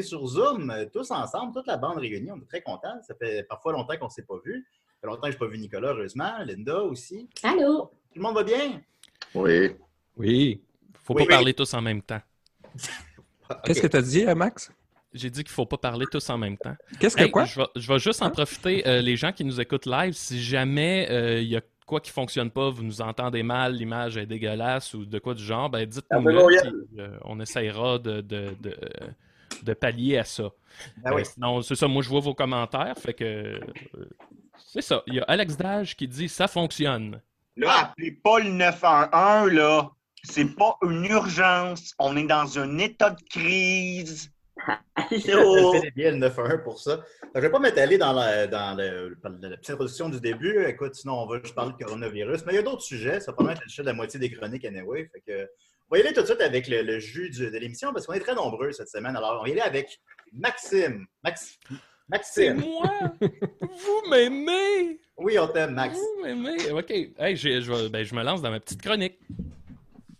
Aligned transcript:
est 0.00 0.02
sur 0.02 0.26
Zoom, 0.26 0.70
euh, 0.70 0.84
tous 0.92 1.10
ensemble, 1.10 1.52
toute 1.54 1.66
la 1.66 1.76
bande 1.76 1.98
réunie, 1.98 2.30
on 2.32 2.36
est 2.38 2.46
très 2.48 2.62
contents. 2.62 3.00
Ça 3.06 3.14
fait 3.14 3.44
parfois 3.48 3.72
longtemps 3.72 3.96
qu'on 3.96 4.06
ne 4.06 4.10
s'est 4.10 4.24
pas 4.26 4.38
vu. 4.44 4.66
Ça 4.88 5.00
fait 5.02 5.06
longtemps 5.06 5.22
que 5.22 5.32
je 5.32 5.36
n'ai 5.36 5.38
pas 5.38 5.46
vu 5.46 5.58
Nicolas, 5.58 5.88
heureusement, 5.90 6.32
Linda 6.44 6.82
aussi. 6.82 7.28
Allô? 7.42 7.90
Tout 8.12 8.16
le 8.18 8.22
monde 8.22 8.34
va 8.34 8.42
bien? 8.44 8.80
Oui. 9.34 9.70
Oui. 10.16 10.60
Faut 11.04 11.14
Oui, 11.14 11.22
pas 11.22 11.24
oui. 11.24 11.28
parler 11.28 11.54
tous 11.54 11.72
en 11.74 11.80
même 11.80 12.02
temps. 12.02 12.20
Qu'est-ce 13.64 13.80
que 13.82 13.86
tu 13.86 13.96
as 13.96 14.02
dit, 14.02 14.26
euh, 14.26 14.34
Max? 14.34 14.70
J'ai 15.12 15.28
dit 15.30 15.42
qu'il 15.42 15.50
faut 15.52 15.66
pas 15.66 15.78
parler 15.78 16.06
tous 16.10 16.28
en 16.30 16.38
même 16.38 16.56
temps. 16.56 16.76
Qu'est-ce 17.00 17.16
que 17.16 17.22
Hey, 17.24 17.30
quoi? 17.32 17.44
Je 17.44 17.58
vais, 17.60 17.66
je 17.74 17.92
vais 17.92 17.98
juste 17.98 18.22
en 18.22 18.30
profiter, 18.30 18.86
euh, 18.86 19.00
les 19.00 19.16
gens 19.16 19.32
qui 19.32 19.44
nous 19.44 19.60
écoutent 19.60 19.86
live, 19.86 20.12
si 20.12 20.40
jamais 20.40 21.08
euh, 21.10 21.40
il 21.40 21.48
y 21.48 21.56
a 21.56 21.60
quoi 21.84 22.00
qui 22.00 22.12
fonctionne 22.12 22.50
pas, 22.52 22.70
vous 22.70 22.84
nous 22.84 23.00
entendez 23.00 23.42
mal, 23.42 23.74
l'image 23.74 24.16
est 24.16 24.26
dégueulasse 24.26 24.94
ou 24.94 25.04
de 25.04 25.18
quoi 25.18 25.34
du 25.34 25.42
genre, 25.42 25.68
ben 25.68 25.84
dites-nous 25.84 26.22
puis, 26.46 26.56
euh, 27.00 27.16
on 27.24 27.40
essaiera 27.40 27.98
de, 27.98 28.20
de, 28.20 28.54
de, 28.60 28.76
de 29.64 29.74
pallier 29.74 30.18
à 30.18 30.24
ça. 30.24 30.50
Ah 31.04 31.10
Euh, 31.10 31.16
oui. 31.16 31.22
sinon, 31.24 31.62
c'est 31.62 31.74
ça, 31.74 31.88
moi 31.88 32.02
je 32.02 32.08
vois 32.08 32.20
vos 32.20 32.34
commentaires, 32.34 32.96
fait 32.98 33.14
que 33.14 33.24
euh, 33.24 33.60
c'est 34.56 34.82
ça. 34.82 35.02
Il 35.06 35.14
y 35.14 35.20
a 35.20 35.24
Alex 35.24 35.56
Dage 35.56 35.96
qui 35.96 36.06
dit 36.08 36.28
ça 36.28 36.46
fonctionne. 36.48 37.20
Là, 37.56 37.90
appelez 37.90 38.12
pas 38.12 38.38
le 38.38 38.50
911, 38.50 39.52
là. 39.52 39.90
C'est 40.22 40.54
pas 40.54 40.76
une 40.82 41.04
urgence. 41.06 41.94
On 41.98 42.16
est 42.16 42.24
dans 42.26 42.58
un 42.58 42.78
état 42.78 43.10
de 43.10 43.20
crise. 43.28 44.30
C'est 45.10 45.94
bien 45.94 46.10
le 46.12 46.18
911 46.18 46.62
pour 46.62 46.78
ça. 46.78 47.00
Je 47.34 47.38
ne 47.38 47.42
vais 47.42 47.50
pas 47.50 47.58
m'étaler 47.58 47.96
dans, 47.96 48.12
la, 48.12 48.46
dans 48.46 48.76
le- 48.76 49.16
la 49.24 49.56
petite 49.56 49.70
introduction 49.70 50.08
du 50.10 50.20
début. 50.20 50.64
Écoute, 50.66 50.94
sinon, 50.94 51.22
on 51.22 51.26
va 51.26 51.38
juste 51.40 51.54
parler 51.54 51.72
de 51.78 51.82
coronavirus. 51.84 52.44
Mais 52.44 52.52
il 52.52 52.56
y 52.56 52.58
a 52.58 52.62
d'autres 52.62 52.82
sujets. 52.82 53.20
Ça 53.20 53.32
va 53.32 53.44
pas 53.44 53.52
être 53.52 53.62
le 53.64 53.82
de 53.82 53.86
la 53.88 53.94
moitié 53.94 54.20
des 54.20 54.30
chroniques 54.30 54.64
anyway. 54.66 55.08
Fait 55.12 55.20
que, 55.26 55.48
on 55.90 55.94
va 55.96 55.98
y 55.98 56.04
aller 56.06 56.12
tout 56.14 56.20
de 56.22 56.26
suite 56.26 56.40
avec 56.40 56.68
le, 56.68 56.82
le 56.82 56.98
jus 57.00 57.30
du- 57.30 57.50
de 57.50 57.58
l'émission 57.58 57.92
parce 57.92 58.06
qu'on 58.06 58.12
est 58.12 58.20
très 58.20 58.34
nombreux 58.34 58.70
cette 58.72 58.88
semaine. 58.88 59.16
Alors, 59.16 59.38
on 59.40 59.42
va 59.42 59.48
y 59.48 59.52
aller 59.52 59.60
avec 59.60 60.00
Maxime. 60.32 61.06
Max, 61.24 61.58
C'est 61.68 62.54
Maxime. 62.54 62.60
moi! 62.60 62.90
Vous 63.20 64.08
m'aimez! 64.10 65.00
Oui, 65.16 65.38
on 65.38 65.48
t'aime, 65.48 65.74
Max. 65.74 65.96
Vous 65.96 66.22
m'aimez! 66.22 66.70
Ok, 66.70 66.90
hey, 66.90 67.36
je, 67.36 67.88
ben, 67.88 68.06
me 68.12 68.22
lance 68.22 68.40
dans 68.42 68.50
ma 68.50 68.60
petite 68.60 68.82
chronique. 68.82 69.18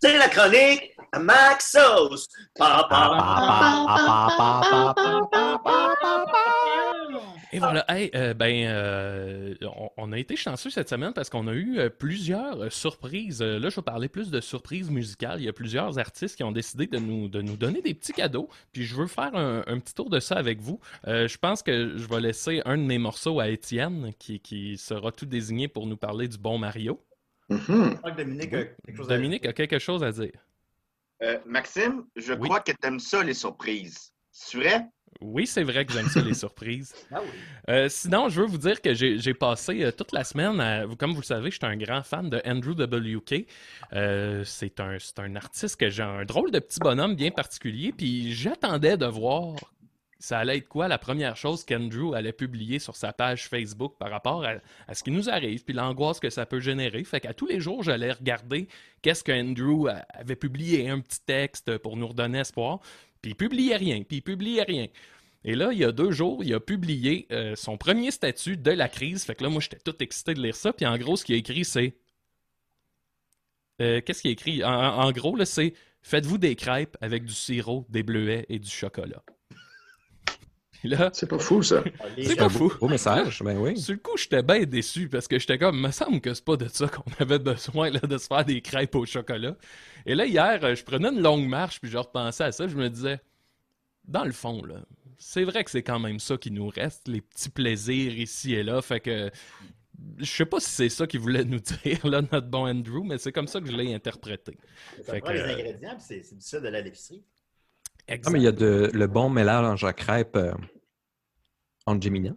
C'est 0.03 0.17
la 0.19 0.29
chronique 0.29 0.95
Maxos! 1.19 2.27
Pa, 2.57 2.87
pa, 2.89 3.11
Et 7.53 7.59
voilà, 7.59 7.85
hey, 7.89 8.11
euh, 8.15 8.35
ben, 8.35 8.67
euh, 8.67 9.55
on, 9.63 9.91
on 9.97 10.13
a 10.13 10.19
été 10.19 10.37
chanceux 10.37 10.71
cette 10.71 10.89
semaine 10.89 11.13
parce 11.13 11.29
qu'on 11.31 11.47
a 11.49 11.53
eu 11.53 11.79
euh, 11.79 11.91
plusieurs 11.91 12.73
surprises. 12.73 13.43
Là, 13.43 13.69
je 13.69 13.77
vais 13.77 13.83
parler 13.83 14.09
plus 14.09 14.31
de 14.31 14.41
surprises 14.41 14.91
musicales. 14.91 15.41
Il 15.41 15.45
y 15.45 15.49
a 15.49 15.53
plusieurs 15.53 15.99
artistes 15.99 16.37
qui 16.37 16.45
ont 16.45 16.53
décidé 16.53 16.87
de 16.87 16.99
nous, 16.99 17.29
de 17.29 17.43
nous 17.43 17.57
donner 17.57 17.83
des 17.83 17.95
petits 17.95 18.13
cadeaux. 18.13 18.49
Puis 18.73 18.85
je 18.85 18.95
veux 18.95 19.07
faire 19.07 19.35
un, 19.35 19.63
un 19.67 19.79
petit 19.81 19.95
tour 19.95 20.11
de 20.11 20.21
ça 20.21 20.37
avec 20.37 20.61
vous. 20.61 20.81
Euh, 21.07 21.27
je 21.29 21.39
pense 21.39 21.63
que 21.63 21.97
je 21.97 22.07
vais 22.09 22.21
laisser 22.21 22.63
un 22.65 22.77
de 22.79 22.83
mes 22.83 22.99
morceaux 22.99 23.41
à 23.41 23.49
Étienne 23.49 24.13
qui, 24.19 24.41
qui 24.41 24.79
sera 24.79 25.13
tout 25.13 25.27
désigné 25.27 25.69
pour 25.69 25.87
nous 25.87 25.97
parler 25.97 26.29
du 26.29 26.39
bon 26.39 26.59
Mario. 26.59 27.01
Je 27.49 27.95
crois 27.97 28.13
que 28.13 28.17
Dominique 28.17 28.55
a 28.55 28.65
quelque 28.65 28.97
chose 28.97 29.11
à 29.11 29.17
Dominique 29.17 29.47
a 29.47 29.53
quelque 29.53 29.79
chose 29.79 30.05
à 30.05 30.13
dire. 30.13 30.33
Euh, 31.23 31.39
Maxime, 31.45 32.05
je 32.17 32.33
Oui. 32.33 32.49
crois 32.49 32.61
que 32.61 32.73
t'aimes 32.73 33.01
ça, 33.01 33.23
les 33.23 33.35
surprises. 33.35 34.13
C'est 34.33 34.57
vrai? 34.59 34.87
Oui, 35.21 35.47
c'est 35.47 35.63
vrai 35.63 35.85
que 35.85 35.93
j'aime 35.93 36.09
ça, 36.09 36.21
les 36.21 36.35
surprises. 36.35 36.95
Ah 37.13 37.21
oui. 37.23 37.29
Euh, 37.69 37.89
sinon, 37.89 38.29
je 38.29 38.41
veux 38.41 38.47
vous 38.47 38.59
dire 38.59 38.81
que 38.81 38.95
j'ai 38.95 39.35
passé 39.35 39.83
euh, 39.83 39.91
toute 39.91 40.13
la 40.13 40.25
semaine, 40.25 40.61
à- 40.61 40.85
comme 40.99 41.13
vous 41.13 41.21
le 41.21 41.27
savez, 41.27 41.51
je 41.51 41.57
suis 41.57 41.67
un 41.67 41.77
grand 41.77 42.03
fan 42.03 42.31
de 42.31 42.41
Andrew 42.47 42.73
WK. 42.73 43.47
Euh, 43.93 44.45
c'est 44.45 44.81
un, 44.81 44.97
artiste 45.37 45.77
que 45.79 45.91
j'ai 45.91 46.03
un 46.03 46.25
drôle 46.25 46.51
de 46.51 46.59
petit 46.59 46.79
bonhomme 46.81 47.17
bien 47.17 47.31
particulier, 47.31 47.93
puis 47.93 48.33
j'attendais 48.33 48.97
de 48.97 49.07
voir 49.07 49.57
ça 50.21 50.39
allait 50.39 50.59
être 50.59 50.69
quoi 50.69 50.87
la 50.87 50.99
première 50.99 51.35
chose 51.35 51.65
qu'Andrew 51.65 52.15
allait 52.15 52.35
publier 52.35 52.79
sur 52.79 52.95
sa 52.95 53.11
page 53.13 53.49
Facebook 53.49 53.95
par 53.99 54.11
rapport 54.11 54.45
à, 54.45 54.57
à 54.87 54.95
ce 54.95 55.03
qui 55.03 55.11
nous 55.11 55.31
arrive, 55.31 55.65
puis 55.65 55.73
l'angoisse 55.73 56.21
que 56.21 56.29
ça 56.29 56.45
peut 56.45 56.61
générer. 56.61 57.03
Fait 57.05 57.21
qu'à 57.21 57.33
tous 57.33 57.47
les 57.47 57.59
jours, 57.59 57.83
j'allais 57.83 58.13
regarder 58.13 58.69
qu'est-ce 59.01 59.25
qu'Andrew 59.25 59.89
avait 60.11 60.37
publié, 60.37 60.91
un 60.91 61.01
petit 61.01 61.23
texte 61.25 61.79
pour 61.79 61.97
nous 61.97 62.07
redonner 62.07 62.41
espoir, 62.41 62.81
puis 63.23 63.33
il 63.33 63.35
publiait 63.35 63.77
rien, 63.77 64.03
puis 64.03 64.19
il 64.19 64.23
publiait 64.23 64.63
rien. 64.63 64.87
Et 65.45 65.55
là, 65.55 65.71
il 65.73 65.79
y 65.79 65.85
a 65.85 65.93
deux 65.93 66.11
jours, 66.11 66.45
il 66.45 66.53
a 66.53 66.61
publié 66.61 67.27
euh, 67.33 67.55
son 67.57 67.79
premier 67.79 68.11
statut 68.11 68.57
de 68.57 68.71
la 68.71 68.89
crise. 68.89 69.25
Fait 69.25 69.35
que 69.35 69.43
là, 69.43 69.49
moi, 69.49 69.61
j'étais 69.61 69.79
tout 69.79 69.97
excité 70.03 70.35
de 70.35 70.43
lire 70.43 70.55
ça. 70.55 70.73
Puis 70.73 70.85
en 70.87 70.99
gros, 70.99 71.17
ce 71.17 71.25
qu'il 71.25 71.35
a 71.35 71.39
écrit, 71.39 71.65
c'est. 71.65 71.95
Euh, 73.81 74.03
Qu'est-ce 74.05 74.21
qu'il 74.21 74.29
a 74.29 74.33
écrit? 74.33 74.63
En, 74.65 75.11
gros, 75.13 75.37
là, 75.37 75.47
c'est 75.47 75.73
Faites-vous 76.03 76.39
des 76.39 76.57
crêpes 76.57 76.97
avec 77.01 77.25
du 77.25 77.33
sirop, 77.33 77.87
des 77.91 78.03
bleuets 78.03 78.47
et 78.49 78.59
du 78.59 78.71
chocolat. 78.71 79.23
Puis 80.73 80.89
là, 80.89 81.11
C'est 81.13 81.29
pas 81.29 81.39
fou, 81.39 81.63
ça. 81.63 81.85
C'est 82.17 82.37
pas 82.37 82.49
fou. 82.49 82.73
Beau 82.81 82.89
message, 82.89 83.43
ben 83.43 83.59
oui. 83.59 83.79
sur 83.79 83.93
le 83.93 83.99
coup, 83.99 84.17
j'étais 84.17 84.43
bien 84.43 84.65
déçu 84.65 85.11
parce 85.11 85.29
que 85.29 85.39
j'étais 85.39 85.59
comme, 85.59 85.79
me 85.79 85.91
semble 85.91 86.23
que 86.23 86.33
c'est 86.33 86.45
pas 86.45 86.57
de 86.57 86.69
ça 86.69 86.89
qu'on 86.89 87.05
avait 87.19 87.39
besoin 87.39 87.91
là, 87.91 88.01
de 88.01 88.17
se 88.17 88.27
faire 88.27 88.47
des 88.47 88.63
crêpes 88.63 88.95
au 88.95 89.05
chocolat. 89.05 89.57
Et 90.07 90.15
là, 90.15 90.27
hier, 90.27 90.65
euh, 90.65 90.75
je 90.75 90.85
prenais 90.85 91.09
une 91.09 91.21
longue 91.21 91.47
marche 91.47 91.81
puis 91.81 91.91
je 91.91 91.99
repensais 91.99 92.45
à 92.45 92.53
ça. 92.53 92.67
Je 92.67 92.77
me 92.77 92.89
disais, 92.89 93.21
dans 94.05 94.25
le 94.25 94.33
fond, 94.33 94.65
là, 94.65 94.85
c'est 95.19 95.45
vrai 95.45 95.65
que 95.65 95.71
c'est 95.71 95.83
quand 95.83 95.99
même 95.99 96.19
ça 96.19 96.37
qui 96.37 96.51
nous 96.51 96.69
reste, 96.69 97.09
les 97.09 97.21
petits 97.21 97.51
plaisirs 97.51 98.19
ici 98.19 98.55
et 98.55 98.63
là. 98.63 98.81
Fait 98.83 99.01
que 99.01 99.31
je 100.19 100.25
sais 100.25 100.47
pas 100.47 100.61
si 100.61 100.71
c'est 100.71 100.89
ça 100.89 101.07
qu'il 101.07 101.21
voulait 101.21 101.45
nous 101.45 101.61
dire, 101.85 102.07
là, 102.07 102.23
notre 102.23 102.49
bon 102.49 102.67
Andrew, 102.67 103.05
mais 103.05 103.19
c'est 103.19 103.33
comme 103.33 103.47
ça 103.47 103.61
que 103.61 103.67
je 103.67 103.77
l'ai 103.77 103.95
interprété. 103.95 104.57
Ça 105.05 105.13
Fait 105.13 105.21
prend 105.21 105.31
que, 105.31 105.35
les 105.35 105.41
euh, 105.41 105.55
ingrédients, 105.55 105.97
c'est 105.99 106.23
c'est 106.23 106.35
du 106.37 106.41
sel 106.41 106.63
de 106.63 106.69
la 106.69 106.81
l'épicerie. 106.81 107.23
Ah, 108.09 108.31
mais 108.31 108.41
il 108.41 108.43
y 108.43 108.49
a 108.49 108.53
de, 108.53 108.91
le 108.93 109.07
bon 109.07 109.31
mélange 109.31 109.85
à 109.85 109.93
crêpes 109.93 110.35
euh, 110.37 110.53
en 111.87 112.01
Gemini. 112.01 112.33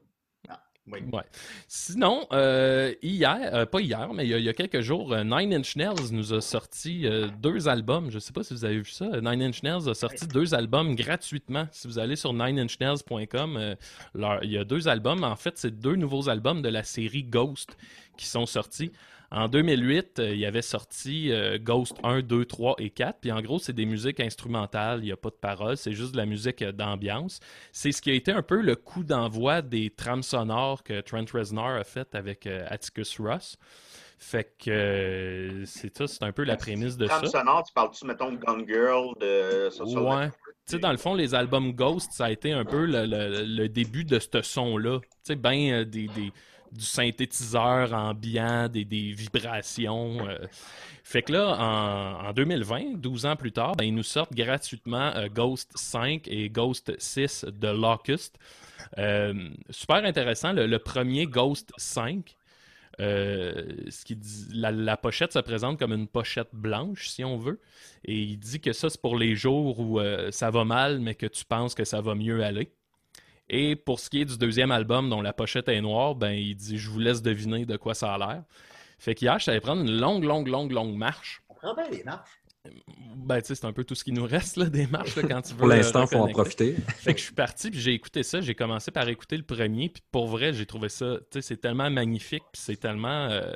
Oui. 0.92 1.00
Ouais. 1.14 1.24
Sinon, 1.70 2.28
euh, 2.34 2.94
hier, 3.02 3.38
euh, 3.54 3.66
pas 3.66 3.80
hier, 3.80 4.14
mais 4.14 4.26
il 4.26 4.30
y, 4.30 4.34
a, 4.34 4.38
il 4.38 4.44
y 4.44 4.50
a 4.50 4.54
quelques 4.54 4.82
jours, 4.82 5.14
euh, 5.14 5.24
Nine 5.24 5.54
Inch 5.54 5.78
Nails 5.78 6.12
nous 6.12 6.34
a 6.34 6.42
sorti 6.42 7.06
deux 7.42 7.70
albums. 7.70 8.12
Je 8.12 8.20
sais 8.20 8.34
pas 8.34 8.44
si 8.44 8.54
vous 8.54 8.66
avez 8.66 8.80
vu 8.80 8.90
ça. 8.90 9.06
Nine 9.22 9.42
Inch 9.42 9.64
Nails 9.64 9.88
a 9.88 9.94
sorti 9.94 10.28
deux 10.28 10.54
albums 10.54 10.96
gratuitement. 10.96 11.68
Si 11.72 11.88
vous 11.88 12.00
allez 12.00 12.18
sur 12.18 12.34
nineinchnails.com, 12.34 13.76
il 14.16 14.52
y 14.52 14.58
a 14.58 14.64
deux 14.66 14.88
albums. 14.90 15.24
En 15.24 15.38
fait, 15.38 15.58
c'est 15.58 15.80
deux 15.80 15.96
nouveaux 15.96 16.28
albums 16.28 16.62
de 16.62 16.70
la 16.70 16.84
série 16.84 17.24
Ghost 17.24 17.78
qui 18.18 18.26
sont 18.26 18.46
sortis. 18.46 18.92
En 19.34 19.48
2008, 19.48 20.20
euh, 20.20 20.34
il 20.34 20.40
y 20.40 20.46
avait 20.46 20.62
sorti 20.62 21.32
euh, 21.32 21.58
Ghost 21.60 21.96
1, 22.04 22.22
2, 22.22 22.46
3 22.46 22.76
et 22.78 22.92
4. 22.92 23.18
Puis 23.20 23.32
en 23.32 23.42
gros, 23.42 23.58
c'est 23.58 23.74
des 23.74 23.88
musiques 23.88 24.20
instrumentales, 24.20 25.00
il 25.02 25.06
n'y 25.06 25.12
a 25.12 25.18
pas 25.18 25.30
de 25.32 25.36
paroles, 25.36 25.76
c'est 25.76 25.94
juste 25.94 26.12
de 26.12 26.18
la 26.18 26.28
musique 26.28 26.62
euh, 26.62 26.72
d'ambiance. 26.72 27.40
C'est 27.72 27.92
ce 27.92 28.00
qui 28.02 28.12
a 28.12 28.14
été 28.14 28.32
un 28.32 28.44
peu 28.44 28.62
le 28.62 28.76
coup 28.76 29.04
d'envoi 29.04 29.64
des 29.64 29.90
trames 29.90 30.22
sonores 30.22 30.84
que 30.84 31.02
Trent 31.02 31.26
Reznor 31.34 31.66
a 31.70 31.84
fait 31.84 32.14
avec 32.14 32.46
euh, 32.46 32.64
Atticus 32.70 33.20
Ross. 33.20 33.58
Fait 34.20 34.54
que 34.64 35.64
c'est 35.66 35.98
ça, 35.98 36.08
c'est 36.08 36.24
un 36.24 36.32
peu 36.32 36.44
la 36.44 36.56
prémisse 36.56 36.96
de 36.96 37.08
ça. 37.08 37.18
Trame 37.18 37.26
sonore, 37.30 37.64
tu 37.64 37.74
parles-tu, 37.74 38.06
mettons, 38.06 38.32
de 38.32 38.38
Gone 38.38 38.66
Girl, 38.68 39.16
de 39.20 39.70
Social 39.72 40.04
Ouais. 40.04 40.30
Tu 40.66 40.74
sais, 40.76 40.80
dans 40.80 40.92
le 40.92 40.98
fond, 40.98 41.14
les 41.14 41.36
albums 41.36 41.74
Ghost, 41.74 42.12
ça 42.14 42.26
a 42.26 42.32
été 42.32 42.54
un 42.54 42.64
peu 42.64 42.86
le, 42.86 43.06
le- 43.06 43.44
le 43.44 43.68
début 43.68 44.06
de 44.06 44.20
ce 44.20 44.42
son-là. 44.42 45.00
Tu 45.02 45.08
sais, 45.24 45.36
ben 45.36 45.84
des, 45.84 46.08
des- 46.08 46.32
du 46.74 46.86
synthétiseur 46.86 47.94
ambiant, 47.94 48.68
des, 48.68 48.84
vibrations. 48.84 50.28
euh. 50.28 50.38
Fait 51.04 51.22
que 51.22 51.34
là, 51.34 51.58
en, 51.60 52.30
en 52.30 52.34
2020, 52.34 52.96
12 52.96 53.26
ans 53.26 53.36
plus 53.36 53.52
tard, 53.52 53.76
ben, 53.76 53.84
ils 53.84 53.94
nous 53.94 54.04
sortent 54.04 54.34
gratuitement 54.34 55.14
euh, 55.16 55.28
Ghost 55.28 55.72
5 55.76 56.28
et 56.28 56.50
Ghost 56.50 56.94
6 56.98 57.46
de 57.46 57.68
Locust. 57.68 58.40
Euh, 58.98 59.50
super 59.70 60.06
intéressant. 60.06 60.54
Le, 60.54 60.80
premier 60.80 61.26
Ghost 61.26 61.74
5, 61.76 62.36
euh, 63.02 63.64
ce 63.90 64.06
qui 64.06 64.18
la, 64.54 64.96
pochette 64.96 65.34
se 65.34 65.40
présente 65.40 65.78
comme 65.78 65.92
une 65.92 66.08
pochette 66.08 66.54
blanche, 66.54 67.10
si 67.10 67.24
on 67.26 67.38
veut. 67.38 67.60
Et 68.06 68.18
il 68.22 68.38
dit 68.38 68.62
que 68.62 68.72
ça, 68.72 68.90
c'est 68.90 69.02
pour 69.02 69.18
les 69.18 69.36
jours 69.36 69.80
où 69.80 70.00
ça 70.32 70.52
va 70.52 70.64
mal, 70.64 71.00
mais 71.00 71.16
que 71.16 71.26
tu 71.26 71.44
penses 71.44 71.76
que 71.76 71.84
ça 71.84 72.00
va 72.00 72.16
mieux 72.16 72.44
aller. 72.44 72.72
Et 73.50 73.76
pour 73.76 74.00
ce 74.00 74.10
qui 74.10 74.22
est 74.22 74.26
du 74.26 74.38
deuxième 74.38 74.72
album, 74.72 75.10
dont 75.10 75.22
la 75.22 75.34
pochette 75.34 75.68
est 75.70 75.82
noire, 75.82 76.16
ben 76.16 76.32
il 76.32 76.56
dit 76.56 76.78
Je 76.78 76.90
vous 76.90 77.00
laisse 77.00 77.22
deviner 77.22 77.66
de 77.66 77.78
quoi 77.78 77.94
ça 77.94 78.14
a 78.14 78.18
l'air. 78.18 78.44
Fait 79.00 79.16
qu'hier, 79.16 79.38
je 79.40 79.46
savais 79.46 79.60
prendre 79.60 79.82
une 79.82 80.00
longue, 80.00 80.24
longue, 80.24 80.48
longue, 80.48 80.72
longue 80.72 80.96
marche. 80.96 81.44
On 81.50 81.56
prend 81.56 81.74
bien 81.76 81.90
les 81.92 82.04
marches. 82.04 82.40
Ben, 83.18 83.42
tu 83.42 83.48
sais, 83.48 83.56
c'est 83.56 83.66
un 83.66 83.74
peu 83.74 83.84
tout 83.84 83.96
ce 83.96 84.06
qui 84.06 84.14
nous 84.14 84.26
reste, 84.26 84.56
là, 84.56 84.66
des 84.68 84.88
marches, 84.88 85.18
là, 85.18 85.24
quand 85.24 85.42
tu 85.42 85.52
veux. 85.54 85.58
Pour 85.60 85.68
euh, 85.70 85.76
l'instant, 85.76 86.06
il 86.06 86.08
faut 86.08 86.24
en 86.24 86.28
profiter. 86.30 86.76
Fait 86.96 87.14
que 87.14 87.20
je 87.20 87.26
suis 87.26 87.34
parti, 87.34 87.70
puis 87.70 87.80
j'ai 87.82 87.92
écouté 87.94 88.24
ça. 88.24 88.40
J'ai 88.40 88.56
commencé 88.56 88.90
par 88.92 89.08
écouter 89.10 89.36
le 89.36 89.44
premier, 89.44 89.90
puis 89.90 90.02
pour 90.12 90.28
vrai, 90.28 90.54
j'ai 90.54 90.66
trouvé 90.66 90.88
ça, 90.88 91.18
tu 91.18 91.26
sais, 91.34 91.42
c'est 91.42 91.58
tellement 91.58 91.90
magnifique, 91.90 92.44
puis 92.54 92.62
c'est 92.62 92.78
tellement... 92.78 93.28
euh, 93.30 93.52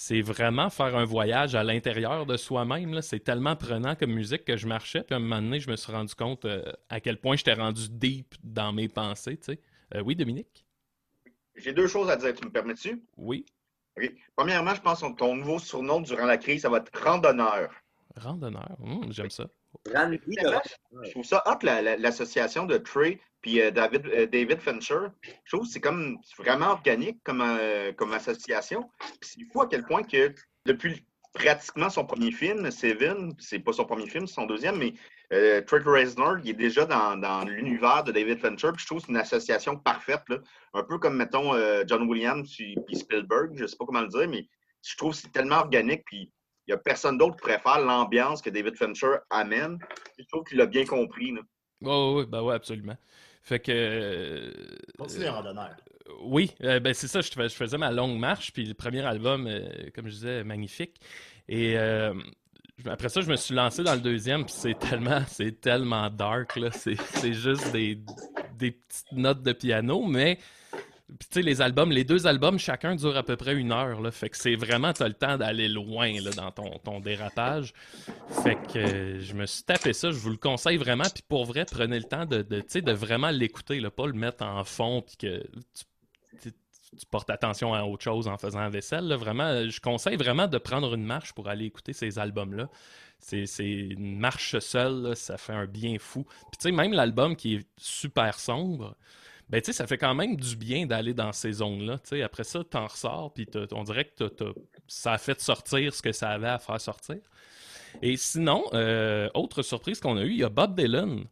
c'est 0.00 0.20
vraiment 0.20 0.70
faire 0.70 0.94
un 0.94 1.04
voyage 1.04 1.56
à 1.56 1.64
l'intérieur 1.64 2.24
de 2.24 2.36
soi-même. 2.36 3.02
C'est 3.02 3.18
tellement 3.18 3.56
prenant 3.56 3.96
comme 3.96 4.12
musique 4.12 4.44
que 4.44 4.56
je 4.56 4.68
marchais, 4.68 5.02
puis 5.02 5.12
à 5.14 5.16
un 5.16 5.20
moment 5.20 5.42
donné, 5.42 5.58
je 5.58 5.68
me 5.68 5.74
suis 5.74 5.90
rendu 5.90 6.14
compte 6.14 6.44
euh, 6.44 6.62
à 6.88 7.00
quel 7.00 7.18
point 7.18 7.34
j'étais 7.34 7.54
rendu 7.54 7.88
deep 7.90 8.36
dans 8.44 8.72
mes 8.72 8.86
pensées, 8.88 9.36
tu 9.38 9.46
sais. 9.54 9.60
Euh, 9.96 10.02
oui, 10.02 10.14
Dominique? 10.14 10.64
J'ai 11.56 11.72
deux 11.72 11.88
choses 11.88 12.08
à 12.10 12.16
dire, 12.16 12.32
tu 12.32 12.44
me 12.44 12.50
permets-tu? 12.52 13.02
Oui. 13.16 13.44
OK. 13.96 14.14
Premièrement, 14.36 14.72
je 14.76 14.80
pense 14.80 15.00
que 15.00 15.12
ton 15.16 15.34
nouveau 15.34 15.58
surnom 15.58 16.00
durant 16.00 16.26
la 16.26 16.38
crise, 16.38 16.62
ça 16.62 16.68
va 16.70 16.78
être 16.78 16.92
randonneur. 17.02 17.68
Randonneur, 18.14 18.76
Hum, 18.80 19.12
j'aime 19.12 19.30
ça. 19.30 19.48
Finalement, 19.84 20.16
Je 21.02 21.10
trouve 21.10 21.24
ça 21.24 21.42
hot, 21.46 21.58
la- 21.64 21.82
la- 21.82 21.96
l'association 21.96 22.66
de 22.66 22.78
Trey 22.78 23.18
puis 23.40 23.60
euh, 23.60 23.70
David, 23.70 24.06
euh, 24.06 24.26
David 24.26 24.60
Fincher. 24.60 25.06
Je 25.44 25.56
trouve 25.56 25.66
que 25.66 25.72
c'est 25.72 25.80
comme 25.80 26.18
vraiment 26.38 26.70
organique 26.70 27.18
comme, 27.24 27.42
euh, 27.42 27.92
comme 27.92 28.12
association. 28.12 28.88
C'est 29.20 29.40
fou 29.52 29.62
à 29.62 29.68
quel 29.68 29.84
point 29.84 30.02
que 30.02 30.34
depuis 30.66 31.04
pratiquement 31.34 31.88
son 31.90 32.04
premier 32.04 32.32
film, 32.32 32.70
Seven, 32.70 33.32
c'est 33.38 33.60
pas 33.60 33.72
son 33.72 33.84
premier 33.84 34.08
film, 34.08 34.26
c'est 34.26 34.34
son 34.34 34.46
deuxième, 34.46 34.76
mais 34.76 34.94
euh, 35.32 35.60
Trey 35.60 35.80
Reznor, 35.84 36.38
il 36.42 36.50
est 36.50 36.54
déjà 36.54 36.84
dans, 36.84 37.16
dans 37.16 37.44
l'univers 37.44 38.02
de 38.02 38.12
David 38.12 38.40
Fincher. 38.40 38.70
Puis 38.72 38.82
je 38.82 38.86
trouve 38.86 38.98
que 38.98 39.06
c'est 39.06 39.12
une 39.12 39.18
association 39.18 39.76
parfaite. 39.76 40.22
Là. 40.28 40.38
Un 40.74 40.82
peu 40.82 40.98
comme, 40.98 41.16
mettons, 41.16 41.52
John 41.86 42.08
Williams 42.08 42.50
puis 42.56 42.96
Spielberg, 42.96 43.52
je 43.54 43.66
sais 43.66 43.76
pas 43.76 43.84
comment 43.84 44.00
le 44.00 44.08
dire, 44.08 44.28
mais 44.28 44.48
je 44.82 44.96
trouve 44.96 45.12
que 45.12 45.18
c'est 45.18 45.32
tellement 45.32 45.58
organique. 45.58 46.02
Puis 46.06 46.32
il 46.66 46.72
n'y 46.72 46.74
a 46.74 46.78
personne 46.78 47.18
d'autre 47.18 47.36
qui 47.36 47.42
préfère 47.42 47.80
l'ambiance 47.80 48.42
que 48.42 48.50
David 48.50 48.76
Fincher 48.76 49.16
amène. 49.30 49.78
Je 50.18 50.24
trouve 50.32 50.44
qu'il 50.44 50.58
l'a 50.58 50.66
bien 50.66 50.84
compris. 50.84 51.32
là. 51.32 51.42
Oui, 51.80 52.26
ben 52.26 52.42
ouais, 52.42 52.54
absolument. 52.54 52.96
Fait 53.48 53.60
que. 53.60 54.52
Continue, 54.98 55.28
randonneur. 55.28 55.70
Oui, 56.22 56.52
euh, 56.64 56.80
ben 56.80 56.92
c'est 56.92 57.06
ça, 57.08 57.22
je, 57.22 57.30
fais- 57.30 57.48
je 57.48 57.54
faisais 57.54 57.78
ma 57.78 57.90
longue 57.90 58.18
marche, 58.18 58.52
puis 58.52 58.64
le 58.66 58.74
premier 58.74 59.00
album, 59.00 59.46
euh, 59.46 59.66
comme 59.94 60.06
je 60.08 60.12
disais, 60.12 60.44
magnifique. 60.44 61.00
Et 61.48 61.78
euh, 61.78 62.12
après 62.86 63.08
ça, 63.08 63.22
je 63.22 63.30
me 63.30 63.36
suis 63.36 63.54
lancé 63.54 63.82
dans 63.82 63.94
le 63.94 64.00
deuxième, 64.00 64.44
puis 64.44 64.54
c'est 64.56 64.78
tellement, 64.78 65.22
c'est 65.28 65.60
tellement 65.62 66.10
dark, 66.10 66.56
là. 66.56 66.70
C'est 66.72 66.96
c'est 67.14 67.32
juste 67.32 67.72
des, 67.72 67.98
des 68.58 68.72
petites 68.72 69.12
notes 69.12 69.42
de 69.42 69.52
piano, 69.52 70.04
mais. 70.04 70.38
Tu 71.30 71.40
les 71.40 71.62
albums, 71.62 71.90
les 71.90 72.04
deux 72.04 72.26
albums, 72.26 72.58
chacun 72.58 72.94
dure 72.94 73.16
à 73.16 73.22
peu 73.22 73.36
près 73.36 73.54
une 73.54 73.72
heure, 73.72 74.00
là. 74.02 74.10
Fait 74.10 74.28
que 74.28 74.36
c'est 74.36 74.56
vraiment, 74.56 74.92
t'as 74.92 75.08
le 75.08 75.14
temps 75.14 75.38
d'aller 75.38 75.68
loin, 75.68 76.12
dans 76.36 76.50
ton, 76.50 76.78
ton 76.84 77.00
dérapage. 77.00 77.72
Fait 78.44 78.56
que 78.56 78.78
euh, 78.78 79.20
je 79.20 79.32
me 79.32 79.46
suis 79.46 79.62
tapé 79.62 79.94
ça, 79.94 80.10
je 80.10 80.18
vous 80.18 80.28
le 80.30 80.36
conseille 80.36 80.76
vraiment. 80.76 81.04
Puis 81.12 81.22
pour 81.26 81.46
vrai, 81.46 81.64
prenez 81.64 81.98
le 81.98 82.04
temps 82.04 82.26
de, 82.26 82.42
de, 82.42 82.60
tu 82.60 82.80
vraiment 82.92 83.30
l'écouter, 83.30 83.80
pas 83.90 84.06
le 84.06 84.12
mettre 84.12 84.44
en 84.44 84.62
fond, 84.64 85.00
puis 85.02 85.16
que 85.16 85.42
tu, 85.74 85.84
tu- 86.42 86.52
tu 86.98 87.06
portes 87.10 87.30
attention 87.30 87.74
à 87.74 87.84
autre 87.84 88.02
chose 88.04 88.28
en 88.28 88.36
faisant 88.38 88.60
la 88.60 88.68
vaisselle. 88.70 89.12
Vraiment, 89.14 89.44
euh, 89.44 89.68
je 89.70 89.80
conseille 89.80 90.16
vraiment 90.16 90.46
de 90.46 90.58
prendre 90.58 90.94
une 90.94 91.04
marche 91.04 91.32
pour 91.32 91.48
aller 91.48 91.64
écouter 91.64 91.94
ces 91.94 92.18
albums-là. 92.18 92.68
C'est 93.18 93.44
une 93.58 94.18
marche 94.18 94.58
seule, 94.58 95.16
ça 95.16 95.38
fait 95.38 95.52
un 95.52 95.66
bien 95.66 95.96
fou. 95.98 96.24
Puis 96.52 96.58
tu 96.60 96.72
même 96.72 96.92
l'album 96.92 97.34
qui 97.34 97.56
est 97.56 97.66
super 97.76 98.38
sombre, 98.38 98.94
ben 99.50 99.60
tu 99.60 99.66
sais, 99.66 99.72
ça 99.72 99.86
fait 99.86 99.98
quand 99.98 100.14
même 100.14 100.36
du 100.36 100.56
bien 100.56 100.86
d'aller 100.86 101.14
dans 101.14 101.32
ces 101.32 101.52
zones-là. 101.52 101.98
Tu 102.00 102.10
sais, 102.10 102.22
après 102.22 102.44
ça, 102.44 102.62
t'en 102.64 102.86
ressors, 102.86 103.32
puis 103.32 103.46
on 103.72 103.82
dirait 103.84 104.04
que 104.04 104.24
ça 104.86 105.12
a 105.12 105.18
fait 105.18 105.40
sortir 105.40 105.94
ce 105.94 106.02
que 106.02 106.12
ça 106.12 106.30
avait 106.30 106.48
à 106.48 106.58
faire 106.58 106.80
sortir. 106.80 107.16
Et 108.02 108.16
sinon, 108.16 108.64
euh, 108.74 109.28
autre 109.34 109.62
surprise 109.62 110.00
qu'on 110.00 110.16
a 110.18 110.22
eue, 110.22 110.30
il 110.32 110.38
y 110.38 110.44
a 110.44 110.48
Bob 110.50 110.78
Dylan 110.78 111.24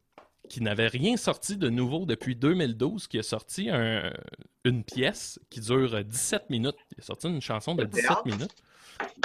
qui 0.49 0.63
n'avait 0.63 0.87
rien 0.87 1.17
sorti 1.17 1.57
de 1.57 1.69
nouveau 1.69 2.07
depuis 2.07 2.37
2012, 2.37 3.09
qui 3.09 3.19
a 3.19 3.23
sorti 3.23 3.69
un- 3.69 4.13
une 4.65 4.85
pièce 4.85 5.39
qui 5.51 5.61
dure 5.61 6.05
17 6.05 6.49
minutes. 6.51 6.77
Il 6.97 7.01
a 7.01 7.05
sorti 7.05 7.27
une 7.29 7.41
chanson 7.43 7.75
de 7.75 7.83
Le 7.83 7.89
17 7.89 8.07
théâtre? 8.07 8.23
minutes. 8.27 8.55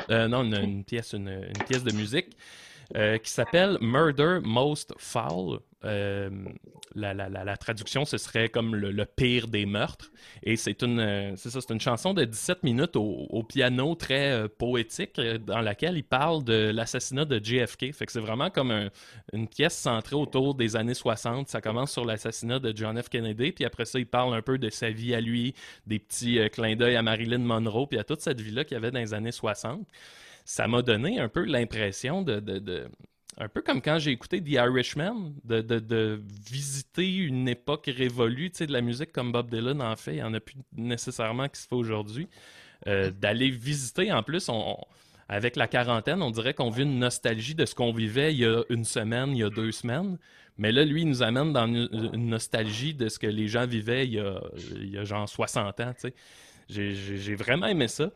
Euh, 0.09 0.27
non, 0.27 0.43
une, 0.43 0.55
une 0.55 0.83
pièce, 0.83 1.13
une, 1.13 1.29
une 1.29 1.63
pièce 1.63 1.83
de 1.83 1.91
musique 1.93 2.35
euh, 2.95 3.17
qui 3.17 3.29
s'appelle 3.29 3.77
Murder 3.81 4.39
Most 4.43 4.93
Foul. 4.97 5.59
Euh, 5.83 6.29
la, 6.93 7.57
traduction, 7.57 8.05
ce 8.05 8.17
serait 8.17 8.49
comme 8.49 8.75
le, 8.75 9.05
pire 9.05 9.47
des 9.47 9.65
meurtres. 9.65 10.11
Et 10.43 10.55
c'est 10.55 10.83
une, 10.83 10.99
euh, 10.99 11.35
c'est 11.37 11.49
ça, 11.49 11.61
c'est 11.61 11.73
une 11.73 11.79
chanson 11.79 12.13
de 12.13 12.23
17 12.25 12.63
minutes 12.63 12.95
au, 12.95 13.43
piano 13.43 13.95
très 13.95 14.47
poétique 14.49 15.19
dans 15.19 15.61
laquelle 15.61 15.97
il 15.97 16.03
parle 16.03 16.43
de 16.43 16.71
l'assassinat 16.71 17.25
de 17.25 17.43
JFK. 17.43 17.93
Fait 17.93 18.05
que 18.05 18.11
c'est 18.11 18.19
vraiment 18.19 18.49
comme 18.49 18.71
un- 18.71 18.89
une 19.33 19.47
pièce 19.47 19.77
centrée 19.77 20.15
autour 20.15 20.53
des 20.53 20.75
années 20.75 20.93
60. 20.93 21.47
Ça 21.47 21.61
commence 21.61 21.91
sur 21.91 22.05
l'assassinat 22.05 22.59
de 22.59 22.75
John 22.75 23.01
F. 23.01 23.09
Kennedy, 23.09 23.51
puis 23.51 23.65
après 23.65 23.85
ça, 23.85 23.97
il 23.97 24.05
parle 24.05 24.35
un 24.35 24.41
peu 24.41 24.57
de 24.57 24.69
sa 24.69 24.89
vie 24.89 25.15
à 25.15 25.21
lui, 25.21 25.55
des 25.87 25.99
petits 25.99 26.39
clins 26.51 26.75
d'œil 26.75 26.95
à 26.95 27.01
Marilyn 27.01 27.39
Monroe, 27.39 27.87
puis 27.87 27.97
à 27.97 28.03
toute 28.03 28.21
cette 28.21 28.41
vie-là 28.41 28.65
qu'il 28.65 28.75
y 28.75 28.77
avait 28.77 28.91
dans 28.91 28.99
les 28.99 29.13
années 29.13 29.31
60. 29.31 29.87
Ça 30.45 30.67
m'a 30.67 30.81
donné 30.81 31.19
un 31.19 31.29
peu 31.29 31.43
l'impression 31.45 32.21
de, 32.21 32.39
de- 32.39 32.59
de- 32.59 32.89
un 33.37 33.47
peu 33.47 33.61
comme 33.61 33.81
quand 33.81 33.97
j'ai 33.99 34.11
écouté 34.11 34.41
The 34.43 34.49
Irishman, 34.51 35.33
de, 35.45 35.61
de- 35.61 35.79
de 35.79 36.21
visiter 36.49 37.15
une 37.17 37.47
époque 37.47 37.89
révolue, 37.95 38.51
tu 38.51 38.57
sais, 38.59 38.67
de 38.67 38.73
la 38.73 38.81
musique 38.81 39.11
comme 39.11 39.31
Bob 39.31 39.49
Dylan 39.49 39.81
en 39.81 39.95
fait, 39.95 40.11
il 40.13 40.17
n'y 40.17 40.23
en 40.23 40.33
a 40.33 40.39
plus 40.39 40.55
nécessairement 40.75 41.47
qui 41.47 41.61
se 41.61 41.67
fait 41.67 41.75
aujourd'hui. 41.75 42.27
Euh, 42.87 43.11
D'aller 43.11 43.49
visiter, 43.49 44.11
en 44.11 44.23
plus, 44.23 44.49
on, 44.49 44.71
on- 44.73 44.77
avec 45.29 45.55
la 45.55 45.67
quarantaine, 45.67 46.21
on 46.21 46.31
dirait 46.31 46.53
qu'on 46.53 46.69
vit 46.69 46.83
une 46.83 46.99
nostalgie 46.99 47.55
de 47.55 47.65
ce 47.65 47.73
qu'on 47.73 47.93
vivait 47.93 48.33
il 48.33 48.39
y 48.41 48.45
a 48.45 48.63
une 48.69 48.83
semaine, 48.83 49.31
il 49.31 49.39
y 49.39 49.43
a 49.43 49.49
deux 49.49 49.71
semaines. 49.71 50.17
Mais 50.57 50.73
là, 50.73 50.83
lui, 50.83 51.03
il 51.03 51.07
nous 51.07 51.23
amène 51.23 51.53
dans 51.53 51.67
une, 51.67 51.87
une 52.13 52.27
nostalgie 52.27 52.93
de 52.93 53.07
ce 53.07 53.17
que 53.17 53.27
les 53.27 53.47
gens 53.47 53.65
vivaient 53.65 54.05
il 54.05 54.13
y 54.15 54.19
a, 54.19 54.41
il 54.75 54.89
y 54.91 54.97
a 54.97 55.05
genre 55.05 55.29
60 55.29 55.79
ans, 55.79 55.93
tu 55.93 56.09
sais. 56.09 56.13
J'ai 56.69 57.35
vraiment 57.35 57.67
aimé 57.67 57.87
ça. 57.87 58.11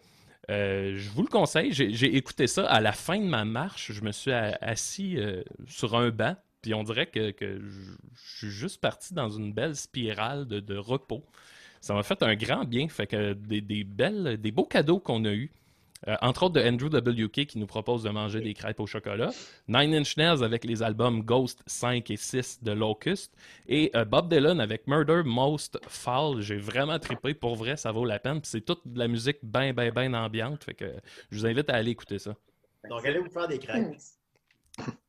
Euh, 0.50 0.96
je 0.98 1.10
vous 1.10 1.24
le 1.24 1.28
conseille. 1.28 1.72
J'ai 1.72 2.16
écouté 2.16 2.48
ça 2.48 2.66
à 2.68 2.82
la 2.82 2.92
fin 2.92 3.20
de 3.20 3.26
ma 3.26 3.46
marche. 3.46 3.92
Je 3.92 4.02
me 4.02 4.12
suis 4.12 4.32
assis 4.32 5.18
euh, 5.18 5.44
sur 5.68 5.96
un 5.96 6.10
banc. 6.10 6.36
Puis 6.62 6.74
on 6.74 6.84
dirait 6.84 7.08
que, 7.08 7.34
je 7.40 8.38
suis 8.38 8.50
juste 8.50 8.82
parti 8.82 9.14
dans 9.14 9.30
une 9.30 9.54
belle 9.54 9.76
spirale 9.76 10.48
de, 10.48 10.78
repos. 10.78 11.24
Ça 11.82 11.94
m'a 11.94 12.04
fait 12.04 12.24
un 12.24 12.36
grand 12.36 12.66
bien. 12.66 12.88
Fait 12.88 13.08
que 13.08 13.34
des, 13.34 13.62
des 13.62 13.84
belles, 13.84 14.38
des 14.40 14.52
beaux 14.52 14.66
cadeaux 14.66 15.00
qu'on 15.00 15.26
a 15.26 15.32
eus. 15.32 15.52
Euh, 16.08 16.16
entre 16.22 16.44
autres 16.44 16.54
de 16.54 16.62
Andrew 16.62 16.88
WK 16.88 17.46
qui 17.48 17.58
nous 17.58 17.66
propose 17.66 18.04
de 18.04 18.10
manger 18.10 18.42
des 18.42 18.54
crêpes 18.54 18.80
au 18.80 18.86
chocolat. 18.86 19.32
Nine 19.68 19.96
Inch 19.96 20.18
Nails 20.18 20.44
avec 20.44 20.64
les 20.64 20.84
albums 20.84 21.22
Ghost 21.22 21.64
5 21.66 22.12
et 22.12 22.18
6 22.18 22.64
de 22.64 22.72
Locust. 22.72 23.34
Et 23.68 23.92
euh, 23.96 24.06
Bob 24.06 24.30
Dylan 24.30 24.60
avec 24.60 24.88
Murder 24.88 25.22
Most 25.26 25.80
Foul. 25.88 26.42
J'ai 26.42 26.58
vraiment 26.58 27.00
trippé. 27.00 27.34
Pour 27.34 27.56
vrai, 27.56 27.78
ça 27.78 27.92
vaut 27.92 28.06
la 28.06 28.20
peine. 28.20 28.40
C'est 28.44 28.62
toute 28.62 28.82
de 28.86 29.00
la 29.00 29.08
musique 29.08 29.40
bien, 29.42 29.74
bien, 29.74 29.90
bien 29.92 30.14
ambiante. 30.14 30.64
Fait 30.64 30.76
que 30.76 30.94
je 31.32 31.40
vous 31.40 31.46
invite 31.46 31.70
à 31.70 31.76
aller 31.76 31.92
écouter 31.92 32.20
ça. 32.20 32.36
Donc, 32.90 33.06
allez 33.06 33.20
vous 33.20 33.30
faire 33.30 33.48
des 33.48 33.58
crêpes. 33.58 33.96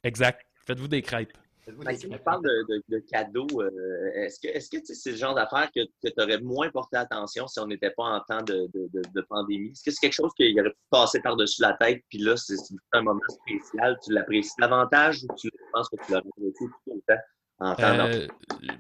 Exact. 0.03 0.47
Faites-vous 0.65 0.89
des 0.89 1.03
crêpes. 1.03 1.37
Ben, 1.67 1.95
si 1.95 2.03
tu 2.03 2.09
crêpes. 2.09 2.23
parles 2.23 2.45
de, 2.45 2.67
de- 2.69 2.83
de 2.89 2.99
cadeaux, 3.11 3.61
euh, 3.61 4.13
est-ce 4.15 4.39
que 4.41 4.47
est-ce 4.47 4.71
que 4.71 4.77
tu 4.77 4.87
sais, 4.87 4.95
c'est 4.95 5.11
le 5.11 5.17
genre 5.17 5.35
d'affaires 5.35 5.69
que, 5.75 5.81
tu 5.83 6.13
aurais 6.19 6.41
moins 6.41 6.71
porté 6.71 6.97
attention 6.97 7.49
si 7.49 7.59
on 7.59 7.67
n'était 7.67 7.91
pas 7.91 8.05
en 8.05 8.21
temps 8.21 8.43
de, 8.43 8.69
de- 8.73 8.89
de- 8.93 9.03
de 9.13 9.21
pandémie? 9.23 9.71
Est-ce 9.71 9.83
que 9.83 9.91
c'est 9.91 10.01
quelque 10.01 10.13
chose 10.13 10.31
qui 10.37 10.59
aurait 10.61 10.71
pu 10.71 10.77
passer 10.91 11.21
par-dessus 11.21 11.63
la 11.63 11.73
tête, 11.75 12.03
puis 12.09 12.19
là, 12.19 12.37
c'est 12.37 12.55
un 12.93 13.03
moment 13.03 13.21
spécial, 13.29 13.99
tu 14.05 14.13
l'apprécies 14.13 14.53
davantage 14.61 15.25
ou 15.25 15.35
tu 15.37 15.51
penses 15.73 15.89
que 15.89 15.97
tu 16.07 16.13
l'aurais 16.13 16.25
apprécié 16.29 16.53
tout 16.69 16.93
autant 16.93 17.21
en 17.59 17.75
temps? 17.75 17.83
Euh, 17.83 18.29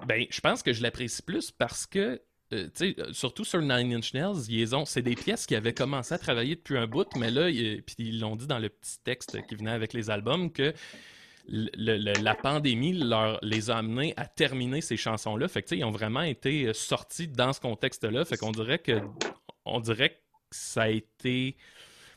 ben, 0.06 0.24
je 0.30 0.40
pense 0.40 0.62
que 0.62 0.72
je 0.72 0.82
l'apprécie 0.82 1.22
plus 1.22 1.50
parce 1.50 1.86
que, 1.86 2.20
euh, 2.52 2.66
tu 2.66 2.70
sais, 2.74 2.94
euh, 3.00 3.12
surtout 3.12 3.44
sur 3.44 3.60
Nine 3.60 3.94
Inch 3.94 4.14
Nails, 4.14 4.46
c'est 4.86 5.02
des 5.02 5.16
pièces 5.16 5.46
qui 5.46 5.56
avaient 5.56 5.74
commencé 5.74 6.14
à 6.14 6.18
travailler 6.18 6.54
depuis 6.54 6.78
un 6.78 6.86
bout, 6.86 7.08
mais 7.16 7.32
là, 7.32 7.50
puis 7.50 7.96
ils 7.98 8.20
l'ont 8.20 8.36
dit 8.36 8.46
dans 8.46 8.60
le 8.60 8.68
petit 8.68 9.00
texte 9.02 9.44
qui 9.48 9.56
venait 9.56 9.72
avec 9.72 9.92
les 9.92 10.08
albums 10.08 10.52
que 10.52 10.72
la 11.48 12.34
pandémie 12.34 12.92
leur, 12.92 13.38
les 13.42 13.70
a 13.70 13.78
amenés 13.78 14.14
à 14.16 14.26
terminer 14.26 14.80
ces 14.80 14.96
chansons-là. 14.96 15.48
Fait 15.48 15.62
que, 15.62 15.74
ils 15.74 15.84
ont 15.84 15.90
vraiment 15.90 16.22
été 16.22 16.66
euh, 16.66 16.72
sortis 16.72 17.28
dans 17.28 17.52
ce 17.52 17.60
contexte-là. 17.60 18.24
Fait 18.24 18.36
qu'on 18.36 18.52
dirait 18.52 18.78
que, 18.78 19.00
on 19.64 19.80
dirait 19.80 20.10
que 20.10 20.20
ça 20.50 20.82
a 20.82 20.88
été, 20.88 21.56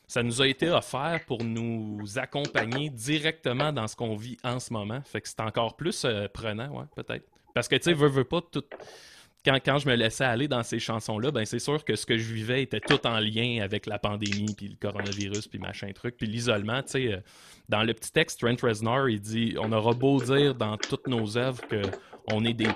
ça 0.06 0.22
nous 0.22 0.42
a 0.42 0.48
été 0.48 0.68
offert 0.68 1.20
pour 1.26 1.44
nous 1.44 2.00
accompagner 2.16 2.90
directement 2.90 3.72
dans 3.72 3.86
ce 3.86 3.96
qu'on 3.96 4.16
vit 4.16 4.36
en 4.42 4.58
ce 4.58 4.72
moment. 4.72 5.00
Fait 5.02 5.20
que 5.20 5.28
c'est 5.28 5.40
encore 5.40 5.76
plus 5.76 6.04
euh, 6.04 6.26
prenant, 6.28 6.68
ouais, 6.78 6.86
peut-être. 6.94 7.26
Parce 7.54 7.68
que, 7.68 7.76
tu 7.76 7.84
sais, 7.84 7.92
veux, 7.92 8.08
veux 8.08 8.24
pas 8.24 8.40
tout. 8.40 8.64
Quand, 9.44 9.58
quand 9.64 9.78
je 9.78 9.88
me 9.88 9.94
laissais 9.94 10.24
aller 10.24 10.48
dans 10.48 10.62
ces 10.62 10.78
chansons-là, 10.78 11.30
ben 11.30 11.46
c'est 11.46 11.58
sûr 11.58 11.82
que 11.82 11.96
ce 11.96 12.04
que 12.04 12.18
je 12.18 12.32
vivais 12.32 12.62
était 12.62 12.80
tout 12.80 13.06
en 13.06 13.18
lien 13.18 13.62
avec 13.62 13.86
la 13.86 13.98
pandémie, 13.98 14.54
puis 14.54 14.68
le 14.68 14.76
coronavirus, 14.76 15.48
puis 15.48 15.58
machin 15.58 15.90
truc, 15.92 16.16
puis 16.18 16.26
l'isolement. 16.26 16.82
Tu 16.82 16.90
sais, 16.90 17.12
euh, 17.14 17.20
dans 17.68 17.82
le 17.82 17.94
petit 17.94 18.12
texte, 18.12 18.40
Trent 18.40 18.56
Reznor, 18.62 19.08
il 19.08 19.20
dit 19.20 19.56
On 19.58 19.72
aura 19.72 19.94
beau 19.94 20.20
dire 20.20 20.54
dans 20.54 20.76
toutes 20.76 21.06
nos 21.06 21.38
œuvres 21.38 21.62
qu'on 21.68 22.44
est 22.44 22.52
des, 22.52 22.68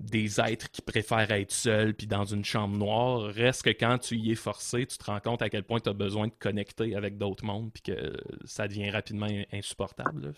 des 0.00 0.40
êtres 0.40 0.70
qui 0.70 0.82
préfèrent 0.82 1.30
être 1.30 1.52
seuls, 1.52 1.94
puis 1.94 2.06
dans 2.06 2.24
une 2.24 2.44
chambre 2.44 2.76
noire, 2.76 3.22
reste 3.26 3.62
que 3.62 3.70
quand 3.70 3.98
tu 3.98 4.16
y 4.16 4.32
es 4.32 4.34
forcé, 4.34 4.86
tu 4.86 4.96
te 4.96 5.04
rends 5.04 5.20
compte 5.20 5.42
à 5.42 5.50
quel 5.50 5.62
point 5.62 5.78
tu 5.78 5.90
as 5.90 5.92
besoin 5.92 6.26
de 6.26 6.32
connecter 6.38 6.96
avec 6.96 7.18
d'autres 7.18 7.44
mondes, 7.44 7.70
puis 7.72 7.82
que 7.82 8.16
ça 8.44 8.66
devient 8.66 8.90
rapidement 8.90 9.28
insupportable. 9.52 10.32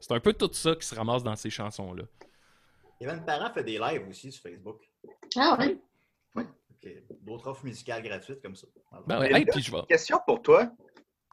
c'est 0.00 0.12
un 0.12 0.20
peu 0.20 0.32
tout 0.32 0.50
ça 0.52 0.76
qui 0.76 0.86
se 0.86 0.94
ramasse 0.94 1.24
dans 1.24 1.36
ces 1.36 1.50
chansons-là. 1.50 2.04
Evan 3.00 3.24
Parent 3.24 3.52
fait 3.52 3.64
des 3.64 3.78
lives 3.78 4.08
aussi 4.08 4.30
sur 4.30 4.42
Facebook. 4.42 4.80
Ah 5.36 5.56
ouais? 5.58 5.76
Ok. 6.36 6.90
D'autres 7.22 7.48
offres 7.48 7.64
musicales 7.64 8.02
gratuites 8.02 8.42
comme 8.42 8.56
ça. 8.56 8.66
Ben 9.06 9.18
ouais, 9.18 9.30
Mais 9.30 9.38
hey, 9.38 9.44
là, 9.44 9.52
puis 9.52 9.62
je 9.62 9.72
vais. 9.72 9.82
Question 9.88 10.18
pour 10.26 10.42
toi. 10.42 10.70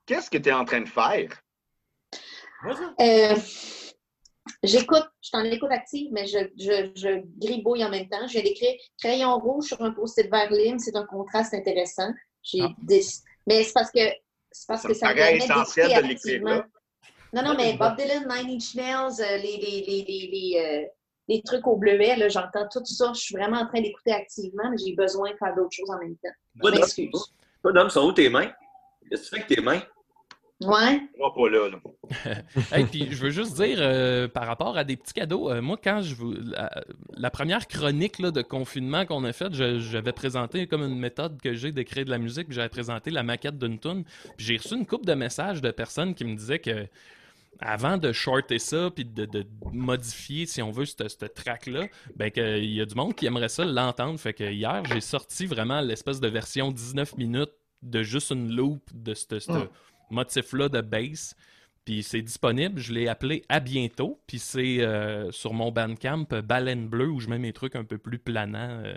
Qu'est-ce 0.06 0.30
que 0.30 0.38
tu 0.38 0.50
es 0.50 0.54
en 0.54 0.66
train 0.66 0.82
de 0.82 0.88
faire? 0.90 1.30
Euh, 3.00 3.36
J'écoute, 4.64 5.08
je 5.22 5.28
suis 5.28 5.38
en 5.38 5.44
écoute 5.46 5.72
active, 5.72 6.10
mais 6.12 6.26
je, 6.26 6.40
je, 6.58 6.92
je 6.96 7.22
gribouille 7.38 7.84
en 7.86 7.90
même 7.90 8.10
temps. 8.10 8.28
Je 8.28 8.34
viens 8.34 8.44
d'écrire 8.44 8.74
crayon 9.00 9.38
rouge 9.38 9.66
sur 9.66 9.82
un 9.82 9.92
post-it 9.92 10.30
vert 10.30 10.52
lime. 10.52 10.80
C'est 10.80 10.96
un 10.96 11.06
contraste 11.06 11.54
intéressant. 11.54 12.12
J'ai 12.44 12.62
Ah. 12.62 12.70
Mais 13.48 13.64
c'est 13.64 13.74
parce 13.74 13.92
que 13.92 14.00
c'est 14.52 14.68
parce 14.68 14.82
Ça 14.82 14.88
que 14.88 14.94
ça 14.94 15.10
me 15.10 15.16
paraît 15.16 15.38
permet 15.38 15.44
essentiel 15.44 16.04
de 16.04 16.08
l'écrire. 16.08 16.42
Non, 17.34 17.44
non, 17.44 17.56
mais 17.56 17.74
Bob 17.78 17.96
Dylan, 17.96 18.28
Nine 18.28 18.56
Inch 18.56 18.76
Nails, 18.76 19.22
euh, 19.22 19.38
les, 19.38 19.58
les, 19.58 19.82
les, 19.88 20.04
les, 20.04 20.28
les, 20.32 20.60
euh, 20.60 20.88
les 21.36 21.42
trucs 21.44 21.66
au 21.68 21.76
bleuet, 21.78 22.16
là, 22.18 22.30
j'entends 22.30 22.68
tout 22.72 22.84
ça. 22.86 23.12
Je 23.16 23.20
suis 23.20 23.36
vraiment 23.36 23.58
en 23.62 23.68
train 23.68 23.82
d'écouter 23.82 24.12
activement, 24.12 24.70
mais 24.70 24.78
j'ai 24.78 24.94
besoin 24.96 25.32
de 25.32 25.38
faire 25.38 25.56
d'autres 25.56 25.72
choses 25.76 25.90
en 25.90 25.98
même 26.00 26.16
temps. 26.18 26.30
Toi, 26.62 26.72
m'excuse. 26.72 27.10
toi, 27.62 27.72
Dom, 27.74 27.90
sont 27.90 28.06
où 28.08 28.12
tes 28.14 28.30
mains? 28.30 28.52
Qu'est-ce 29.10 29.24
que 29.24 29.28
tu 29.28 29.30
fais 29.30 29.36
avec 29.44 29.48
tes 29.58 29.62
mains? 29.62 29.82
Ouais. 30.64 31.02
Va 31.20 31.32
pas 31.36 31.50
là, 31.50 31.70
là. 31.70 31.80
Hey, 32.72 32.86
puis 32.86 33.08
je 33.10 33.24
veux 33.24 33.32
juste 33.32 33.56
dire, 33.56 33.78
euh, 33.80 34.28
par 34.28 34.46
rapport 34.46 34.78
à 34.78 34.84
des 34.84 34.96
petits 34.96 35.14
cadeaux, 35.14 35.50
euh, 35.50 35.60
moi, 35.60 35.76
quand 35.84 36.02
je 36.04 36.14
vous. 36.14 36.34
La, 36.34 36.70
la 37.18 37.32
première 37.32 37.68
chronique 37.68 38.20
là, 38.20 38.30
de 38.30 38.44
confinement 38.44 39.06
qu'on 39.08 39.24
a 39.24 39.34
faite, 39.34 39.54
je- 39.56 39.80
j'avais 39.80 40.12
présenté 40.12 40.68
comme 40.68 40.84
une 40.84 41.00
méthode 41.00 41.42
que 41.42 41.54
j'ai 41.56 41.72
d'écrire 41.72 42.06
de 42.06 42.12
la 42.12 42.20
musique, 42.20 42.46
puis 42.48 42.56
j'avais 42.56 42.70
présenté 42.70 43.10
la 43.10 43.24
maquette 43.24 43.58
d'une 43.58 43.80
tune. 43.80 44.04
Puis 44.38 44.46
j'ai 44.46 44.58
reçu 44.58 44.76
une 44.76 44.86
couple 44.86 45.06
de 45.06 45.14
messages 45.16 45.62
de 45.62 45.72
personnes 45.72 46.14
qui 46.14 46.26
me 46.26 46.36
disaient 46.36 46.60
que. 46.60 46.86
Avant 47.60 47.98
de 47.98 48.12
shorter 48.12 48.58
ça, 48.58 48.90
puis 48.90 49.06
de, 49.06 49.26
de 49.26 49.46
modifier, 49.72 50.46
si 50.48 50.62
on 50.64 50.72
veut, 50.72 50.86
ce 50.86 50.96
track-là, 50.96 51.88
ben 52.16 52.32
qu'il 52.32 52.72
y 52.74 52.82
a 52.82 52.86
du 52.86 52.96
monde 52.96 53.14
qui 53.16 53.28
aimerait 53.28 53.50
ça 53.50 53.66
l'entendre. 53.66 54.20
Fait 54.20 54.34
que 54.34 54.52
hier, 54.52 54.84
j'ai 54.86 55.02
sorti 55.02 55.46
vraiment 55.46 55.80
l'espèce 55.82 56.20
de 56.20 56.28
version 56.28 56.72
19 56.72 57.18
minutes 57.18 57.52
de 57.84 58.02
juste 58.04 58.32
une 58.32 58.52
loop 58.56 58.90
de 58.94 59.14
ce 59.14 59.36
Mm. 59.52 59.68
motif-là 60.10 60.70
de 60.70 60.82
bass. 60.82 61.36
Puis 61.86 62.04
c'est 62.04 62.22
disponible, 62.22 62.80
je 62.80 62.94
l'ai 62.94 63.08
appelé 63.08 63.44
à 63.50 63.60
bientôt. 63.60 64.20
Puis 64.28 64.40
c'est 64.40 64.82
euh, 64.82 65.32
sur 65.32 65.54
mon 65.54 65.72
Bandcamp 65.72 66.28
Baleine 66.44 66.88
Bleue 66.88 67.10
où 67.10 67.20
je 67.20 67.28
mets 67.28 67.40
mes 67.40 67.54
trucs 67.54 67.76
un 67.76 67.84
peu 67.84 67.98
plus 67.98 68.20
planants, 68.20 68.82
euh, 68.86 68.96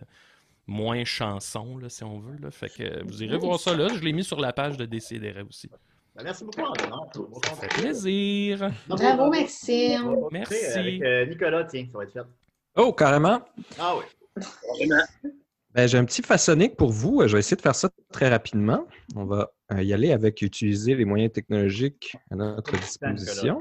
moins 0.67 1.05
chansons, 1.05 1.77
là, 1.79 1.89
si 1.89 2.05
on 2.05 2.19
veut. 2.19 2.37
Là. 2.41 2.51
Fait 2.51 2.69
que 2.69 3.05
vous 3.05 3.23
irez 3.23 3.39
voir 3.39 3.59
ça 3.59 3.75
là. 3.77 3.89
Je 3.95 4.01
l'ai 4.01 4.13
mis 4.13 4.25
sur 4.25 4.39
la 4.41 4.53
page 4.53 4.77
de 4.77 4.85
Décideret 4.87 5.43
aussi. 5.43 5.69
Ben, 6.17 6.23
merci 6.25 6.45
beaucoup, 6.45 6.61
Antonin. 6.61 7.01
Bon 7.15 7.41
Ça 7.45 7.55
fait 7.57 7.83
plaisir. 7.83 8.71
Bravo, 8.87 9.31
Maxime. 9.31 10.17
Merci. 10.31 10.65
Avec 10.77 11.03
euh, 11.03 11.27
Nicolas, 11.27 11.65
tiens, 11.65 11.87
ça 11.91 11.99
va 11.99 12.05
être 12.05 12.13
fait. 12.13 12.21
Oh, 12.77 12.93
carrément. 12.93 13.41
Ah 13.79 13.95
oui. 13.97 14.05
Ben, 15.75 15.89
j'ai 15.89 15.99
un 15.99 16.05
petit 16.05 16.23
façonnique 16.23 16.77
pour 16.77 16.93
vous. 16.93 17.27
Je 17.27 17.33
vais 17.33 17.41
essayer 17.41 17.57
de 17.57 17.61
faire 17.63 17.75
ça 17.75 17.91
très 18.13 18.29
rapidement. 18.29 18.87
On 19.17 19.25
va 19.25 19.51
euh, 19.73 19.83
y 19.83 19.93
aller 19.93 20.13
avec 20.13 20.41
utiliser 20.41 20.95
les 20.95 21.05
moyens 21.05 21.33
technologiques 21.33 22.17
à 22.31 22.37
notre 22.37 22.79
disposition 22.79 23.61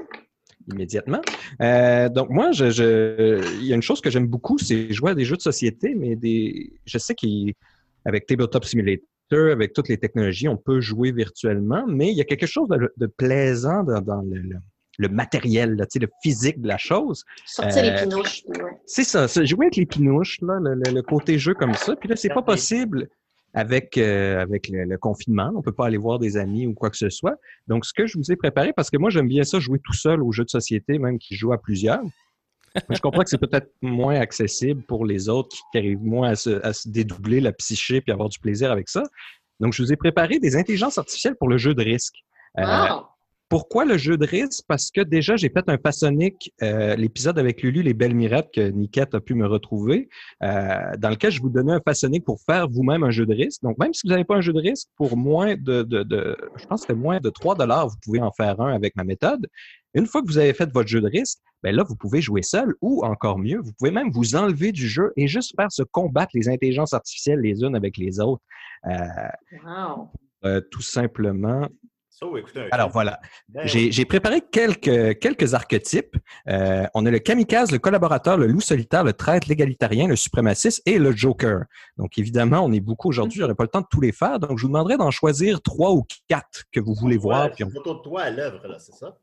immédiatement. 0.72 1.20
Euh, 1.60 2.08
donc, 2.08 2.30
moi, 2.30 2.52
je, 2.52 2.70
je- 2.70 3.58
il 3.58 3.64
y 3.66 3.72
a 3.72 3.74
une 3.74 3.82
chose 3.82 4.00
que 4.00 4.10
j'aime 4.10 4.28
beaucoup, 4.28 4.58
c'est 4.58 4.92
jouer 4.92 5.10
à 5.10 5.14
des 5.16 5.24
jeux 5.24 5.34
de 5.36 5.42
société, 5.42 5.96
mais 5.96 6.14
des, 6.14 6.72
je 6.86 6.98
sais 6.98 7.16
qu'avec 7.16 8.26
Tabletop 8.26 8.64
Simulator, 8.64 9.04
avec 9.52 9.72
toutes 9.72 9.88
les 9.88 9.98
technologies, 9.98 10.48
on 10.48 10.56
peut 10.56 10.80
jouer 10.80 11.12
virtuellement, 11.12 11.84
mais 11.86 12.10
il 12.10 12.16
y 12.16 12.20
a 12.20 12.24
quelque 12.24 12.46
chose 12.46 12.68
de, 12.68 12.92
de 12.96 13.06
plaisant 13.06 13.82
dans, 13.84 14.00
dans 14.00 14.22
le, 14.22 14.38
le- 14.40 14.56
le 14.96 15.08
matériel, 15.08 15.74
là, 15.74 15.86
le 16.00 16.06
physique 16.22 16.60
de 16.60 16.68
la 16.68 16.78
chose. 16.78 17.24
Sortir 17.46 17.82
Euh, 17.82 17.90
les 17.90 18.02
pinouches. 18.02 18.44
ouais. 18.46 18.70
C'est 18.86 19.02
ça, 19.02 19.26
jouer 19.44 19.66
avec 19.66 19.74
les 19.76 19.86
pinouches, 19.86 20.40
là, 20.40 20.58
le, 20.60 21.02
côté 21.02 21.36
jeu 21.36 21.52
comme 21.54 21.74
ça. 21.74 21.96
Puis 21.96 22.08
là, 22.08 22.14
c'est 22.14 22.28
pas 22.28 22.42
possible 22.42 23.08
avec, 23.54 23.98
euh, 23.98 24.40
avec 24.40 24.68
le, 24.68 24.84
le 24.84 24.96
confinement. 24.96 25.52
On 25.56 25.62
peut 25.62 25.72
pas 25.72 25.86
aller 25.86 25.96
voir 25.96 26.20
des 26.20 26.36
amis 26.36 26.68
ou 26.68 26.74
quoi 26.74 26.90
que 26.90 26.96
ce 26.96 27.08
soit. 27.10 27.34
Donc, 27.66 27.84
ce 27.86 27.92
que 27.92 28.06
je 28.06 28.16
vous 28.18 28.30
ai 28.30 28.36
préparé, 28.36 28.72
parce 28.72 28.88
que 28.88 28.96
moi, 28.96 29.10
j'aime 29.10 29.26
bien 29.26 29.42
ça, 29.42 29.58
jouer 29.58 29.80
tout 29.82 29.92
seul 29.94 30.22
aux 30.22 30.30
jeux 30.30 30.44
de 30.44 30.50
société, 30.50 31.00
même 31.00 31.18
qui 31.18 31.34
jouent 31.34 31.52
à 31.52 31.58
plusieurs. 31.60 32.00
Je 32.90 33.00
comprends 33.00 33.22
que 33.22 33.30
c'est 33.30 33.38
peut-être 33.38 33.70
moins 33.82 34.16
accessible 34.16 34.82
pour 34.82 35.04
les 35.04 35.28
autres 35.28 35.56
qui, 35.72 35.78
arrivent 35.78 36.02
moins 36.02 36.30
à 36.30 36.34
se, 36.34 36.64
à 36.66 36.72
se 36.72 36.88
dédoubler 36.88 37.40
la 37.40 37.52
psyché 37.52 38.00
puis 38.00 38.12
avoir 38.12 38.28
du 38.28 38.38
plaisir 38.38 38.72
avec 38.72 38.88
ça. 38.88 39.04
Donc, 39.60 39.72
je 39.72 39.82
vous 39.82 39.92
ai 39.92 39.96
préparé 39.96 40.38
des 40.40 40.56
intelligences 40.56 40.98
artificielles 40.98 41.36
pour 41.36 41.48
le 41.48 41.58
jeu 41.58 41.74
de 41.74 41.82
risque. 41.82 42.16
Euh, 42.58 42.62
Wow. 42.64 43.06
pourquoi 43.48 43.84
le 43.84 43.96
jeu 43.96 44.16
de 44.16 44.26
risque? 44.26 44.64
Parce 44.66 44.90
que 44.90 45.00
déjà, 45.00 45.36
j'ai 45.36 45.48
fait 45.48 45.68
un 45.68 45.78
façonnique, 45.78 46.52
euh, 46.62 46.96
l'épisode 46.96 47.38
avec 47.38 47.62
Lulu, 47.62 47.82
les 47.82 47.94
belles 47.94 48.14
mirettes 48.14 48.50
que 48.52 48.60
Niket 48.60 49.14
a 49.14 49.20
pu 49.20 49.34
me 49.34 49.46
retrouver, 49.46 50.08
euh, 50.42 50.96
dans 50.98 51.10
lequel 51.10 51.30
je 51.30 51.40
vous 51.40 51.50
donnais 51.50 51.72
un 51.72 51.80
façonnique 51.80 52.24
pour 52.24 52.40
faire 52.40 52.68
vous-même 52.68 53.04
un 53.04 53.10
jeu 53.10 53.26
de 53.26 53.34
risque. 53.34 53.62
Donc, 53.62 53.78
même 53.78 53.94
si 53.94 54.02
vous 54.04 54.10
n'avez 54.10 54.24
pas 54.24 54.34
un 54.36 54.40
jeu 54.40 54.52
de 54.52 54.60
risque, 54.60 54.88
pour 54.96 55.16
moins 55.16 55.54
de, 55.54 55.82
de, 55.82 56.02
de 56.02 56.36
je 56.56 56.66
pense 56.66 56.80
que 56.80 56.86
c'était 56.88 56.98
moins 56.98 57.20
de 57.20 57.30
3 57.30 57.54
dollars, 57.54 57.88
vous 57.88 57.96
pouvez 58.02 58.20
en 58.20 58.32
faire 58.32 58.60
un 58.60 58.74
avec 58.74 58.96
ma 58.96 59.04
méthode. 59.04 59.46
Une 59.94 60.06
fois 60.06 60.22
que 60.22 60.26
vous 60.26 60.38
avez 60.38 60.52
fait 60.54 60.70
votre 60.72 60.88
jeu 60.88 61.00
de 61.00 61.08
risque, 61.08 61.38
ben 61.62 61.74
là, 61.74 61.82
vous 61.82 61.96
pouvez 61.96 62.20
jouer 62.20 62.42
seul 62.42 62.74
ou 62.80 63.04
encore 63.04 63.38
mieux, 63.38 63.58
vous 63.60 63.72
pouvez 63.78 63.90
même 63.90 64.10
vous 64.10 64.36
enlever 64.36 64.72
du 64.72 64.88
jeu 64.88 65.12
et 65.16 65.26
juste 65.28 65.54
faire 65.56 65.70
se 65.72 65.82
combattre 65.82 66.32
les 66.34 66.48
intelligences 66.48 66.92
artificielles 66.92 67.40
les 67.40 67.62
unes 67.62 67.76
avec 67.76 67.96
les 67.96 68.20
autres. 68.20 68.42
Euh, 68.86 68.90
Wow. 69.64 70.10
euh, 70.44 70.60
tout 70.70 70.82
simplement. 70.82 71.68
Écoutez 72.38 72.68
Alors 72.70 72.88
voilà. 72.90 73.20
Ben 73.50 73.66
J'ai 73.66 74.04
préparé 74.06 74.40
quelques, 74.40 75.18
quelques 75.18 75.52
archétypes. 75.52 76.16
Euh, 76.48 76.86
on 76.94 77.04
a 77.04 77.10
le 77.10 77.18
kamikaze, 77.18 77.70
le 77.70 77.78
collaborateur, 77.78 78.38
le 78.38 78.46
loup 78.46 78.60
solitaire, 78.62 79.04
le 79.04 79.12
traître, 79.12 79.46
l'égalitarien, 79.46 80.06
le 80.08 80.16
suprémaciste 80.16 80.80
et 80.86 80.96
le 80.98 81.12
joker. 81.14 81.64
Donc 81.98 82.16
évidemment, 82.16 82.60
on 82.60 82.72
est 82.72 82.80
beaucoup 82.80 83.08
aujourd'hui, 83.08 83.40
j'aurais 83.40 83.54
pas 83.54 83.64
le 83.64 83.68
temps 83.68 83.82
de 83.82 83.86
tous 83.90 84.00
les 84.00 84.12
faire. 84.12 84.38
Donc 84.38 84.56
je 84.56 84.62
vous 84.62 84.68
demanderai 84.68 84.96
d'en 84.96 85.10
choisir 85.10 85.60
trois 85.60 85.92
ou 85.92 86.04
quatre 86.26 86.62
que 86.72 86.80
vous 86.80 86.94
voulez 86.94 87.18
voir. 87.18 87.44
Ouais, 87.46 87.50
puis 87.54 87.64
on- 87.64 87.68
une 87.68 87.74
photo 87.74 87.94
de 87.96 88.00
toi 88.02 88.22
à 88.22 88.30
l'œuvre, 88.30 88.66
là, 88.68 88.78
c'est 88.78 88.94
ça? 88.94 89.18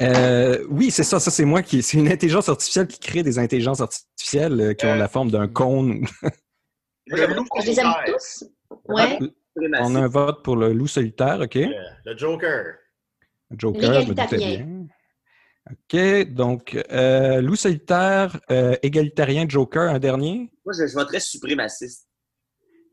Euh, 0.00 0.64
oui, 0.70 0.90
c'est 0.90 1.02
ça. 1.04 1.20
Ça, 1.20 1.30
c'est 1.30 1.44
moi 1.44 1.62
qui. 1.62 1.82
C'est 1.82 1.98
une 1.98 2.08
intelligence 2.08 2.48
artificielle 2.48 2.86
qui 2.86 2.98
crée 2.98 3.22
des 3.22 3.38
intelligences 3.38 3.80
artificielles 3.80 4.60
euh, 4.60 4.74
qui 4.74 4.86
ont 4.86 4.90
Euh, 4.90 4.96
la 4.96 5.08
forme 5.08 5.30
d'un 5.30 5.48
cône. 5.48 6.06
Le 7.06 7.26
loup 7.34 7.44
Je 7.60 7.66
les 7.66 7.80
aime 7.80 7.92
tous? 8.06 8.44
Ouais. 8.88 9.18
on 9.80 9.94
a 9.94 10.00
un 10.00 10.08
vote 10.08 10.42
pour 10.44 10.56
le 10.56 10.72
loup 10.72 10.86
solitaire, 10.86 11.40
OK? 11.40 11.54
Le, 11.56 11.68
le 12.04 12.16
Joker. 12.16 12.74
Joker, 13.56 13.92
je 14.02 14.08
me 14.08 14.14
doutais 14.14 14.36
L'égalitarien. 14.36 14.64
bien. 14.66 14.86
OK, 15.70 16.32
donc 16.32 16.84
euh, 16.90 17.40
loup 17.40 17.54
solitaire, 17.56 18.40
euh, 18.50 18.74
égalitarien, 18.82 19.44
Joker, 19.48 19.90
un 19.90 19.98
dernier? 19.98 20.50
Moi, 20.64 20.74
je, 20.78 20.86
je 20.86 20.94
voterais 20.94 21.20
suprémaciste. 21.20 22.08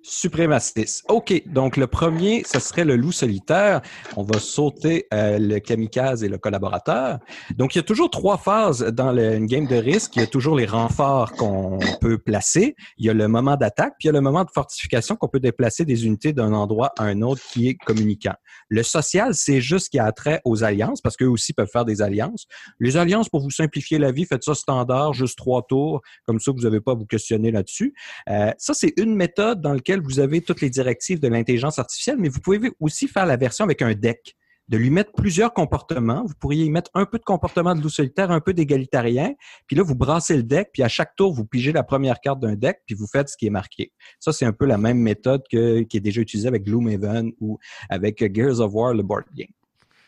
Suprémaciste. 0.02 1.04
OK, 1.10 1.44
donc 1.46 1.76
le 1.76 1.86
premier, 1.86 2.44
ce 2.46 2.60
serait 2.60 2.86
le 2.86 2.96
loup 2.96 3.12
solitaire. 3.12 3.82
On 4.16 4.24
va 4.24 4.40
sauter 4.40 5.08
euh, 5.14 5.38
le 5.38 5.60
kamikaze 5.60 6.24
et 6.24 6.30
le 6.30 6.38
collaborateur. 6.38 7.20
Donc, 7.58 7.76
il 7.76 7.80
y 7.80 7.82
a 7.82 7.84
toujours 7.84 8.10
trois 8.10 8.38
phases 8.38 8.82
dans 8.82 9.12
le, 9.12 9.36
une 9.36 9.46
game 9.46 9.68
de 9.68 9.76
risque. 9.76 10.16
Il 10.16 10.22
y 10.22 10.24
a 10.24 10.28
toujours 10.28 10.56
les 10.56 10.66
renforts 10.66 11.34
qu'on 11.34 11.80
peut 12.00 12.18
placer. 12.18 12.78
Il 12.98 13.06
y 13.06 13.10
a 13.10 13.14
le 13.14 13.28
moment 13.28 13.58
d'attaque, 13.58 13.96
puis 14.00 14.08
il 14.08 14.08
y 14.08 14.10
a 14.10 14.14
le 14.14 14.22
moment 14.22 14.46
de 14.46 14.52
fortification 14.52 15.18
qu'on 15.18 15.28
peut 15.28 15.42
déplacer 15.42 15.84
des 15.84 16.06
unités 16.06 16.32
d'un 16.32 16.54
endroit 16.54 16.94
à 16.98 17.04
un 17.04 17.22
autre 17.22 17.42
qui 17.52 17.68
est 17.68 17.76
communicant. 17.76 18.36
Le 18.70 18.84
social, 18.84 19.36
c'est 19.36 19.60
juste 19.60 19.86
ce 19.86 19.90
qui 19.90 20.00
a 20.00 20.10
trait 20.14 20.40
aux 20.46 20.64
alliances, 20.64 21.02
parce 21.02 21.18
qu'eux 21.18 21.28
aussi 21.28 21.52
peuvent 21.52 21.70
faire 21.72 21.86
des 21.86 22.02
alliances. 22.02 22.46
Les 22.80 22.96
alliances, 22.96 23.28
pour 23.28 23.42
vous 23.42 23.52
simplifier 23.52 23.98
la 23.98 24.14
vie, 24.14 24.26
faites 24.26 24.44
ça 24.44 24.56
standard, 24.56 25.14
juste 25.14 25.38
trois 25.38 25.64
tours, 25.68 26.02
comme 26.26 26.40
ça 26.40 26.52
vous 26.52 26.62
n'avez 26.62 26.80
pas 26.80 26.94
à 26.94 26.96
vous 26.96 27.06
questionner 27.06 27.52
là-dessus. 27.52 27.94
Euh, 28.30 28.52
ça, 28.58 28.74
c'est 28.74 28.94
une 28.98 29.16
méthode 29.16 29.62
dans 29.62 29.74
laquelle 29.74 29.89
vous 29.98 30.20
avez 30.20 30.42
toutes 30.42 30.62
les 30.62 30.70
directives 30.70 31.20
de 31.20 31.28
l'intelligence 31.28 31.80
artificielle, 31.80 32.18
mais 32.20 32.30
vous 32.30 32.40
pouvez 32.40 32.60
aussi 32.80 33.08
faire 33.08 33.26
la 33.26 33.38
version 33.38 33.66
avec 33.66 33.82
un 33.82 33.94
deck, 33.94 34.36
de 34.68 34.78
lui 34.78 34.92
mettre 34.92 35.12
plusieurs 35.14 35.52
comportements. 35.52 36.24
Vous 36.28 36.36
pourriez 36.40 36.66
y 36.66 36.70
mettre 36.70 36.92
un 36.94 37.06
peu 37.06 37.18
de 37.18 37.24
comportement 37.24 37.74
de 37.74 37.82
loup 37.82 37.90
solitaire, 37.90 38.30
un 38.30 38.40
peu 38.40 38.54
d'égalitarien, 38.54 39.34
puis 39.66 39.76
là, 39.76 39.84
vous 39.84 39.96
brassez 39.96 40.38
le 40.38 40.44
deck, 40.44 40.70
puis 40.72 40.84
à 40.84 40.88
chaque 40.88 41.16
tour, 41.16 41.34
vous 41.34 41.46
pigez 41.46 41.72
la 41.72 41.84
première 41.84 42.22
carte 42.22 42.40
d'un 42.40 42.56
deck, 42.56 42.82
puis 42.86 42.96
vous 42.96 43.08
faites 43.08 43.30
ce 43.30 43.38
qui 43.38 43.48
est 43.48 43.52
marqué. 43.52 43.92
Ça, 44.20 44.32
c'est 44.32 44.46
un 44.46 44.54
peu 44.54 44.66
la 44.66 44.78
même 44.78 45.00
méthode 45.00 45.42
que, 45.52 45.82
qui 45.82 45.98
est 45.98 46.02
déjà 46.02 46.22
utilisée 46.22 46.48
avec 46.48 46.64
Gloomhaven 46.64 47.32
ou 47.40 47.58
avec 47.90 48.24
Gears 48.34 48.60
of 48.60 48.74
War, 48.74 48.94
le 48.94 49.04
board 49.04 49.26
game. 49.36 49.48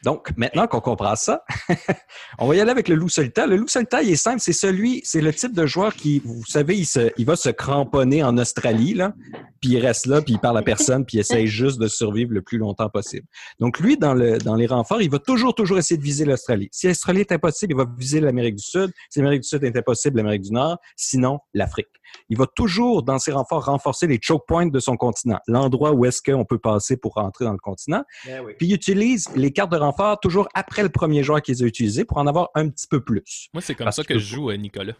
Donc, 0.03 0.31
maintenant 0.35 0.67
qu'on 0.67 0.81
comprend 0.81 1.15
ça, 1.15 1.43
on 2.39 2.47
va 2.47 2.55
y 2.55 2.59
aller 2.59 2.71
avec 2.71 2.87
le 2.87 2.95
loup 2.95 3.09
solitaire. 3.09 3.47
Le 3.47 3.55
loup 3.55 3.67
solitaire, 3.67 4.01
il 4.01 4.11
est 4.11 4.15
simple, 4.15 4.39
c'est 4.39 4.53
celui, 4.53 5.01
c'est 5.03 5.21
le 5.21 5.33
type 5.33 5.53
de 5.53 5.65
joueur 5.65 5.95
qui, 5.95 6.21
vous 6.25 6.43
savez, 6.45 6.77
il, 6.77 6.85
se, 6.85 7.11
il 7.17 7.25
va 7.25 7.35
se 7.35 7.49
cramponner 7.49 8.23
en 8.23 8.37
Australie, 8.37 8.93
là, 8.93 9.13
puis 9.59 9.71
il 9.71 9.79
reste 9.79 10.07
là, 10.07 10.21
puis 10.21 10.33
il 10.33 10.39
parle 10.39 10.57
à 10.57 10.63
personne, 10.63 11.05
puis 11.05 11.17
il 11.17 11.19
essaye 11.19 11.47
juste 11.47 11.79
de 11.79 11.87
survivre 11.87 12.33
le 12.33 12.41
plus 12.41 12.57
longtemps 12.57 12.89
possible. 12.89 13.27
Donc, 13.59 13.79
lui, 13.79 13.97
dans, 13.97 14.13
le, 14.13 14.37
dans 14.39 14.55
les 14.55 14.67
renforts, 14.67 15.01
il 15.01 15.09
va 15.09 15.19
toujours, 15.19 15.53
toujours 15.53 15.77
essayer 15.77 15.97
de 15.97 16.03
viser 16.03 16.25
l'Australie. 16.25 16.69
Si 16.71 16.87
l'Australie 16.87 17.21
est 17.21 17.31
impossible, 17.31 17.73
il 17.73 17.77
va 17.77 17.85
viser 17.97 18.19
l'Amérique 18.19 18.55
du 18.55 18.63
Sud. 18.63 18.91
Si 19.09 19.19
l'Amérique 19.19 19.41
du 19.41 19.47
Sud 19.47 19.63
est 19.63 19.77
impossible, 19.77 20.17
l'Amérique 20.17 20.41
du 20.41 20.51
Nord. 20.51 20.77
Sinon, 20.95 21.39
l'Afrique. 21.53 21.87
Il 22.29 22.37
va 22.37 22.45
toujours, 22.45 23.03
dans 23.03 23.19
ses 23.19 23.31
renforts, 23.31 23.65
renforcer 23.65 24.07
les 24.07 24.19
choke 24.21 24.45
points 24.47 24.65
de 24.65 24.79
son 24.79 24.97
continent, 24.97 25.39
l'endroit 25.47 25.91
où 25.93 26.05
est-ce 26.05 26.21
qu'on 26.21 26.43
peut 26.43 26.59
passer 26.59 26.97
pour 26.97 27.13
rentrer 27.13 27.45
dans 27.45 27.53
le 27.53 27.57
continent. 27.57 28.03
Oui. 28.25 28.53
Puis 28.57 28.67
il 28.67 28.73
utilise 28.73 29.29
les 29.35 29.51
cartes 29.51 29.71
de 29.71 29.77
renfort 29.77 29.90
toujours 30.21 30.47
après 30.53 30.83
le 30.83 30.89
premier 30.89 31.23
joueur 31.23 31.41
qu'ils 31.41 31.63
ont 31.63 31.67
utilisé 31.67 32.05
pour 32.05 32.17
en 32.17 32.27
avoir 32.27 32.49
un 32.55 32.69
petit 32.69 32.87
peu 32.87 33.03
plus. 33.03 33.47
Moi, 33.53 33.61
c'est 33.61 33.75
comme 33.75 33.85
Parce 33.85 33.97
ça 33.97 34.03
que 34.03 34.13
que- 34.13 34.19
je 34.19 34.25
joue, 34.25 34.49
euh, 34.51 34.55
Nicolas. 34.57 34.93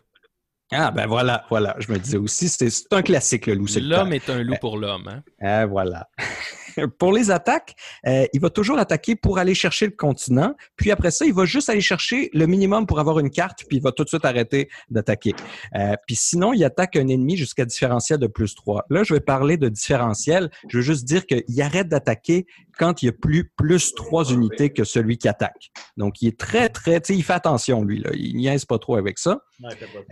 Ah, 0.74 0.90
ben 0.92 1.06
voilà, 1.06 1.46
voilà. 1.50 1.76
Je 1.80 1.92
me 1.92 2.00
disais 2.00 2.18
aussi, 2.18 2.48
c'est 2.48 2.70
c'est 2.70 2.92
un 2.94 3.02
classique, 3.02 3.46
le 3.46 3.56
loup 3.56 3.68
solitaire. 3.68 4.00
L'homme 4.06 4.14
est 4.14 4.30
un 4.30 4.42
loup 4.42 4.56
pour 4.62 4.78
l'homme. 4.78 5.08
Hein? 5.10 5.22
Ah, 5.42 5.66
voilà. 5.66 6.08
pour 7.00 7.14
les 7.14 7.32
attaques, 7.32 7.76
euh, 8.08 8.26
il 8.34 8.42
va 8.42 8.50
toujours 8.50 8.78
attaquer 8.80 9.16
pour 9.16 9.38
aller 9.38 9.56
chercher 9.56 9.86
le 9.86 9.92
continent. 9.92 10.56
Puis 10.76 10.92
après 10.92 11.12
ça, 11.12 11.26
il 11.26 11.34
va 11.34 11.46
juste 11.46 11.70
aller 11.70 11.82
chercher 11.82 12.30
le 12.34 12.46
minimum 12.46 12.86
pour 12.86 13.00
avoir 13.00 13.20
une 13.20 13.30
carte, 13.30 13.64
puis 13.68 13.78
il 13.78 13.84
va 13.84 13.92
tout 13.92 14.04
de 14.04 14.10
suite 14.10 14.26
arrêter 14.26 14.70
d'attaquer. 14.90 15.34
Euh, 15.76 15.96
puis 16.06 16.16
sinon, 16.16 16.54
il 16.54 16.64
attaque 16.64 16.96
un 16.96 17.08
ennemi 17.08 17.38
jusqu'à 17.38 17.66
différentiel 17.66 18.20
de 18.20 18.28
plus 18.28 18.56
3. 18.56 18.86
Là, 18.90 19.04
je 19.04 19.14
vais 19.14 19.20
parler 19.20 19.58
de 19.58 19.70
différentiel. 19.70 20.50
Je 20.70 20.78
veux 20.78 20.84
juste 20.84 21.06
dire 21.06 21.26
qu'il 21.26 21.62
arrête 21.62 21.88
d'attaquer 21.88 22.46
quand 22.78 23.04
il 23.04 23.08
y 23.08 23.10
a 23.10 23.14
plus 23.14 23.50
plus 23.56 23.94
3 23.94 24.32
unités 24.32 24.72
que 24.72 24.84
celui 24.84 25.18
qui 25.18 25.28
attaque. 25.28 25.72
Donc, 25.98 26.22
il 26.22 26.28
est 26.28 26.40
très, 26.40 26.70
très... 26.70 27.00
Tu 27.02 27.14
sais, 27.14 27.20
il 27.20 27.24
fait 27.24 27.34
attention, 27.34 27.84
lui. 27.84 28.00
Là. 28.00 28.12
Il 28.14 28.36
niaise 28.38 28.66
pas 28.66 28.80
trop 28.80 28.96
avec 28.96 29.20
ça. 29.20 29.42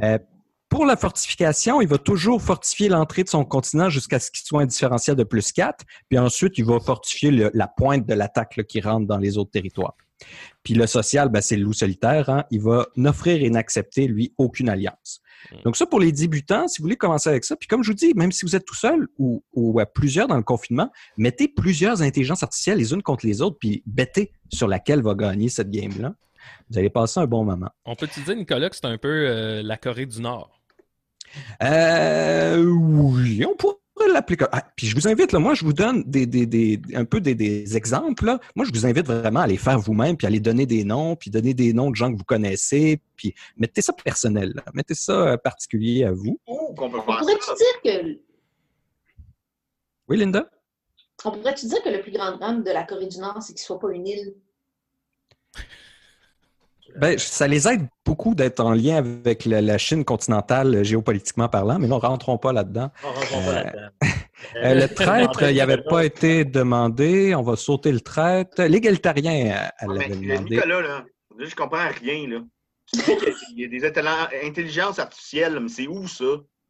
Euh, 0.03 0.17
pour 0.69 0.85
la 0.85 0.95
fortification, 0.95 1.81
il 1.81 1.87
va 1.87 1.97
toujours 1.97 2.41
fortifier 2.41 2.89
l'entrée 2.89 3.23
de 3.23 3.29
son 3.29 3.43
continent 3.43 3.89
jusqu'à 3.89 4.19
ce 4.19 4.29
qu'il 4.31 4.45
soit 4.45 4.61
un 4.61 4.65
différentiel 4.67 5.15
de 5.15 5.23
plus 5.23 5.51
4. 5.51 5.83
Puis 6.09 6.17
ensuite, 6.19 6.57
il 6.57 6.65
va 6.65 6.79
fortifier 6.79 7.31
le- 7.31 7.51
la 7.53 7.67
pointe 7.67 8.05
de 8.05 8.13
l'attaque 8.13 8.61
qui 8.67 8.79
rentre 8.79 9.07
dans 9.07 9.17
les 9.17 9.37
autres 9.37 9.51
territoires. 9.51 9.95
Puis 10.63 10.73
le 10.73 10.85
social, 10.85 11.29
ben, 11.29 11.39
c'est 11.41 11.55
le 11.55 11.63
loup 11.63 11.73
solitaire. 11.73 12.29
hein. 12.29 12.43
Il 12.51 12.61
va 12.61 12.85
n'offrir 12.97 13.41
et 13.41 13.49
n'accepter, 13.49 14.05
lui, 14.07 14.33
aucune 14.37 14.67
alliance. 14.69 15.21
Mm. 15.51 15.55
Donc 15.63 15.77
ça, 15.77 15.85
pour 15.85 16.01
les 16.01 16.11
débutants, 16.11 16.67
si 16.67 16.81
vous 16.81 16.83
voulez 16.85 16.97
commencer 16.97 17.29
avec 17.29 17.45
ça, 17.45 17.55
puis 17.55 17.67
comme 17.67 17.83
je 17.83 17.91
vous 17.91 17.95
dis, 17.95 18.13
même 18.15 18.31
si 18.33 18.45
vous 18.45 18.55
êtes 18.55 18.65
tout 18.65 18.75
seul 18.75 19.07
ou, 19.17 19.41
ou 19.53 19.79
à 19.79 19.85
plusieurs 19.85 20.27
dans 20.27 20.35
le 20.37 20.43
confinement, 20.43 20.91
mettez 21.17 21.47
plusieurs 21.47 22.01
intelligences 22.01 22.43
artificielles 22.43 22.77
les 22.77 22.91
unes 22.93 23.01
contre 23.01 23.25
les 23.25 23.41
autres, 23.41 23.57
puis 23.59 23.81
bettez 23.85 24.33
sur 24.51 24.67
laquelle 24.67 25.01
va 25.01 25.15
gagner 25.15 25.47
cette 25.47 25.71
game-là. 25.71 26.13
Vous 26.69 26.77
allez 26.77 26.89
passer 26.89 27.19
un 27.21 27.25
bon 27.25 27.45
moment. 27.45 27.69
On 27.85 27.95
peut-tu 27.95 28.19
dire, 28.21 28.35
Nicolas, 28.35 28.69
que 28.69 28.75
c'est 28.75 28.85
un 28.85 28.97
peu 28.97 29.07
euh, 29.27 29.63
la 29.63 29.77
Corée 29.77 30.05
du 30.05 30.21
Nord? 30.21 30.58
Euh, 31.63 32.63
oui, 32.63 33.45
on 33.45 33.55
pourrait 33.55 33.75
l'appeler 34.11 34.37
comme. 34.37 34.49
Ah, 34.51 34.63
puis 34.75 34.87
je 34.87 34.95
vous 34.95 35.07
invite, 35.07 35.31
là, 35.31 35.39
moi, 35.39 35.53
je 35.53 35.63
vous 35.65 35.73
donne 35.73 36.03
des, 36.03 36.25
des, 36.25 36.45
des, 36.45 36.81
un 36.95 37.05
peu 37.05 37.19
des, 37.21 37.35
des 37.35 37.75
exemples. 37.77 38.25
là. 38.25 38.39
Moi, 38.55 38.65
je 38.65 38.71
vous 38.71 38.85
invite 38.85 39.05
vraiment 39.05 39.41
à 39.41 39.47
les 39.47 39.57
faire 39.57 39.79
vous-même, 39.79 40.17
puis 40.17 40.25
à 40.27 40.29
les 40.29 40.39
donner 40.39 40.65
des 40.65 40.83
noms, 40.83 41.15
puis 41.15 41.29
donner 41.29 41.53
des 41.53 41.73
noms 41.73 41.91
de 41.91 41.95
gens 41.95 42.11
que 42.11 42.17
vous 42.17 42.23
connaissez, 42.23 42.99
puis 43.15 43.33
mettez 43.57 43.81
ça 43.81 43.93
personnel, 43.93 44.53
là. 44.55 44.63
mettez 44.73 44.95
ça 44.95 45.13
euh, 45.13 45.37
particulier 45.37 46.05
à 46.05 46.11
vous. 46.11 46.39
Oh, 46.47 46.73
qu'on 46.77 46.89
peut 46.89 46.97
On 46.99 47.03
faire 47.03 47.17
pourrait-tu 47.19 47.51
dire 47.57 47.81
que 47.83 48.19
Oui, 50.07 50.17
Linda? 50.17 50.49
on 51.25 51.31
pourrait-tu 51.31 51.65
dire 51.67 51.83
que 51.83 51.89
le 51.89 52.01
plus 52.01 52.11
grand 52.13 52.37
drame 52.37 52.63
de 52.63 52.71
la 52.71 52.83
Corée 52.83 53.07
du 53.07 53.17
Nord, 53.19 53.43
c'est 53.43 53.53
qu'il 53.53 53.61
soit 53.61 53.79
pas 53.79 53.91
une 53.91 54.07
île? 54.07 54.33
Ben, 56.99 57.17
ça 57.17 57.47
les 57.47 57.67
aide 57.67 57.87
beaucoup 58.05 58.35
d'être 58.35 58.59
en 58.59 58.71
lien 58.73 58.97
avec 58.97 59.45
la, 59.45 59.61
la 59.61 59.77
Chine 59.77 60.03
continentale 60.03 60.75
euh, 60.75 60.83
géopolitiquement 60.83 61.47
parlant, 61.49 61.79
mais 61.79 61.87
non, 61.87 61.99
rentrons 61.99 62.37
pas 62.37 62.53
là-dedans. 62.53 62.91
On 63.03 63.07
rentre 63.07 63.45
pas 63.45 63.63
là-dedans. 63.63 63.89
Euh, 64.55 64.73
le 64.73 64.87
traître, 64.95 65.43
il 65.43 65.57
n'avait 65.57 65.83
pas 65.83 66.05
été 66.05 66.45
demandé. 66.45 67.35
On 67.35 67.41
va 67.41 67.57
sauter 67.57 67.91
le 67.91 67.99
traître. 67.99 68.63
L'égalitarien, 68.63 69.51
euh, 69.51 69.67
elle 69.79 69.89
l'avait 69.89 70.15
mais, 70.15 70.15
euh, 70.15 70.37
demandé. 70.37 70.55
Nicolas, 70.55 70.81
là, 70.81 71.05
là, 71.37 71.45
je 71.45 71.55
comprends 71.55 71.89
rien, 72.01 72.25
là. 72.27 72.39
Tu 72.91 72.99
dis 73.01 73.17
qu'il 73.17 73.59
y 73.59 73.65
a 73.65 73.67
des 73.67 73.85
intelli- 73.85 74.47
intelligences 74.47 74.97
artificielles, 74.97 75.59
mais 75.59 75.67
c'est 75.67 75.87
où 75.87 76.07
ça? 76.07 76.23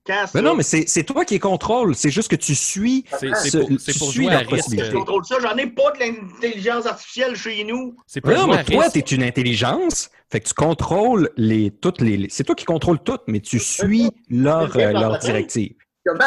Quand 0.09 0.25
ça? 0.25 0.31
Mais 0.33 0.41
non, 0.41 0.55
mais 0.55 0.63
c'est 0.63 0.85
c'est 0.87 1.03
toi 1.03 1.23
qui 1.23 1.37
contrôle. 1.39 1.95
C'est 1.95 2.09
juste 2.09 2.29
que 2.31 2.35
tu 2.35 2.55
suis. 2.55 3.05
C'est 3.19 3.29
c'est 3.35 3.49
Ce- 3.51 3.57
pour, 3.59 3.67
pour 3.69 3.79
suis 3.79 4.23
jouer 4.23 4.35
risque. 4.35 4.49
possibilité. 4.49 4.89
Je 4.91 4.95
contrôle 4.97 5.23
ça, 5.25 5.35
j'en 5.41 5.55
ai 5.57 5.67
pas 5.67 5.91
de 5.91 5.99
l'intelligence 5.99 6.85
artificielle 6.87 7.35
chez 7.35 7.63
nous. 7.63 7.95
Mais 8.25 8.35
non, 8.35 8.47
mais 8.47 8.63
toi, 8.63 8.89
tu 8.89 8.97
es 8.99 9.01
une 9.01 9.23
intelligence. 9.23 10.09
Fait 10.31 10.39
que 10.39 10.47
tu 10.47 10.53
contrôles 10.53 11.29
les, 11.37 11.71
toutes 11.71 12.01
les. 12.01 12.17
les- 12.17 12.29
C'est 12.29 12.43
toi 12.43 12.55
qui 12.55 12.65
contrôles 12.65 12.99
tout, 13.03 13.19
mais 13.27 13.39
tu 13.39 13.59
suis 13.59 14.09
leur, 14.29 14.63
euh, 14.63 14.69
c'est 14.73 14.93
leur 14.93 15.11
pas 15.11 15.17
directive. 15.19 15.73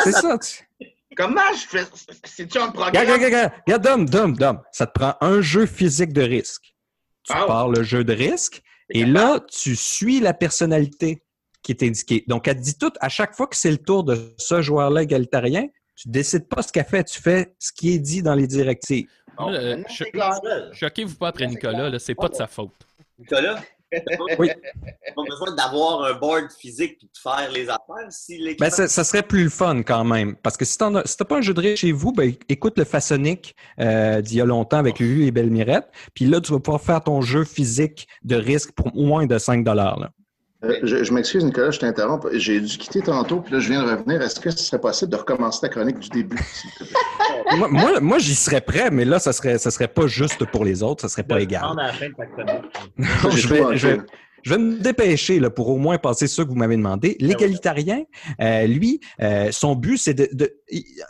C'est 0.05 0.13
ça 0.13 0.39
tu- 0.39 0.65
Comment 1.17 1.41
je 1.55 1.67
fais? 1.79 1.85
C'est-tu 2.25 2.59
un 2.59 2.69
programme? 2.71 2.89
Regarde, 3.07 3.21
regarde, 3.23 3.53
regarde. 3.67 3.83
Dom, 3.85 4.09
Dom, 4.09 4.37
Dom. 4.37 4.61
Ça 4.73 4.87
te 4.87 4.99
prend 4.99 5.15
un 5.21 5.41
jeu 5.43 5.67
physique 5.67 6.13
de 6.13 6.23
risque. 6.23 6.75
Tu 7.25 7.33
Ah. 7.37 7.45
pars 7.47 7.69
le 7.69 7.83
jeu 7.83 8.03
de 8.03 8.13
risque 8.15 8.63
et 8.91 9.05
là, 9.05 9.41
tu 9.51 9.77
suis 9.77 10.21
la 10.21 10.33
personnalité 10.35 11.22
qui 11.63 11.73
est 11.73 11.83
indiquée. 11.83 12.25
Donc, 12.27 12.49
elle 12.49 12.57
te 12.57 12.61
dit 12.63 12.77
tout, 12.77 12.93
à 13.01 13.09
chaque 13.09 13.35
fois 13.35 13.47
que 13.47 13.57
c'est 13.57 13.71
le 13.71 13.79
tour 13.79 14.05
de 14.05 14.35
ce 14.39 14.61
joueur-là 14.63 15.03
égalitarien, 15.03 15.67
tu 15.95 16.09
décides 16.09 16.49
pas 16.49 16.63
ce 16.63 16.73
qu'elle 16.73 16.85
fait, 16.85 17.05
tu 17.05 17.21
fais 17.21 17.55
ce 17.59 17.73
qui 17.73 17.95
est 17.95 17.99
dit 17.99 18.23
dans 18.23 18.35
les 18.35 18.47
directives. 18.47 19.09
Bon, 19.37 19.53
euh. 19.53 19.77
Choquez-vous 20.73 21.15
pas 21.17 21.29
après 21.29 21.47
Nicolas, 21.47 21.99
c'est 21.99 22.15
pas 22.15 22.29
de 22.29 22.35
sa 22.35 22.47
faute. 22.47 22.71
Nicolas? 23.19 23.61
Oui. 24.39 24.49
Pas 25.15 25.23
besoin 25.29 25.55
d'avoir 25.55 26.05
un 26.05 26.15
board 26.15 26.51
physique 26.51 26.97
et 27.03 27.07
de 27.07 27.11
faire 27.23 27.51
les 27.53 27.69
affaires. 27.69 28.11
Si 28.11 28.57
Ben, 28.59 28.71
ça, 28.71 28.89
ça 28.89 29.05
serait 29.05 29.23
plus 29.23 29.45
le 29.45 29.51
fun 29.51 29.83
quand 29.83 30.03
même. 30.05 30.35
Parce 30.37 30.57
que 30.57 30.65
si 30.65 30.79
t'en 30.79 30.95
as- 30.95 31.07
si 31.07 31.15
t'as 31.19 31.27
pas 31.27 31.37
un 31.37 31.41
jeu 31.43 31.53
de 31.53 31.61
risque 31.61 31.83
chez 31.83 31.93
vous, 31.93 32.11
ben, 32.11 32.33
écoute 32.49 32.79
le 32.79 32.85
Façonic 32.85 33.55
euh, 33.81 34.23
d'il 34.23 34.39
y 34.39 34.41
a 34.41 34.47
longtemps 34.47 34.79
avec 34.79 34.99
Lulu 34.99 35.27
et 35.27 35.31
Belle 35.31 35.51
Mirette. 35.51 35.91
Puis 36.15 36.25
là, 36.25 36.41
tu 36.41 36.53
vas 36.53 36.59
pouvoir 36.59 36.81
faire 36.81 37.03
ton 37.03 37.21
jeu 37.21 37.45
physique 37.45 38.09
de 38.25 38.37
risque 38.37 38.73
pour 38.73 38.95
moins 38.95 39.27
de 39.27 39.37
5 39.37 39.63
là. 39.67 40.11
Euh, 40.65 40.79
je 40.83 41.03
je 41.03 41.13
m'excuse, 41.13 41.45
Nicolas, 41.45 41.71
je 41.71 41.81
t'interromps. 41.81 42.27
J'ai 42.35 42.61
dû 42.61 42.79
quitter 42.79 43.01
tantôt, 43.01 43.41
puis 43.41 43.53
là, 43.53 43.59
je 43.59 43.69
viens 43.69 43.85
de 43.85 43.91
revenir. 43.91 44.23
Est-ce 44.23 44.39
que 44.39 44.51
ce 44.51 44.59
serait 44.59 44.81
possible 44.81 45.11
de 45.11 45.17
recommencer 45.17 45.61
ta 45.61 45.69
chronique 45.69 45.99
du 45.99 46.09
début, 46.09 46.39
moi, 47.57 47.69
moi, 47.69 48.01
moi, 48.01 48.19
j'y 48.19 48.35
serais 48.35 48.61
prêt, 48.61 48.91
mais 48.91 49.05
là, 49.05 49.19
ça 49.19 49.33
serait, 49.33 49.59
ça 49.59 49.71
serait 49.71 49.89
pas 49.89 50.07
juste 50.07 50.45
pour 50.47 50.65
les 50.65 50.83
autres, 50.83 51.03
ça 51.03 51.09
serait 51.09 51.25
pas 51.25 51.41
égal. 51.41 51.63
Demande 51.63 51.81
à 51.81 51.87
la 51.89 51.93
fin 51.93 52.09
de 52.09 52.15
ta 52.15 52.27
chronique. 52.27 52.65
J'ai 53.31 53.41
je, 53.41 53.49
vais, 53.49 53.77
je, 53.77 53.89
vais, 53.89 54.01
je 54.43 54.51
vais 54.51 54.59
me 54.59 54.79
dépêcher 54.79 55.39
là, 55.41 55.51
pour 55.51 55.69
au 55.69 55.79
moins 55.79 55.99
passer 55.99 56.27
ceux 56.27 56.45
que 56.45 56.51
vous 56.51 56.57
m'avez 56.57 56.77
demandé. 56.77 57.17
L'égalitarien, 57.21 58.05
euh, 58.41 58.67
lui, 58.67 59.01
euh, 59.21 59.51
son 59.53 59.75
but, 59.75 59.99
c'est 59.99 60.15
de, 60.15 60.29
de 60.33 60.53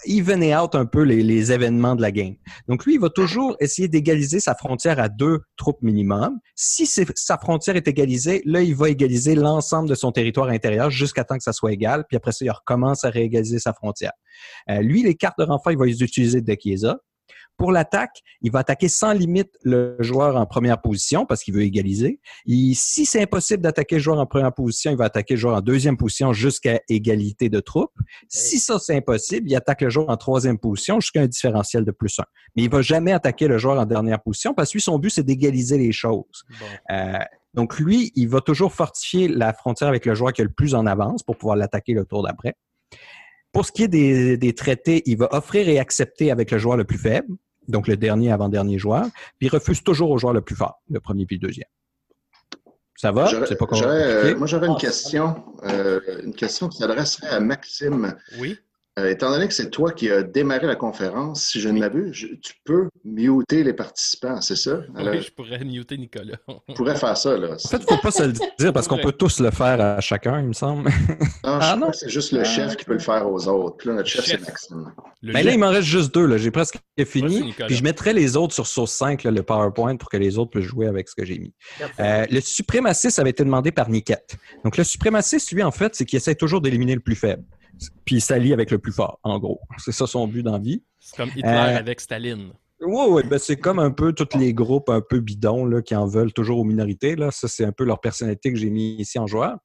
evener 0.06 0.56
out 0.56 0.74
un 0.74 0.86
peu 0.86 1.02
les, 1.02 1.22
les 1.22 1.52
événements 1.52 1.94
de 1.94 2.02
la 2.02 2.12
game. 2.12 2.34
Donc, 2.68 2.84
lui, 2.84 2.94
il 2.94 3.00
va 3.00 3.10
toujours 3.10 3.56
essayer 3.60 3.88
d'égaliser 3.88 4.40
sa 4.40 4.54
frontière 4.54 4.98
à 4.98 5.08
deux 5.08 5.40
troupes 5.56 5.82
minimum. 5.82 6.38
Si 6.54 6.86
sa 6.86 7.38
frontière 7.38 7.76
est 7.76 7.88
égalisée, 7.88 8.42
là, 8.44 8.60
il 8.60 8.74
va 8.74 8.90
égaliser 8.90 9.34
l'ensemble 9.34 9.88
de 9.88 9.94
son 9.94 10.12
territoire 10.12 10.48
intérieur 10.48 10.90
jusqu'à 10.90 11.24
temps 11.24 11.36
que 11.36 11.44
ça 11.44 11.52
soit 11.52 11.72
égal. 11.72 12.04
Puis 12.08 12.16
après 12.16 12.32
ça, 12.32 12.44
il 12.44 12.50
recommence 12.50 13.04
à 13.04 13.10
réégaliser 13.10 13.58
sa 13.58 13.72
frontière. 13.72 14.12
Euh, 14.70 14.80
lui, 14.80 15.02
les 15.02 15.14
cartes 15.14 15.38
de 15.38 15.44
renfort, 15.44 15.72
il 15.72 15.78
va 15.78 15.86
les 15.86 16.02
utiliser 16.02 16.40
dès 16.40 16.56
qu'il 16.56 16.72
les 16.72 16.84
a. 16.84 16.98
Pour 17.56 17.72
l'attaque, 17.72 18.22
il 18.40 18.50
va 18.50 18.60
attaquer 18.60 18.88
sans 18.88 19.12
limite 19.12 19.50
le 19.62 19.96
joueur 20.00 20.36
en 20.36 20.46
première 20.46 20.80
position 20.80 21.26
parce 21.26 21.42
qu'il 21.42 21.54
veut 21.54 21.62
égaliser. 21.62 22.20
Et 22.46 22.72
si 22.74 23.04
c'est 23.06 23.22
impossible 23.22 23.62
d'attaquer 23.62 23.96
le 23.96 24.00
joueur 24.00 24.18
en 24.18 24.26
première 24.26 24.52
position, 24.52 24.90
il 24.90 24.96
va 24.96 25.04
attaquer 25.04 25.34
le 25.34 25.40
joueur 25.40 25.56
en 25.56 25.60
deuxième 25.60 25.96
position 25.96 26.32
jusqu'à 26.32 26.80
égalité 26.88 27.48
de 27.48 27.60
troupes. 27.60 27.94
Si 28.28 28.58
ça, 28.58 28.78
c'est 28.78 28.96
impossible, 28.96 29.48
il 29.50 29.54
attaque 29.54 29.82
le 29.82 29.90
joueur 29.90 30.08
en 30.08 30.16
troisième 30.16 30.58
position 30.58 31.00
jusqu'à 31.00 31.20
un 31.20 31.26
différentiel 31.26 31.84
de 31.84 31.90
plus 31.92 32.18
un. 32.18 32.24
Mais 32.56 32.64
il 32.64 32.70
va 32.70 32.82
jamais 32.82 33.12
attaquer 33.12 33.48
le 33.48 33.58
joueur 33.58 33.78
en 33.78 33.86
dernière 33.86 34.20
position 34.20 34.54
parce 34.54 34.70
que 34.70 34.78
lui, 34.78 34.82
son 34.82 34.98
but, 34.98 35.10
c'est 35.10 35.22
d'égaliser 35.22 35.78
les 35.78 35.92
choses. 35.92 36.44
Bon. 36.60 36.66
Euh, 36.90 37.18
donc, 37.54 37.78
lui, 37.78 38.12
il 38.14 38.28
va 38.28 38.40
toujours 38.40 38.72
fortifier 38.72 39.28
la 39.28 39.52
frontière 39.52 39.88
avec 39.88 40.06
le 40.06 40.14
joueur 40.14 40.32
qui 40.32 40.40
est 40.40 40.44
le 40.44 40.50
plus 40.50 40.74
en 40.74 40.86
avance 40.86 41.22
pour 41.22 41.36
pouvoir 41.36 41.56
l'attaquer 41.56 41.92
le 41.92 42.04
tour 42.04 42.22
d'après. 42.22 42.54
Pour 43.52 43.66
ce 43.66 43.72
qui 43.72 43.82
est 43.84 43.88
des, 43.88 44.36
des 44.36 44.54
traités, 44.54 45.02
il 45.06 45.18
va 45.18 45.28
offrir 45.32 45.68
et 45.68 45.78
accepter 45.78 46.30
avec 46.30 46.50
le 46.50 46.58
joueur 46.58 46.76
le 46.76 46.84
plus 46.84 46.98
faible, 46.98 47.28
donc 47.68 47.86
le 47.86 47.96
dernier 47.96 48.32
avant-dernier 48.32 48.78
joueur, 48.78 49.04
puis 49.38 49.46
il 49.46 49.50
refuse 49.50 49.82
toujours 49.82 50.10
au 50.10 50.18
joueur 50.18 50.32
le 50.32 50.40
plus 50.40 50.56
fort, 50.56 50.82
le 50.90 51.00
premier 51.00 51.26
puis 51.26 51.36
le 51.36 51.46
deuxième. 51.46 51.68
Ça 52.96 53.10
va? 53.10 53.24
Pas 53.24 53.36
euh, 53.36 53.56
compliqué? 53.56 54.34
moi, 54.36 54.46
j'aurais 54.46 54.68
une 54.68 54.74
Ah, 54.76 54.80
question, 54.80 55.44
euh, 55.64 56.00
une 56.22 56.34
question 56.34 56.68
qui 56.68 56.78
s'adresserait 56.78 57.28
à 57.28 57.40
Maxime. 57.40 58.14
Oui? 58.38 58.58
Euh, 58.98 59.08
étant 59.08 59.30
donné 59.30 59.48
que 59.48 59.54
c'est 59.54 59.70
toi 59.70 59.90
qui 59.90 60.10
as 60.10 60.22
démarré 60.22 60.66
la 60.66 60.76
conférence, 60.76 61.44
si 61.46 61.60
je 61.62 61.70
ne 61.70 61.78
m'abuse, 61.80 62.12
je- 62.12 62.26
tu 62.26 62.52
peux 62.62 62.90
muter 63.06 63.64
les 63.64 63.72
participants, 63.72 64.42
c'est 64.42 64.54
ça? 64.56 64.80
Alors, 64.94 65.14
Oui, 65.14 65.22
je 65.22 65.30
pourrais 65.32 65.64
muter 65.64 65.96
Nicolas. 65.96 66.36
tu 66.68 66.74
pourrais 66.74 66.96
faire 66.96 67.16
ça, 67.16 67.34
là. 67.38 67.54
En 67.54 67.68
fait, 67.68 67.78
il 67.78 67.84
faut 67.88 67.96
pas 68.02 68.10
se 68.10 68.22
le 68.24 68.32
dire 68.58 68.70
parce 68.74 68.86
qu'on 68.88 68.98
peut 68.98 69.12
tous 69.12 69.40
le 69.40 69.50
faire 69.50 69.80
à 69.80 69.98
chacun, 70.02 70.40
il 70.40 70.48
me 70.48 70.52
semble. 70.52 70.90
Non, 70.90 70.90
je 70.90 71.24
Ah, 71.44 71.58
crois 71.58 71.76
non. 71.76 71.92
c'est 71.94 72.10
juste 72.10 72.32
le 72.32 72.44
chef 72.44 72.76
qui 72.76 72.84
peut 72.84 72.92
le 72.92 72.98
faire 72.98 73.26
aux 73.30 73.48
autres. 73.48 73.78
Puis 73.78 73.88
là, 73.88 73.94
notre 73.94 74.08
chef, 74.10 74.26
Chef. 74.26 74.40
c'est 74.40 74.46
Maxime. 74.50 74.92
Le 75.22 75.32
Mais 75.32 75.42
là, 75.42 75.52
il 75.52 75.58
m'en 75.58 75.70
reste 75.70 75.88
juste 75.88 76.14
deux. 76.14 76.26
là. 76.26 76.36
J'ai 76.36 76.50
presque 76.50 76.76
fini. 77.06 77.54
Puis 77.66 77.74
je 77.76 77.82
mettrai 77.82 78.12
les 78.12 78.36
autres 78.36 78.52
sur 78.52 78.66
Source 78.66 78.92
5, 78.92 79.22
là, 79.24 79.30
le 79.30 79.42
PowerPoint, 79.42 79.96
pour 79.96 80.10
que 80.10 80.18
les 80.18 80.36
autres 80.36 80.50
puissent 80.50 80.66
jouer 80.66 80.86
avec 80.86 81.08
ce 81.08 81.14
que 81.14 81.24
j'ai 81.24 81.38
mis. 81.38 81.54
Euh, 81.98 82.26
le 82.30 82.40
suprémaciste 82.42 83.18
avait 83.18 83.30
été 83.30 83.42
demandé 83.42 83.72
par 83.72 83.88
Niquette. 83.88 84.36
Donc, 84.64 84.76
le 84.76 84.84
suprémaciste, 84.84 85.50
lui, 85.52 85.62
en 85.62 85.70
fait, 85.70 85.94
c'est 85.94 86.04
qu'il 86.04 86.18
essaie 86.18 86.34
toujours 86.34 86.60
d'éliminer 86.60 86.94
le 86.94 87.00
plus 87.00 87.14
faible. 87.16 87.44
Puis 88.04 88.16
il 88.16 88.20
s'allie 88.20 88.52
avec 88.52 88.70
le 88.70 88.78
plus 88.78 88.92
fort, 88.92 89.18
en 89.22 89.38
gros. 89.38 89.60
C'est 89.78 89.92
ça 89.92 90.06
son 90.06 90.26
but 90.26 90.42
dans 90.42 90.52
la 90.52 90.58
vie. 90.58 90.82
C'est 91.00 91.16
comme 91.16 91.30
Hitler 91.30 91.44
Euh, 91.44 91.78
avec 91.78 92.00
Staline. 92.00 92.52
Oui, 92.84 93.04
oui, 93.08 93.22
ben 93.28 93.38
c'est 93.38 93.56
comme 93.56 93.78
un 93.78 93.92
peu 93.92 94.12
tous 94.12 94.36
les 94.36 94.52
groupes 94.52 94.88
un 94.88 95.00
peu 95.00 95.20
bidons 95.20 95.64
là, 95.66 95.82
qui 95.82 95.94
en 95.94 96.06
veulent 96.06 96.32
toujours 96.32 96.58
aux 96.58 96.64
minorités. 96.64 97.14
Là. 97.14 97.30
Ça, 97.30 97.46
c'est 97.46 97.64
un 97.64 97.72
peu 97.72 97.84
leur 97.84 98.00
personnalité 98.00 98.52
que 98.52 98.58
j'ai 98.58 98.70
mis 98.70 98.96
ici 98.96 99.18
en 99.18 99.26
joueur. 99.26 99.56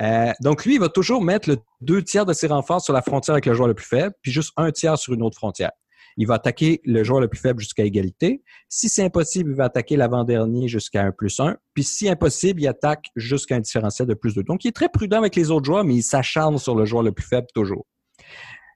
Euh, 0.00 0.32
donc, 0.40 0.64
lui, 0.64 0.74
il 0.74 0.80
va 0.80 0.88
toujours 0.88 1.22
mettre 1.22 1.48
le 1.50 1.58
deux 1.80 2.02
tiers 2.02 2.24
de 2.24 2.32
ses 2.32 2.46
renforts 2.46 2.80
sur 2.80 2.94
la 2.94 3.02
frontière 3.02 3.34
avec 3.34 3.46
le 3.46 3.54
joueur 3.54 3.68
le 3.68 3.74
plus 3.74 3.86
faible, 3.86 4.14
puis 4.22 4.32
juste 4.32 4.52
un 4.56 4.70
tiers 4.70 4.98
sur 4.98 5.12
une 5.12 5.22
autre 5.22 5.36
frontière. 5.36 5.72
Il 6.16 6.26
va 6.26 6.34
attaquer 6.34 6.80
le 6.84 7.02
joueur 7.04 7.20
le 7.20 7.28
plus 7.28 7.40
faible 7.40 7.60
jusqu'à 7.60 7.84
égalité. 7.84 8.42
Si 8.68 8.88
c'est 8.88 9.02
impossible, 9.04 9.50
il 9.50 9.56
va 9.56 9.64
attaquer 9.64 9.96
l'avant-dernier 9.96 10.68
jusqu'à 10.68 11.02
un 11.02 11.12
plus 11.12 11.40
un. 11.40 11.56
Puis 11.74 11.84
si 11.84 12.08
impossible, 12.08 12.60
il 12.60 12.68
attaque 12.68 13.06
jusqu'à 13.16 13.56
un 13.56 13.60
différentiel 13.60 14.08
de 14.08 14.14
plus 14.14 14.34
deux. 14.34 14.42
Donc, 14.42 14.64
il 14.64 14.68
est 14.68 14.72
très 14.72 14.88
prudent 14.88 15.18
avec 15.18 15.36
les 15.36 15.50
autres 15.50 15.66
joueurs, 15.66 15.84
mais 15.84 15.96
il 15.96 16.02
s'acharne 16.02 16.58
sur 16.58 16.74
le 16.74 16.84
joueur 16.84 17.02
le 17.02 17.12
plus 17.12 17.26
faible 17.26 17.46
toujours. 17.54 17.86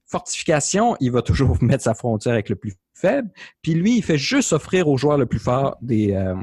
Fortification, 0.06 0.96
il 1.00 1.12
va 1.12 1.22
toujours 1.22 1.62
mettre 1.62 1.84
sa 1.84 1.94
frontière 1.94 2.34
avec 2.34 2.48
le 2.48 2.56
plus 2.56 2.74
faible. 2.94 3.30
Puis 3.62 3.74
lui, 3.74 3.98
il 3.98 4.02
fait 4.02 4.18
juste 4.18 4.52
offrir 4.52 4.88
au 4.88 4.96
joueur 4.96 5.18
le 5.18 5.26
plus 5.26 5.38
fort 5.38 5.76
des, 5.80 6.12
euh, 6.12 6.34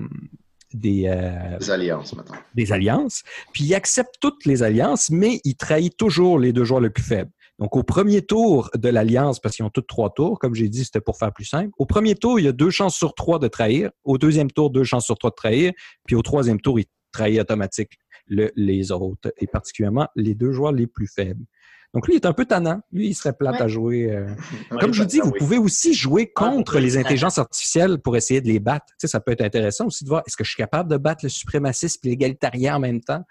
des, 0.76 1.08
euh, 1.08 1.58
Des 1.58 1.72
alliances, 1.72 2.14
maintenant. 2.14 2.36
des 2.54 2.72
alliances. 2.72 3.24
Puis 3.54 3.64
il 3.66 3.74
accepte 3.74 4.16
toutes 4.22 4.46
les 4.46 4.64
alliances, 4.64 5.10
mais 5.10 5.40
il 5.44 5.56
trahit 5.56 5.96
toujours 5.96 6.40
les 6.40 6.54
deux 6.54 6.64
joueurs 6.64 6.82
les 6.82 6.90
plus 6.90 7.04
faibles. 7.04 7.32
Donc, 7.58 7.76
au 7.78 7.84
premier 7.84 8.22
tour 8.22 8.70
de 8.76 8.90
l'alliance, 8.90 9.40
parce 9.40 9.56
qu'ils 9.56 9.64
ont 9.66 9.70
tous 9.70 9.82
trois 9.82 10.14
tours, 10.14 10.40
comme 10.40 10.56
j'ai 10.56 10.68
dit, 10.68 10.84
c'était 10.84 11.00
pour 11.00 11.18
faire 11.18 11.32
plus 11.32 11.46
simple. 11.46 11.72
Au 11.78 11.86
premier 11.86 12.16
tour, 12.16 12.38
il 12.40 12.44
y 12.46 12.48
a 12.50 12.52
deux 12.52 12.70
chances 12.70 12.96
sur 12.96 13.14
trois 13.16 13.40
de 13.40 13.48
trahir. 13.48 13.92
Au 14.04 14.18
deuxième 14.18 14.52
tour, 14.52 14.70
deux 14.70 14.84
chances 14.84 15.06
sur 15.06 15.18
trois 15.18 15.30
de 15.30 15.36
trahir. 15.36 15.72
Puis 16.06 16.16
au 16.18 16.22
troisième 16.22 16.60
tour, 16.60 16.80
il 16.80 16.86
trahit 17.14 17.40
automatique 17.40 17.92
le- 18.28 18.52
les 18.58 18.92
autres, 18.92 19.32
et 19.38 19.48
particulièrement 19.48 20.08
les 20.18 20.36
deux 20.36 20.52
joueurs 20.52 20.74
les 20.74 20.86
plus 20.88 21.08
faibles. 21.08 21.46
Donc, 21.94 22.08
lui, 22.08 22.16
il 22.16 22.18
est 22.18 22.26
un 22.26 22.34
peu 22.34 22.44
tannant. 22.46 22.82
Lui, 22.92 23.08
il 23.08 23.14
serait 23.14 23.32
plate 23.32 23.56
Ouais. 23.56 23.62
à 23.62 23.68
jouer. 23.70 24.12
euh, 24.12 24.28
Ouais, 24.72 24.78
comme 24.82 24.92
je 24.94 25.02
vous 25.04 25.08
dis, 25.08 25.22
vous 25.22 25.30
oui. 25.30 25.40
pouvez 25.40 25.58
aussi 25.58 25.94
jouer 25.94 26.28
contre 26.30 26.78
les 26.80 26.98
intelligences 26.98 27.38
artificielles 27.38 28.00
pour 28.00 28.18
essayer 28.18 28.42
de 28.42 28.48
les 28.48 28.60
battre. 28.60 28.88
Tu 28.88 28.96
sais, 29.00 29.08
ça 29.08 29.22
peut 29.22 29.32
être 29.32 29.40
intéressant 29.44 29.86
aussi 29.86 30.04
de 30.04 30.10
voir 30.10 30.22
est-ce 30.28 30.36
que 30.36 30.44
je 30.44 30.50
suis 30.50 30.58
capable 30.58 30.92
de 30.92 30.98
battre 30.98 31.24
le 31.24 31.30
suprémaciste 31.30 32.06
et 32.06 32.10
l'égalitarien 32.10 32.76
en 32.76 32.80
même 32.82 33.00
temps? 33.00 33.24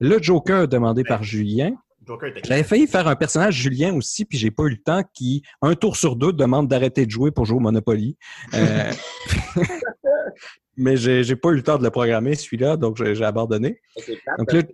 Le 0.00 0.20
Joker 0.20 0.68
demandé 0.68 1.02
par 1.02 1.22
Julien. 1.22 1.72
Joker 2.06 2.30
était 2.30 2.42
J'avais 2.44 2.64
failli 2.64 2.86
faire 2.86 3.06
un 3.08 3.16
personnage 3.16 3.54
Julien 3.54 3.94
aussi, 3.94 4.24
puis 4.24 4.38
j'ai 4.38 4.50
pas 4.50 4.64
eu 4.64 4.70
le 4.70 4.82
temps 4.82 5.02
qui, 5.14 5.42
un 5.60 5.74
tour 5.74 5.96
sur 5.96 6.16
deux, 6.16 6.32
demande 6.32 6.68
d'arrêter 6.68 7.06
de 7.06 7.10
jouer 7.10 7.30
pour 7.30 7.44
jouer 7.44 7.56
au 7.58 7.60
Monopoly. 7.60 8.16
Euh, 8.54 8.92
Mais 10.76 10.96
j'ai 10.96 11.22
j'ai 11.22 11.36
pas 11.36 11.50
eu 11.50 11.56
le 11.56 11.62
temps 11.62 11.78
de 11.78 11.84
le 11.84 11.90
programmer, 11.90 12.34
celui-là, 12.34 12.76
donc 12.76 12.96
j'ai 12.96 13.14
j'ai 13.14 13.24
abandonné. 13.24 13.80
Donc, 14.38 14.48
parce 14.48 14.64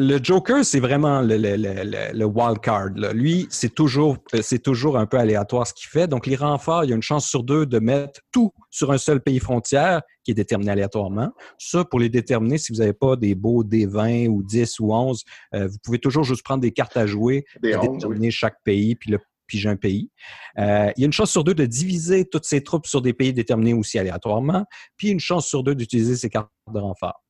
le, 0.00 0.18
Joker, 0.22 0.64
c'est 0.64 0.80
vraiment 0.80 1.20
le, 1.20 1.36
le, 1.36 1.56
le, 1.56 1.72
le- 1.84 2.12
le 2.18 2.24
wild 2.24 2.60
card. 2.60 2.90
là. 2.96 3.12
Lui, 3.12 3.46
c'est 3.50 3.74
toujours, 3.74 4.16
c'est 4.42 4.62
toujours 4.62 4.96
un 4.98 5.06
peu 5.06 5.18
aléatoire 5.18 5.66
ce 5.66 5.74
qu'il 5.74 5.88
fait. 5.88 6.06
Donc, 6.08 6.26
les 6.26 6.36
renforts, 6.36 6.84
il 6.84 6.90
y 6.90 6.92
a 6.92 6.96
une 6.96 7.02
chance 7.02 7.26
sur 7.28 7.42
deux 7.42 7.66
de 7.66 7.78
mettre 7.78 8.20
tout 8.32 8.52
sur 8.70 8.92
un 8.92 8.98
seul 8.98 9.20
pays 9.20 9.38
frontière 9.38 10.02
qui 10.24 10.30
est 10.30 10.34
déterminé 10.34 10.70
aléatoirement. 10.72 11.30
Ça, 11.58 11.84
pour 11.84 12.00
les 12.00 12.08
déterminer, 12.08 12.58
si 12.58 12.72
vous 12.72 12.78
n'avez 12.78 12.92
pas 12.92 13.16
des 13.16 13.34
beaux 13.34 13.64
D20 13.64 14.28
ou 14.28 14.42
10 14.42 14.80
ou 14.80 14.92
11, 14.92 15.24
euh, 15.54 15.68
vous 15.68 15.76
pouvez 15.82 15.98
toujours 15.98 16.24
juste 16.24 16.42
prendre 16.42 16.60
des 16.60 16.72
cartes 16.72 16.96
à 16.96 17.06
jouer 17.06 17.44
Des 17.62 17.70
et 17.70 17.76
11, 17.76 17.82
oui. 17.88 17.92
déterminer 17.94 18.30
chaque 18.30 18.56
pays, 18.64 18.94
puis 18.96 19.10
le 19.10 19.18
piger 19.46 19.68
un 19.68 19.76
pays. 19.76 20.10
Euh, 20.58 20.92
il 20.96 21.00
y 21.00 21.04
a 21.04 21.06
une 21.06 21.12
chance 21.12 21.30
sur 21.32 21.42
deux 21.42 21.54
de 21.54 21.66
diviser 21.66 22.24
toutes 22.24 22.44
ces 22.44 22.62
troupes 22.62 22.86
sur 22.86 23.02
des 23.02 23.12
pays 23.12 23.32
déterminés 23.32 23.74
aussi 23.74 23.98
aléatoirement, 23.98 24.64
puis 24.96 25.08
une 25.08 25.18
chance 25.20 25.46
sur 25.48 25.64
deux 25.64 25.74
d'utiliser 25.74 26.14
ces 26.16 26.28
cartes 26.30 26.50
de 26.72 26.78
renfort. 26.78 27.20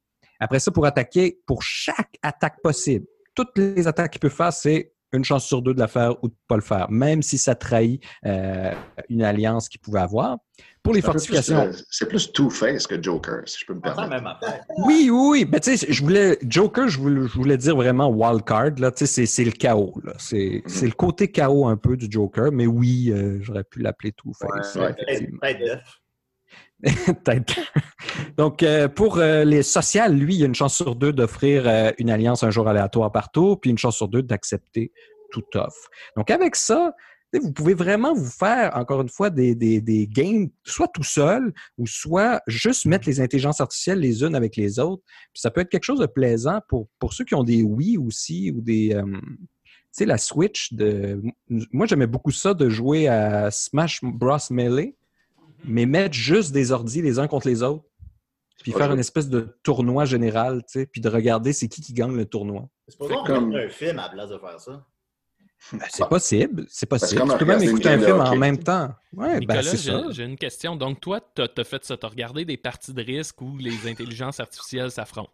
Après 0.40 0.58
ça, 0.58 0.70
pour 0.70 0.86
attaquer, 0.86 1.38
pour 1.46 1.62
chaque 1.62 2.16
attaque 2.22 2.60
possible, 2.62 3.06
toutes 3.34 3.56
les 3.56 3.86
attaques 3.86 4.12
qu'il 4.12 4.20
peut 4.20 4.28
faire, 4.28 4.52
c'est 4.52 4.92
une 5.12 5.24
chance 5.24 5.44
sur 5.44 5.60
deux 5.60 5.74
de 5.74 5.80
la 5.80 5.88
faire 5.88 6.12
ou 6.22 6.28
de 6.28 6.32
ne 6.32 6.38
pas 6.46 6.54
le 6.54 6.62
faire, 6.62 6.88
même 6.90 7.20
si 7.20 7.36
ça 7.36 7.54
trahit 7.56 8.00
euh, 8.26 8.72
une 9.08 9.22
alliance 9.22 9.68
qu'il 9.68 9.80
pouvait 9.80 10.00
avoir. 10.00 10.38
Pour 10.82 10.94
les 10.94 11.02
fortifications, 11.02 11.58
euh, 11.58 11.72
C'est 11.90 12.08
plus 12.08 12.32
Two-Face 12.32 12.86
que 12.86 13.02
Joker, 13.02 13.42
si 13.44 13.58
je 13.60 13.66
peux 13.66 13.74
me 13.74 13.80
permettre. 13.80 14.08
même 14.08 14.24
oui, 14.86 15.10
oui, 15.10 15.28
oui. 15.30 15.44
Ben, 15.44 15.60
tu 15.60 15.76
sais, 15.76 15.92
je 15.92 16.02
voulais, 16.02 16.38
Joker, 16.46 16.88
je 16.88 16.98
voulais, 16.98 17.26
je 17.26 17.34
voulais 17.34 17.56
dire 17.56 17.74
vraiment 17.76 18.08
wild 18.08 18.44
card, 18.44 18.70
là. 18.78 18.90
Tu 18.92 19.06
sais, 19.06 19.26
c'est- 19.26 19.44
le 19.44 19.50
chaos, 19.50 19.94
là. 20.04 20.12
C'est 20.18 20.62
le 20.82 20.92
côté 20.92 21.28
chaos 21.30 21.66
un 21.66 21.76
peu 21.76 21.96
du 21.96 22.06
Joker, 22.08 22.52
mais 22.52 22.66
oui, 22.66 23.10
euh, 23.12 23.38
j'aurais 23.42 23.64
pu 23.64 23.80
l'appeler 23.80 24.12
Two-Face. 24.12 24.76
Ouais, 24.76 24.80
là, 24.80 24.94
ouais. 25.42 25.80
Peut-être. 27.24 27.60
Donc, 28.38 28.62
euh, 28.62 28.88
pour 28.88 29.18
euh, 29.18 29.44
les 29.44 29.62
sociales, 29.62 30.16
lui, 30.16 30.34
il 30.34 30.40
y 30.40 30.42
a 30.42 30.46
une 30.46 30.54
chance 30.54 30.74
sur 30.74 30.96
deux 30.96 31.12
d'offrir 31.12 31.68
euh, 31.68 31.90
une 31.98 32.10
alliance 32.10 32.42
un 32.42 32.50
jour 32.50 32.68
aléatoire 32.68 33.12
par 33.12 33.30
tour, 33.30 33.60
puis 33.60 33.70
une 33.70 33.78
chance 33.78 33.96
sur 33.96 34.08
deux 34.08 34.22
d'accepter 34.22 34.92
tout 35.30 35.44
offre. 35.54 35.90
Donc, 36.16 36.30
avec 36.30 36.56
ça, 36.56 36.94
vous 37.34 37.52
pouvez 37.52 37.74
vraiment 37.74 38.14
vous 38.14 38.30
faire, 38.30 38.76
encore 38.76 39.02
une 39.02 39.10
fois, 39.10 39.30
des, 39.30 39.54
des, 39.54 39.80
des 39.80 40.08
games, 40.08 40.48
soit 40.64 40.88
tout 40.88 41.02
seul, 41.02 41.52
ou 41.76 41.86
soit 41.86 42.40
juste 42.46 42.86
mettre 42.86 43.06
les 43.06 43.20
intelligences 43.20 43.60
artificielles 43.60 44.00
les 44.00 44.22
unes 44.22 44.34
avec 44.34 44.56
les 44.56 44.78
autres. 44.78 45.02
Puis 45.32 45.40
ça 45.40 45.50
peut 45.50 45.60
être 45.60 45.68
quelque 45.68 45.84
chose 45.84 46.00
de 46.00 46.06
plaisant 46.06 46.60
pour, 46.68 46.88
pour 46.98 47.12
ceux 47.12 47.24
qui 47.24 47.34
ont 47.34 47.44
des 47.44 47.62
Wii 47.62 47.98
aussi, 47.98 48.50
ou 48.50 48.60
des... 48.62 48.98
tu 48.98 49.20
sais, 49.92 50.06
la 50.06 50.18
Switch, 50.18 50.72
de... 50.72 51.22
moi, 51.72 51.86
j'aimais 51.86 52.08
beaucoup 52.08 52.32
ça 52.32 52.54
de 52.54 52.68
jouer 52.68 53.06
à 53.06 53.52
Smash 53.52 54.00
Bros. 54.02 54.38
Melee, 54.50 54.96
mais 55.64 55.86
mettre 55.86 56.14
juste 56.14 56.52
des 56.52 56.72
ordis 56.72 57.02
les 57.02 57.18
uns 57.18 57.28
contre 57.28 57.48
les 57.48 57.62
autres, 57.62 57.84
puis 58.62 58.72
Ouais, 58.72 58.78
faire 58.78 58.92
une 58.92 58.98
espèce 58.98 59.28
de 59.28 59.56
tournoi 59.62 60.04
général, 60.04 60.62
tu 60.62 60.80
sais, 60.80 60.86
puis 60.86 61.00
de 61.00 61.08
regarder 61.08 61.52
c'est 61.52 61.68
qui 61.68 61.80
qui 61.80 61.94
gagne 61.94 62.14
le 62.14 62.26
tournoi. 62.26 62.68
C'est 62.88 62.98
pas 62.98 63.08
bon 63.08 63.24
comme- 63.24 63.54
un 63.54 63.68
film 63.68 63.98
à 63.98 64.02
la 64.02 64.08
place 64.10 64.28
de 64.30 64.38
faire 64.38 64.60
ça. 64.60 64.86
Ben, 65.72 65.80
c'est 65.90 66.08
possible, 66.08 66.66
c'est 66.68 66.86
possible. 66.86 67.22
Tu 67.32 67.38
peux 67.38 67.44
même 67.44 67.62
écouter 67.62 67.90
un 67.90 67.98
film 67.98 68.20
en 68.20 68.36
même 68.36 68.58
temps. 68.58 68.94
Ouais, 69.12 69.40
ben 69.44 69.60
Nicolas, 69.60 70.10
j'ai 70.10 70.24
une 70.24 70.36
question. 70.38 70.74
Donc, 70.74 71.00
toi, 71.00 71.20
tu 71.34 71.42
as, 71.42 71.64
fait 71.64 71.84
ça. 71.84 71.96
Tu 71.98 72.06
as 72.06 72.08
regardé 72.08 72.44
des 72.46 72.56
parties 72.56 72.94
de 72.94 73.02
risque 73.02 73.40
où 73.42 73.58
les 73.58 73.86
intelligences 73.88 74.40
artificielles 74.40 74.90
s'affrontent. 74.90 75.30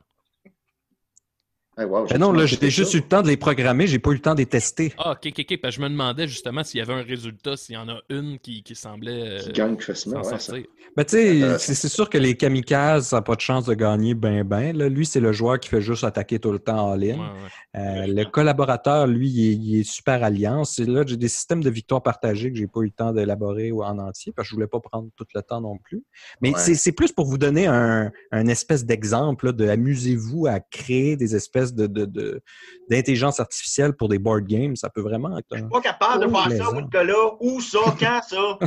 Hey, 1.79 1.85
wow, 1.85 2.07
Ben 2.09 2.17
non, 2.19 2.33
là, 2.33 2.47
j'ai 2.47 2.71
juste 2.71 2.95
eu 2.95 2.99
le 2.99 3.03
temps 3.03 3.21
de 3.21 3.29
les 3.29 3.37
programmer, 3.37 3.87
j'ai 3.87 3.99
pas 3.99 4.09
eu 4.11 4.15
le 4.15 4.21
temps 4.21 4.33
de 4.33 4.39
les 4.39 4.47
tester. 4.47 4.95
Ah, 4.97 5.11
ok, 5.13 5.27
ok, 5.27 5.45
ok. 5.51 5.61
Parce 5.61 5.77
que 5.77 5.83
je 5.83 5.85
me 5.87 5.91
demandais 5.91 6.27
justement 6.27 6.65
s'il 6.65 6.79
y 6.79 6.83
avait 6.83 6.95
un 6.95 7.03
résultat, 7.03 7.55
s'il 7.59 7.75
y 7.75 7.79
en 7.79 7.87
a 7.91 7.99
une 8.09 8.39
qui, 8.39 8.63
qui 8.63 8.75
semblait 8.75 9.41
Qui 9.43 9.51
euh, 9.51 9.53
gagne 9.53 9.77
facilement, 9.79 10.23
ouais, 10.23 10.39
ça. 10.39 10.55
Ben, 10.97 11.05
tu 11.05 11.11
sais, 11.11 11.59
c'est 11.59 11.75
c'est 11.75 11.89
sûr 11.91 12.09
que 12.09 12.17
les 12.17 12.35
kamikazes, 12.35 13.09
ça 13.09 13.17
n'a 13.17 13.23
pas 13.23 13.35
de 13.37 13.43
chance 13.43 13.67
de 13.67 13.75
gagner 13.75 14.15
ben 14.15 14.43
ben. 14.43 14.75
Là. 14.75 14.89
Lui, 14.89 15.05
c'est 15.05 15.21
le 15.21 15.33
joueur 15.33 15.61
qui 15.61 15.69
fait 15.69 15.83
juste 15.83 16.05
attaquer 16.05 16.39
tout 16.39 16.51
le 16.51 16.59
temps 16.59 16.93
en 16.93 16.95
ligne. 16.95 17.19
ouais. 17.21 17.79
Euh, 17.79 18.07
le 18.07 18.25
collaborateur, 18.25 19.07
lui, 19.07 19.29
il 19.29 19.51
est, 19.51 19.55
il 19.57 19.81
est 19.81 19.85
super 19.85 20.25
alliance. 20.25 20.79
Et 20.79 20.87
là, 20.87 21.03
j'ai 21.07 21.19
des 21.19 21.29
systèmes 21.29 21.63
de 21.63 21.69
victoire 21.69 22.03
partagés 22.03 22.51
que 22.51 22.57
j'ai 22.57 22.69
pas 22.69 22.81
eu 22.81 22.85
le 22.87 22.91
temps 22.91 23.13
d'élaborer 23.13 23.71
en 23.73 23.99
entier 23.99 24.33
parce 24.35 24.49
que 24.49 24.51
je 24.51 24.55
voulais 24.55 24.67
pas 24.67 24.81
prendre 24.81 25.11
tout 25.15 25.27
le 25.35 25.43
temps 25.43 25.61
non 25.61 25.77
plus. 25.77 26.03
Mais 26.41 26.53
Ouais. 26.55 26.59
c'est- 26.59 26.75
c'est 26.75 26.93
plus 26.93 27.13
pour 27.13 27.27
vous 27.27 27.37
donner 27.37 27.67
un, 27.67 28.11
un 28.33 28.47
espèce 28.47 28.87
d'exemple 28.87 29.47
là, 29.47 29.53
de 29.53 29.69
amusez-vous 29.69 30.47
à 30.47 30.61
créer 30.61 31.17
des 31.17 31.37
espèces 31.37 31.66
de 31.75 31.87
de- 31.87 32.05
de- 32.05 32.43
d'intelligence 32.91 33.41
artificielle 33.41 33.93
pour 33.95 34.09
des 34.09 34.19
board 34.19 34.47
games. 34.47 34.77
Ça 34.77 34.89
peut 34.91 35.01
vraiment 35.01 35.37
être 35.39 35.47
un... 35.57 35.69
Pas 35.69 35.81
capable 35.81 36.25
de 36.27 36.31
Oh, 36.33 36.49
faire 36.51 36.67
ça. 36.67 36.73
Nicolas. 36.81 37.31
Où 37.41 37.61
ça? 37.61 37.79
Quand 37.99 38.21
ça? 38.29 38.59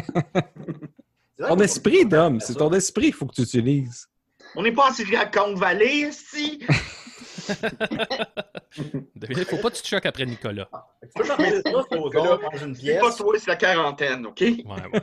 Ton 1.47 1.57
esprit, 1.59 2.05
Dom, 2.05 2.39
c'est 2.41 2.55
ton 2.55 2.69
esprit 2.73 3.03
qu'il 3.05 3.13
faut 3.13 3.25
que 3.25 3.35
tu 3.35 3.43
utilises. 3.43 4.07
On 4.57 4.61
n'est 4.63 4.73
pas 4.73 4.89
en 4.89 4.93
Silicon 4.93 5.53
Valley, 5.55 6.11
si. 6.11 6.59
Il 9.29 9.45
faut 9.45 9.57
pas 9.57 9.69
que 9.69 9.75
tu 9.75 9.81
te 9.83 9.87
choques 9.87 10.05
après 10.05 10.25
Nicolas. 10.25 10.67
Tu 11.01 11.09
peux 11.15 11.27
parler 11.27 11.51
de 11.51 11.61
ça, 11.65 11.83
supposons, 11.89 12.37
dans 12.37 12.57
une 12.65 12.75
C'est 12.75 12.81
pièce. 12.81 12.99
pas 13.01 13.13
toi, 13.13 13.33
c'est 13.39 13.47
la 13.47 13.55
quarantaine, 13.55 14.25
OK? 14.25 14.41
Ouais, 14.41 14.55
ouais. 14.65 15.01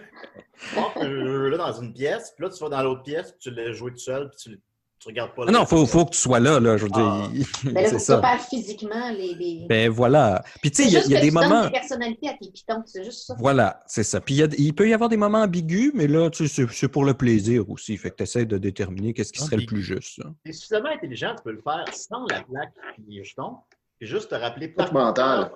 Tu 0.59 0.75
montes 0.79 0.97
le 1.03 1.27
jeu-là 1.27 1.57
dans 1.59 1.73
une 1.81 1.93
pièce, 1.93 2.33
puis 2.37 2.45
là, 2.45 2.51
tu 2.53 2.63
vas 2.63 2.69
dans 2.69 2.83
l'autre 2.83 3.03
pièce, 3.03 3.31
puis 3.33 3.39
tu 3.41 3.51
l'as 3.53 3.73
joué 3.73 3.91
tout 3.93 3.99
seul, 3.99 4.31
puis 4.31 4.39
tu, 4.53 4.61
tu 4.99 5.09
regardes 5.09 5.35
pas. 5.35 5.45
Ah 5.47 5.51
non, 5.51 5.67
faut, 5.67 5.85
faut 5.87 6.05
que 6.07 6.11
tu 6.11 6.19
sois 6.19 6.41
là, 6.41 6.59
là, 6.59 6.77
je 6.77 6.85
veux 6.85 6.91
Ah. 6.95 7.29
dire. 7.33 7.47
Mais 7.65 7.73
là, 7.83 7.89
faut 7.91 7.99
c'est 7.99 8.15
que 8.17 8.21
tu 8.21 8.27
ça. 8.27 8.39
physiquement 8.39 9.11
les. 9.11 9.35
les... 9.35 9.67
Ben 9.69 9.91
voilà. 9.91 10.43
Puis 10.63 10.71
tu 10.71 10.83
sais, 10.83 10.89
il 10.89 10.93
y 10.95 10.97
a, 10.97 11.01
C'est 11.03 11.09
il 11.09 11.13
y 11.13 11.17
a 11.17 11.21
des 11.21 11.29
tu 11.29 11.35
moments. 11.35 11.65
des 11.65 11.71
personnalités 11.71 12.29
à 12.29 12.33
tes 12.35 12.51
pitons, 12.51 12.83
c'est 12.87 13.05
juste 13.05 13.27
ça. 13.27 13.35
Voilà, 13.39 13.83
c'est 13.87 14.03
ça. 14.05 14.21
Puis 14.21 14.35
il, 14.35 14.39
y 14.39 14.43
a- 14.43 14.49
il 14.59 14.75
peut 14.75 14.89
y 14.89 14.95
avoir 14.95 15.09
des 15.11 15.17
moments 15.17 15.43
ambigus, 15.43 15.93
mais 15.95 16.07
là, 16.07 16.31
tu 16.31 16.47
sais, 16.49 16.55
c'est- 16.67 16.73
c'est 16.73 16.89
pour 16.89 17.05
le 17.05 17.15
plaisir 17.15 17.69
aussi. 17.71 17.97
Fait 17.97 18.11
que 18.11 18.17
tu 18.17 18.23
essaies 18.23 18.47
de 18.47 18.59
déterminer 18.59 19.13
qu'est-ce 19.13 19.33
qui 19.33 19.41
serait 19.43 19.57
le 19.59 19.67
plus 19.67 19.83
juste. 19.83 20.21
Tu 20.45 20.51
es 20.51 20.53
suffisamment 20.53 20.89
intelligent, 20.91 21.35
tu 21.37 21.43
peux 21.45 21.53
le 21.53 21.63
faire 21.63 21.85
sans 21.93 22.25
la 22.31 22.43
plaque 22.43 22.73
les 23.07 23.23
jetons, 23.23 23.57
puis 23.99 24.09
juste 24.09 24.31
te 24.31 24.35
rappeler 24.35 24.69
Plaque 24.69 24.93
mentale. 24.93 25.51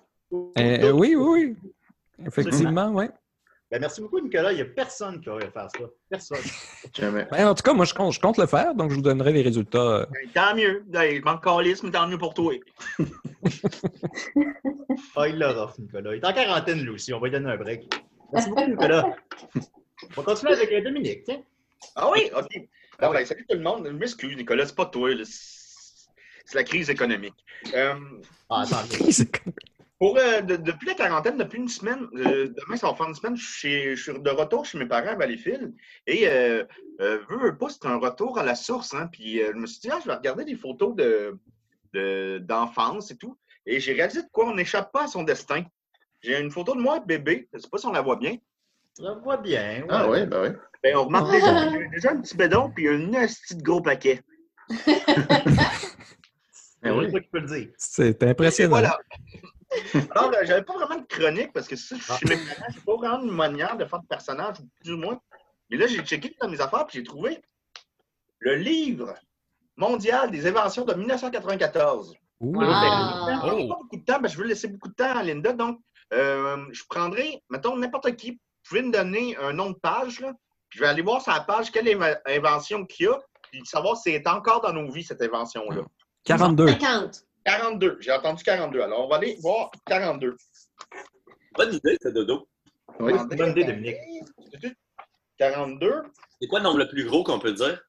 Euh, 0.58 0.92
oui, 0.92 1.16
oui, 1.16 1.56
oui. 1.62 1.70
Effectivement, 2.26 2.90
oui. 2.94 3.06
Ben, 3.70 3.80
merci 3.80 4.00
beaucoup, 4.00 4.18
Nicolas. 4.20 4.52
Il 4.52 4.56
n'y 4.56 4.62
a 4.62 4.64
personne 4.64 5.20
qui 5.20 5.28
aurait 5.28 5.50
faire 5.50 5.68
ça. 5.70 5.84
Personne. 6.10 6.38
Jamais. 6.94 7.26
Ben, 7.30 7.46
en 7.48 7.54
tout 7.54 7.62
cas, 7.62 7.72
moi, 7.72 7.84
je 7.84 7.94
compte, 7.94 8.12
je 8.12 8.18
compte 8.20 8.36
le 8.36 8.46
faire, 8.46 8.74
donc 8.74 8.90
je 8.90 8.96
vous 8.96 9.02
donnerai 9.02 9.32
les 9.32 9.42
résultats. 9.42 9.78
euh, 9.78 10.06
Ben, 10.10 10.28
Tant 10.34 10.56
mieux. 10.56 10.84
M'en 11.24 11.38
calisse, 11.38 11.82
mais 11.84 11.90
tant 11.92 12.06
mieux 12.08 12.18
pour 12.18 12.34
toi. 12.34 12.52
Ah, 15.16 15.28
il 15.28 15.38
l'aura, 15.38 15.72
Nicolas. 15.78 16.14
Il 16.14 16.18
est 16.22 16.26
en 16.26 16.32
quarantaine, 16.32 16.80
lui 16.80 16.90
aussi. 16.90 17.12
On 17.12 17.20
va 17.20 17.26
lui 17.28 17.32
donner 17.32 17.50
un 17.50 17.56
break. 17.56 17.92
Merci 18.32 18.48
beaucoup, 18.48 18.66
Nicolas. 18.70 19.04
On 19.56 20.20
va 20.20 20.22
continuer 20.22 20.52
avec 20.54 20.72
euh, 20.72 20.80
Dominique. 20.82 21.24
Tiens. 21.24 21.42
Ah 21.96 22.10
oui? 22.10 22.30
OK. 22.36 22.68
Ah 22.98 23.10
ben, 23.10 23.24
salut 23.24 23.46
tout 23.48 23.56
le 23.56 23.62
monde. 23.62 23.86
Je 23.86 23.92
m'excuse, 23.92 24.36
Nicolas, 24.36 24.66
c'est 24.66 24.74
pas 24.76 24.86
toi. 24.86 25.10
C'est 25.24 26.54
la 26.54 26.64
crise 26.64 26.90
économique. 26.90 27.34
Euh, 27.74 27.94
Ah, 28.48 28.62
attends. 28.62 28.82
C'est 29.10 29.30
comme- 29.42 29.52
Pour, 30.00 30.16
euh, 30.16 30.40
de- 30.40 30.56
depuis 30.56 30.86
la 30.88 30.94
quarantaine, 30.94 31.36
depuis 31.36 31.58
une 31.58 31.68
semaine, 31.68 32.08
euh, 32.14 32.48
demain, 32.48 32.76
ça 32.76 32.88
va 32.88 32.94
faire 32.94 33.06
une 33.08 33.14
semaine, 33.14 33.36
je 33.36 33.44
suis, 33.44 33.52
chez- 33.70 33.96
je 33.96 34.02
suis 34.10 34.18
de 34.18 34.30
retour 34.30 34.64
chez 34.64 34.78
mes 34.78 34.86
parents 34.86 35.08
à 35.10 35.14
Valleyfield. 35.14 35.74
Et, 36.06 36.26
euh, 36.26 36.64
euh, 37.02 37.18
veux, 37.28 37.36
veux 37.38 37.58
pas, 37.58 37.68
c'est 37.68 37.84
un 37.86 37.96
retour 37.98 38.38
à 38.38 38.42
la 38.42 38.54
source. 38.54 38.94
Hein, 38.94 39.08
puis, 39.12 39.42
euh, 39.42 39.50
je 39.54 39.58
me 39.58 39.66
suis 39.66 39.80
dit, 39.80 39.90
ah, 39.92 39.98
je 40.02 40.08
vais 40.08 40.14
regarder 40.14 40.46
des 40.46 40.56
photos 40.56 40.96
de, 40.96 41.38
de- 41.92 42.38
d'enfance 42.42 43.10
et 43.10 43.18
tout. 43.18 43.36
Et 43.66 43.78
j'ai 43.78 43.92
réalisé 43.92 44.22
de 44.22 44.28
quoi 44.32 44.48
on 44.48 44.54
n'échappe 44.54 44.90
pas 44.90 45.04
à 45.04 45.06
son 45.06 45.22
destin. 45.22 45.64
J'ai 46.22 46.40
une 46.40 46.50
photo 46.50 46.74
de 46.74 46.80
moi, 46.80 47.00
bébé. 47.00 47.48
Je 47.52 47.58
sais 47.58 47.68
pas 47.70 47.76
si 47.76 47.84
on 47.86 47.92
la 47.92 48.00
voit 48.00 48.16
bien. 48.16 48.36
Ça 48.94 49.14
va 49.22 49.36
bien. 49.36 49.82
ouais. 49.82 49.86
Ah 49.90 50.08
oui, 50.10 50.24
ben 50.26 50.42
oui. 50.42 50.48
Ben, 50.82 50.96
on 50.96 51.04
remarque 51.04 51.30
déjà, 51.30 51.70
déjà 51.92 52.10
un 52.12 52.20
petit 52.22 52.36
bédon, 52.38 52.70
puis 52.74 52.88
un 52.88 52.98
de 53.00 53.62
gros 53.62 53.82
paquet. 53.82 54.22
C'est 56.82 56.90
oui. 56.90 57.10
toi 57.10 57.20
qui 57.20 57.28
peux 57.28 57.40
le 57.40 57.46
dire. 57.46 57.68
C'est 57.76 58.22
Et 58.22 58.26
impressionnant. 58.26 58.70
voilà. 58.70 58.98
Alors, 60.10 60.30
euh, 60.34 60.44
j'avais 60.44 60.62
pas 60.62 60.74
vraiment 60.74 61.00
de 61.00 61.06
chronique 61.06 61.52
parce 61.52 61.68
que 61.68 61.76
ça, 61.76 61.96
je 61.96 62.02
Ah. 62.08 62.16
suis 62.16 62.26
mécanique, 62.28 62.56
j'ai 62.74 62.80
pas 62.80 62.96
vraiment 62.96 63.22
une 63.22 63.30
manière 63.30 63.76
de 63.76 63.84
faire 63.84 64.00
de 64.00 64.06
personnage, 64.06 64.56
ou 64.60 64.68
plus 64.80 64.92
ou 64.92 64.96
moins. 64.98 65.20
Mais 65.70 65.76
là, 65.76 65.86
j'ai 65.86 66.02
checké 66.02 66.34
dans 66.40 66.48
mes 66.48 66.60
affaires 66.60 66.86
puis 66.86 66.98
j'ai 66.98 67.04
trouvé 67.04 67.40
le 68.40 68.56
livre 68.56 69.14
mondial 69.76 70.30
des 70.30 70.46
inventions 70.46 70.84
de 70.84 70.94
1994. 70.94 72.14
Ouh. 72.40 72.60
Ah. 72.62 73.42
Je 73.46 73.54
n'ai 73.54 73.68
pas 73.68 73.74
beaucoup 73.76 73.96
de 73.96 74.04
temps, 74.04 74.18
ben, 74.20 74.28
je 74.28 74.36
veux 74.36 74.44
laisser 74.44 74.68
beaucoup 74.68 74.88
de 74.88 74.94
temps 74.94 75.14
à 75.16 75.22
Linda, 75.22 75.52
donc 75.52 75.78
euh, 76.12 76.56
je 76.72 76.82
prendrai, 76.88 77.42
mettons, 77.50 77.76
n'importe 77.76 78.16
qui, 78.16 78.32
vous 78.32 78.38
pouvez 78.68 78.82
me 78.82 78.90
donner 78.92 79.36
un 79.36 79.52
nom 79.52 79.70
de 79.70 79.76
page, 79.78 80.20
là. 80.20 80.32
Je 80.70 80.80
vais 80.80 80.86
aller 80.86 81.02
voir 81.02 81.20
sur 81.20 81.32
la 81.32 81.40
page 81.40 81.70
quelle 81.72 81.86
inv- 81.86 82.20
invention 82.26 82.84
qu'il 82.86 83.06
y 83.06 83.08
a, 83.08 83.18
puis 83.50 83.60
savoir 83.64 83.96
si 83.96 84.12
c'est 84.12 84.26
encore 84.28 84.60
dans 84.60 84.72
nos 84.72 84.90
vies, 84.90 85.02
cette 85.04 85.20
invention-là. 85.22 85.82
42. 86.24 86.68
50. 86.68 87.24
42, 87.44 87.98
j'ai 88.00 88.12
entendu 88.12 88.42
42. 88.44 88.80
Alors, 88.82 89.04
on 89.04 89.08
va 89.08 89.16
aller 89.16 89.36
voir 89.40 89.70
42. 89.86 90.36
Bonne 91.56 91.74
idée, 91.74 91.96
ça, 92.02 92.10
Dodo. 92.10 92.48
Oui. 93.00 93.12
Bonne 93.36 93.50
idée, 93.50 93.64
Dominique. 93.64 93.96
42. 95.38 96.02
C'est 96.40 96.48
quoi 96.48 96.58
le 96.60 96.64
nombre 96.64 96.78
le 96.78 96.88
plus 96.88 97.04
gros 97.04 97.24
qu'on 97.24 97.38
peut 97.38 97.52
dire? 97.52 97.80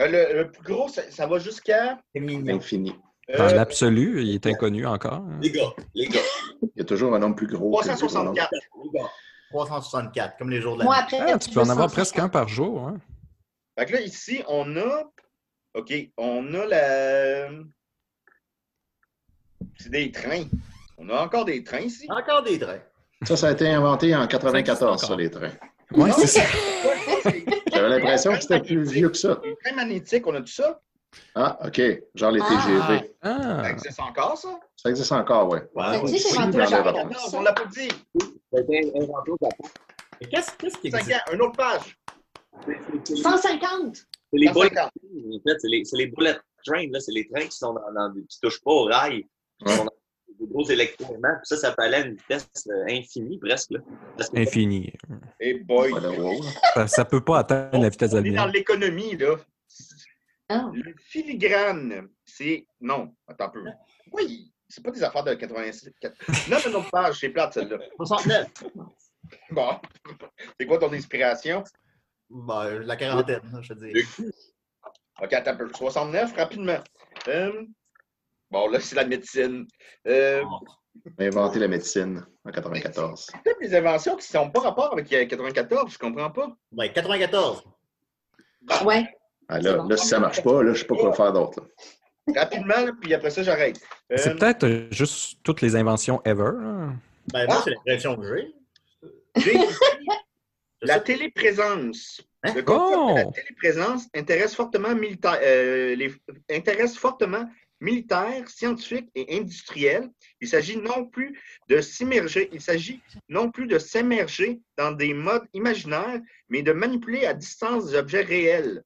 Euh, 0.00 0.06
le, 0.06 0.42
le 0.42 0.50
plus 0.50 0.62
gros, 0.62 0.88
ça, 0.88 1.02
ça 1.10 1.26
va 1.26 1.38
jusqu'à. 1.38 1.98
Infini. 2.16 2.94
Dans 3.36 3.44
euh, 3.44 3.52
l'absolu, 3.54 4.22
il 4.22 4.34
est 4.34 4.46
inconnu 4.46 4.86
encore. 4.86 5.14
hein. 5.14 5.38
Les 5.42 5.50
gars, 5.50 5.72
les 5.94 6.06
gars, 6.06 6.20
Il 6.62 6.70
y 6.76 6.80
a 6.80 6.84
toujours 6.84 7.14
un 7.14 7.18
nombre 7.18 7.36
plus 7.36 7.46
gros. 7.48 7.76
que 7.80 7.88
le 7.88 7.94
plus 7.96 8.06
grand 8.06 8.24
nombre. 8.24 8.36
364. 8.36 8.50
les 8.84 9.00
gars. 9.00 9.08
364, 9.50 10.38
comme 10.38 10.50
les 10.50 10.60
jours 10.60 10.76
de 10.76 10.84
Moi, 10.84 10.94
l'année. 10.96 11.06
après, 11.20 11.32
Ah, 11.32 11.38
tu 11.38 11.50
peux 11.50 11.60
en 11.60 11.68
avoir 11.68 11.88
250. 11.88 11.92
presque 11.92 12.18
un 12.18 12.28
par 12.28 12.48
jour. 12.48 12.86
hein. 12.88 12.98
Fait 13.78 13.86
que 13.86 13.92
là, 13.94 14.00
ici, 14.02 14.42
on 14.48 14.76
a. 14.76 15.10
OK, 15.74 15.92
on 16.16 16.54
a 16.54 16.66
la. 16.66 17.50
C'est 19.76 19.90
des 19.90 20.10
trains. 20.12 20.44
On 20.96 21.08
a 21.10 21.20
encore 21.22 21.44
des 21.44 21.62
trains 21.62 21.80
ici. 21.80 22.06
Encore 22.10 22.42
des 22.42 22.58
trains. 22.58 22.80
Ça, 23.24 23.36
ça 23.36 23.48
a 23.48 23.52
été 23.52 23.68
inventé 23.68 24.14
en 24.14 24.22
Ça 24.22 24.26
94, 24.28 24.92
existe 24.94 25.08
ça, 25.10 25.16
les 25.16 25.30
trains. 25.30 26.12
C'est 26.20 26.26
ça. 26.26 26.42
J'avais 27.72 27.88
l'impression 27.88 28.32
que 28.32 28.40
c'était 28.40 28.60
plus 28.60 28.82
vieux 28.84 29.08
que 29.08 29.16
ça. 29.16 29.40
Les 29.44 29.56
trains 29.64 29.76
magnétiques, 29.76 30.26
on 30.26 30.34
a 30.34 30.40
tout 30.40 30.46
ça? 30.46 30.80
Ah, 31.34 31.58
OK. 31.66 31.80
Genre 32.14 32.30
les 32.32 32.40
Ah. 32.42 32.48
TGV. 32.48 33.14
Ah. 33.22 33.62
Ça 33.64 33.70
existe 33.70 34.00
encore, 34.00 34.36
ça? 34.36 34.60
Ça 34.76 34.90
existe 34.90 35.12
encore, 35.12 35.48
oui. 35.50 35.58
C'est 35.64 36.02
oui, 36.02 36.20
on 37.32 37.40
l'a 37.42 37.52
pas 37.52 37.64
dit. 37.66 37.88
Ça 38.52 38.58
a 38.58 38.60
été 38.60 38.92
inventé 38.96 39.30
au 39.30 39.36
Japon. 39.40 39.68
Qu'est-ce 40.30 40.52
qui 40.80 40.90
5 40.90 41.00
existe? 41.00 41.20
une 41.32 41.42
autre 41.42 41.56
page. 41.56 41.98
C'est- 42.66 42.80
c'est- 43.04 43.16
150. 43.22 43.96
C'est 43.96 44.38
les 44.38 44.46
150. 44.48 44.52
bullet 44.54 44.70
trains, 44.74 44.86
en 44.86 45.40
fait. 45.48 45.58
C'est 45.60 45.68
les, 45.68 45.84
c'est 45.84 45.96
les 45.96 46.06
bullet 46.08 46.36
trains, 46.66 46.86
là. 46.90 47.00
C'est 47.00 47.12
les 47.12 47.26
trains 47.28 47.46
qui 47.46 47.56
sont 47.56 47.72
dans, 47.72 47.80
dans- 47.94 48.12
qui 48.28 48.40
touchent 48.40 48.62
pas 48.62 48.70
au 48.72 48.84
rail. 48.84 49.26
Ouais. 49.66 49.76
sont 49.76 49.84
dans 49.84 49.90
des 50.40 50.46
gros 50.46 50.64
électroaimants. 50.70 51.34
Puis 51.36 51.44
ça, 51.46 51.56
ça 51.56 51.72
peut 51.72 51.82
aller 51.82 51.96
à 51.96 52.06
une 52.06 52.14
vitesse 52.14 52.48
euh, 52.68 52.84
infinie, 52.90 53.38
presque, 53.38 53.70
là. 53.72 53.80
Parce 54.16 54.30
que 54.30 54.38
Infini. 54.38 54.92
Et 55.40 55.54
boy. 55.54 55.90
Voilà, 55.90 56.10
wow. 56.12 56.42
Ça, 56.74 56.86
ça 56.86 57.04
peut 57.04 57.24
pas 57.24 57.40
atteindre 57.40 57.80
la 57.80 57.88
vitesse 57.88 58.10
de 58.12 58.18
On 58.18 58.22
la 58.22 58.28
est 58.28 58.30
dans 58.32 58.44
lumière. 58.46 58.52
l'économie, 58.52 59.16
là. 59.16 59.36
Ah. 60.48 60.70
Le 60.72 60.94
filigrane, 60.98 62.08
c'est. 62.24 62.66
Non, 62.80 63.14
attends 63.26 63.46
un 63.46 63.48
peu. 63.50 63.64
Oui, 64.12 64.52
c'est 64.68 64.82
pas 64.82 64.90
des 64.90 65.02
affaires 65.02 65.24
de 65.24 65.34
86. 65.34 65.90
Non, 66.48 66.56
une 66.66 66.74
autre 66.76 66.90
page, 66.90 67.18
c'est 67.20 67.28
plate 67.30 67.52
celle-là. 67.54 67.78
69. 67.96 68.46
Bon. 69.50 69.78
C'est 70.58 70.66
quoi 70.66 70.78
ton 70.78 70.92
inspiration? 70.92 71.62
Ben, 72.30 72.78
la 72.78 72.96
quarantaine, 72.96 73.42
je 73.60 73.74
te 73.74 73.78
dis. 73.78 73.92
Le 73.92 74.02
Ok, 75.20 75.32
attends 75.32 75.50
un 75.50 75.56
peu. 75.56 75.68
69, 75.74 76.34
rapidement. 76.36 76.78
Euh, 77.26 77.64
Bon, 78.50 78.68
là, 78.68 78.80
c'est 78.80 78.96
la 78.96 79.04
médecine. 79.04 79.66
Euh, 80.06 80.42
On 81.18 81.22
a 81.22 81.26
inventé 81.26 81.58
la 81.58 81.68
médecine 81.68 82.24
en 82.44 82.50
94. 82.50 83.26
c'est 83.30 83.42
peut-être 83.42 83.60
des 83.60 83.74
inventions 83.74 84.16
qui 84.16 84.34
n'ont 84.36 84.50
pas 84.50 84.60
rapport 84.60 84.92
avec 84.92 85.12
euh, 85.12 85.26
94, 85.26 85.92
je 85.92 85.98
comprends 85.98 86.30
pas. 86.30 86.48
Ben, 86.72 86.90
94. 86.92 87.62
Ouais. 88.84 89.06
Ah, 89.48 89.60
là, 89.60 89.76
bon. 89.78 89.88
là, 89.88 89.96
si 89.96 90.06
ça 90.08 90.18
marche 90.18 90.42
pas, 90.42 90.62
là, 90.62 90.72
je 90.74 90.80
sais 90.80 90.86
pas 90.86 90.96
quoi 90.96 91.12
faire 91.12 91.32
d'autre. 91.32 91.62
Rapidement, 92.34 92.84
là, 92.84 92.92
puis 93.00 93.14
après 93.14 93.30
ça, 93.30 93.42
j'arrête. 93.42 93.80
Euh, 94.12 94.16
C'est 94.18 94.36
peut-être 94.36 94.64
euh, 94.66 94.88
juste 94.90 95.38
toutes 95.42 95.60
les 95.62 95.76
inventions 95.76 96.20
ever. 96.24 96.52
hein. 96.60 96.96
Ben, 97.32 97.46
moi, 97.46 97.60
c'est 97.64 97.70
l'impression 97.70 98.16
que 98.16 98.22
j'ai. 99.36 99.58
la 100.82 101.00
téléprésence. 101.00 102.20
Hein? 102.44 102.54
Le 102.54 102.62
concept 102.62 103.00
de 103.10 103.14
la 103.16 103.26
Oh! 103.26 103.32
téléprésence 103.32 104.06
intéresse 104.14 104.54
fortement, 104.54 104.94
militaire, 104.94 105.38
euh, 105.42 105.94
les, 105.96 106.12
intéresse 106.50 106.96
fortement 106.96 107.48
militaires, 107.80 108.48
scientifiques 108.48 109.08
et 109.14 109.38
industriels. 109.38 110.08
Il 110.40 110.48
s'agit 110.48 110.76
non 110.76 111.06
plus 111.06 111.38
de 111.68 111.80
s'immerger, 111.80 112.48
il 112.52 112.60
s'agit 112.60 113.00
non 113.28 113.50
plus 113.50 113.66
de 113.66 113.78
s'immerger 113.78 114.60
dans 114.76 114.92
des 114.92 115.14
modes 115.14 115.46
imaginaires, 115.54 116.20
mais 116.48 116.62
de 116.62 116.72
manipuler 116.72 117.26
à 117.26 117.34
distance 117.34 117.90
des 117.90 117.96
objets 117.96 118.22
réels. 118.22 118.82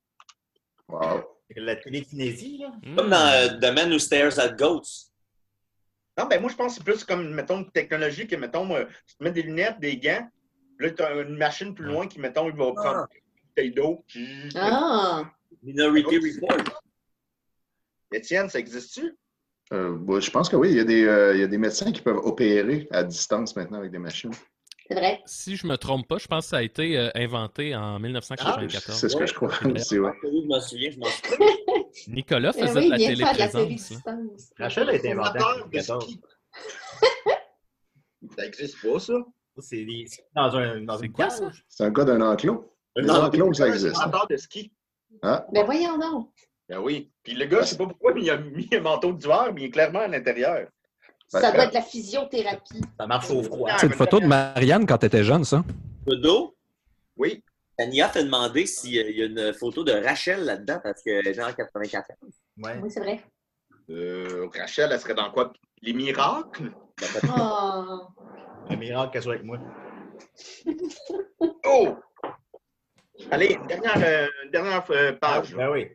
Wow. 0.88 1.24
La 1.54 1.76
télékinésie, 1.76 2.58
là. 2.58 2.72
Comme 2.96 3.10
dans 3.10 3.32
euh, 3.34 3.48
The 3.60 3.74
Man 3.74 3.92
Who 3.92 3.98
Stares 3.98 4.38
at 4.38 4.54
Goats. 4.54 5.10
Non, 6.18 6.26
ben 6.26 6.40
moi, 6.40 6.50
je 6.50 6.56
pense 6.56 6.72
que 6.72 6.78
c'est 6.78 6.84
plus 6.84 7.04
comme, 7.04 7.34
mettons, 7.34 7.58
une 7.58 7.70
technologie 7.70 8.26
que, 8.26 8.36
mettons, 8.36 8.74
euh, 8.74 8.84
tu 9.06 9.16
te 9.16 9.24
mets 9.24 9.32
des 9.32 9.42
lunettes, 9.42 9.78
des 9.78 9.98
gants, 9.98 10.26
puis 10.78 10.88
là, 10.88 10.92
tu 10.94 11.02
as 11.02 11.12
une 11.20 11.36
machine 11.36 11.74
plus 11.74 11.86
loin 11.86 12.06
qui, 12.06 12.20
mettons, 12.20 12.48
il 12.48 12.56
va 12.56 12.72
prendre 12.72 13.06
une 13.10 13.48
bouteille 13.48 13.70
d'eau. 13.72 14.04
Ah. 14.54 15.30
Minority 15.62 16.18
Report. 16.18 16.81
Étienne, 18.12 18.48
ça 18.48 18.58
existe-tu? 18.58 19.16
Euh, 19.72 19.96
bah, 19.98 20.20
je 20.20 20.30
pense 20.30 20.48
que 20.48 20.56
oui, 20.56 20.70
il 20.70 20.76
y, 20.76 20.80
a 20.80 20.84
des, 20.84 21.04
euh, 21.04 21.34
il 21.34 21.40
y 21.40 21.44
a 21.44 21.46
des 21.46 21.58
médecins 21.58 21.92
qui 21.92 22.02
peuvent 22.02 22.18
opérer 22.18 22.88
à 22.90 23.02
distance 23.04 23.56
maintenant 23.56 23.78
avec 23.78 23.90
des 23.90 23.98
machines. 23.98 24.32
C'est 24.88 24.94
vrai. 24.94 25.22
Si 25.24 25.56
je 25.56 25.66
me 25.66 25.76
trompe 25.76 26.06
pas, 26.06 26.18
je 26.18 26.26
pense 26.26 26.44
que 26.46 26.50
ça 26.50 26.56
a 26.58 26.62
été 26.62 26.98
euh, 26.98 27.08
inventé 27.14 27.74
en 27.74 27.96
C'est 27.96 28.02
1994. 28.02 29.08
ce 29.08 29.16
que 29.16 29.26
je 29.26 29.32
crois 29.34 29.50
aussi, 29.74 29.98
ouais. 29.98 30.10
Oui, 30.24 30.40
je 30.42 30.48
m'en 30.48 30.60
souviens, 30.60 30.90
je 30.90 30.98
m'en 30.98 31.06
souviens. 31.06 31.46
Nicolas 32.08 32.52
faisait 32.52 32.78
oui, 32.80 32.86
de 32.86 32.90
la 32.90 32.96
téléprésence. 32.98 33.92
Rachel 34.58 34.90
a 34.90 34.94
été 34.94 35.12
inventée 35.12 35.38
en 35.38 35.42
Fondateur 35.42 35.66
de 35.68 35.70
94. 35.72 36.04
ski. 36.04 36.20
Ça 38.36 38.42
n'existe 38.42 38.82
pas, 38.82 38.98
ça? 38.98 39.14
C'est 39.58 39.84
des- 39.84 40.04
c'est 40.06 40.24
dans, 40.34 40.56
un, 40.56 40.80
dans 40.82 40.98
C'est 40.98 41.06
une 41.06 41.12
quoi, 41.12 41.30
ça? 41.30 41.50
C'est 41.68 41.84
un 41.84 41.92
cas 41.92 42.04
d'un 42.04 42.20
enclos. 42.20 42.72
Les 42.96 43.10
enclos, 43.10 43.52
ça 43.54 43.68
existe. 43.68 43.94
Fondateur 43.96 44.26
de 44.28 44.36
ski. 44.36 44.72
Ah, 45.22 45.46
Ben 45.52 45.64
voyons 45.64 45.98
donc. 45.98 46.30
Ben 46.72 46.78
oui. 46.78 47.10
Puis 47.22 47.34
le 47.34 47.44
gars, 47.44 47.60
je 47.60 47.66
sais 47.66 47.76
pas 47.76 47.84
pourquoi, 47.86 48.14
mais 48.14 48.22
il 48.22 48.30
a 48.30 48.38
mis 48.38 48.66
un 48.72 48.80
manteau 48.80 49.12
d'hiver, 49.12 49.50
mais 49.52 49.60
il 49.60 49.64
est 49.66 49.70
clairement 49.70 49.98
à 50.00 50.08
l'intérieur. 50.08 50.68
Ça 51.28 51.38
Ben, 51.42 51.52
doit 51.52 51.64
être 51.64 51.70
de 51.70 51.74
la 51.74 51.82
physiothérapie. 51.82 52.80
Ça 52.98 53.06
marche 53.06 53.30
au 53.30 53.42
froid. 53.42 53.72
C'est 53.76 53.88
une 53.88 53.92
photo 53.92 54.18
de 54.20 54.24
Marianne 54.26 54.86
quand 54.86 54.96
elle 55.02 55.08
était 55.08 55.22
jeune, 55.22 55.44
ça. 55.44 55.62
Dodo, 56.06 56.56
Oui. 57.18 57.44
Tania 57.76 58.08
t'a 58.08 58.22
demandé 58.22 58.64
s'il 58.64 58.94
y 58.94 59.22
a 59.22 59.26
une 59.26 59.52
photo 59.52 59.84
de 59.84 59.92
Rachel 59.92 60.44
là-dedans 60.44 60.80
parce 60.82 61.02
qu'elle 61.02 61.26
est 61.26 61.42
en 61.42 61.52
94. 61.52 62.16
Ouais. 62.56 62.80
Oui, 62.82 62.90
c'est 62.90 63.00
vrai. 63.00 63.22
Euh, 63.90 64.48
Rachel, 64.58 64.92
elle 64.92 65.00
serait 65.00 65.14
dans 65.14 65.30
quoi? 65.30 65.52
Les 65.82 65.92
miracles? 65.92 66.72
Oh. 67.38 68.06
Un 68.70 68.76
miracle 68.76 69.12
qu'elle 69.12 69.22
soit 69.22 69.34
avec 69.34 69.44
moi. 69.44 69.58
Oh! 71.66 71.96
Allez, 73.30 73.58
une 73.60 73.66
dernière, 73.66 73.94
euh, 73.98 74.26
dernière 74.50 74.84
euh, 74.90 75.12
page. 75.12 75.54
Ben 75.54 75.70
oui. 75.70 75.88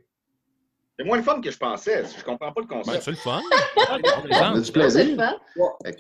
C'est 0.97 1.05
moins 1.05 1.17
le 1.17 1.23
fun 1.23 1.39
que 1.41 1.51
je 1.51 1.57
pensais. 1.57 2.03
Je 2.17 2.23
comprends 2.23 2.51
pas 2.51 2.61
le 2.61 2.67
Ben, 2.67 2.77
concept. 2.77 3.03
c'est 3.03 3.11
le 3.11 3.17
fun. 3.17 3.41
a 3.89 4.53
du 4.57 4.65
C'est 4.65 4.71
plaisir. 4.71 5.15
fun. 5.15 5.37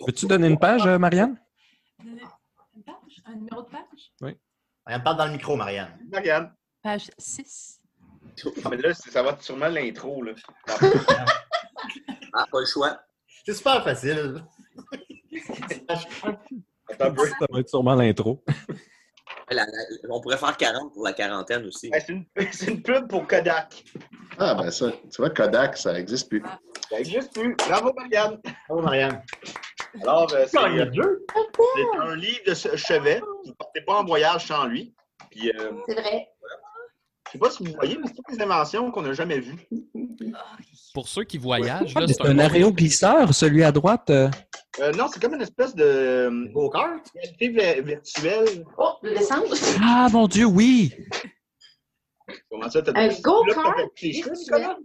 Veux-tu 0.07 0.25
donner 0.25 0.47
une 0.47 0.57
page, 0.59 0.85
euh, 0.87 0.97
Marianne? 0.97 1.39
Une 2.03 2.17
page? 2.83 3.21
Un 3.25 3.35
numéro 3.35 3.61
de 3.61 3.67
page? 3.69 4.11
Marianne, 4.85 5.03
parle 5.03 5.17
dans 5.17 5.25
le 5.25 5.31
micro, 5.33 5.55
Marianne. 5.55 5.99
Marianne. 6.11 6.51
Page 6.81 7.11
6. 7.17 7.79
Ah, 8.63 8.69
mais 8.69 8.77
là, 8.77 8.93
c'est- 8.93 9.11
ça 9.11 9.21
va 9.23 9.31
être 9.31 9.41
sûrement 9.43 9.67
l'intro. 9.67 10.23
là. 10.23 10.33
Ah, 12.33 12.45
pas 12.51 12.59
le 12.59 12.65
choix. 12.65 12.99
C'est 13.45 13.53
super 13.53 13.83
facile. 13.83 14.43
Ça 16.97 17.09
va 17.09 17.59
être 17.59 17.69
sûrement 17.69 17.95
l'intro. 17.95 18.43
La- 19.49 19.65
la- 19.65 20.09
on 20.09 20.19
pourrait 20.19 20.37
faire 20.37 20.57
40 20.57 20.93
pour 20.93 21.03
la 21.05 21.13
quarantaine 21.13 21.65
aussi. 21.65 21.89
C'est 21.93 22.09
une, 22.09 22.25
c'est 22.51 22.67
une 22.67 22.81
pub 22.81 23.07
pour 23.07 23.25
Kodak. 23.27 23.83
Ah, 24.37 24.53
ben 24.55 24.69
ça, 24.71 24.91
tu 24.91 25.17
vois, 25.21 25.29
Kodak, 25.29 25.77
ça 25.77 25.93
n'existe 25.93 26.29
plus. 26.29 26.43
Ça 26.89 26.97
n'existe 26.97 27.33
plus. 27.33 27.55
Bravo, 27.67 27.93
Marianne. 27.93 28.39
Oh, 28.69 28.81
Marianne. 28.81 29.21
Alors, 30.01 30.31
euh, 30.33 30.45
c'est 30.47 30.57
c'est 30.57 30.59
un 30.59 32.15
livre 32.15 32.39
de 32.45 32.53
chevet. 32.53 33.19
Vous 33.21 33.49
ne 33.49 33.53
partez 33.53 33.81
pas 33.81 33.95
en 33.99 34.05
voyage 34.05 34.45
sans 34.47 34.65
lui. 34.65 34.93
Puis, 35.31 35.49
euh, 35.51 35.71
C'est 35.87 35.95
vrai. 35.95 36.27
Je 37.33 37.37
ne 37.37 37.43
sais 37.43 37.49
pas 37.49 37.49
si 37.51 37.63
vous 37.63 37.73
voyez, 37.73 37.97
mais 37.97 38.07
c'est 38.07 38.13
toutes 38.15 38.29
des 38.37 38.41
inventions 38.41 38.91
qu'on 38.91 39.01
n'a 39.01 39.13
jamais 39.13 39.39
vues. 39.39 39.55
Pour 40.93 41.07
ceux 41.07 41.23
qui 41.23 41.37
voyagent, 41.37 41.93
là, 41.95 42.07
c'est 42.07 42.13
C'est 42.13 42.25
un 42.27 42.39
aréoglisseur, 42.39 43.33
celui 43.33 43.63
à 43.63 43.71
droite. 43.71 44.09
euh, 44.09 44.29
Euh, 44.79 44.91
non, 44.93 45.07
c'est 45.07 45.21
comme 45.21 45.33
une 45.35 45.41
espèce 45.41 45.75
de 45.75 45.83
euh, 45.83 46.47
Go-kart? 46.53 47.03
réalité 47.13 47.49
vi- 47.49 47.81
virtuelle. 47.83 48.65
Oh, 48.77 48.93
l'essence. 49.03 49.75
Ah, 49.81 50.07
mon 50.11 50.27
Dieu, 50.27 50.45
oui! 50.45 50.93
Comment 52.49 52.69
ça, 52.69 52.81
t'as 52.81 52.91
Un 52.99 53.09
go-kart 53.21 53.75
virtuel. 54.01 54.75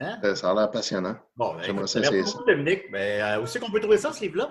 Euh, 0.00 0.34
Ça 0.34 0.50
a 0.50 0.54
l'air 0.54 0.70
passionnant. 0.70 1.16
Bon, 1.36 1.54
ben, 1.54 1.62
J'aimerais 1.64 1.86
ça 1.88 2.00
essayer 2.00 2.22
Dominique. 2.46 2.90
Ben, 2.92 3.20
euh, 3.20 3.42
où 3.42 3.46
c'est 3.46 3.58
qu'on 3.58 3.70
peut 3.70 3.80
trouver 3.80 3.98
ça, 3.98 4.12
ce 4.12 4.20
livre-là? 4.22 4.50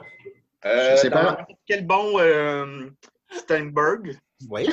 Euh, 0.66 0.92
Je 0.96 1.02
sais 1.02 1.10
pas. 1.10 1.46
Quel 1.66 1.86
bon 1.88 2.20
euh, 2.20 2.90
Steinberg? 3.32 4.18
Oui. 4.50 4.70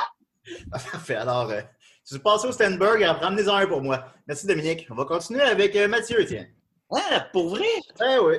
Parfait. 0.70 1.14
Alors, 1.16 1.50
euh, 1.50 1.60
si 2.04 2.14
vous 2.14 2.20
passez 2.22 2.48
au 2.48 2.52
Stenberg, 2.52 3.02
ramenez-en 3.02 3.54
un 3.54 3.66
pour 3.66 3.82
moi. 3.82 4.04
Merci, 4.26 4.46
Dominique. 4.46 4.86
On 4.90 4.94
va 4.94 5.04
continuer 5.04 5.42
avec 5.42 5.74
euh, 5.76 5.88
Mathieu, 5.88 6.24
tiens. 6.26 6.46
Ah, 6.92 7.28
pour 7.32 7.50
vrai? 7.50 7.66
Eh 8.00 8.18
oui. 8.18 8.34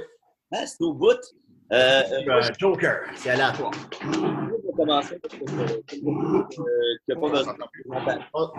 Ah, 0.53 0.65
c'est 0.67 0.81
au 0.81 0.93
bout. 0.93 1.07
Euh, 1.71 2.03
euh, 2.11 2.21
Euh, 2.27 2.41
Joker, 2.59 2.99
c'est 3.15 3.29
aléatoire. 3.29 3.71
je 4.01 4.07
vais 4.09 4.73
commencer 4.75 5.17
parce 5.19 5.35
que 5.35 5.43
euh, 5.45 7.15
pas 7.15 7.29
besoin 7.29 7.53
de. 7.53 7.59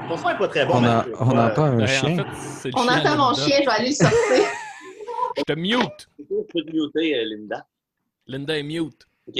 Ton 0.08 0.16
son 0.16 0.28
n'est 0.28 0.38
pas 0.38 0.48
très 0.48 0.64
bon, 0.64 0.74
On, 0.76 0.84
a, 0.84 0.96
Mathieu. 0.96 1.14
on 1.20 1.36
Euh, 1.36 1.46
entend 1.50 1.64
un 1.64 1.76
Ben, 1.76 1.86
chien. 1.86 2.18
en 2.20 2.34
fait, 2.34 2.70
On 2.74 2.82
chien 2.88 2.98
entend 3.00 3.16
mon 3.18 3.34
chien, 3.34 3.56
je 3.60 3.64
vais 3.66 3.70
aller 3.70 3.88
le 3.90 3.94
sortir. 3.94 4.46
Je 5.36 5.42
te 5.42 5.52
mute. 5.52 6.08
Je 6.18 6.24
peux 6.24 6.64
te 6.64 6.70
muter, 6.74 7.22
Linda. 7.26 7.66
Linda 8.26 8.58
est 8.58 8.62
mute. 8.62 9.06
OK. 9.28 9.36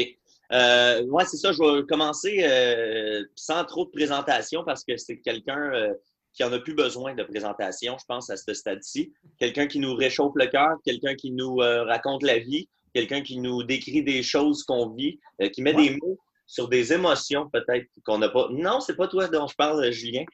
Euh, 0.53 1.03
ouais, 1.07 1.25
c'est 1.25 1.37
ça. 1.38 1.53
Je 1.53 1.59
vais 1.59 1.87
commencer 1.87 2.43
euh, 2.45 3.23
sans 3.35 3.65
trop 3.65 3.85
de 3.87 3.91
présentation 3.91 4.65
parce 4.65 4.85
que 4.85 4.97
c'est 4.97 5.19
quelqu'un 5.19 5.73
euh, 5.75 5.95
qui 6.35 6.45
en 6.45 6.53
a 6.53 6.59
plus 6.59 6.75
besoin 6.75 7.15
de 7.15 7.23
présentation, 7.23 7.97
je 7.99 8.05
pense, 8.07 8.31
à 8.31 8.37
ce 8.37 8.53
stade-ci. 8.53 9.12
Quelqu'un 9.38 9.67
qui 9.67 9.79
nous 9.79 9.95
réchauffe 9.95 10.33
le 10.35 10.47
cœur, 10.47 10.77
quelqu'un 10.85 11.15
qui 11.15 11.31
nous 11.31 11.61
euh, 11.61 11.85
raconte 11.85 12.23
la 12.23 12.38
vie, 12.38 12.69
quelqu'un 12.95 13.23
qui 13.23 13.38
nous 13.38 13.62
décrit 13.62 14.03
des 14.03 14.23
choses 14.23 14.62
qu'on 14.65 14.91
vit, 14.91 15.19
euh, 15.41 15.49
qui 15.49 15.62
met 15.62 15.75
Ouais. 15.75 15.88
des 15.88 15.97
mots 15.97 16.19
sur 16.47 16.69
des 16.69 16.93
émotions 16.93 17.49
peut-être 17.51 17.87
qu'on 18.05 18.19
n'a 18.19 18.29
pas. 18.29 18.49
Non, 18.51 18.81
c'est 18.81 18.97
pas 18.97 19.09
toi 19.09 19.27
dont 19.29 19.47
je 19.47 19.55
parle, 19.55 19.91
Julien. 19.91 20.25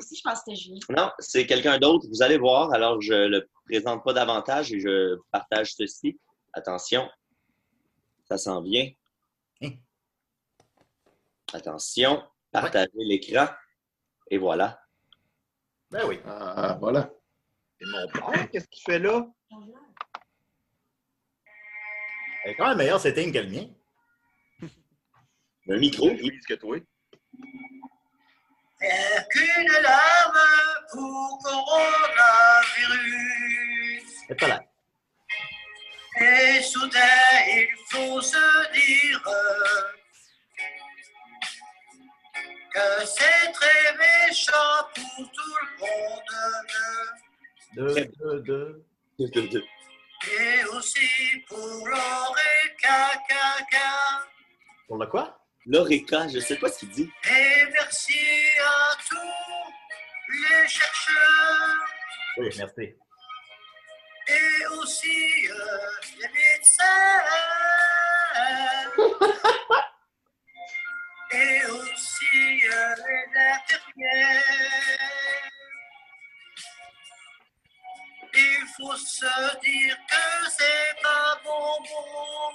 Si 0.00 0.16
je 0.16 0.22
pense 0.22 0.34
que 0.34 0.52
c'était 0.54 0.56
Julien. 0.60 0.78
Non, 0.96 1.10
c'est 1.18 1.44
quelqu'un 1.44 1.78
d'autre. 1.78 2.06
Vous 2.08 2.22
allez 2.22 2.38
voir. 2.38 2.72
Alors, 2.72 3.00
je 3.00 3.12
ne 3.14 3.26
le 3.26 3.48
présente 3.64 4.04
pas 4.04 4.12
davantage 4.12 4.72
et 4.72 4.78
je 4.78 5.16
partage 5.32 5.74
ceci. 5.74 6.16
Attention, 6.52 7.08
ça 8.28 8.38
s'en 8.38 8.62
vient. 8.62 8.88
Attention, 11.52 12.22
partagez 12.50 12.90
l'écran. 12.94 13.46
Et 14.30 14.38
voilà. 14.38 14.80
Ben 15.90 16.04
oui. 16.06 16.20
Ah, 16.26 16.76
voilà. 16.80 17.10
C'est 17.78 17.86
mon 17.86 18.08
père, 18.08 18.50
qu'est-ce 18.50 18.68
qu'il 18.68 18.82
fait 18.82 18.98
là? 18.98 19.26
C'est 22.44 22.54
quand 22.56 22.68
même 22.68 22.78
meilleur 22.78 23.00
setting 23.00 23.32
que 23.32 23.38
le 23.38 23.48
mien. 23.48 23.66
Un 25.68 25.78
micro. 25.78 26.08
Plus 26.08 26.40
que 26.48 26.54
toi. 26.54 26.76
Faire 28.78 29.28
qu'une 29.28 29.72
larme 29.82 30.38
pour 30.92 31.38
coronavirus. 31.42 31.84
C'est 34.28 34.38
pas 34.38 34.48
là. 34.48 34.64
Et 36.20 36.62
soudain, 36.62 37.00
il 37.48 37.68
faut 37.90 38.20
se 38.20 38.72
dire 38.72 39.22
que 42.76 43.06
c'est 43.06 43.52
très 43.52 43.96
méchant 43.96 44.76
pour 44.94 45.30
tout 45.32 45.56
le 45.62 45.68
monde. 45.80 46.30
Deux, 47.74 48.40
deux, 49.18 49.48
deux. 49.48 49.64
Et 50.38 50.64
aussi 50.72 51.08
pour 51.48 51.88
l'oreca 51.88 53.00
caca. 53.28 53.90
Pour 54.88 54.98
le 54.98 55.06
quoi? 55.06 55.38
L'Oreca, 55.66 56.28
je 56.28 56.36
ne 56.36 56.40
sais 56.40 56.56
pas 56.56 56.68
ce 56.68 56.80
qu'il 56.80 56.90
dit. 56.90 57.10
Et 57.28 57.64
merci 57.72 58.18
à 58.60 58.96
tous 59.08 60.32
les 60.32 60.68
chercheurs. 60.68 61.84
Oui, 62.38 62.48
merci. 62.58 62.94
et 64.28 64.66
aussi 64.78 65.48
euh, 65.48 65.88
les 66.20 66.28
médecins. 66.28 66.84
et 71.36 71.66
aussi 71.66 72.60
les 72.60 73.30
infirmières. 73.52 74.42
Il 78.34 78.64
faut 78.76 78.96
se 78.96 79.60
dire 79.60 79.96
que 80.08 80.50
c'est 80.50 81.02
pas 81.02 81.40
bon, 81.44 81.68
bon. 81.88 82.52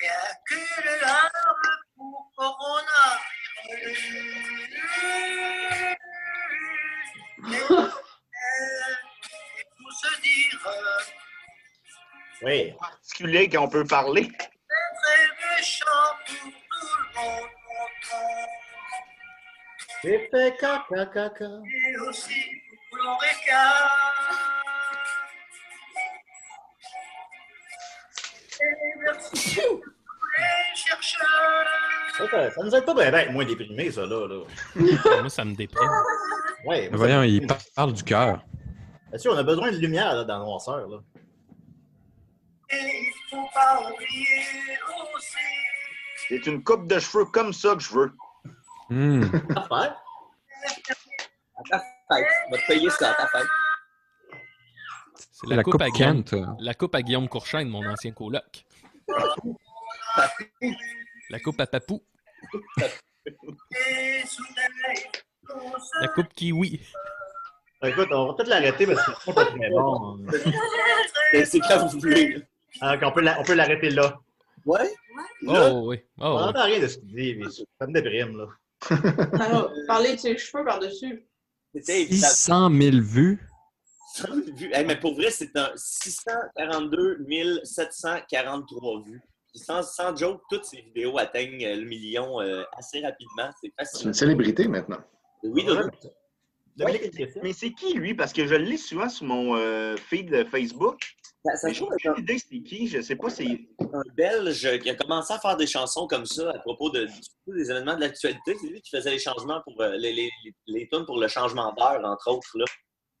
Rien 0.00 0.24
qu'une 0.46 1.00
larme 1.02 1.70
pour 1.96 2.32
coronavirus. 2.36 4.04
Il 7.46 7.58
faut 9.78 9.94
se 10.02 10.12
dire 10.22 10.62
euh, 10.66 11.02
Oui. 12.42 12.72
Particulier 12.80 13.48
qu'on 13.48 13.68
peut 13.68 13.84
parler. 13.84 14.30
Très 15.04 15.56
méchant 15.56 16.10
pour 16.26 16.34
tout 16.34 16.96
le 16.98 17.20
monde. 17.20 17.48
J'ai 20.02 20.28
fait 20.30 20.56
caca, 20.58 21.06
caca. 21.06 21.44
Et 21.44 21.98
aussi 21.98 22.44
pour 22.90 22.98
l'oreca. 22.98 23.64
Et 28.60 28.98
merci 29.00 29.60
à 29.60 29.62
tous 29.62 29.82
les 30.38 30.76
chercheurs. 30.76 31.66
Ça, 32.16 32.62
nous 32.62 32.74
aide 32.74 32.84
pas 32.84 32.94
bien 32.94 33.10
ben, 33.10 33.18
être 33.18 33.32
moins 33.32 33.44
déprimés, 33.44 33.90
ça, 33.90 34.02
là. 34.02 34.28
là. 34.28 34.44
Moi, 35.20 35.28
ça 35.28 35.44
me 35.44 35.54
déprime. 35.54 35.90
Ouais, 36.64 36.88
Mais 36.90 36.96
Voyons, 36.96 37.22
il 37.22 37.46
parle 37.74 37.92
du 37.92 38.04
cœur. 38.04 38.44
Bien-sûr, 39.10 39.32
on 39.32 39.36
a 39.36 39.42
besoin 39.42 39.70
de 39.72 39.76
lumière 39.78 40.14
là, 40.14 40.24
dans 40.24 40.38
la 40.38 40.44
noirceur. 40.44 40.88
Là? 40.88 40.98
Et 42.70 43.10
faut 43.34 43.48
pas 43.54 43.90
oublier 43.90 44.78
aussi. 45.16 45.36
C'est 46.28 46.46
une 46.46 46.62
coupe 46.64 46.86
de 46.86 46.98
cheveux 46.98 47.26
comme 47.26 47.52
ça 47.52 47.74
que 47.74 47.80
je 47.80 47.92
veux. 47.92 48.12
Affaire. 49.56 50.00
À 51.56 51.62
ta 51.70 51.78
fête. 51.78 52.26
On 52.48 52.50
va 52.52 52.58
te 52.58 52.66
payer 52.66 52.90
ça 52.90 53.10
à 53.10 53.14
ta 53.14 53.26
fête. 53.28 53.46
C'est 55.30 55.48
La, 55.48 55.56
la, 55.56 55.62
coupe 55.62 55.72
coupe 55.72 55.82
à 55.82 55.90
Guillaume. 55.90 56.24
Kent. 56.24 56.36
La 56.60 56.74
coupe 56.74 56.94
à 56.94 57.02
Guillaume 57.02 57.28
Courchaine, 57.28 57.68
mon 57.68 57.84
ancien 57.88 58.12
coloc. 58.12 58.64
La 61.30 61.38
coupe 61.40 61.60
à 61.60 61.66
Papou. 61.66 62.02
La 66.00 66.08
coupe 66.08 66.32
Kiwi. 66.34 66.80
Écoute, 67.82 68.08
on 68.12 68.26
va 68.28 68.34
peut-être 68.34 68.48
l'arrêter 68.48 68.86
parce 68.86 69.04
que 69.04 69.12
c'est 69.24 69.34
pas 69.34 69.44
très 69.46 69.70
bon. 69.70 70.18
C'est- 71.32 71.44
C'est 71.44 71.60
quand 71.60 71.86
vous 71.86 71.98
voulez. 72.00 72.42
Ah, 72.80 72.96
on 73.02 73.12
peut 73.12 73.20
la- 73.20 73.40
on 73.40 73.44
peut 73.44 73.54
l'arrêter 73.54 73.90
là. 73.90 74.18
Ouais? 74.66 74.90
Là, 75.42 75.70
Oh 75.72 75.84
oui. 75.90 76.00
On 76.18 76.26
Oh, 76.26 76.36
oui. 76.38 76.46
n'entend 76.46 76.64
rien 76.64 76.80
de 76.80 76.86
ce 76.88 76.98
qu'il 76.98 77.14
dit, 77.14 77.34
mais 77.36 77.46
ça 77.50 77.86
me 77.86 77.92
déprime. 77.92 78.36
Là. 78.38 78.46
Alors, 79.40 79.72
parler 79.86 80.14
de 80.14 80.18
ses 80.20 80.36
cheveux 80.38 80.64
par-dessus. 80.64 81.26
c'était 81.74 82.02
évident. 82.02 82.26
600 82.28 82.70
000 82.70 82.96
vues. 83.00 83.40
vues. 84.56 84.70
Hey, 84.72 84.84
mais 84.84 84.96
pour 84.96 85.14
vrai, 85.14 85.30
c'est 85.30 85.56
un 85.56 85.70
642 85.76 87.24
743 87.64 89.02
vues. 89.02 89.20
Puis 89.50 89.60
sans, 89.60 89.82
sans 89.82 90.16
joke, 90.16 90.42
toutes 90.50 90.64
ces 90.64 90.80
vidéos 90.82 91.16
atteignent 91.18 91.64
euh, 91.64 91.76
le 91.76 91.84
million 91.84 92.40
euh, 92.40 92.64
assez 92.76 93.00
rapidement. 93.00 93.50
C'est 93.60 93.68
C'est 93.68 93.74
fascinant. 93.78 94.08
une 94.10 94.14
célébrité 94.14 94.66
maintenant. 94.68 94.98
Oui, 95.44 95.62
une 95.66 97.10
question? 97.10 97.40
Mais 97.44 97.52
c'est 97.52 97.72
qui, 97.72 97.94
lui? 97.94 98.14
Parce 98.14 98.32
que 98.32 98.46
je 98.46 98.54
le 98.54 98.64
lis 98.64 98.78
souvent 98.78 99.08
sur 99.08 99.26
mon 99.26 99.56
euh, 99.56 99.96
feed 99.96 100.30
de 100.30 100.42
Facebook. 100.44 100.98
Ça, 101.44 101.56
ça 101.56 101.82
aucune 101.82 102.14
idée 102.18 102.38
c'est 102.38 102.60
qui. 102.60 102.88
Je 102.88 103.02
sais 103.02 103.16
pas 103.16 103.28
c'est... 103.28 103.44
un 103.44 104.02
Belge 104.16 104.78
qui 104.80 104.88
a 104.88 104.94
commencé 104.94 105.32
à 105.34 105.38
faire 105.38 105.56
des 105.56 105.66
chansons 105.66 106.06
comme 106.06 106.24
ça 106.24 106.50
à 106.50 106.58
propos 106.60 106.88
de, 106.88 107.06
des 107.46 107.70
événements 107.70 107.96
de 107.96 108.00
l'actualité. 108.00 108.56
C'est 108.58 108.66
lui 108.66 108.80
qui 108.80 108.90
faisait 108.90 109.10
les 109.10 109.18
changements 109.18 109.60
pour 109.62 109.78
euh, 109.82 109.96
les, 109.96 110.12
les, 110.14 110.30
les, 110.66 110.88
tunes 110.88 111.04
pour 111.04 111.20
le 111.20 111.28
changement 111.28 111.74
d'heure, 111.74 112.00
entre 112.04 112.30
autres. 112.30 112.48
Là. 112.54 112.64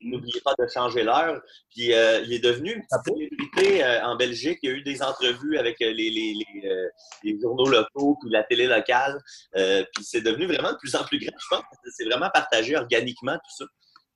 N'oubliez 0.00 0.40
pas 0.40 0.54
de 0.58 0.66
changer 0.68 1.02
l'heure. 1.02 1.40
Puis 1.70 1.92
euh, 1.92 2.20
il 2.20 2.32
est 2.32 2.38
devenu 2.38 2.72
une 2.72 2.82
petite 2.82 3.14
célébrité 3.14 3.84
euh, 3.84 4.04
en 4.04 4.16
Belgique. 4.16 4.58
Il 4.62 4.70
y 4.70 4.72
a 4.72 4.76
eu 4.76 4.82
des 4.82 5.02
entrevues 5.02 5.58
avec 5.58 5.80
euh, 5.82 5.92
les, 5.92 6.10
les, 6.10 6.34
les, 6.34 6.68
euh, 6.68 6.88
les 7.24 7.38
journaux 7.40 7.68
locaux 7.68 8.16
puis 8.20 8.30
la 8.30 8.42
télé 8.44 8.66
locale. 8.66 9.18
Euh, 9.56 9.84
puis 9.94 10.02
c'est 10.02 10.22
devenu 10.22 10.46
vraiment 10.46 10.72
de 10.72 10.78
plus 10.78 10.94
en 10.96 11.04
plus 11.04 11.18
grand. 11.18 11.36
Je 11.38 11.46
pense 11.50 11.60
que 11.60 11.90
c'est 11.90 12.04
vraiment 12.04 12.30
partagé 12.32 12.74
organiquement 12.76 13.34
tout 13.34 13.56
ça. 13.58 13.64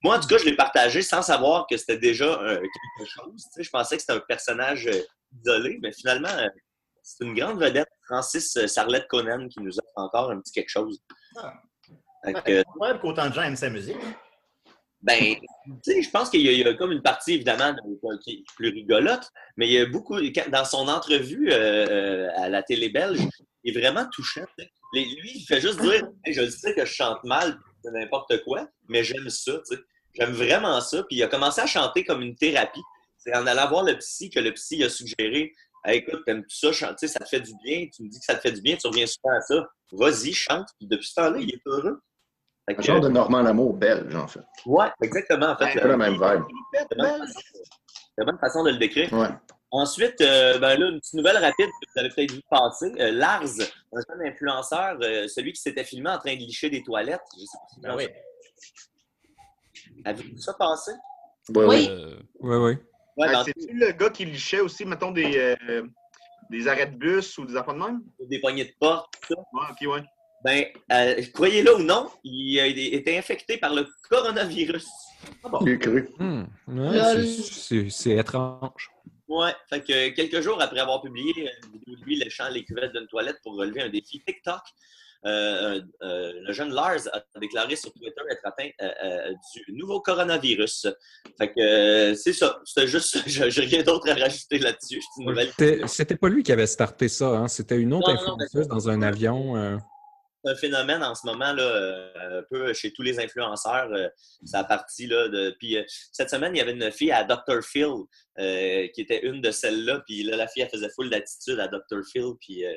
Moi, 0.02 0.16
en 0.16 0.20
tout 0.20 0.28
cas, 0.28 0.38
je 0.38 0.44
l'ai 0.44 0.54
partagé 0.56 1.02
sans 1.02 1.22
savoir 1.22 1.66
que 1.68 1.76
c'était 1.76 1.98
déjà 1.98 2.26
euh, 2.40 2.56
quelque 2.60 3.08
chose. 3.10 3.42
Tu 3.44 3.50
sais, 3.54 3.62
je 3.64 3.70
pensais 3.70 3.96
que 3.96 4.02
c'était 4.02 4.12
un 4.14 4.20
personnage 4.20 4.86
euh, 4.86 5.02
isolé, 5.42 5.78
mais 5.82 5.92
finalement, 5.92 6.28
euh, 6.28 6.48
c'est 7.02 7.24
une 7.24 7.34
grande 7.34 7.60
vedette, 7.60 7.88
Francis 8.06 8.66
Sarlette 8.66 9.08
Conan, 9.08 9.48
qui 9.48 9.60
nous 9.60 9.76
offre 9.78 9.92
encore 9.96 10.30
un 10.30 10.40
petit 10.40 10.52
quelque 10.52 10.68
chose. 10.68 11.00
Ah. 11.36 11.54
Ouais, 12.24 12.34
incroyable 12.58 13.00
qu'autant 13.00 13.28
de 13.28 13.34
gens 13.34 13.42
aiment 13.42 13.56
sa 13.56 13.70
musique. 13.70 13.96
Ben, 15.00 15.36
tu 15.84 15.92
sais, 15.92 16.02
je 16.02 16.10
pense 16.10 16.28
qu'il 16.28 16.40
y, 16.42 16.48
a- 16.48 16.52
il 16.52 16.58
y 16.58 16.64
a 16.64 16.74
comme 16.74 16.90
une 16.90 17.02
partie, 17.02 17.34
évidemment, 17.34 17.72
de- 17.72 18.18
qui 18.24 18.32
est 18.32 18.44
plus 18.56 18.68
rigolote, 18.70 19.28
mais 19.56 19.68
il 19.68 19.72
y 19.72 19.78
a 19.78 19.86
beaucoup, 19.86 20.16
quand- 20.16 20.50
dans 20.50 20.64
son 20.64 20.88
entrevue 20.88 21.52
à 21.52 22.48
la 22.48 22.62
télé 22.64 22.88
belge, 22.88 23.20
il 23.62 23.76
est 23.76 23.80
vraiment 23.80 24.06
touchant. 24.10 24.44
Lui, 24.92 25.06
il 25.34 25.44
fait 25.46 25.60
juste 25.60 25.80
dire 25.80 26.08
Hey, 26.24 26.34
Je 26.34 26.48
sais 26.50 26.74
que 26.74 26.84
je 26.84 26.92
chante 26.92 27.22
mal, 27.24 27.50
c'est 27.52 27.67
n'importe 27.90 28.42
quoi, 28.44 28.68
mais 28.88 29.02
j'aime 29.04 29.28
ça. 29.28 29.52
tu 29.68 29.76
sais. 29.76 29.82
J'aime 30.14 30.32
vraiment 30.32 30.80
ça. 30.80 31.02
Puis 31.04 31.16
il 31.16 31.22
a 31.22 31.28
commencé 31.28 31.60
à 31.60 31.66
chanter 31.66 32.04
comme 32.04 32.22
une 32.22 32.34
thérapie. 32.34 32.82
C'est 33.18 33.34
en 33.36 33.46
allant 33.46 33.68
voir 33.68 33.84
le 33.84 33.96
psy 33.98 34.30
que 34.30 34.40
le 34.40 34.52
psy 34.52 34.82
a 34.84 34.88
suggéré 34.88 35.52
Hey, 35.84 35.98
écoute, 35.98 36.22
t'aimes 36.26 36.44
ça? 36.48 36.72
Chanter, 36.72 37.06
ça 37.06 37.20
te 37.20 37.28
fait 37.28 37.40
du 37.40 37.52
bien, 37.64 37.86
tu 37.94 38.02
me 38.02 38.08
dis 38.08 38.18
que 38.18 38.24
ça 38.24 38.34
te 38.34 38.40
fait 38.40 38.50
du 38.52 38.60
bien, 38.60 38.76
tu 38.76 38.88
reviens 38.88 39.06
souvent 39.06 39.34
à 39.36 39.40
ça. 39.40 39.66
Vas-y, 39.92 40.32
chante. 40.32 40.66
Puis 40.76 40.88
depuis 40.88 41.06
ce 41.06 41.14
temps-là, 41.14 41.38
il 41.38 41.50
est 41.54 41.60
heureux. 41.66 42.02
Un 42.66 42.74
que, 42.74 42.82
genre 42.82 43.00
de 43.00 43.08
Normand 43.08 43.42
Lamour 43.42 43.74
belge, 43.74 44.14
en 44.14 44.26
fait. 44.26 44.40
Ouais, 44.66 44.88
exactement. 45.02 45.50
En 45.50 45.56
fait, 45.56 45.70
C'est 45.72 45.80
pas 45.80 45.88
la 45.88 45.96
même 45.96 46.14
vibe. 46.14 46.42
c'est 46.74 46.96
la 46.96 47.04
bonne 47.10 47.20
façon- 47.20 47.40
c'est 47.52 48.18
la 48.18 48.24
bonne 48.24 48.38
façon 48.38 48.64
de 48.64 48.70
le 48.70 48.76
décrire. 48.78 49.12
Ouais. 49.12 49.28
Ensuite, 49.70 50.20
euh, 50.22 50.58
ben 50.58 50.78
là, 50.80 50.88
une 50.88 50.98
petite 50.98 51.14
nouvelle 51.14 51.36
rapide 51.36 51.66
que 51.66 51.86
vous 51.92 52.00
avez 52.00 52.08
peut-être 52.08 52.32
vu 52.32 52.40
passer. 52.50 52.90
Euh, 52.98 53.10
Lars, 53.12 53.42
un 53.42 54.00
jeune 54.08 54.26
influenceur, 54.26 54.96
euh, 55.02 55.28
celui 55.28 55.52
qui 55.52 55.60
s'était 55.60 55.84
filmé 55.84 56.08
en 56.10 56.18
train 56.18 56.34
de 56.34 56.40
licher 56.40 56.70
des 56.70 56.82
toilettes. 56.82 57.20
Je 57.38 57.44
sais 57.44 57.58
pas 57.58 57.68
si 57.74 57.80
Ben 57.80 57.96
oui. 57.96 58.08
Avez-vous 60.04 60.30
vu 60.34 60.38
ça 60.38 60.54
passer? 60.54 60.92
Oui. 61.54 61.86
Euh, 61.90 62.18
Oui, 62.40 62.56
oui. 62.56 62.72
Ouais, 63.16 63.26
Ah, 63.28 63.32
dans 63.32 63.44
C'est-tu 63.44 63.72
le 63.74 63.92
gars 63.92 64.10
qui 64.10 64.24
lichait 64.24 64.60
aussi, 64.60 64.84
mettons, 64.84 65.10
des, 65.10 65.36
euh, 65.68 65.82
des 66.50 66.68
arrêts 66.68 66.86
de 66.86 66.96
bus 66.96 67.36
ou 67.38 67.44
des 67.44 67.56
affaires 67.56 67.74
de 67.74 67.80
même? 67.80 68.02
des 68.20 68.38
poignées 68.40 68.64
de 68.64 68.74
porte, 68.80 69.12
tout 69.20 69.34
ça. 69.34 69.40
Ouais, 69.52 69.66
ok, 69.70 69.94
ouais. 69.94 70.04
Ben, 70.44 70.64
euh, 70.92 71.20
croyez-le 71.34 71.74
ou 71.76 71.82
non, 71.82 72.08
il 72.22 72.60
a 72.60 72.66
été 72.66 73.18
infecté 73.18 73.58
par 73.58 73.74
le 73.74 73.86
coronavirus. 74.08 74.86
J'ai 75.66 75.78
cru. 75.78 76.08
Hmm. 76.18 76.44
Ouais, 76.68 77.26
c'est 77.90 78.10
étrange. 78.16 78.90
Ouais, 79.28 79.52
fait 79.68 79.80
que 79.80 80.08
quelques 80.10 80.40
jours 80.40 80.60
après 80.60 80.80
avoir 80.80 81.02
publié 81.02 81.32
une 81.38 81.78
vidéo 81.78 81.96
de 81.96 82.04
lui 82.04 82.16
léchant 82.16 82.48
les 82.48 82.64
cuvettes 82.64 82.92
d'une 82.92 83.06
toilette 83.06 83.36
pour 83.42 83.56
relever 83.56 83.82
un 83.82 83.90
défi 83.90 84.22
TikTok, 84.24 84.62
euh, 85.26 85.80
euh, 86.02 86.32
le 86.46 86.52
jeune 86.52 86.72
Lars 86.72 87.08
a 87.12 87.20
déclaré 87.40 87.74
sur 87.74 87.92
Twitter 87.92 88.20
être 88.30 88.40
atteint 88.44 88.68
euh, 88.80 89.34
du 89.66 89.72
nouveau 89.74 90.00
coronavirus. 90.00 90.86
Fait 91.38 91.52
que 91.52 92.14
c'est 92.14 92.32
ça. 92.32 92.60
C'était 92.64 92.86
juste. 92.86 93.18
J'ai 93.26 93.62
rien 93.62 93.82
d'autre 93.82 94.08
à 94.08 94.14
rajouter 94.14 94.58
là-dessus. 94.58 95.02
C'était 95.86 96.16
pas 96.16 96.28
lui 96.28 96.42
qui 96.42 96.52
avait 96.52 96.66
starté 96.66 97.08
ça, 97.08 97.30
hein? 97.30 97.48
c'était 97.48 97.78
une 97.78 97.92
autre 97.92 98.08
Non, 98.12 98.14
non, 98.14 98.36
non, 98.36 98.44
influenceuse 98.44 98.68
dans 98.68 98.88
un 98.88 99.02
avion. 99.02 99.78
Euh. 100.46 100.50
Un 100.52 100.54
phénomène 100.54 101.02
en 101.02 101.14
ce 101.14 101.26
moment, 101.26 101.52
là, 101.52 101.62
euh, 101.62 102.40
un 102.40 102.42
peu 102.50 102.72
chez 102.72 102.92
tous 102.92 103.02
les 103.02 103.18
influenceurs. 103.18 103.88
euh, 103.92 104.08
ça 104.44 104.60
a 104.60 104.64
parti. 104.64 105.06
Là, 105.06 105.28
de... 105.28 105.56
Puis 105.58 105.76
euh, 105.76 105.82
cette 106.12 106.30
semaine, 106.30 106.54
il 106.54 106.58
y 106.58 106.60
avait 106.62 106.72
une 106.72 106.90
fille 106.92 107.12
à 107.12 107.24
Dr. 107.24 107.62
Phil 107.62 107.86
euh, 108.38 108.86
qui 108.94 109.00
était 109.00 109.26
une 109.26 109.40
de 109.40 109.50
celles-là. 109.50 110.02
Puis 110.06 110.22
là, 110.22 110.36
la 110.36 110.46
fille, 110.48 110.62
elle 110.62 110.70
faisait 110.70 110.90
full 110.94 111.10
d'attitude 111.10 111.58
à 111.60 111.68
Dr. 111.68 112.02
Phil. 112.12 112.32
Puis 112.40 112.64
euh, 112.64 112.72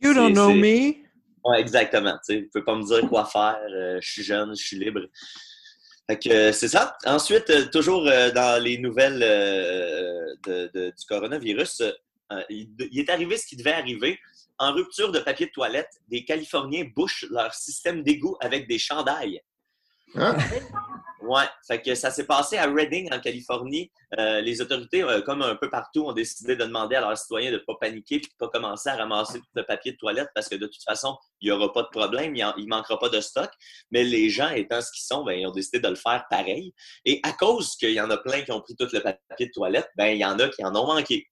You 0.00 0.14
don't 0.14 0.32
know 0.32 0.54
me? 0.54 0.94
Ouais, 1.44 1.60
exactement. 1.60 2.18
Tu 2.26 2.42
vous 2.42 2.48
pouvez 2.52 2.64
pas 2.64 2.76
me 2.76 2.84
dire 2.84 3.08
quoi 3.08 3.24
faire. 3.26 3.58
euh, 3.70 3.98
je 4.00 4.10
suis 4.10 4.22
jeune, 4.22 4.54
je 4.56 4.64
suis 4.64 4.78
libre. 4.78 5.00
Fait 6.08 6.18
que 6.18 6.28
euh, 6.30 6.52
c'est 6.52 6.68
ça. 6.68 6.96
Ensuite, 7.04 7.48
euh, 7.50 7.66
toujours 7.66 8.06
euh, 8.08 8.30
dans 8.30 8.62
les 8.62 8.78
nouvelles 8.78 9.22
euh, 9.22 10.34
de- 10.46 10.70
de- 10.74 10.86
du 10.90 11.06
coronavirus, 11.08 11.80
euh, 11.82 12.42
il, 12.48 12.68
il 12.90 13.00
est 13.00 13.10
arrivé 13.10 13.36
ce 13.36 13.46
qui 13.46 13.56
devait 13.56 13.72
arriver. 13.72 14.18
En 14.62 14.72
rupture 14.72 15.10
de 15.10 15.18
papier 15.18 15.46
de 15.46 15.50
toilette, 15.50 15.90
des 16.06 16.24
Californiens 16.24 16.88
bouchent 16.94 17.26
leur 17.30 17.52
système 17.52 18.04
d'égout 18.04 18.36
avec 18.40 18.68
des 18.68 18.78
chandails. 18.78 19.40
Hein? 20.14 20.36
Ouais, 21.22 21.44
fait 21.66 21.82
que 21.82 21.96
ça 21.96 22.12
s'est 22.12 22.26
passé 22.26 22.58
à 22.58 22.66
Redding, 22.66 23.12
en 23.12 23.18
Californie. 23.18 23.90
Euh, 24.18 24.40
les 24.40 24.60
autorités, 24.60 25.02
euh, 25.02 25.20
comme 25.20 25.42
un 25.42 25.56
peu 25.56 25.68
partout, 25.68 26.04
ont 26.04 26.12
décidé 26.12 26.54
de 26.54 26.64
demander 26.64 26.94
à 26.94 27.00
leurs 27.00 27.18
citoyens 27.18 27.50
de 27.50 27.56
ne 27.56 27.62
pas 27.62 27.74
paniquer 27.80 28.16
et 28.16 28.20
de 28.20 28.26
ne 28.26 28.38
pas 28.38 28.48
commencer 28.48 28.88
à 28.88 28.96
ramasser 28.96 29.40
tout 29.40 29.46
le 29.54 29.64
papier 29.64 29.92
de 29.92 29.96
toilette 29.96 30.28
parce 30.34 30.48
que 30.48 30.54
de 30.54 30.66
toute 30.66 30.82
façon, 30.84 31.16
il 31.40 31.48
n'y 31.48 31.52
aura 31.52 31.72
pas 31.72 31.82
de 31.82 31.88
problème, 31.88 32.36
il 32.36 32.44
ne 32.44 32.68
manquera 32.68 33.00
pas 33.00 33.08
de 33.08 33.20
stock. 33.20 33.50
Mais 33.90 34.04
les 34.04 34.30
gens, 34.30 34.50
étant 34.50 34.80
ce 34.80 34.92
qu'ils 34.92 35.04
sont, 35.04 35.24
ben, 35.24 35.32
ils 35.32 35.46
ont 35.46 35.52
décidé 35.52 35.80
de 35.80 35.88
le 35.88 35.96
faire 35.96 36.24
pareil. 36.30 36.72
Et 37.04 37.20
à 37.24 37.32
cause 37.32 37.74
qu'il 37.76 37.92
y 37.92 38.00
en 38.00 38.10
a 38.10 38.16
plein 38.16 38.42
qui 38.42 38.52
ont 38.52 38.60
pris 38.60 38.76
tout 38.76 38.88
le 38.92 39.00
papier 39.00 39.46
de 39.46 39.52
toilette, 39.52 39.88
ben, 39.96 40.06
il 40.06 40.18
y 40.18 40.24
en 40.24 40.38
a 40.38 40.48
qui 40.48 40.64
en 40.64 40.74
ont 40.76 40.86
manqué. 40.86 41.26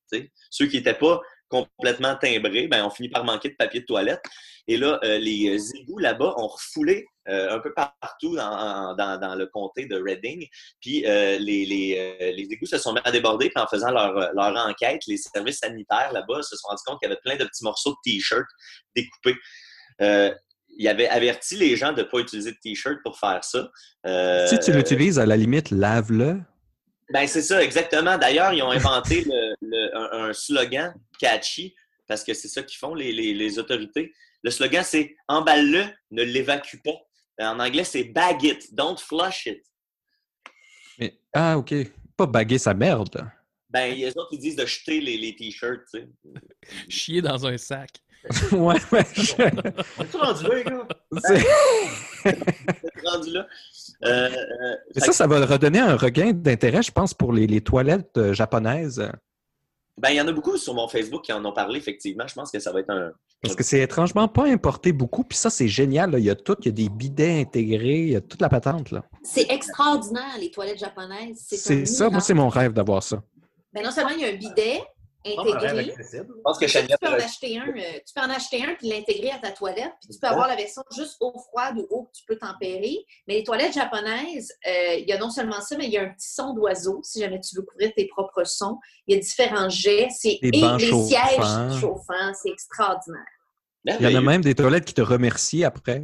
Ceux 0.51 0.67
qui 0.67 0.79
n'étaient 0.79 0.95
pas 0.95 1.21
complètement 1.51 2.17
timbrés, 2.17 2.69
ben, 2.69 2.85
ont 2.85 2.91
fini 2.91 3.09
par 3.11 3.25
manquer 3.25 3.51
de 3.51 3.57
papier 3.57 3.81
de 3.81 3.85
toilette. 3.87 4.23
Et 4.69 4.77
là, 4.77 5.01
euh, 5.05 5.19
les 5.19 5.59
égouts 5.77 5.99
là-bas 5.99 6.33
ont 6.37 6.47
refoulé 6.47 7.05
euh, 7.29 7.55
un 7.55 7.59
peu 7.59 7.73
partout 7.75 8.35
dans, 8.37 8.95
dans- 8.97 9.19
dans 9.21 9.35
le 9.35 9.47
comté 9.47 9.87
de 9.87 10.01
Redding. 10.01 10.47
Puis 10.81 11.05
euh, 11.07 11.39
les, 11.39 11.67
les, 11.67 11.97
euh, 12.21 12.33
les 12.33 12.45
égouts 12.51 12.67
se 12.67 12.79
sont 12.79 12.93
mis 12.93 13.01
à 13.05 13.11
déborder. 13.11 13.51
Puis 13.51 13.63
en 13.63 13.67
faisant 13.67 13.91
leur, 13.91 14.13
leur 14.15 14.67
enquête, 14.67 15.03
les 15.09 15.17
services 15.17 15.59
sanitaires 15.59 16.13
là-bas 16.13 16.43
se 16.43 16.57
sont 16.57 16.69
rendus 16.69 16.83
compte 16.87 16.99
qu'il 17.01 17.09
y 17.09 17.13
avait 17.13 17.21
plein 17.25 17.37
de 17.37 17.45
petits 17.49 17.65
morceaux 17.65 17.91
de 17.91 17.97
T-shirt 18.11 18.47
découpés. 18.95 19.37
Euh, 20.03 20.33
il 20.79 20.87
avait 20.89 21.09
averti 21.09 21.57
les 21.57 21.75
gens 21.77 21.93
de 21.93 22.03
ne 22.03 22.07
pas 22.07 22.19
utiliser 22.21 22.53
de 22.53 22.57
T-shirt 22.63 22.99
pour 23.03 23.19
faire 23.19 23.43
ça. 23.43 23.69
Euh, 24.07 24.47
Si 24.47 24.59
tu 24.61 24.73
l'utilises, 24.73 25.19
à 25.19 25.27
la 25.27 25.37
limite, 25.37 25.71
lave-le. 25.73 26.41
ben, 27.13 27.27
c'est 27.27 27.43
ça, 27.43 27.61
exactement. 27.63 28.17
D'ailleurs, 28.19 28.53
ils 28.53 28.63
ont 28.63 28.71
inventé 28.71 29.25
le- 29.25 29.40
un, 29.95 30.29
un 30.29 30.33
slogan 30.33 30.95
catchy, 31.19 31.75
parce 32.07 32.25
que 32.25 32.35
c'est 32.35 32.49
ça 32.49 32.63
qu'ils 32.63 32.79
font, 32.79 32.95
les, 32.95 33.13
les- 33.13 33.35
les 33.35 33.59
autorités. 33.59 34.13
Le 34.43 34.51
slogan, 34.51 34.83
c'est 34.85 35.15
emballe-le, 35.29 35.85
ne 36.11 36.23
l'évacue 36.23 36.77
pas. 36.85 36.99
En 37.41 37.59
anglais, 37.61 37.85
c'est 37.85 38.05
bag 38.05 38.43
it, 38.43 38.75
don't 38.75 38.99
flush 38.99 39.47
it. 39.47 39.63
Mais, 40.99 41.19
ah, 41.33 41.57
OK. 41.59 41.75
Pas 42.17 42.27
baguer 42.27 42.59
sa 42.59 42.75
merde. 42.75 43.27
Ben, 43.71 43.95
les 43.95 44.09
autres, 44.17 44.29
ils 44.33 44.39
disent 44.39 44.57
de 44.57 44.67
jeter 44.67 45.01
les, 45.01 45.17
les 45.17 45.35
t-shirts, 45.37 45.83
tu 45.95 46.01
sais. 46.01 46.09
chier 46.89 47.23
dans 47.23 47.47
un 47.47 47.57
sac. 47.57 47.91
ouais, 48.53 48.75
ouais. 48.93 49.05
je- 49.15 49.33
On 49.99 50.05
est 50.05 50.17
rendu 50.17 50.45
là, 50.45 50.55
les 50.57 50.65
gars? 50.65 50.89
c'est- 51.25 52.35
rendu 53.07 53.31
là? 53.31 53.47
Euh, 54.05 54.29
euh, 54.29 54.77
Mais 54.95 55.01
fait 55.01 55.07
ça, 55.07 55.13
ça 55.13 55.27
va 55.27 55.45
redonner 55.47 55.79
un 55.79 55.97
regain 55.97 56.33
d'intérêt, 56.33 56.83
je 56.83 56.91
pense, 56.91 57.15
pour 57.15 57.33
les, 57.33 57.47
les 57.47 57.61
toilettes 57.63 58.17
euh, 58.19 58.33
japonaises. 58.35 59.09
Ben, 59.99 60.11
il 60.11 60.17
y 60.17 60.21
en 60.21 60.29
a 60.29 60.33
beaucoup 60.33 60.57
sur 60.57 60.75
mon 60.75 60.89
Facebook 60.89 61.23
qui 61.23 61.33
en 61.33 61.45
ont 61.45 61.53
parlé, 61.53 61.79
effectivement. 61.79 62.27
Je 62.27 62.35
pense 62.35 62.51
que 62.51 62.59
ça 62.59 62.73
va 62.73 62.81
être 62.81 62.91
un. 62.91 63.13
Parce 63.43 63.55
que 63.55 63.63
c'est 63.63 63.81
étrangement 63.81 64.29
pas 64.29 64.47
importé 64.47 64.93
beaucoup. 64.93 65.25
Puis 65.25 65.37
ça, 65.37 65.51
c'est 65.51 65.69
génial. 65.69 66.11
là. 66.13 66.19
Il 66.19 66.25
y 66.25 66.31
a 66.31 66.35
tout. 66.35 66.57
Il 66.61 66.67
y 66.67 66.69
a 66.69 66.73
des 66.73 66.89
bidets 66.89 67.41
intégrés. 67.41 68.01
Il 68.01 68.11
y 68.11 68.17
a 68.17 68.21
toute 68.21 68.41
la 68.41 68.49
patente. 68.49 68.91
là. 68.91 69.05
C'est 69.23 69.51
extraordinaire, 69.51 70.37
les 70.39 70.51
toilettes 70.51 70.79
japonaises. 70.79 71.45
C'est 71.47 71.85
ça. 71.87 72.09
Moi, 72.11 72.21
c'est 72.21 72.35
mon 72.35 72.49
rêve 72.49 72.73
d'avoir 72.73 73.03
ça. 73.03 73.23
Ben, 73.73 73.85
non 73.85 73.91
seulement 73.91 74.11
il 74.11 74.21
y 74.21 74.25
a 74.25 74.29
un 74.29 74.37
bidet 74.37 74.83
intégré, 75.25 75.91
accessible. 75.91 76.35
Je 76.37 76.43
pense 76.43 76.59
que 76.59 76.65
tu 76.65 76.97
peux 77.01 77.09
en 77.09 77.13
acheter 77.13 77.59
un, 77.59 77.69
euh, 77.69 77.99
tu 78.07 78.15
peux 78.15 78.21
en 78.21 78.31
acheter 78.31 78.63
un 78.65 78.75
puis 78.75 78.89
l'intégrer 78.89 79.31
à 79.31 79.39
ta 79.39 79.51
toilette, 79.51 79.93
puis 80.01 80.15
tu 80.15 80.19
peux 80.19 80.27
avoir 80.27 80.49
la 80.49 80.57
version 80.57 80.83
juste 80.97 81.17
eau 81.21 81.33
froide 81.49 81.77
ou 81.79 81.87
eau 81.91 82.05
que 82.05 82.19
tu 82.19 82.25
peux 82.27 82.37
tempérer. 82.37 82.97
Mais 83.29 83.35
les 83.35 83.45
toilettes 83.45 83.75
japonaises, 83.75 84.53
euh, 84.67 84.95
il 84.95 85.09
y 85.09 85.13
a 85.13 85.19
non 85.19 85.31
seulement 85.31 85.61
ça, 85.61 85.77
mais 85.77 85.87
il 85.87 85.93
y 85.93 85.99
a 85.99 86.03
un 86.03 86.09
petit 86.09 86.33
son 86.33 86.55
d'oiseau 86.55 87.01
si 87.03 87.21
jamais 87.21 87.41
tu 87.41 87.57
veux 87.57 87.63
couvrir 87.63 87.93
tes 87.95 88.07
propres 88.07 88.45
sons. 88.45 88.79
Il 89.07 89.15
y 89.15 89.19
a 89.19 89.21
différents 89.21 89.69
jets, 89.69 90.09
c'est 90.11 90.39
Des 90.43 90.49
et 90.49 90.51
les 90.51 90.79
chauffants. 90.79 91.07
sièges 91.07 91.81
chauffants, 91.81 92.33
c'est 92.43 92.51
extraordinaire. 92.51 93.21
Il 93.85 94.11
y 94.11 94.17
en 94.17 94.19
a 94.19 94.23
même 94.23 94.43
des 94.43 94.55
toilettes 94.55 94.85
qui 94.85 94.95
te 94.95 95.03
remercient 95.03 95.65
après. 95.65 96.03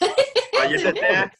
Ah, 0.00 0.66
il 0.66 0.76
était 0.76 0.92
temps. 0.92 1.30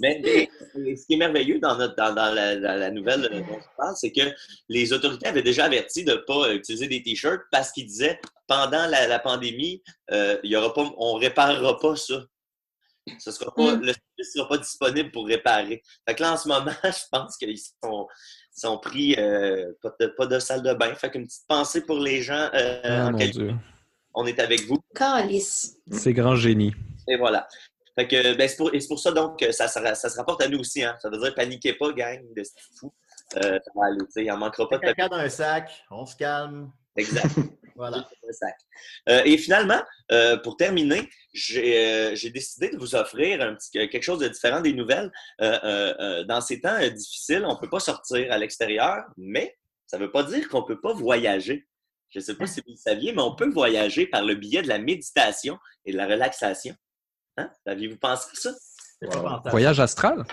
Mais, 0.00 0.48
mais 0.74 0.96
ce 0.96 1.06
qui 1.06 1.14
est 1.14 1.16
merveilleux 1.16 1.58
dans, 1.60 1.76
notre, 1.76 1.94
dans, 1.96 2.14
dans 2.14 2.32
la, 2.34 2.56
dans 2.56 2.78
la 2.78 2.90
nouvelle 2.90 3.24
euh, 3.26 3.40
dont 3.40 3.58
je 3.60 3.76
parle, 3.76 3.94
c'est 3.96 4.12
que 4.12 4.22
les 4.68 4.92
autorités 4.92 5.26
avaient 5.26 5.42
déjà 5.42 5.64
averti 5.66 6.04
de 6.04 6.12
ne 6.12 6.16
pas 6.16 6.52
utiliser 6.52 6.88
des 6.88 7.02
t-shirts 7.02 7.42
parce 7.50 7.70
qu'ils 7.72 7.86
disaient 7.86 8.20
pendant 8.46 8.86
la, 8.86 9.06
la 9.06 9.18
pandémie, 9.18 9.82
euh, 10.10 10.38
il 10.42 10.50
y 10.50 10.56
aura 10.56 10.72
pas, 10.74 10.92
on 10.98 11.16
ne 11.16 11.20
réparera 11.20 11.78
pas 11.78 11.96
ça. 11.96 12.24
Ce 13.18 13.30
sera 13.30 13.54
pas, 13.54 13.76
Mm. 13.76 13.80
Le 13.80 13.86
service 13.92 14.00
ne 14.18 14.24
sera 14.24 14.48
pas 14.48 14.58
disponible 14.58 15.10
pour 15.10 15.26
réparer. 15.26 15.82
Fait 16.08 16.14
que 16.14 16.22
là, 16.22 16.32
en 16.32 16.36
ce 16.36 16.48
moment, 16.48 16.70
je 16.84 17.04
pense 17.10 17.36
qu'ils 17.36 17.58
sont, 17.58 18.06
sont 18.54 18.78
pris 18.78 19.14
euh, 19.18 19.72
pas, 19.82 19.94
de, 20.00 20.06
pas 20.06 20.26
de 20.26 20.38
salle 20.38 20.62
de 20.62 20.72
bain. 20.72 20.94
Fait 20.94 21.10
qu'une 21.10 21.26
petite 21.26 21.46
pensée 21.46 21.82
pour 21.82 21.98
les 21.98 22.22
gens 22.22 22.48
euh, 22.54 22.80
Ah, 22.84 23.06
en 23.08 23.12
mon. 23.12 23.18
Dieu. 23.18 23.54
On 24.14 24.26
est 24.26 24.38
avec 24.38 24.62
vous. 24.66 24.78
Calice. 24.94 25.76
C'est 25.90 26.12
grand 26.12 26.36
génie. 26.36 26.72
Et 27.08 27.16
voilà. 27.16 27.46
Fait 27.96 28.08
que, 28.08 28.34
ben, 28.36 28.48
c'est 28.48 28.56
pour, 28.56 28.74
et 28.74 28.80
c'est 28.80 28.88
pour 28.88 28.98
ça 28.98 29.12
donc 29.12 29.38
que 29.38 29.52
ça, 29.52 29.68
se- 29.68 29.78
ça 29.94 30.08
se 30.10 30.16
rapporte 30.16 30.42
à 30.42 30.48
nous 30.48 30.58
aussi. 30.58 30.82
Hein. 30.82 30.96
Ça 31.00 31.08
veut 31.10 31.18
dire 31.18 31.34
paniquez 31.34 31.74
pas, 31.74 31.92
gang 31.92 32.20
de 32.34 32.42
fou. 32.78 32.92
Euh, 33.36 33.40
ça 33.64 33.70
va 33.74 33.86
aller, 33.86 33.98
il 34.16 34.26
n'en 34.26 34.36
manquera 34.38 34.68
pas. 34.68 34.78
Caca 34.78 35.08
dans 35.08 35.16
un 35.16 35.28
sac, 35.28 35.70
on 35.90 36.04
se 36.06 36.16
calme. 36.16 36.70
Exact. 36.96 37.26
Voilà. 37.76 37.96
Un 37.96 38.32
sac. 38.32 38.54
Euh, 39.08 39.22
et 39.24 39.36
finalement, 39.36 39.82
euh, 40.12 40.36
pour 40.36 40.56
terminer, 40.56 41.08
j'ai 41.32 41.76
euh, 41.84 42.14
j'ai 42.14 42.30
décidé 42.30 42.68
de 42.70 42.76
vous 42.76 42.94
offrir 42.94 43.40
un 43.42 43.56
petit, 43.56 43.72
quelque 43.72 44.00
chose 44.00 44.20
de 44.20 44.28
différent 44.28 44.60
des 44.60 44.72
nouvelles. 44.72 45.10
Euh, 45.40 45.58
euh, 45.64 45.94
euh, 45.98 46.24
dans 46.24 46.40
ces 46.40 46.60
temps 46.60 46.76
euh, 46.80 46.88
difficiles, 46.90 47.44
on 47.44 47.54
ne 47.54 47.58
peut 47.58 47.68
pas 47.68 47.80
sortir 47.80 48.30
à 48.30 48.38
l'extérieur, 48.38 49.02
mais 49.16 49.58
ça 49.88 49.98
ne 49.98 50.04
veut 50.04 50.12
pas 50.12 50.22
dire 50.22 50.48
qu'on 50.48 50.60
ne 50.60 50.66
peut 50.66 50.80
pas 50.80 50.92
voyager. 50.92 51.66
Je 52.10 52.20
ne 52.20 52.24
sais 52.24 52.36
pas 52.36 52.46
si 52.46 52.60
vous 52.60 52.70
le 52.70 52.76
saviez, 52.76 53.12
mais 53.12 53.22
on 53.22 53.34
peut 53.34 53.50
voyager 53.50 54.06
par 54.06 54.22
le 54.24 54.36
biais 54.36 54.62
de 54.62 54.68
la 54.68 54.78
méditation 54.78 55.58
et 55.84 55.90
de 55.90 55.96
la 55.96 56.06
relaxation. 56.06 56.76
Hein? 57.36 57.50
Aviez-vous 57.66 57.98
pensé 57.98 58.28
à 58.32 58.36
ça? 58.36 58.52
Voyage 59.50 59.80
astral? 59.80 60.24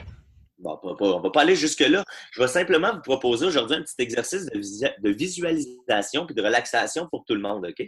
Bon, 0.57 0.77
pas, 0.77 0.95
pas, 0.95 1.05
on 1.05 1.19
va 1.19 1.29
pas 1.31 1.41
aller 1.41 1.55
jusque-là. 1.55 2.03
Je 2.31 2.41
vais 2.41 2.47
simplement 2.47 2.93
vous 2.93 3.01
proposer 3.01 3.47
aujourd'hui 3.47 3.77
un 3.77 3.81
petit 3.81 3.95
exercice 3.99 4.45
de, 4.45 5.09
visualisation 5.09 6.25
puis 6.25 6.35
de 6.35 6.41
relaxation 6.41 7.07
pour 7.09 7.25
tout 7.25 7.33
le 7.33 7.41
monde, 7.41 7.65
OK? 7.65 7.87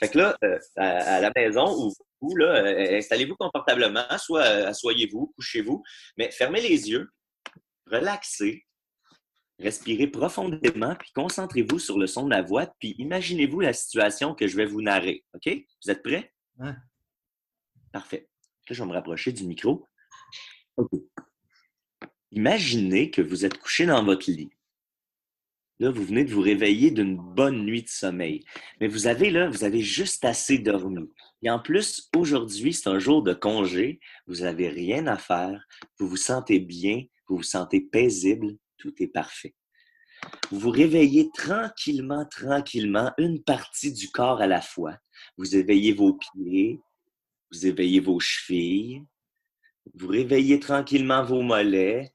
Fait 0.00 0.08
que 0.08 0.18
là, 0.18 0.36
euh, 0.44 0.58
à, 0.76 1.16
à 1.16 1.20
la 1.20 1.32
maison 1.34 1.74
ou 1.74 1.92
vous, 2.20 2.36
là, 2.36 2.64
euh, 2.64 2.98
installez-vous 2.98 3.36
confortablement, 3.36 4.06
soit 4.18 4.42
euh, 4.42 4.68
asseyez-vous, 4.68 5.32
couchez-vous, 5.36 5.82
mais 6.16 6.30
fermez 6.30 6.60
les 6.60 6.90
yeux, 6.90 7.08
relaxez, 7.86 8.64
respirez 9.58 10.06
profondément, 10.06 10.94
puis 10.94 11.10
concentrez-vous 11.14 11.78
sur 11.78 11.98
le 11.98 12.06
son 12.06 12.26
de 12.26 12.30
la 12.30 12.42
voix, 12.42 12.66
puis 12.78 12.94
imaginez-vous 12.98 13.60
la 13.60 13.72
situation 13.72 14.34
que 14.34 14.46
je 14.46 14.56
vais 14.56 14.66
vous 14.66 14.82
narrer, 14.82 15.24
OK? 15.34 15.52
Vous 15.84 15.90
êtes 15.90 16.02
prêts? 16.02 16.32
Ouais. 16.58 16.72
Parfait. 17.92 18.28
Là, 18.68 18.74
je 18.74 18.82
vais 18.82 18.88
me 18.88 18.94
rapprocher 18.94 19.32
du 19.32 19.46
micro. 19.46 19.86
OK. 20.76 20.90
Imaginez 22.32 23.10
que 23.10 23.22
vous 23.22 23.44
êtes 23.44 23.58
couché 23.58 23.86
dans 23.86 24.04
votre 24.04 24.30
lit. 24.30 24.50
Là, 25.80 25.90
vous 25.90 26.04
venez 26.04 26.24
de 26.24 26.32
vous 26.32 26.40
réveiller 26.40 26.90
d'une 26.90 27.16
bonne 27.16 27.64
nuit 27.64 27.82
de 27.82 27.88
sommeil. 27.88 28.44
Mais 28.80 28.88
vous 28.88 29.06
avez 29.06 29.30
là, 29.30 29.48
vous 29.48 29.62
avez 29.62 29.80
juste 29.80 30.24
assez 30.24 30.58
dormi. 30.58 31.08
Et 31.42 31.50
en 31.50 31.60
plus, 31.60 32.10
aujourd'hui, 32.16 32.74
c'est 32.74 32.88
un 32.88 32.98
jour 32.98 33.22
de 33.22 33.32
congé. 33.32 34.00
Vous 34.26 34.40
n'avez 34.40 34.68
rien 34.68 35.06
à 35.06 35.16
faire. 35.16 35.64
Vous 35.98 36.08
vous 36.08 36.16
sentez 36.16 36.58
bien. 36.58 37.04
Vous 37.28 37.36
vous 37.36 37.42
sentez 37.44 37.80
paisible. 37.80 38.56
Tout 38.76 38.92
est 39.00 39.08
parfait. 39.08 39.54
Vous 40.50 40.58
vous 40.58 40.70
réveillez 40.70 41.30
tranquillement, 41.32 42.24
tranquillement, 42.26 43.12
une 43.18 43.42
partie 43.42 43.92
du 43.92 44.10
corps 44.10 44.40
à 44.40 44.48
la 44.48 44.60
fois. 44.60 44.96
Vous 45.36 45.56
éveillez 45.56 45.92
vos 45.92 46.14
pieds. 46.14 46.80
Vous 47.52 47.66
éveillez 47.66 48.00
vos 48.00 48.20
chevilles. 48.20 49.04
Vous 49.94 50.08
réveillez 50.08 50.60
tranquillement 50.60 51.24
vos 51.24 51.42
mollets. 51.42 52.12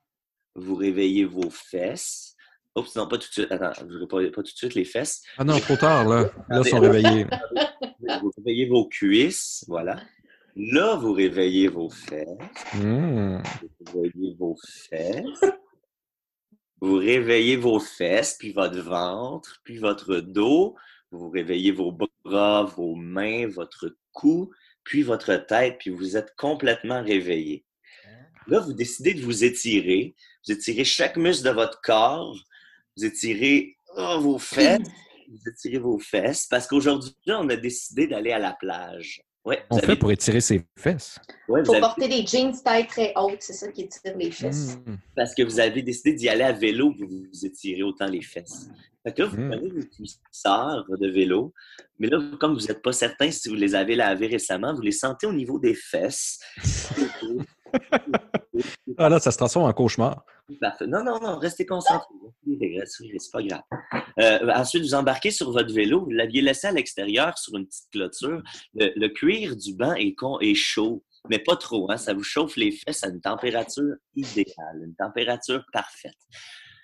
Vous 0.56 0.76
réveillez 0.76 1.26
vos 1.26 1.50
fesses. 1.50 2.36
Oups, 2.76 2.96
non, 2.96 3.08
pas 3.08 3.18
tout 3.18 3.28
de 3.28 3.34
suite. 3.34 3.52
Attends, 3.52 3.86
ne 3.86 4.06
pas, 4.06 4.18
pas 4.30 4.42
tout 4.42 4.42
de 4.42 4.48
suite 4.48 4.76
les 4.76 4.86
fesses. 4.86 5.24
Ah 5.38 5.44
non, 5.44 5.60
trop 5.60 5.76
tard, 5.76 6.08
là. 6.08 6.32
Là, 6.50 6.62
ils 6.64 6.70
sont 6.70 6.80
réveillés. 6.80 7.26
Vous 8.22 8.32
réveillez 8.38 8.68
vos 8.68 8.88
cuisses, 8.88 9.64
voilà. 9.68 10.02
Là, 10.56 10.96
vous 10.96 11.14
réveillez 11.14 11.68
vos 11.68 11.90
fesses. 11.90 12.28
Hmm. 12.74 13.42
Vous 13.80 14.02
réveillez 14.02 14.36
vos 14.38 14.56
fesses. 14.90 15.52
Vous 16.80 16.96
réveillez 16.96 17.56
vos 17.56 17.80
fesses, 17.80 18.36
puis 18.38 18.52
votre 18.52 18.80
ventre, 18.80 19.62
puis 19.64 19.78
votre 19.78 20.18
dos. 20.18 20.76
Vous 21.12 21.30
réveillez 21.30 21.72
vos 21.72 21.98
bras, 22.26 22.64
vos 22.64 22.96
mains, 22.96 23.48
votre 23.48 23.96
cou, 24.12 24.52
puis 24.84 25.02
votre 25.02 25.36
tête, 25.36 25.78
puis 25.80 25.90
vous 25.90 26.18
êtes 26.18 26.36
complètement 26.36 27.04
réveillé. 27.04 27.66
Là, 28.48 28.60
vous 28.60 28.74
décidez 28.74 29.14
de 29.14 29.22
vous 29.22 29.44
étirer. 29.44 30.16
Vous 30.46 30.54
étirez 30.54 30.84
chaque 30.84 31.18
muscle 31.18 31.46
de 31.46 31.52
votre 31.52 31.80
corps. 31.82 32.38
Vous 32.98 33.06
étirez 33.06 33.78
oh, 33.96 34.20
vos 34.20 34.38
fesses. 34.40 34.80
Vous 35.30 35.50
étirez 35.50 35.80
vos 35.80 36.00
fesses 36.00 36.48
parce 36.48 36.68
qu'aujourd'hui, 36.68 37.14
on 37.28 37.50
a 37.50 37.56
décidé 37.56 38.08
d'aller 38.08 38.32
à 38.32 38.40
la 38.40 38.54
plage. 38.54 39.24
Ouais, 39.46 39.62
On 39.70 39.78
fait 39.80 39.98
pour 39.98 40.10
étirer 40.10 40.40
ses 40.40 40.64
fesses. 40.78 41.20
ouais, 41.50 41.60
vous 41.60 41.66
faut 41.66 41.72
avez- 41.74 41.82
porter 41.82 42.08
des 42.08 42.26
jeans 42.26 42.54
taille 42.64 42.88
très 42.88 43.12
haute, 43.18 43.42
c'est 43.42 43.52
ça 43.54 43.70
qui 43.72 43.82
étire 43.82 44.16
les 44.18 44.32
fesses. 44.32 44.78
Hmm. 44.86 44.96
parce 45.18 45.36
que 45.36 45.44
vous 45.44 45.60
avez 45.60 45.82
décidé 45.82 46.14
d'y 46.14 46.30
aller 46.30 46.44
à 46.44 46.54
vélo, 46.54 46.94
vous 46.98 47.08
vous 47.08 47.46
étirez 47.46 47.84
autant 47.84 48.06
les 48.08 48.22
fesses. 48.22 48.70
Fait 49.06 49.12
que 49.14 49.24
là, 49.24 49.28
vous 49.28 49.36
Mm. 49.38 49.50
prenez 49.50 49.70
vos 49.70 49.86
cuissards 49.86 50.86
de 50.98 51.08
vélo, 51.10 51.54
mais 52.00 52.08
là, 52.08 52.20
comme 52.40 52.54
vous 52.54 52.66
n'êtes 52.68 52.82
pas 52.82 52.94
certain 52.94 53.30
si 53.32 53.50
vous 53.50 53.56
les 53.56 53.76
avez 53.76 53.98
lavés 53.98 54.28
récemment, 54.28 54.74
vous 54.74 54.82
les 54.82 54.94
sentez 54.94 55.28
au 55.28 55.34
niveau 55.34 55.60
des 55.60 55.74
fesses. 55.76 56.40
Ah 58.98 59.10
là, 59.10 59.20
ça 59.20 59.32
se 59.32 59.38
transforme 59.38 59.66
en 59.68 59.74
cauchemar. 59.74 60.26
Parfait. 60.60 60.88
Non, 60.88 61.04
non, 61.04 61.20
non, 61.22 61.38
restez 61.40 61.66
concentrés. 61.66 62.14
Respirez, 62.46 63.18
C'est 63.20 63.32
pas 63.32 63.42
grave. 63.42 63.62
Euh, 64.20 64.52
ensuite, 64.54 64.84
vous 64.84 64.94
embarquez 64.94 65.32
sur 65.32 65.52
votre 65.52 65.74
vélo. 65.74 66.04
Vous 66.04 66.12
l'aviez 66.12 66.42
laissé 66.42 66.68
à 66.68 66.72
l'extérieur 66.72 67.38
sur 67.38 67.56
une 67.56 67.66
petite 67.66 67.90
clôture. 67.92 68.42
Le, 68.74 68.92
le 68.96 69.08
cuir 69.10 69.56
du 69.56 69.74
banc 69.74 69.94
est, 69.94 70.14
con- 70.16 70.40
est 70.42 70.54
chaud, 70.54 71.04
mais 71.30 71.40
pas 71.40 71.56
trop. 71.56 71.90
Hein? 71.90 71.98
Ça 71.98 72.14
vous 72.14 72.24
chauffe 72.24 72.58
les 72.58 72.72
fesses 72.72 73.04
à 73.04 73.08
une 73.08 73.22
température 73.22 73.96
idéale, 74.16 74.84
une 74.86 74.96
température 74.96 75.64
parfaite. 75.72 76.18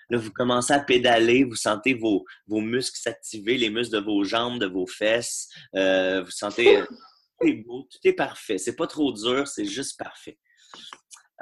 Là, 0.08 0.18
vous 0.18 0.32
commencez 0.32 0.72
à 0.72 0.80
pédaler, 0.80 1.44
vous 1.44 1.54
sentez 1.54 1.94
vos, 1.94 2.24
vos 2.46 2.60
muscles 2.60 2.98
s'activer, 2.98 3.58
les 3.58 3.70
muscles 3.70 3.94
de 3.94 4.00
vos 4.00 4.24
jambes, 4.24 4.58
de 4.58 4.66
vos 4.66 4.86
fesses. 4.86 5.48
Euh, 5.76 6.22
vous 6.22 6.30
sentez... 6.30 6.78
euh, 6.78 6.86
tout 7.40 7.46
est 7.46 7.64
beau, 7.64 7.86
tout 7.90 7.98
est 8.04 8.14
parfait. 8.14 8.58
C'est 8.58 8.74
pas 8.74 8.86
trop 8.86 9.12
dur, 9.12 9.46
c'est 9.46 9.64
juste 9.66 9.98
parfait. 9.98 10.38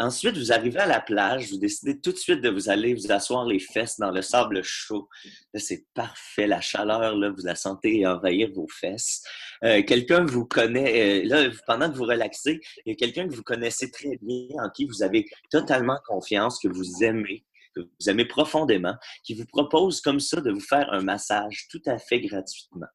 Ensuite, 0.01 0.37
vous 0.37 0.53
arrivez 0.53 0.79
à 0.79 0.87
la 0.87 1.01
plage, 1.01 1.51
vous 1.51 1.59
décidez 1.59 2.01
tout 2.01 2.13
de 2.13 2.17
suite 2.17 2.41
de 2.41 2.49
vous 2.49 2.71
aller 2.71 2.95
vous 2.95 3.11
asseoir 3.11 3.45
les 3.45 3.59
fesses 3.59 3.99
dans 3.99 4.13
le 4.13 4.23
sable 4.23 4.63
chaud. 4.63 5.09
Là, 5.53 5.59
c'est 5.59 5.87
parfait. 5.93 6.47
La 6.47 6.61
chaleur, 6.61 7.17
là, 7.17 7.31
vous 7.31 7.45
la 7.45 7.57
sentez 7.57 8.07
envahir 8.07 8.49
vos 8.55 8.69
fesses. 8.69 9.25
Euh, 9.65 9.83
quelqu'un 9.83 10.25
vous 10.25 10.47
connaît, 10.47 11.25
euh, 11.25 11.29
là, 11.29 11.51
pendant 11.67 11.91
que 11.91 11.97
vous 11.97 12.05
relaxez, 12.05 12.61
il 12.87 12.91
y 12.91 12.93
a 12.93 12.97
quelqu'un 12.97 13.27
que 13.27 13.35
vous 13.35 13.43
connaissez 13.43 13.91
très 13.91 14.17
bien, 14.23 14.63
en 14.63 14.71
qui 14.71 14.85
vous 14.85 15.03
avez 15.03 15.27
totalement 15.51 15.99
confiance, 16.07 16.61
que 16.61 16.69
vous 16.69 17.03
aimez, 17.03 17.45
que 17.75 17.81
vous 17.81 18.11
aimez 18.11 18.25
profondément, 18.25 18.95
qui 19.25 19.35
vous 19.35 19.47
propose 19.47 20.01
comme 20.01 20.21
ça 20.21 20.41
de 20.41 20.51
vous 20.51 20.61
faire 20.61 20.93
un 20.93 21.03
massage 21.03 21.67
tout 21.71 21.83
à 21.87 21.99
fait 21.99 22.21
gratuitement. 22.21 22.87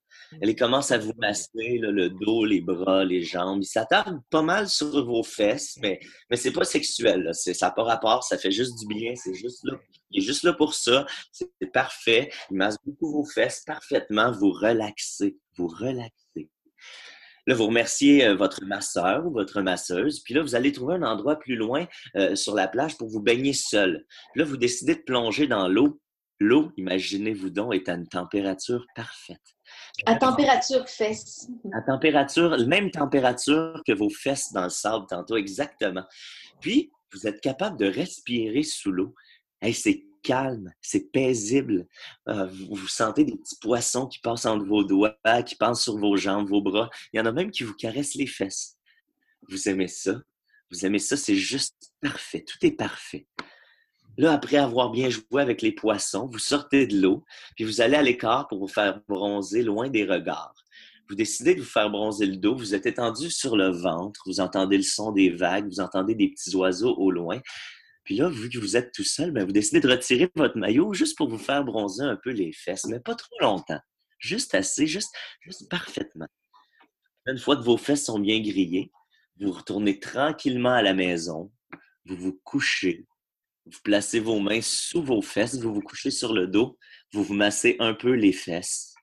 Elle 0.41 0.55
commence 0.55 0.91
à 0.91 0.97
vous 0.97 1.13
masser 1.17 1.77
là, 1.79 1.91
le 1.91 2.09
dos, 2.09 2.45
les 2.45 2.61
bras, 2.61 3.03
les 3.03 3.21
jambes. 3.21 3.59
Il 3.61 3.67
s'attarde 3.67 4.19
pas 4.29 4.41
mal 4.41 4.67
sur 4.67 5.05
vos 5.05 5.23
fesses, 5.23 5.77
mais 5.81 5.99
mais 6.29 6.37
c'est 6.37 6.51
pas 6.51 6.63
sexuel. 6.63 7.23
Là. 7.23 7.33
C'est, 7.33 7.53
ça 7.53 7.67
n'a 7.67 7.71
pas 7.71 7.83
rapport, 7.83 8.23
ça 8.23 8.37
fait 8.37 8.51
juste 8.51 8.79
du 8.79 8.87
bien. 8.87 9.13
C'est 9.15 9.33
juste 9.33 9.63
là. 9.63 9.77
Il 10.11 10.23
est 10.23 10.25
juste 10.25 10.43
là 10.43 10.53
pour 10.53 10.73
ça. 10.73 11.05
C'est, 11.31 11.51
c'est 11.61 11.71
parfait. 11.71 12.31
Il 12.49 12.57
masse 12.57 12.77
beaucoup 12.85 13.11
vos 13.11 13.25
fesses 13.25 13.63
parfaitement. 13.65 14.31
Vous 14.31 14.51
relaxez. 14.51 15.37
Vous 15.57 15.67
relaxez. 15.67 16.22
Là, 17.45 17.55
vous 17.55 17.67
remerciez 17.67 18.25
euh, 18.25 18.35
votre 18.35 18.63
masseur 18.63 19.25
ou 19.25 19.31
votre 19.31 19.61
masseuse. 19.61 20.21
Puis 20.21 20.33
là, 20.33 20.41
vous 20.41 20.55
allez 20.55 20.71
trouver 20.71 20.95
un 20.95 21.03
endroit 21.03 21.37
plus 21.37 21.55
loin 21.55 21.85
euh, 22.15 22.35
sur 22.35 22.55
la 22.55 22.67
plage 22.67 22.97
pour 22.97 23.09
vous 23.09 23.21
baigner 23.21 23.53
seul. 23.53 24.05
Puis 24.31 24.39
là, 24.39 24.45
vous 24.45 24.57
décidez 24.57 24.95
de 24.95 25.01
plonger 25.01 25.47
dans 25.47 25.67
l'eau. 25.67 25.99
L'eau, 26.39 26.71
imaginez-vous 26.77 27.49
donc, 27.49 27.75
est 27.75 27.87
à 27.87 27.93
une 27.93 28.07
température 28.07 28.85
parfaite. 28.95 29.41
À 30.05 30.15
température 30.15 30.87
fesses. 30.89 31.47
À 31.73 31.81
température, 31.81 32.57
même 32.67 32.91
température 32.91 33.81
que 33.85 33.93
vos 33.93 34.09
fesses 34.09 34.51
dans 34.51 34.63
le 34.63 34.69
sable 34.69 35.05
tantôt, 35.07 35.37
exactement. 35.37 36.03
Puis, 36.59 36.91
vous 37.13 37.27
êtes 37.27 37.39
capable 37.41 37.77
de 37.77 37.85
respirer 37.85 38.63
sous 38.63 38.91
l'eau. 38.91 39.13
Hey, 39.61 39.73
c'est 39.73 40.03
calme, 40.23 40.73
c'est 40.81 41.11
paisible. 41.11 41.87
Euh, 42.27 42.47
vous, 42.47 42.75
vous 42.75 42.87
sentez 42.87 43.25
des 43.25 43.35
petits 43.35 43.57
poissons 43.61 44.07
qui 44.07 44.19
passent 44.19 44.45
entre 44.45 44.65
vos 44.65 44.83
doigts, 44.83 45.15
qui 45.45 45.55
passent 45.55 45.83
sur 45.83 45.97
vos 45.97 46.17
jambes, 46.17 46.49
vos 46.49 46.61
bras. 46.61 46.89
Il 47.11 47.17
y 47.17 47.19
en 47.19 47.25
a 47.25 47.31
même 47.31 47.51
qui 47.51 47.63
vous 47.63 47.75
caressent 47.75 48.15
les 48.15 48.27
fesses. 48.27 48.77
Vous 49.49 49.69
aimez 49.69 49.87
ça? 49.87 50.21
Vous 50.71 50.85
aimez 50.85 50.99
ça? 50.99 51.17
C'est 51.17 51.35
juste 51.35 51.93
parfait. 52.01 52.43
Tout 52.43 52.65
est 52.65 52.71
parfait. 52.71 53.27
Là, 54.17 54.33
après 54.33 54.57
avoir 54.57 54.91
bien 54.91 55.09
joué 55.09 55.41
avec 55.41 55.61
les 55.61 55.71
poissons, 55.71 56.27
vous 56.31 56.39
sortez 56.39 56.85
de 56.85 56.99
l'eau, 56.99 57.23
puis 57.55 57.65
vous 57.65 57.81
allez 57.81 57.95
à 57.95 58.01
l'écart 58.01 58.47
pour 58.47 58.59
vous 58.59 58.67
faire 58.67 59.01
bronzer 59.07 59.63
loin 59.63 59.89
des 59.89 60.05
regards. 60.05 60.53
Vous 61.09 61.15
décidez 61.15 61.55
de 61.55 61.61
vous 61.61 61.67
faire 61.67 61.89
bronzer 61.89 62.27
le 62.27 62.37
dos, 62.37 62.55
vous 62.55 62.75
êtes 62.75 62.85
étendu 62.85 63.31
sur 63.31 63.57
le 63.57 63.69
ventre, 63.69 64.21
vous 64.27 64.39
entendez 64.39 64.77
le 64.77 64.83
son 64.83 65.11
des 65.11 65.31
vagues, 65.31 65.67
vous 65.67 65.79
entendez 65.79 66.15
des 66.15 66.29
petits 66.29 66.55
oiseaux 66.55 66.95
au 66.95 67.09
loin. 67.11 67.41
Puis 68.03 68.15
là, 68.15 68.29
vu 68.29 68.49
que 68.49 68.57
vous 68.59 68.75
êtes 68.75 68.91
tout 68.93 69.03
seul, 69.03 69.31
ben, 69.31 69.45
vous 69.45 69.51
décidez 69.51 69.79
de 69.79 69.89
retirer 69.89 70.29
votre 70.35 70.57
maillot 70.57 70.93
juste 70.93 71.17
pour 71.17 71.29
vous 71.29 71.37
faire 71.37 71.63
bronzer 71.63 72.03
un 72.03 72.17
peu 72.17 72.31
les 72.31 72.51
fesses, 72.51 72.85
mais 72.85 72.99
pas 72.99 73.15
trop 73.15 73.35
longtemps. 73.39 73.79
Juste 74.19 74.55
assez, 74.55 74.87
juste, 74.87 75.13
juste 75.41 75.69
parfaitement. 75.69 76.27
Une 77.25 77.37
fois 77.37 77.55
que 77.55 77.61
vos 77.61 77.77
fesses 77.77 78.05
sont 78.05 78.19
bien 78.19 78.41
grillées, 78.41 78.91
vous 79.39 79.51
retournez 79.51 79.99
tranquillement 79.99 80.73
à 80.73 80.81
la 80.81 80.93
maison, 80.93 81.51
vous 82.05 82.17
vous 82.17 82.39
couchez, 82.43 83.07
vous 83.65 83.79
placez 83.83 84.19
vos 84.19 84.39
mains 84.39 84.61
sous 84.61 85.01
vos 85.01 85.21
fesses, 85.21 85.59
vous 85.59 85.73
vous 85.73 85.81
couchez 85.81 86.11
sur 86.11 86.33
le 86.33 86.47
dos, 86.47 86.77
vous 87.13 87.23
vous 87.23 87.33
massez 87.33 87.77
un 87.79 87.93
peu 87.93 88.11
les 88.11 88.33
fesses, 88.33 88.93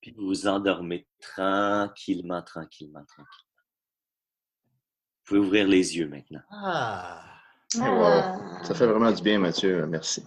puis 0.00 0.12
vous 0.12 0.26
vous 0.26 0.46
endormez 0.46 1.06
tranquillement, 1.20 2.42
tranquillement, 2.42 3.04
tranquillement. 3.04 3.44
Vous 4.66 5.24
pouvez 5.26 5.40
ouvrir 5.40 5.68
les 5.68 5.96
yeux 5.96 6.08
maintenant. 6.08 6.42
Ah! 6.50 7.33
Ah. 7.80 8.36
Ça 8.62 8.74
fait 8.74 8.86
vraiment 8.86 9.12
du 9.12 9.22
bien, 9.22 9.38
Mathieu. 9.38 9.86
Merci. 9.86 10.24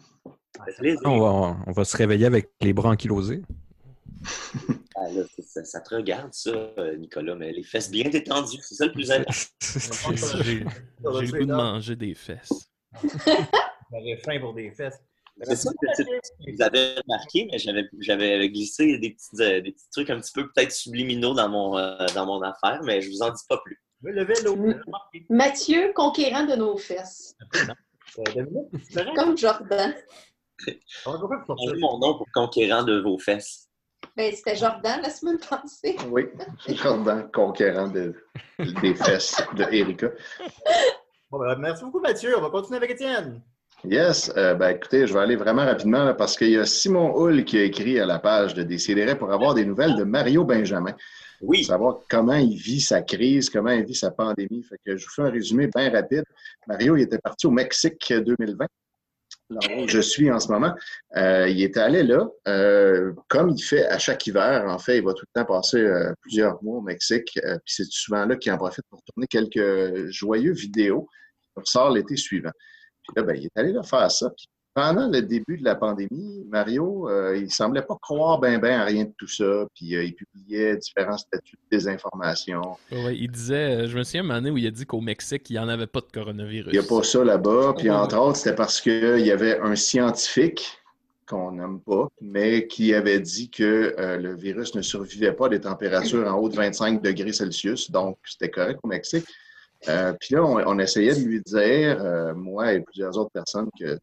On 1.05 1.19
va, 1.19 1.57
on 1.65 1.71
va 1.71 1.85
se 1.85 1.95
réveiller 1.95 2.25
avec 2.25 2.49
les 2.61 2.73
bras 2.73 2.89
ankylosés. 2.89 3.43
Ah, 4.95 5.09
là, 5.11 5.23
ça, 5.63 5.81
te 5.81 5.95
regarde, 5.95 6.33
ça, 6.33 6.51
Nicolas, 6.97 7.35
mais 7.35 7.51
les 7.51 7.63
fesses 7.63 7.91
bien 7.91 8.09
détendues, 8.09 8.57
c'est 8.61 8.75
ça 8.75 8.85
le 8.85 8.91
plus 8.91 9.11
important. 9.11 9.31
J'ai 10.43 10.65
le 11.01 11.31
goût 11.31 11.45
de 11.45 11.53
manger 11.53 11.95
des 11.95 12.15
fesses. 12.15 12.71
J'aurais 13.03 14.17
faim 14.25 14.39
pour 14.39 14.53
des 14.53 14.71
fesses. 14.71 14.99
C'est 15.43 15.55
ça 15.55 15.71
que 15.71 16.51
vous 16.51 16.61
avez 16.61 16.95
remarqué, 17.07 17.47
mais 17.51 17.59
j'avais, 17.59 17.87
j'avais 17.99 18.49
glissé 18.49 18.97
des 18.97 19.11
petits, 19.11 19.41
euh, 19.41 19.61
des 19.61 19.71
petits 19.71 19.89
trucs 19.91 20.09
un 20.09 20.19
petit 20.19 20.31
peu 20.33 20.49
peut-être 20.49 20.71
subliminaux 20.71 21.35
dans 21.35 21.47
mon, 21.47 21.77
euh, 21.77 22.05
dans 22.15 22.25
mon 22.25 22.41
affaire, 22.41 22.81
mais 22.83 23.01
je 23.01 23.09
vous 23.09 23.21
en 23.21 23.29
dis 23.29 23.43
pas 23.47 23.59
plus. 23.63 23.79
Le 24.03 24.23
vélo. 24.23 24.55
Mathieu, 25.29 25.91
conquérant 25.95 26.45
de 26.45 26.55
nos 26.55 26.77
fesses. 26.77 27.35
Euh? 28.19 29.03
Comme 29.15 29.37
Jordan. 29.37 29.93
Changez 31.03 31.79
mon 31.79 31.99
nom 31.99 32.17
pour 32.17 32.25
conquérant 32.33 32.83
de 32.83 32.99
vos 32.99 33.17
fesses. 33.19 33.67
Ben, 34.15 34.33
c'était 34.33 34.55
Jordan 34.55 35.01
la 35.01 35.09
semaine 35.09 35.39
passée. 35.39 35.95
Oui, 36.09 36.23
Jordan, 36.67 37.29
conquérant 37.31 37.87
de- 37.87 38.15
des 38.81 38.95
fesses 38.95 39.41
de 39.55 39.63
Erika. 39.71 40.09
Bon, 41.29 41.39
ben, 41.39 41.55
merci 41.59 41.83
beaucoup, 41.83 41.99
Mathieu. 41.99 42.35
On 42.37 42.41
va 42.41 42.49
continuer 42.49 42.77
avec 42.77 42.91
Étienne. 42.91 43.41
Yes, 43.83 44.31
euh, 44.37 44.55
ben 44.55 44.69
écoutez, 44.69 45.05
je 45.05 45.13
vais 45.13 45.19
aller 45.19 45.35
vraiment 45.35 45.63
rapidement 45.65 46.03
là, 46.03 46.15
parce 46.15 46.35
qu'il 46.35 46.49
y 46.49 46.57
a 46.57 46.65
Simon 46.65 47.13
Hull 47.15 47.45
qui 47.45 47.59
a 47.59 47.63
écrit 47.63 47.99
à 47.99 48.07
la 48.07 48.17
page 48.17 48.55
de 48.55 48.63
Décideret 48.63 49.15
pour 49.15 49.31
avoir 49.31 49.53
des 49.53 49.65
nouvelles 49.65 49.95
de 49.95 50.03
Mario 50.03 50.43
Benjamin. 50.43 50.95
Oui. 51.41 51.63
savoir 51.63 51.99
comment 52.09 52.35
il 52.35 52.57
vit 52.57 52.81
sa 52.81 53.01
crise, 53.01 53.49
comment 53.49 53.71
il 53.71 53.85
vit 53.85 53.95
sa 53.95 54.11
pandémie. 54.11 54.63
Fait 54.63 54.77
que 54.85 54.97
je 54.97 55.05
vous 55.05 55.11
fais 55.11 55.21
un 55.23 55.29
résumé 55.29 55.67
bien 55.67 55.91
rapide. 55.91 56.23
Mario, 56.67 56.95
il 56.95 57.03
était 57.03 57.19
parti 57.19 57.47
au 57.47 57.51
Mexique 57.51 58.11
2020, 58.11 58.65
là 59.49 59.59
où 59.77 59.87
je 59.87 59.99
suis 59.99 60.31
en 60.31 60.39
ce 60.39 60.51
moment. 60.51 60.73
Euh, 61.15 61.47
il 61.47 61.61
était 61.61 61.79
allé 61.79 62.03
là, 62.03 62.27
euh, 62.47 63.13
comme 63.27 63.49
il 63.49 63.61
fait 63.61 63.85
à 63.85 63.99
chaque 63.99 64.25
hiver. 64.27 64.65
En 64.67 64.79
fait, 64.79 64.97
il 64.97 65.03
va 65.03 65.13
tout 65.13 65.25
le 65.33 65.41
temps 65.41 65.45
passer 65.45 65.77
euh, 65.77 66.11
plusieurs 66.21 66.61
mois 66.63 66.77
au 66.77 66.81
Mexique. 66.81 67.31
Puis 67.33 67.59
c'est 67.65 67.85
souvent 67.85 68.25
là 68.25 68.35
qu'il 68.35 68.51
en 68.51 68.57
profite 68.57 68.85
pour 68.89 69.01
tourner 69.03 69.27
quelques 69.27 70.09
joyeux 70.09 70.53
vidéos 70.53 71.07
qui 71.53 71.61
ressortent 71.61 71.95
l'été 71.95 72.15
suivant. 72.17 72.51
Puis 73.03 73.13
là, 73.15 73.23
ben, 73.23 73.35
il 73.35 73.45
est 73.45 73.57
allé 73.57 73.71
là 73.71 73.83
faire 73.83 74.11
ça. 74.11 74.31
Pendant 74.77 75.07
le 75.07 75.23
début 75.23 75.57
de 75.57 75.63
la 75.63 75.73
pandémie, 75.73 76.45
Mario, 76.47 77.09
euh, 77.09 77.35
il 77.35 77.49
semblait 77.49 77.81
pas 77.81 77.97
croire 77.99 78.39
ben 78.39 78.59
ben 78.59 78.79
à 78.79 78.85
rien 78.85 79.05
de 79.05 79.13
tout 79.17 79.27
ça. 79.27 79.65
Puis 79.73 79.95
euh, 79.95 80.03
il 80.03 80.13
publiait 80.13 80.77
différents 80.77 81.17
statuts 81.17 81.55
de 81.55 81.77
désinformation. 81.77 82.61
Ouais, 82.91 83.17
il 83.17 83.31
disait, 83.31 83.55
euh, 83.55 83.87
je 83.87 83.97
me 83.97 84.03
souviens 84.03 84.21
un 84.21 84.23
moment 84.25 84.35
donné 84.35 84.51
où 84.51 84.57
il 84.59 84.67
a 84.67 84.69
dit 84.69 84.85
qu'au 84.85 85.01
Mexique, 85.01 85.49
il 85.49 85.53
n'y 85.53 85.59
en 85.59 85.67
avait 85.67 85.87
pas 85.87 86.01
de 86.01 86.11
coronavirus. 86.13 86.67
Il 86.71 86.79
n'y 86.79 86.85
a 86.85 86.87
pas 86.87 87.01
ça 87.01 87.23
là-bas. 87.23 87.73
Puis 87.75 87.89
entre 87.89 88.19
autres, 88.19 88.37
c'était 88.37 88.55
parce 88.55 88.79
qu'il 88.79 89.25
y 89.25 89.31
avait 89.31 89.59
un 89.61 89.75
scientifique 89.75 90.79
qu'on 91.27 91.53
n'aime 91.53 91.79
pas, 91.79 92.07
mais 92.21 92.67
qui 92.67 92.93
avait 92.93 93.19
dit 93.19 93.49
que 93.49 93.95
euh, 93.97 94.17
le 94.17 94.35
virus 94.35 94.75
ne 94.75 94.83
survivait 94.83 95.33
pas 95.33 95.47
à 95.47 95.49
des 95.49 95.61
températures 95.61 96.27
en 96.27 96.35
haut 96.35 96.49
de 96.49 96.55
25 96.55 97.01
degrés 97.01 97.33
Celsius. 97.33 97.89
Donc, 97.89 98.19
c'était 98.25 98.51
correct 98.51 98.79
au 98.83 98.89
Mexique. 98.89 99.25
Puis 99.81 100.35
là, 100.35 100.43
on, 100.43 100.57
on 100.67 100.77
essayait 100.77 101.15
de 101.15 101.25
lui 101.25 101.41
dire, 101.41 102.33
moi 102.35 102.73
et 102.73 102.81
plusieurs 102.81 103.17
autres 103.17 103.31
personnes, 103.31 103.69
que 103.79 103.99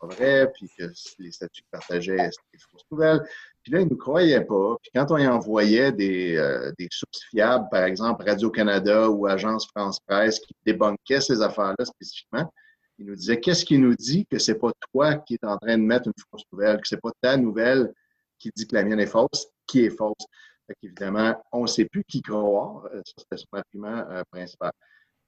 pas 0.00 0.06
vrai, 0.06 0.50
puis 0.52 0.68
que 0.76 0.84
les 1.18 1.32
statuts 1.32 1.62
qu'il 1.62 1.70
partageait, 1.70 2.16
c'était 2.16 2.46
des 2.52 2.58
fausses 2.58 2.84
nouvelles. 2.90 3.20
Puis 3.62 3.72
là, 3.72 3.80
il 3.80 3.84
ne 3.84 3.90
nous 3.90 3.96
croyait 3.96 4.44
pas. 4.44 4.76
Puis 4.82 4.90
quand 4.94 5.10
on 5.10 5.18
y 5.18 5.26
envoyait 5.26 5.92
des, 5.92 6.36
euh, 6.36 6.72
des 6.78 6.88
sources 6.90 7.24
fiables, 7.30 7.68
par 7.70 7.84
exemple 7.84 8.24
Radio-Canada 8.24 9.10
ou 9.10 9.26
Agence 9.26 9.66
France-Presse, 9.68 10.40
qui 10.40 10.54
débunkaient 10.64 11.20
ces 11.20 11.42
affaires-là 11.42 11.84
spécifiquement, 11.84 12.50
il 12.98 13.06
nous 13.06 13.14
disait 13.14 13.38
qu'est-ce 13.38 13.64
qui 13.64 13.78
nous 13.78 13.94
dit 13.94 14.26
que 14.26 14.38
c'est 14.38 14.58
pas 14.58 14.72
toi 14.92 15.14
qui 15.16 15.34
es 15.34 15.46
en 15.46 15.56
train 15.56 15.78
de 15.78 15.82
mettre 15.82 16.08
une 16.08 16.14
fausse 16.30 16.42
nouvelle, 16.52 16.80
que 16.80 16.88
c'est 16.88 17.00
pas 17.00 17.12
ta 17.20 17.36
nouvelle 17.36 17.92
qui 18.38 18.50
dit 18.54 18.66
que 18.66 18.74
la 18.74 18.84
mienne 18.84 19.00
est 19.00 19.06
fausse, 19.06 19.48
qui 19.66 19.84
est 19.84 19.90
fausse? 19.90 20.26
Fait 20.66 20.74
qu'évidemment, 20.80 21.40
on 21.52 21.62
ne 21.62 21.66
sait 21.66 21.86
plus 21.86 22.04
qui 22.04 22.20
croire. 22.20 22.84
Euh, 22.92 23.00
Ça, 23.04 23.12
c'était 23.18 23.36
son 23.36 23.56
argument 23.56 24.10
euh, 24.10 24.22
principal. 24.30 24.72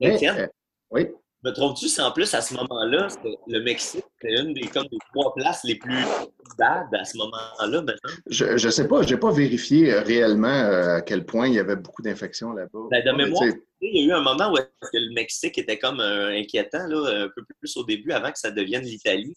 Mais, 0.00 0.28
euh, 0.28 0.46
oui? 0.90 1.08
Me 1.43 1.53
trompes-tu 1.53 1.88
si 1.88 2.01
en 2.03 2.12
plus, 2.12 2.34
à 2.34 2.43
ce 2.43 2.53
moment-là, 2.55 3.09
le 3.47 3.62
Mexique, 3.62 4.05
c'était 4.20 4.43
une 4.43 4.53
des, 4.53 4.66
comme, 4.68 4.86
des 4.88 4.99
trois 5.14 5.32
places 5.34 5.64
les 5.64 5.76
plus 5.76 6.05
bad 6.59 6.86
à 6.93 7.05
ce 7.05 7.16
moment-là, 7.16 7.80
maintenant? 7.80 8.11
Je 8.26 8.45
ne 8.66 8.70
sais 8.70 8.86
pas, 8.86 9.03
je 9.03 9.14
n'ai 9.14 9.20
pas 9.20 9.32
vérifié 9.32 9.95
euh, 9.95 10.03
réellement 10.03 10.49
euh, 10.49 10.97
à 10.97 11.01
quel 11.01 11.24
point 11.24 11.49
il 11.49 11.55
y 11.55 11.59
avait 11.59 11.76
beaucoup 11.76 12.03
d'infections 12.03 12.53
là-bas. 12.53 12.80
Ben, 12.91 13.03
de 13.03 13.12
Mais, 13.12 13.24
mémoire, 13.24 13.45
il 13.80 13.97
y 13.97 14.03
a 14.03 14.14
eu 14.14 14.18
un 14.18 14.22
moment 14.22 14.53
où 14.53 14.57
que 14.57 14.99
le 14.99 15.14
Mexique 15.14 15.57
était 15.57 15.78
comme 15.78 16.01
euh, 16.01 16.38
inquiétant, 16.38 16.86
là, 16.86 17.24
un 17.24 17.28
peu 17.34 17.43
plus 17.59 17.74
au 17.78 17.84
début, 17.84 18.12
avant 18.12 18.30
que 18.32 18.38
ça 18.38 18.51
devienne 18.51 18.82
l'Italie. 18.82 19.32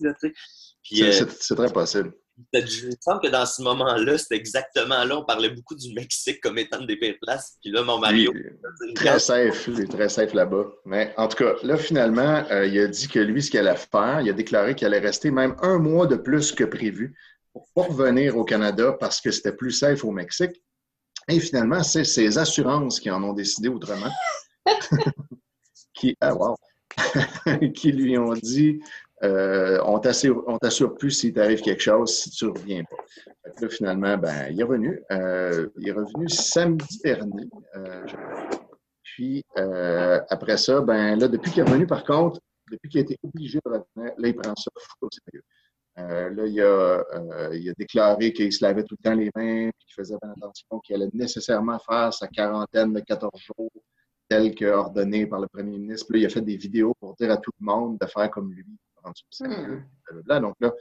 c'est 0.84 1.56
très 1.56 1.72
possible. 1.72 2.12
Il 2.53 2.88
me 2.88 2.95
semble 2.99 3.21
que 3.21 3.27
dans 3.27 3.45
ce 3.45 3.61
moment-là, 3.61 4.17
c'était 4.17 4.36
exactement 4.36 5.03
là, 5.03 5.17
on 5.19 5.25
parlait 5.25 5.49
beaucoup 5.49 5.75
du 5.75 5.93
Mexique 5.93 6.41
comme 6.41 6.57
étant 6.57 6.79
une 6.79 6.88
des 6.88 6.97
pires 6.97 7.17
places. 7.21 7.57
Puis 7.61 7.71
là, 7.71 7.84
mon 7.84 7.99
Mario, 7.99 8.34
Il- 8.34 8.93
Très 8.95 9.19
safe, 9.19 9.67
il 9.67 9.81
est 9.81 9.91
très 9.91 10.09
safe 10.09 10.34
là-bas. 10.34 10.65
Mais 10.86 11.13
en 11.17 11.27
tout 11.27 11.38
cas, 11.38 11.53
là, 11.63 11.77
finalement, 11.77 12.43
euh, 12.49 12.65
il 12.65 12.79
a 12.79 12.88
dit 12.88 13.07
que 13.07 13.19
lui, 13.19 13.41
ce 13.43 13.51
qu'il 13.51 13.59
allait 13.59 13.75
faire, 13.77 14.21
il 14.21 14.29
a 14.29 14.34
déclaré 14.34 14.75
qu'il 14.75 14.88
allait 14.88 14.99
rester 14.99 15.31
même 15.31 15.55
un 15.61 15.77
mois 15.77 16.07
de 16.07 16.15
plus 16.15 16.51
que 16.51 16.63
prévu 16.63 17.15
pour 17.53 17.67
pas 17.75 17.84
revenir 17.84 18.36
au 18.36 18.43
Canada 18.43 18.95
parce 18.99 19.21
que 19.21 19.29
c'était 19.29 19.55
plus 19.55 19.71
safe 19.71 20.03
au 20.03 20.11
Mexique. 20.11 20.63
Et 21.29 21.39
finalement, 21.39 21.84
c'est 21.84 22.03
ses 22.03 22.38
assurances 22.38 22.99
qui 22.99 23.09
en 23.11 23.23
ont 23.23 23.34
décidé 23.34 23.69
autrement. 23.69 24.11
qui, 25.93 26.17
ah, 26.19 26.34
wow. 26.34 26.55
qui 27.73 27.91
lui 27.91 28.17
ont 28.17 28.34
dit 28.34 28.79
euh, 29.24 29.80
on 29.86 29.99
t'assure 29.99 30.95
plus 30.95 31.11
s'il 31.11 31.34
t'arrive 31.34 31.61
quelque 31.61 31.82
chose 31.82 32.13
si 32.13 32.30
tu 32.30 32.45
reviens 32.45 32.84
pas. 32.84 32.97
Là, 33.61 33.69
finalement, 33.69 34.17
ben, 34.17 34.47
il 34.51 34.59
est 34.59 34.63
revenu. 34.63 35.01
Euh, 35.11 35.69
il 35.78 35.88
est 35.88 35.91
revenu 35.91 36.28
samedi 36.30 36.99
dernier. 37.03 37.49
euh, 37.76 38.05
puis 39.03 39.43
euh, 39.57 40.19
après 40.30 40.57
ça, 40.57 40.82
ben 40.82 41.17
là, 41.19 41.28
depuis 41.28 41.51
qu'il 41.51 41.61
est 41.61 41.65
revenu, 41.65 41.86
par 41.86 42.03
contre, 42.03 42.39
depuis 42.71 42.89
qu'il 42.89 42.99
a 42.99 43.03
été 43.03 43.17
obligé 43.24 43.59
de 43.63 43.69
revenir, 43.69 44.13
là, 44.17 44.28
il 44.28 44.36
prend 44.36 44.55
ça 44.55 44.71
au 45.01 45.09
sérieux. 45.11 45.43
Là, 45.95 46.45
il 46.47 46.59
a, 46.61 47.03
il 47.53 47.69
a 47.69 47.74
déclaré 47.78 48.34
qu'il 48.34 48.51
se 48.51 48.65
lavait 48.65 48.84
tout 48.84 48.95
le 48.99 49.03
temps 49.03 49.15
les 49.15 49.30
mains, 49.36 49.69
qu'il 49.78 49.93
faisait 49.95 50.15
bien 50.21 50.32
attention, 50.32 50.80
qu'il 50.80 50.95
allait 50.95 51.11
nécessairement 51.13 51.78
faire 51.80 52.11
sa 52.11 52.28
quarantaine 52.28 52.93
de 52.93 52.99
14 53.01 53.32
jours, 53.39 53.71
telle 54.28 54.55
que 54.55 54.65
ordonnée 54.65 55.28
par 55.28 55.39
le 55.39 55.47
premier 55.47 55.78
ministre. 55.78 56.07
Puis 56.09 56.19
là, 56.19 56.24
il 56.24 56.32
a 56.32 56.34
fait 56.34 56.41
des 56.41 56.57
vidéos 56.57 56.95
pour 56.99 57.13
dire 57.15 57.30
à 57.30 57.38
tout 57.38 57.51
le 57.59 57.65
monde 57.65 57.99
de 57.99 58.07
faire 58.07 58.32
comme 58.32 58.51
lui. 58.51 58.65
Rendu 59.04 59.22
au 59.22 59.36
sérieux, 59.36 59.84
blablabla. 60.06 60.39
Donc 60.39 60.56
là, 60.60 60.74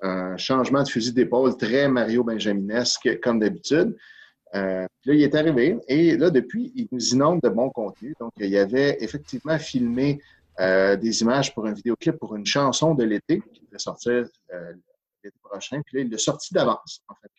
un 0.00 0.36
changement 0.36 0.82
de 0.82 0.88
fusil 0.88 1.12
d'épaule 1.12 1.56
très 1.56 1.88
Mario 1.88 2.24
Benjaminesque, 2.24 3.18
comme 3.20 3.40
d'habitude. 3.40 3.96
Euh, 4.54 4.86
là, 5.04 5.14
il 5.14 5.22
est 5.22 5.34
arrivé 5.34 5.78
et 5.88 6.16
là, 6.16 6.30
depuis, 6.30 6.72
il 6.74 6.88
nous 6.90 7.14
inonde 7.14 7.40
de 7.42 7.48
bons 7.48 7.70
contenus. 7.70 8.14
Donc, 8.18 8.32
il 8.38 8.56
avait 8.56 8.96
effectivement 9.00 9.58
filmé 9.58 10.20
euh, 10.60 10.96
des 10.96 11.20
images 11.20 11.54
pour 11.54 11.66
un 11.66 11.72
vidéoclip 11.72 12.16
pour 12.16 12.34
une 12.34 12.46
chanson 12.46 12.94
de 12.94 13.04
l'été 13.04 13.42
qui 13.52 13.66
devait 13.66 13.78
sortir 13.78 14.26
euh, 14.54 14.72
l'été 15.22 15.36
prochain. 15.42 15.82
Puis 15.84 15.98
là, 15.98 16.04
il 16.04 16.10
l'a 16.10 16.18
sorti 16.18 16.54
d'avance, 16.54 17.02
en 17.08 17.14
fait. 17.16 17.30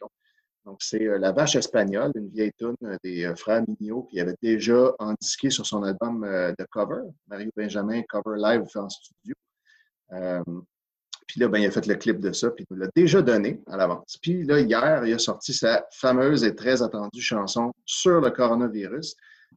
Donc, 0.70 0.78
c'est 0.84 1.08
euh, 1.08 1.18
La 1.18 1.32
Vache 1.32 1.56
espagnole, 1.56 2.12
une 2.14 2.30
vieille 2.30 2.54
tune 2.56 2.76
des 3.04 3.26
euh, 3.26 3.36
frères 3.36 3.64
Mignot 3.68 4.04
qui 4.04 4.20
avait 4.20 4.36
déjà 4.40 4.94
disqué 5.20 5.50
sur 5.50 5.66
son 5.66 5.82
album 5.82 6.24
euh, 6.24 6.54
de 6.60 6.66
cover, 6.70 7.02
Mario 7.28 7.50
Benjamin, 7.58 8.04
cover 8.04 8.38
live 8.38 8.66
en 8.76 8.88
studio. 8.88 9.34
Puis 11.28 11.40
là, 11.40 11.48
ben, 11.48 11.60
il 11.60 11.68
a 11.68 11.72
fait 11.72 11.86
le 11.86 11.96
clip 11.96 12.20
de 12.20 12.32
ça, 12.32 12.50
puis 12.50 12.66
il 12.72 12.78
l'a 12.78 12.88
déjà 12.96 13.22
donné 13.22 13.62
à 13.68 13.78
l'avance. 13.78 14.18
Puis 14.22 14.44
là, 14.44 14.60
hier, 14.60 15.06
il 15.06 15.14
a 15.14 15.20
sorti 15.20 15.54
sa 15.54 15.86
fameuse 15.92 16.44
et 16.44 16.56
très 16.56 16.82
attendue 16.82 17.22
chanson 17.22 17.72
sur 17.86 18.20
le 18.20 18.32
coronavirus, 18.32 19.16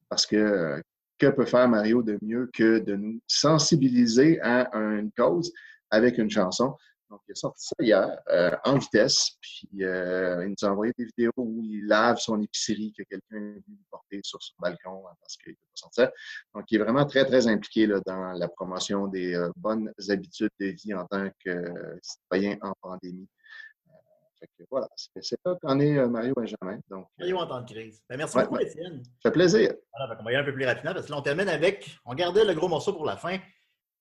parce 0.08 0.26
que 0.26 0.82
que 1.18 1.28
peut 1.28 1.46
faire 1.46 1.68
Mario 1.68 2.02
de 2.02 2.18
mieux 2.20 2.50
que 2.52 2.80
de 2.80 2.96
nous 2.96 3.20
sensibiliser 3.28 4.40
à 4.40 4.68
une 4.74 5.12
cause 5.12 5.52
avec 5.90 6.18
une 6.18 6.30
chanson? 6.30 6.76
Donc, 7.12 7.20
il 7.28 7.32
a 7.32 7.34
sorti 7.34 7.66
ça 7.66 7.74
hier 7.78 8.22
euh, 8.30 8.56
en 8.64 8.78
vitesse, 8.78 9.32
puis 9.38 9.84
euh, 9.84 10.46
il 10.46 10.48
nous 10.48 10.66
a 10.66 10.72
envoyé 10.72 10.94
des 10.96 11.04
vidéos 11.04 11.32
où 11.36 11.60
il 11.62 11.86
lave 11.86 12.16
son 12.16 12.40
épicerie 12.40 12.90
que 12.96 13.02
quelqu'un 13.02 13.38
venu 13.38 13.62
lui 13.68 13.78
porter 13.90 14.20
sur 14.22 14.42
son 14.42 14.54
balcon 14.58 15.06
hein, 15.06 15.12
parce 15.20 15.36
qu'il 15.36 15.50
ne 15.50 15.56
peut 15.56 15.60
pas 15.60 15.74
sortir. 15.74 16.10
Donc, 16.54 16.64
il 16.70 16.80
est 16.80 16.82
vraiment 16.82 17.04
très, 17.04 17.26
très 17.26 17.46
impliqué 17.48 17.86
là, 17.86 18.00
dans 18.06 18.32
la 18.32 18.48
promotion 18.48 19.08
des 19.08 19.34
euh, 19.34 19.50
bonnes 19.56 19.92
habitudes 20.08 20.48
de 20.58 20.68
vie 20.68 20.94
en 20.94 21.04
tant 21.04 21.28
que 21.44 21.74
citoyen 22.00 22.56
en 22.62 22.72
pandémie. 22.80 23.28
Fait 24.40 24.46
que, 24.58 24.64
voilà, 24.70 24.88
c'est 24.96 25.36
là 25.44 25.54
qu'en 25.60 25.78
est 25.80 26.08
Mario 26.08 26.32
Benjamin. 26.34 26.78
Donc, 26.88 27.08
Mario 27.18 27.36
en 27.36 27.46
temps 27.46 27.60
de 27.60 27.70
crise. 27.70 28.02
Ben, 28.08 28.16
merci 28.16 28.38
Ouais, 28.38 28.44
beaucoup, 28.44 28.56
ouais. 28.56 28.66
Étienne. 28.68 29.04
ça 29.04 29.28
fait 29.28 29.32
plaisir. 29.32 29.74
Voilà, 29.98 30.18
on 30.18 30.24
va 30.24 30.32
y 30.32 30.34
aller 30.34 30.42
un 30.44 30.50
peu 30.50 30.54
plus 30.54 30.64
rapidement 30.64 30.94
parce 30.94 31.04
que 31.04 31.10
là, 31.12 31.18
on 31.18 31.22
termine 31.22 31.50
avec. 31.50 31.94
On 32.06 32.14
gardait 32.14 32.46
le 32.46 32.54
gros 32.54 32.68
morceau 32.68 32.94
pour 32.94 33.04
la 33.04 33.18
fin. 33.18 33.36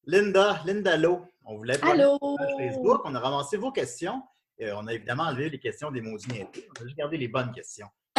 Linda, 0.06 0.62
Linda 0.66 0.96
Lowe. 0.96 1.28
On 1.46 1.58
voulait 1.58 1.78
Allô? 1.82 2.18
page 2.20 2.56
Facebook. 2.58 3.02
On 3.06 3.16
a 3.16 3.20
ramassé 3.20 3.58
vos 3.58 3.72
questions. 3.72 4.22
Euh, 4.62 4.74
on 4.76 4.88
a 4.88 4.94
évidemment 4.94 5.24
enlevé 5.24 5.50
les 5.50 5.60
questions 5.60 5.92
des 5.92 6.02
maudits 6.02 6.28
niaiseries. 6.28 6.66
On 6.70 6.82
a 6.82 6.86
juste 6.86 6.98
gardé 6.98 7.18
les 7.18 7.28
bonnes 7.28 7.52
questions. 7.52 7.88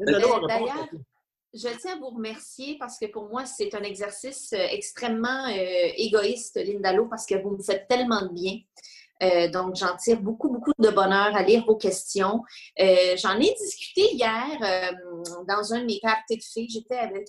Répond 0.00 0.46
D'ailleurs, 0.46 0.88
je 1.54 1.68
tiens 1.80 1.94
à 1.94 1.98
vous 1.98 2.10
remercier 2.10 2.76
parce 2.78 2.98
que 2.98 3.06
pour 3.06 3.28
moi, 3.28 3.46
c'est 3.46 3.74
un 3.74 3.82
exercice 3.82 4.52
euh, 4.52 4.66
extrêmement 4.70 5.46
euh, 5.46 5.92
égoïste, 5.96 6.56
Lindalo, 6.56 7.06
parce 7.06 7.26
que 7.26 7.34
vous 7.42 7.56
me 7.56 7.62
faites 7.62 7.88
tellement 7.88 8.22
de 8.22 8.32
bien. 8.32 8.58
Euh, 9.22 9.48
donc, 9.48 9.76
j'en 9.76 9.96
tire 9.96 10.20
beaucoup, 10.20 10.48
beaucoup 10.48 10.72
de 10.78 10.90
bonheur 10.90 11.34
à 11.34 11.42
lire 11.42 11.64
vos 11.66 11.76
questions. 11.76 12.42
Euh, 12.80 13.16
j'en 13.16 13.38
ai 13.38 13.54
discuté 13.54 14.14
hier 14.14 14.46
euh, 14.62 14.92
dans 15.46 15.72
un 15.72 15.80
de 15.80 15.86
mes 15.86 16.00
parties 16.00 16.36
de 16.36 16.42
filles. 16.42 16.68
J'étais 16.68 16.98
avec 16.98 17.28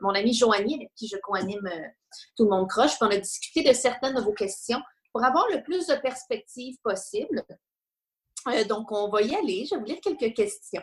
mon 0.00 0.10
amie 0.10 0.34
Joanie, 0.34 0.76
avec 0.76 0.90
qui 0.94 1.08
je 1.08 1.16
co-anime 1.22 1.70
Tout 2.36 2.44
le 2.44 2.50
monde 2.50 2.68
croche. 2.68 2.92
Puis 2.98 3.02
on 3.02 3.10
a 3.10 3.16
discuté 3.16 3.62
de 3.68 3.72
certaines 3.72 4.14
de 4.14 4.20
vos 4.20 4.32
questions 4.32 4.80
pour 5.12 5.24
avoir 5.24 5.46
le 5.50 5.62
plus 5.62 5.86
de 5.86 5.94
perspectives 5.96 6.76
possible. 6.82 7.44
Donc, 8.68 8.90
on 8.90 9.08
va 9.08 9.22
y 9.22 9.34
aller. 9.36 9.66
Je 9.66 9.74
vais 9.74 9.80
vous 9.80 9.86
lire 9.86 10.00
quelques 10.02 10.34
questions. 10.34 10.82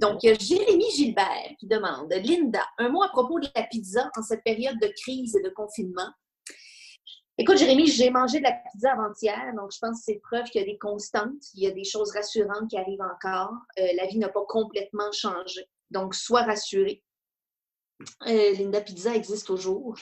Donc, 0.00 0.22
il 0.22 0.30
y 0.30 0.32
a 0.32 0.38
Jérémy 0.38 0.90
Gilbert 0.90 1.52
qui 1.58 1.66
demande 1.66 2.12
Linda, 2.12 2.64
un 2.78 2.88
mot 2.88 3.02
à 3.02 3.08
propos 3.08 3.40
de 3.40 3.48
la 3.54 3.64
pizza 3.64 4.10
en 4.16 4.22
cette 4.22 4.42
période 4.42 4.78
de 4.80 4.90
crise 5.02 5.36
et 5.36 5.42
de 5.42 5.50
confinement. 5.50 6.10
Écoute, 7.36 7.58
Jérémy, 7.58 7.88
j'ai 7.88 8.10
mangé 8.10 8.38
de 8.38 8.44
la 8.44 8.52
pizza 8.52 8.92
avant-hier, 8.92 9.52
donc 9.56 9.72
je 9.72 9.78
pense 9.80 9.98
que 9.98 10.04
c'est 10.04 10.20
preuve 10.20 10.44
qu'il 10.44 10.60
y 10.60 10.64
a 10.64 10.66
des 10.66 10.78
constantes, 10.78 11.42
il 11.54 11.64
y 11.64 11.66
a 11.66 11.72
des 11.72 11.82
choses 11.82 12.12
rassurantes 12.12 12.70
qui 12.70 12.78
arrivent 12.78 13.02
encore. 13.02 13.54
Euh, 13.80 13.88
la 13.96 14.06
vie 14.06 14.18
n'a 14.18 14.28
pas 14.28 14.44
complètement 14.46 15.10
changé. 15.10 15.68
Donc, 15.90 16.14
sois 16.14 16.42
rassuré. 16.42 17.02
Euh, 18.28 18.52
Linda 18.52 18.80
Pizza 18.80 19.16
existe 19.16 19.48
toujours. 19.48 19.96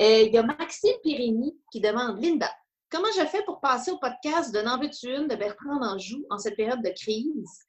Euh, 0.00 0.22
il 0.22 0.32
y 0.32 0.38
a 0.38 0.42
Maxime 0.42 0.96
Pirini 1.02 1.54
qui 1.70 1.82
demande 1.82 2.18
Linda, 2.18 2.50
comment 2.90 3.12
je 3.14 3.26
fais 3.26 3.42
pour 3.44 3.60
passer 3.60 3.90
au 3.90 3.98
podcast 3.98 4.54
de 4.54 4.62
N'en 4.62 4.80
veux-tu 4.80 5.14
une 5.14 5.28
de 5.28 5.36
Bertrand 5.36 5.82
Anjou 5.82 6.24
en 6.30 6.38
cette 6.38 6.56
période 6.56 6.82
de 6.82 6.94
crise? 6.98 7.66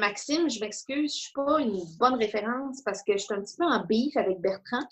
Maxime, 0.00 0.48
je 0.48 0.60
m'excuse, 0.60 0.96
je 0.96 1.02
ne 1.02 1.08
suis 1.08 1.32
pas 1.32 1.60
une 1.60 1.84
bonne 1.98 2.14
référence 2.14 2.80
parce 2.82 3.02
que 3.02 3.12
je 3.12 3.18
suis 3.18 3.34
un 3.34 3.42
petit 3.42 3.56
peu 3.56 3.64
en 3.64 3.84
beef 3.84 4.16
avec 4.16 4.40
Bertrand. 4.40 4.88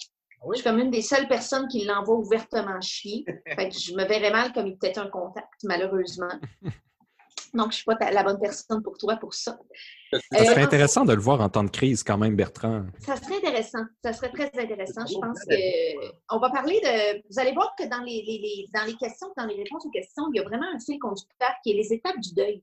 Je 0.50 0.54
suis 0.56 0.64
comme 0.64 0.78
une 0.78 0.90
des 0.90 1.02
seules 1.02 1.28
personnes 1.28 1.68
qui 1.68 1.84
l'envoie 1.84 2.16
ouvertement 2.16 2.80
chier. 2.80 3.24
Fait 3.56 3.68
que 3.68 3.74
je 3.78 3.94
me 3.94 4.04
verrais 4.04 4.30
mal 4.30 4.52
comme 4.52 4.66
il 4.66 4.76
peut-être 4.76 4.98
un 4.98 5.08
contact, 5.08 5.62
malheureusement. 5.64 6.28
Donc, 7.54 7.64
je 7.64 7.68
ne 7.68 7.72
suis 7.72 7.84
pas 7.84 7.96
ta- 7.96 8.10
la 8.10 8.22
bonne 8.22 8.40
personne 8.40 8.82
pour 8.82 8.96
toi 8.96 9.16
pour 9.16 9.34
ça. 9.34 9.58
Ça 10.10 10.18
Euh, 10.40 10.44
serait 10.44 10.62
intéressant 10.62 11.04
de 11.04 11.12
le 11.12 11.20
voir 11.20 11.40
en 11.42 11.50
temps 11.50 11.64
de 11.64 11.70
crise 11.70 12.02
quand 12.02 12.16
même, 12.16 12.34
Bertrand. 12.34 12.86
Ça 12.98 13.16
serait 13.16 13.36
intéressant. 13.36 13.84
Ça 14.02 14.12
serait 14.14 14.30
très 14.30 14.50
intéressant. 14.58 15.04
Je 15.06 15.14
pense 15.18 15.38
que 15.44 16.34
on 16.34 16.38
va 16.38 16.48
parler 16.50 16.80
de. 16.80 17.22
Vous 17.30 17.38
allez 17.38 17.52
voir 17.52 17.74
que 17.78 17.84
dans 17.88 18.00
les, 18.00 18.22
les- 18.26 18.38
les- 18.38 18.68
dans 18.74 18.84
les 18.86 18.94
questions, 18.96 19.28
dans 19.36 19.44
les 19.44 19.54
réponses 19.56 19.84
aux 19.84 19.90
questions, 19.90 20.24
il 20.32 20.38
y 20.38 20.40
a 20.40 20.44
vraiment 20.44 20.66
un 20.74 20.78
fil 20.78 20.98
conducteur 20.98 21.50
qui 21.62 21.72
est 21.72 21.74
les 21.74 21.92
étapes 21.92 22.18
du 22.20 22.32
deuil. 22.34 22.62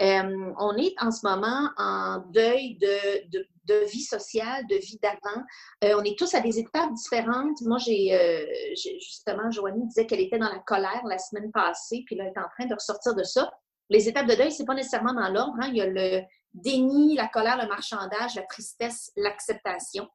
Euh, 0.00 0.52
on 0.58 0.76
est 0.76 0.94
en 1.00 1.10
ce 1.10 1.26
moment 1.26 1.70
en 1.76 2.18
deuil 2.32 2.76
de, 2.78 3.84
vie 3.86 4.02
sociale, 4.02 4.66
de 4.68 4.76
vie 4.76 4.98
d'avant. 5.02 5.42
Euh, 5.84 5.94
on 6.00 6.02
est 6.04 6.18
tous 6.18 6.34
à 6.34 6.40
des 6.40 6.58
étapes 6.58 6.92
différentes. 6.94 7.60
Moi, 7.62 7.78
j'ai 7.78 8.14
euh, 8.14 8.46
j'ai- 8.74 8.98
justement, 8.98 9.50
Joanie 9.50 9.86
disait 9.86 10.06
qu'elle 10.06 10.20
était 10.20 10.38
dans 10.38 10.48
la 10.50 10.58
colère 10.60 11.02
la 11.04 11.18
semaine 11.18 11.52
passée, 11.52 12.02
puis 12.06 12.16
là, 12.16 12.24
elle 12.24 12.32
est 12.34 12.38
en 12.38 12.48
train 12.48 12.66
de 12.66 12.74
ressortir 12.74 13.14
de 13.14 13.22
ça. 13.24 13.52
Les 13.90 14.08
étapes 14.08 14.26
de 14.26 14.34
deuil, 14.34 14.50
c'est 14.52 14.64
pas 14.64 14.74
nécessairement 14.74 15.12
dans 15.12 15.28
l'ordre. 15.28 15.54
hein. 15.60 15.68
Il 15.68 15.76
y 15.76 15.82
a 15.82 15.86
le 15.86 16.22
déni, 16.54 17.14
la 17.14 17.28
colère, 17.28 17.58
le 17.60 17.68
marchandage, 17.68 18.34
la 18.36 18.42
tristesse, 18.42 19.12
l'acceptation. 19.16 20.08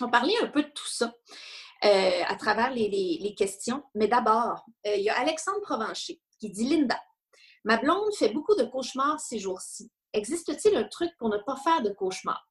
On 0.00 0.08
parler 0.08 0.34
un 0.42 0.46
peu 0.48 0.62
de 0.62 0.68
tout 0.68 0.88
ça 0.88 1.12
à 1.82 2.34
travers 2.36 2.70
les, 2.70 2.88
les- 2.88 3.34
questions. 3.34 3.82
Mais 3.94 4.08
d'abord, 4.08 4.64
il 4.86 5.02
y 5.02 5.10
a 5.10 5.18
Alexandre 5.18 5.60
Provencher 5.60 6.18
qui 6.40 6.48
dit 6.50 6.66
Linda, 6.68 6.98
ma 7.64 7.76
blonde 7.78 8.14
fait 8.14 8.30
beaucoup 8.30 8.54
de 8.54 8.64
cauchemars 8.64 9.20
ces 9.20 9.38
jours-ci. 9.38 9.90
Existe-t-il 10.12 10.76
un 10.76 10.84
truc 10.84 11.10
pour 11.18 11.28
ne 11.28 11.38
pas 11.38 11.56
faire 11.56 11.82
de 11.82 11.90
cauchemars? 11.90 12.48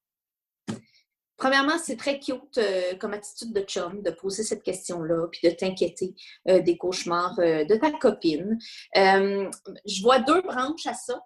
Premièrement, 1.38 1.78
c'est 1.78 1.98
très 1.98 2.20
cute 2.20 2.58
euh, 2.58 2.96
comme 2.96 3.14
attitude 3.14 3.54
de 3.54 3.62
chum 3.62 4.02
de 4.02 4.12
poser 4.12 4.44
cette 4.44 4.64
question-là, 4.64 5.28
puis 5.32 5.50
de 5.50 5.54
t'inquiéter 5.54 6.16
euh, 6.48 6.62
des 6.62 6.78
cauchemars 6.78 7.38
euh, 7.40 7.66
de 7.66 7.76
ta 7.76 7.92
copine. 7.92 8.58
Je 8.96 10.02
vois 10.02 10.20
deux 10.20 10.42
branches 10.42 10.86
à 10.86 10.94
ça. 10.94 11.22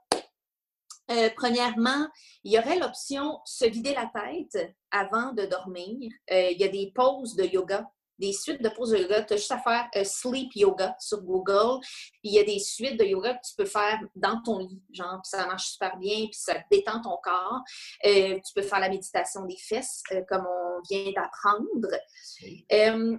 Premièrement, 1.36 2.08
il 2.44 2.52
y 2.52 2.60
aurait 2.60 2.80
l'option 2.80 3.40
se 3.46 3.66
vider 3.66 3.94
la 3.94 4.12
tête 4.14 4.76
avant 4.92 5.32
de 5.32 5.46
dormir. 5.46 6.12
Il 6.30 6.58
y 6.58 6.64
a 6.66 6.68
des 6.68 6.92
pauses 6.94 7.36
de 7.36 7.46
yoga, 7.46 7.90
des 8.20 8.34
suites 8.34 8.62
de 8.62 8.70
pauses 8.70 8.92
de 8.92 8.98
yoga. 8.98 9.24
Tu 9.24 9.34
as 9.34 9.38
juste 9.38 9.52
à 9.52 9.60
faire 9.60 9.88
euh, 9.96 10.04
sleep 10.04 10.56
yoga 10.56 10.96
sur 11.00 11.22
Google. 11.22 11.80
Puis 11.82 12.32
il 12.32 12.34
y 12.34 12.40
a 12.40 12.44
des 12.44 12.60
suites 12.60 13.00
de 13.00 13.06
yoga 13.06 13.36
que 13.36 13.48
tu 13.48 13.56
peux 13.56 13.66
faire 13.66 14.00
dans 14.16 14.42
ton 14.42 14.60
lit, 14.60 14.82
genre, 14.92 15.20
puis 15.24 15.30
ça 15.30 15.46
marche 15.46 15.72
super 15.72 15.98
bien, 15.98 16.26
puis 16.26 16.40
ça 16.40 16.56
détend 16.72 17.02
ton 17.02 17.18
corps. 17.24 17.62
Euh, 18.06 18.40
tu 18.46 18.54
peux 18.56 18.62
faire 18.62 18.80
la 18.80 18.90
méditation 18.90 19.46
des 19.46 19.58
fesses, 19.58 20.04
euh, 20.12 20.22
comme 20.28 20.46
on 20.46 20.82
vient 20.90 21.12
d'apprendre. 21.12 21.90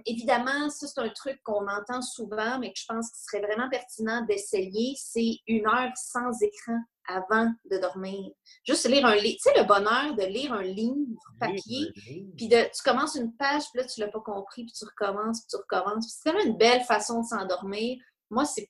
Évidemment, 0.05 0.69
ça, 0.69 0.87
c'est 0.87 0.99
un 0.99 1.09
truc 1.09 1.41
qu'on 1.43 1.67
entend 1.67 2.01
souvent, 2.01 2.59
mais 2.59 2.71
que 2.71 2.79
je 2.79 2.85
pense 2.87 3.09
qu'il 3.11 3.23
serait 3.29 3.45
vraiment 3.45 3.69
pertinent 3.69 4.25
d'essayer. 4.25 4.95
C'est 4.97 5.39
une 5.47 5.67
heure 5.67 5.91
sans 5.95 6.41
écran 6.41 6.79
avant 7.09 7.51
de 7.69 7.77
dormir. 7.77 8.31
Juste 8.63 8.87
lire 8.87 9.05
un 9.05 9.15
livre. 9.15 9.37
Tu 9.41 9.51
sais, 9.51 9.59
le 9.59 9.65
bonheur 9.65 10.15
de 10.15 10.23
lire 10.23 10.53
un 10.53 10.63
livre 10.63 10.95
papier, 11.39 11.91
puis 12.37 12.47
de, 12.47 12.63
tu 12.63 12.83
commences 12.83 13.15
une 13.15 13.35
page, 13.35 13.63
puis 13.71 13.81
là, 13.81 13.87
tu 13.87 13.99
l'as 13.99 14.07
pas 14.07 14.21
compris, 14.21 14.65
puis 14.65 14.73
tu 14.73 14.85
recommences, 14.85 15.41
puis 15.41 15.47
tu 15.49 15.57
recommences. 15.57 16.07
C'est 16.07 16.29
quand 16.29 16.37
même 16.37 16.47
une 16.47 16.57
belle 16.57 16.81
façon 16.81 17.21
de 17.21 17.25
s'endormir. 17.25 17.97
Moi, 18.29 18.45
c'est 18.45 18.69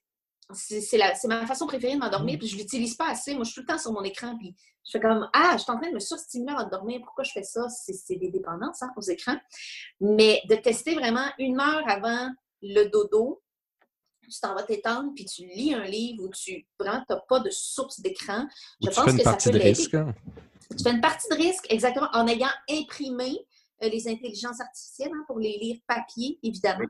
c'est 0.53 1.27
ma 1.27 1.45
façon 1.45 1.67
préférée 1.67 1.93
de 1.93 1.99
m'endormir, 1.99 2.39
puis 2.39 2.47
je 2.47 2.57
l'utilise 2.57 2.95
pas 2.95 3.09
assez. 3.09 3.35
Moi, 3.35 3.43
je 3.43 3.51
suis 3.51 3.61
tout 3.61 3.67
le 3.67 3.73
temps 3.73 3.79
sur 3.79 3.91
mon 3.91 4.03
écran, 4.03 4.35
puis 4.37 4.55
je 4.83 4.91
fais 4.91 4.99
comme 4.99 5.29
Ah, 5.33 5.51
je 5.53 5.63
suis 5.63 5.71
en 5.71 5.77
train 5.77 5.89
de 5.89 5.93
me 5.93 5.99
surstimuler 5.99 6.53
avant 6.53 6.65
de 6.65 6.71
dormir. 6.71 7.01
Pourquoi 7.03 7.23
je 7.23 7.31
fais 7.31 7.43
ça? 7.43 7.67
C'est 7.69 7.93
c'est 7.93 8.15
des 8.15 8.29
dépendances 8.29 8.81
hein, 8.81 8.91
aux 8.95 9.01
écrans. 9.01 9.37
Mais 10.01 10.41
de 10.49 10.55
tester 10.55 10.95
vraiment 10.95 11.27
une 11.37 11.59
heure 11.59 11.83
avant 11.87 12.29
le 12.61 12.85
dodo, 12.85 13.41
tu 14.29 14.39
t'en 14.39 14.53
vas 14.55 14.63
t'étendre, 14.63 15.11
puis 15.15 15.25
tu 15.25 15.45
lis 15.45 15.73
un 15.73 15.83
livre 15.83 16.23
où 16.23 16.29
tu 16.29 16.65
vraiment 16.79 17.03
n'as 17.09 17.19
pas 17.27 17.39
de 17.39 17.49
source 17.49 17.99
d'écran. 17.99 18.43
Ou 18.81 18.85
Je 18.85 18.89
tu 18.89 18.95
pense 18.95 19.05
fais 19.05 19.11
une 19.11 19.17
que 19.17 19.23
ça 19.23 19.31
partie 19.31 19.49
peut 19.49 19.53
de 19.53 19.57
l'aider. 19.59 19.69
risque. 19.77 19.93
hein. 19.95 20.13
Tu 20.77 20.83
fais 20.83 20.91
une 20.91 21.01
partie 21.01 21.27
de 21.29 21.35
risque, 21.35 21.65
exactement, 21.69 22.09
en 22.13 22.27
ayant 22.27 22.49
imprimé 22.69 23.45
euh, 23.83 23.89
les 23.89 24.07
intelligences 24.07 24.61
artificielles 24.61 25.11
hein, 25.13 25.23
pour 25.27 25.39
les 25.39 25.57
lire 25.57 25.77
papier, 25.87 26.37
évidemment, 26.43 26.85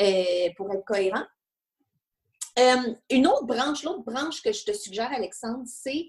euh, 0.00 0.48
pour 0.56 0.72
être 0.72 0.84
cohérent. 0.84 1.24
Euh, 2.58 2.94
une 3.10 3.26
autre 3.26 3.46
branche, 3.46 3.82
l'autre 3.82 4.04
branche 4.04 4.42
que 4.42 4.52
je 4.52 4.64
te 4.64 4.72
suggère, 4.72 5.10
Alexandre, 5.12 5.64
c'est 5.66 6.08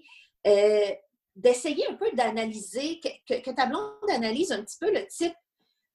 d'essayer 1.34 1.86
un 1.88 1.94
peu 1.94 2.10
d'analyser, 2.12 3.00
que, 3.00 3.08
que- 3.28 3.40
que 3.42 3.50
ta 3.50 3.66
blonde 3.66 3.92
analyse 4.10 4.52
un 4.52 4.62
petit 4.62 4.78
peu 4.78 4.90
le 4.92 5.06
type 5.08 5.34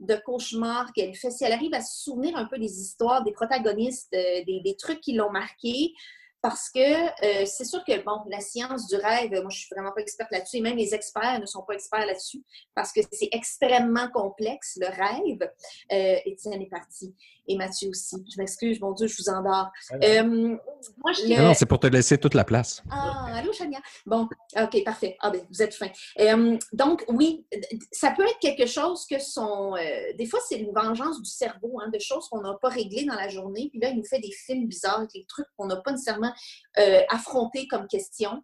de 0.01 0.15
cauchemar 0.15 0.91
qu'elle 0.93 1.15
fait. 1.15 1.31
Si 1.31 1.43
elle 1.43 1.53
arrive 1.53 1.73
à 1.73 1.81
se 1.81 2.03
souvenir 2.03 2.35
un 2.35 2.45
peu 2.45 2.57
des 2.57 2.81
histoires, 2.81 3.23
des 3.23 3.31
protagonistes, 3.31 4.13
euh, 4.13 4.43
des, 4.45 4.61
des 4.61 4.75
trucs 4.75 4.99
qui 4.99 5.13
l'ont 5.13 5.31
marqué, 5.31 5.93
parce 6.41 6.69
que 6.69 6.79
euh, 6.79 7.45
c'est 7.45 7.65
sûr 7.65 7.83
que, 7.85 8.03
bon, 8.03 8.21
la 8.27 8.39
science 8.39 8.87
du 8.87 8.95
rêve, 8.95 9.31
moi, 9.31 9.49
je 9.49 9.59
suis 9.59 9.67
vraiment 9.75 9.91
pas 9.91 10.01
experte 10.01 10.31
là-dessus, 10.31 10.57
et 10.57 10.61
même 10.61 10.77
les 10.77 10.93
experts 10.95 11.39
ne 11.39 11.45
sont 11.45 11.63
pas 11.63 11.73
experts 11.73 12.05
là-dessus, 12.05 12.43
parce 12.75 12.91
que 12.91 13.01
c'est 13.11 13.29
extrêmement 13.31 14.09
complexe, 14.09 14.77
le 14.79 14.87
rêve. 14.87 15.49
Euh, 15.91 16.19
Étienne 16.25 16.61
est 16.61 16.69
parti, 16.69 17.13
et 17.47 17.57
Mathieu 17.57 17.89
aussi. 17.89 18.15
Je 18.33 18.39
m'excuse, 18.39 18.79
mon 18.81 18.91
Dieu, 18.93 19.07
je 19.07 19.15
vous 19.17 19.29
endors. 19.29 19.69
Euh, 20.03 20.23
moi, 20.23 21.11
je 21.13 21.35
Non, 21.37 21.43
non, 21.49 21.53
c'est 21.53 21.65
pour 21.65 21.79
te 21.79 21.87
laisser 21.87 22.17
toute 22.17 22.33
la 22.33 22.43
place. 22.43 22.81
ah, 22.89 23.27
allô, 23.35 23.53
Chania? 23.53 23.79
Bon, 24.05 24.27
OK, 24.59 24.83
parfait. 24.83 25.17
Ah, 25.19 25.29
ben, 25.29 25.41
vous 25.49 25.61
êtes 25.61 25.73
fin. 25.73 25.89
Euh, 26.19 26.57
donc, 26.73 27.03
oui, 27.07 27.45
ça 27.91 28.11
peut 28.11 28.23
être 28.23 28.39
quelque 28.39 28.65
chose 28.65 29.05
que 29.05 29.19
son. 29.19 29.75
euh, 29.75 30.13
des 30.17 30.25
fois, 30.25 30.39
c'est 30.47 30.57
une 30.57 30.73
vengeance 30.73 31.21
du 31.21 31.29
cerveau, 31.29 31.79
hein, 31.81 31.89
de 31.93 31.99
choses 31.99 32.27
qu'on 32.29 32.41
n'a 32.41 32.55
pas 32.61 32.69
réglées 32.69 33.05
dans 33.05 33.15
la 33.15 33.27
journée. 33.27 33.69
Puis 33.71 33.79
là, 33.79 33.89
il 33.89 33.97
nous 33.97 34.05
fait 34.05 34.19
des 34.19 34.31
films 34.31 34.67
bizarres, 34.67 34.99
avec 34.99 35.11
des 35.13 35.25
trucs 35.27 35.47
qu'on 35.57 35.67
n'a 35.67 35.77
pas 35.77 35.91
nécessairement 35.91 36.30
euh, 36.79 37.01
affrontés 37.09 37.67
comme 37.67 37.87
question. 37.87 38.43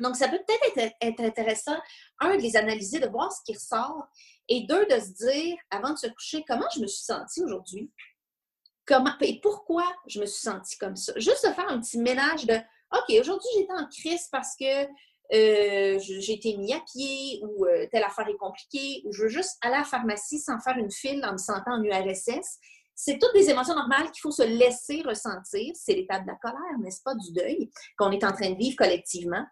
Donc, 0.00 0.16
ça 0.16 0.28
peut 0.28 0.40
peut-être 0.46 0.94
être, 1.00 1.20
intéressant, 1.20 1.76
un, 2.20 2.36
de 2.36 2.42
les 2.42 2.56
analyser, 2.56 2.98
de 2.98 3.08
voir 3.08 3.30
ce 3.30 3.40
qui 3.44 3.54
ressort, 3.54 4.06
et 4.48 4.66
deux, 4.66 4.86
de 4.86 4.98
se 4.98 5.26
dire, 5.26 5.56
avant 5.70 5.92
de 5.92 5.98
se 5.98 6.06
coucher, 6.08 6.44
comment 6.48 6.66
je 6.74 6.80
me 6.80 6.86
suis 6.86 7.04
sentie 7.04 7.42
aujourd'hui? 7.42 7.90
Et 9.20 9.40
pourquoi 9.40 9.84
je 10.06 10.20
me 10.20 10.26
suis 10.26 10.42
sentie 10.42 10.76
comme 10.76 10.96
ça? 10.96 11.12
Juste 11.16 11.46
de 11.46 11.52
faire 11.52 11.68
un 11.68 11.80
petit 11.80 11.98
ménage 11.98 12.44
de 12.46 12.54
OK, 12.54 13.20
aujourd'hui, 13.20 13.48
j'étais 13.56 13.72
en 13.72 13.86
crise 13.86 14.28
parce 14.30 14.54
que 14.56 14.84
euh, 15.34 15.98
j'ai 15.98 16.32
été 16.32 16.56
mis 16.58 16.74
à 16.74 16.80
pied 16.80 17.40
ou 17.42 17.64
euh, 17.64 17.86
telle 17.90 18.04
affaire 18.04 18.28
est 18.28 18.36
compliquée 18.36 19.02
ou 19.06 19.12
je 19.12 19.22
veux 19.22 19.28
juste 19.28 19.56
aller 19.62 19.76
à 19.76 19.78
la 19.78 19.84
pharmacie 19.84 20.38
sans 20.38 20.58
faire 20.60 20.76
une 20.76 20.90
file 20.90 21.24
en 21.24 21.32
me 21.32 21.38
sentant 21.38 21.72
en 21.72 21.82
URSS. 21.82 22.58
C'est 22.94 23.18
toutes 23.18 23.34
des 23.34 23.50
émotions 23.50 23.74
normales 23.74 24.10
qu'il 24.10 24.20
faut 24.20 24.30
se 24.30 24.42
laisser 24.42 25.02
ressentir. 25.02 25.72
C'est 25.74 25.94
l'étape 25.94 26.22
de 26.22 26.28
la 26.28 26.36
colère, 26.36 26.78
n'est-ce 26.80 27.02
pas, 27.02 27.14
du 27.14 27.32
deuil 27.32 27.70
qu'on 27.98 28.10
est 28.12 28.24
en 28.24 28.32
train 28.32 28.50
de 28.50 28.56
vivre 28.56 28.76
collectivement. 28.76 29.44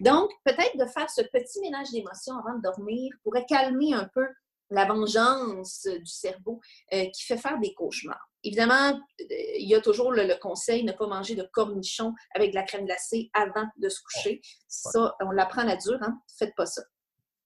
Donc, 0.00 0.30
peut-être 0.44 0.76
de 0.76 0.86
faire 0.86 1.08
ce 1.10 1.22
petit 1.22 1.60
ménage 1.60 1.90
d'émotions 1.90 2.36
avant 2.36 2.56
de 2.56 2.62
dormir 2.62 3.12
pourrait 3.22 3.46
calmer 3.46 3.94
un 3.94 4.08
peu 4.12 4.26
la 4.70 4.84
vengeance 4.84 5.86
du 5.86 6.06
cerveau 6.06 6.60
euh, 6.92 7.06
qui 7.06 7.24
fait 7.24 7.38
faire 7.38 7.58
des 7.58 7.72
cauchemars. 7.72 8.28
Évidemment, 8.44 8.90
euh, 8.92 9.24
il 9.58 9.66
y 9.68 9.74
a 9.74 9.80
toujours 9.80 10.12
le, 10.12 10.26
le 10.26 10.36
conseil 10.36 10.84
ne 10.84 10.92
pas 10.92 11.06
manger 11.06 11.34
de 11.34 11.48
cornichons 11.52 12.12
avec 12.34 12.50
de 12.50 12.54
la 12.54 12.64
crème 12.64 12.84
glacée 12.84 13.30
avant 13.32 13.66
de 13.78 13.88
se 13.88 14.02
coucher. 14.02 14.42
Ça, 14.68 15.16
on 15.22 15.30
l'apprend 15.30 15.62
à 15.62 15.66
la 15.66 15.76
dure, 15.76 15.98
hein? 16.02 16.20
Faites 16.38 16.54
pas 16.54 16.66
ça. 16.66 16.82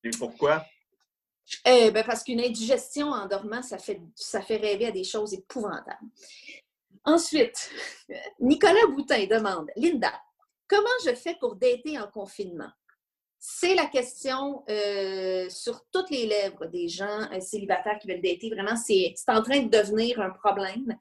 Et 0.03 0.11
pourquoi? 0.11 0.65
Eh 1.65 1.91
ben, 1.91 2.05
parce 2.05 2.23
qu'une 2.23 2.41
indigestion 2.41 3.09
en 3.09 3.27
dormant, 3.27 3.63
ça 3.63 3.79
fait, 3.79 4.01
ça 4.15 4.41
fait 4.41 4.57
rêver 4.57 4.87
à 4.87 4.93
des 4.93 5.05
choses 5.05 5.35
épouvantables. 5.35 6.09
Ensuite, 7.05 7.71
Nicolas 8.41 8.87
Boutin 8.89 9.27
demande 9.27 9.71
Linda, 9.77 10.13
comment 10.69 10.89
je 11.05 11.15
fais 11.15 11.37
pour 11.41 11.57
dater 11.57 11.99
en 11.99 12.09
confinement? 12.09 12.71
C'est 13.45 13.75
la 13.75 13.87
question 13.87 14.63
euh, 14.71 15.49
sur 15.51 15.85
toutes 15.91 16.11
les 16.11 16.27
lèvres 16.27 16.67
des 16.67 16.87
gens 16.87 17.29
euh, 17.33 17.41
célibataires 17.41 17.99
qui 17.99 18.07
veulent 18.07 18.23
dater. 18.23 18.49
Vraiment, 18.51 18.77
c'est 18.77 19.15
en 19.27 19.43
train 19.43 19.63
de 19.63 19.69
devenir 19.69 20.21
un 20.21 20.31
problème. 20.31 20.97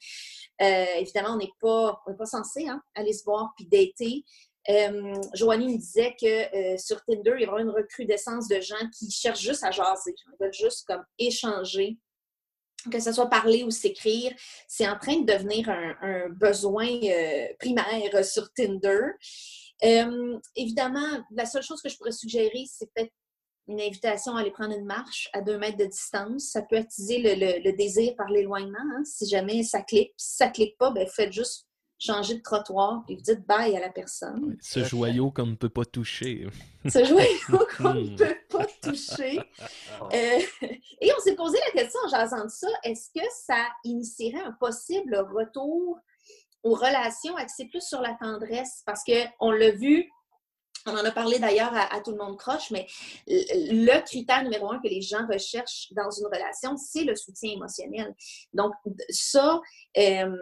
Euh, 0.59 0.85
évidemment, 0.97 1.35
on 1.35 1.37
n'est 1.37 1.53
pas, 1.59 2.01
pas 2.17 2.25
censé 2.25 2.67
hein, 2.67 2.81
aller 2.95 3.13
se 3.13 3.23
voir 3.23 3.53
puis 3.55 3.67
dater. 3.67 4.25
Euh, 4.70 5.14
Joanie 5.34 5.74
me 5.74 5.78
disait 5.78 6.16
que 6.20 6.74
euh, 6.74 6.78
sur 6.78 7.03
Tinder, 7.03 7.34
il 7.38 7.43
y 7.43 7.47
aura 7.47 7.62
une 7.62 7.70
recrudescence 7.70 8.47
de 8.47 8.59
gens 8.62 8.89
qui 8.97 9.09
cherchent 9.09 9.41
juste 9.41 9.64
à 9.64 9.72
jaser. 9.72 10.14
Ils 10.16 10.36
veulent 10.39 10.53
juste 10.53 10.86
comme 10.88 11.03
échanger 11.18 11.97
que 12.91 12.99
ce 12.99 13.12
soit 13.12 13.30
parler 13.30 13.64
ou 13.64 13.70
s'écrire, 13.70 14.34
c'est 14.68 14.89
en 14.89 14.97
train 14.97 15.18
de 15.18 15.32
devenir 15.32 15.70
un, 15.70 16.30
besoin 16.30 16.88
euh, 16.88 17.45
primaire 17.59 18.26
sur 18.26 18.51
Tinder. 18.53 19.12
Évidemment, 20.55 21.24
la 21.30 21.45
seule 21.45 21.62
chose 21.62 21.80
que 21.80 21.89
je 21.89 21.97
pourrais 21.97 22.12
suggérer, 22.12 22.66
c'est 22.68 22.91
peut-être 22.91 23.14
une 23.68 23.82
invitation 23.82 24.36
à 24.36 24.41
aller 24.41 24.51
prendre 24.51 24.76
une 24.76 24.86
marche 24.86 25.30
à 25.34 25.41
deux 25.41 25.57
mètres 25.57 25.78
de 25.78 25.86
distance. 25.86 26.45
Ça 26.45 26.62
peut 26.64 26.78
attiser 26.78 27.20
le, 27.20 27.72
désir 27.72 28.16
par 28.16 28.30
l'éloignement. 28.30 28.80
hein, 28.80 29.03
si 29.05 29.28
jamais 29.28 29.64
ça 29.64 29.82
clique. 29.82 30.14
Si 30.18 30.38
ça 30.38 30.47
clique 30.47 30.78
pas, 30.78 30.91
ben, 30.91 31.07
faites 31.07 31.32
juste 31.32 31.68
changer 32.04 32.34
de 32.36 32.41
trottoir 32.41 33.04
et 33.08 33.16
vous 33.16 33.22
dites 33.22 33.45
bye 33.45 33.78
à 33.78 33.80
la 33.80 33.89
personne. 33.89 34.58
Ce 34.60 34.84
joyau 34.84 35.30
qu'on 35.30 35.45
ne 35.45 35.56
peut 35.56 35.70
pas 35.70 35.86
toucher. 35.86 36.47
Ce 36.89 37.04
joyau 37.06 37.28
qu'on 37.78 37.93
ne 37.93 38.02
Hmm. 38.10 38.16
peut 38.16 38.36
pas 38.49 38.66
toucher. 38.82 39.39
Euh, 40.14 40.39
et 41.02 41.12
on 41.16 41.22
s'est 41.22 41.36
posé 41.36 41.58
la 41.68 41.82
question 41.82 41.99
en 42.06 42.10
jasant 42.10 42.43
de 42.45 42.49
ça, 42.49 42.68
est-ce 42.84 43.10
que 43.14 43.24
ça 43.45 43.68
initierait 43.84 44.41
un 44.41 44.52
possible 44.54 45.16
retour 45.32 45.99
aux 46.64 46.74
relations 46.74 47.36
axées 47.38 47.66
plus 47.70 47.86
sur 47.88 48.02
la 48.02 48.16
tendresse? 48.20 48.82
Parce 48.86 49.04
qu'on 49.04 49.52
l'a 49.52 49.70
vu, 49.72 50.10
on 50.86 50.91
en 50.91 51.05
a 51.05 51.11
parlé 51.11 51.39
d'ailleurs 51.39 51.73
à, 51.73 51.99
Tout 52.01 52.11
le 52.11 52.17
monde 52.17 52.38
croche, 52.38 52.71
mais 52.71 52.88
le 53.27 53.99
critère 54.05 54.43
numéro 54.43 54.71
un 54.71 54.79
que 54.79 54.88
les 54.88 55.01
gens 55.01 55.25
recherchent 55.32 55.88
dans 55.91 56.09
une 56.11 56.25
relation, 56.25 56.77
c'est 56.77 57.03
le 57.03 57.15
soutien 57.15 57.51
émotionnel. 57.51 58.13
Donc, 58.53 58.73
ça, 59.09 59.61
euh, 59.97 60.38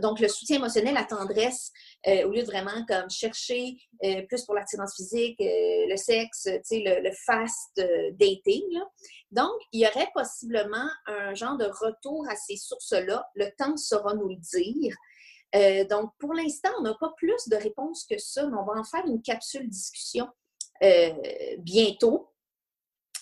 donc 0.00 0.20
le 0.20 0.28
soutien 0.28 0.56
émotionnel, 0.56 0.94
la 0.94 1.04
tendresse, 1.04 1.72
euh, 2.06 2.26
au 2.26 2.30
lieu 2.30 2.42
de 2.42 2.46
vraiment 2.46 2.84
comme 2.86 3.10
chercher 3.10 3.76
euh, 4.04 4.22
plus 4.22 4.44
pour 4.44 4.54
l'attirance 4.54 4.94
physique, 4.96 5.40
euh, 5.40 5.86
le 5.88 5.96
sexe, 5.96 6.46
le, 6.70 7.02
le 7.02 7.10
fast 7.26 7.78
euh, 7.78 8.10
dating. 8.12 8.62
là. 8.72 8.86
Donc, 9.30 9.52
il 9.72 9.80
y 9.80 9.86
aurait 9.86 10.08
possiblement 10.14 10.88
un 11.06 11.34
genre 11.34 11.56
de 11.56 11.66
retour 11.66 12.26
à 12.28 12.34
ces 12.34 12.56
sources-là. 12.56 13.28
Le 13.34 13.48
temps 13.56 13.76
saura 13.76 14.14
nous 14.14 14.28
le 14.28 14.36
dire. 14.36 14.94
Euh, 15.54 15.84
donc, 15.84 16.12
pour 16.18 16.34
l'instant, 16.34 16.70
on 16.78 16.82
n'a 16.82 16.94
pas 16.94 17.12
plus 17.16 17.48
de 17.48 17.56
réponses 17.56 18.04
que 18.08 18.18
ça, 18.18 18.46
mais 18.46 18.56
on 18.56 18.64
va 18.64 18.80
en 18.80 18.84
faire 18.84 19.04
une 19.06 19.20
capsule 19.22 19.68
discussion 19.68 20.28
euh, 20.82 21.12
bientôt. 21.58 22.32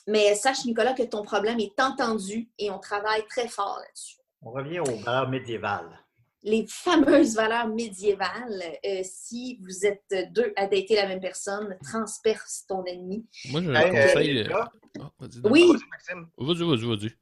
Mais 0.06 0.34
sache, 0.34 0.64
Nicolas, 0.64 0.94
que 0.94 1.02
ton 1.02 1.22
problème 1.22 1.60
est 1.60 1.78
entendu 1.80 2.50
et 2.58 2.70
on 2.70 2.78
travaille 2.78 3.26
très 3.26 3.48
fort 3.48 3.78
là-dessus. 3.78 4.16
On 4.42 4.50
revient 4.52 4.80
aux 4.80 4.96
valeurs 4.96 5.28
médiévales. 5.28 6.04
Les 6.44 6.64
fameuses 6.68 7.34
valeurs 7.34 7.66
médiévales, 7.68 8.62
euh, 8.86 9.00
si 9.02 9.58
vous 9.60 9.84
êtes 9.84 10.32
deux 10.32 10.52
à 10.56 10.66
dater 10.66 10.94
la 10.94 11.08
même 11.08 11.20
personne, 11.20 11.76
transperce 11.82 12.64
ton 12.66 12.84
ennemi. 12.84 13.26
Moi, 13.50 13.60
je 13.62 13.70
euh, 13.70 13.82
conseille. 13.90 14.38
euh, 14.38 14.48
là, 14.48 14.72
ah, 15.00 15.10
vas-y, 15.18 15.40
Oui. 15.50 15.68
Vas-y, 15.68 15.88
Maxime. 15.90 16.28
Vas-y, 16.38 16.68
vas-y, 16.68 16.96
vas-y. 16.96 17.16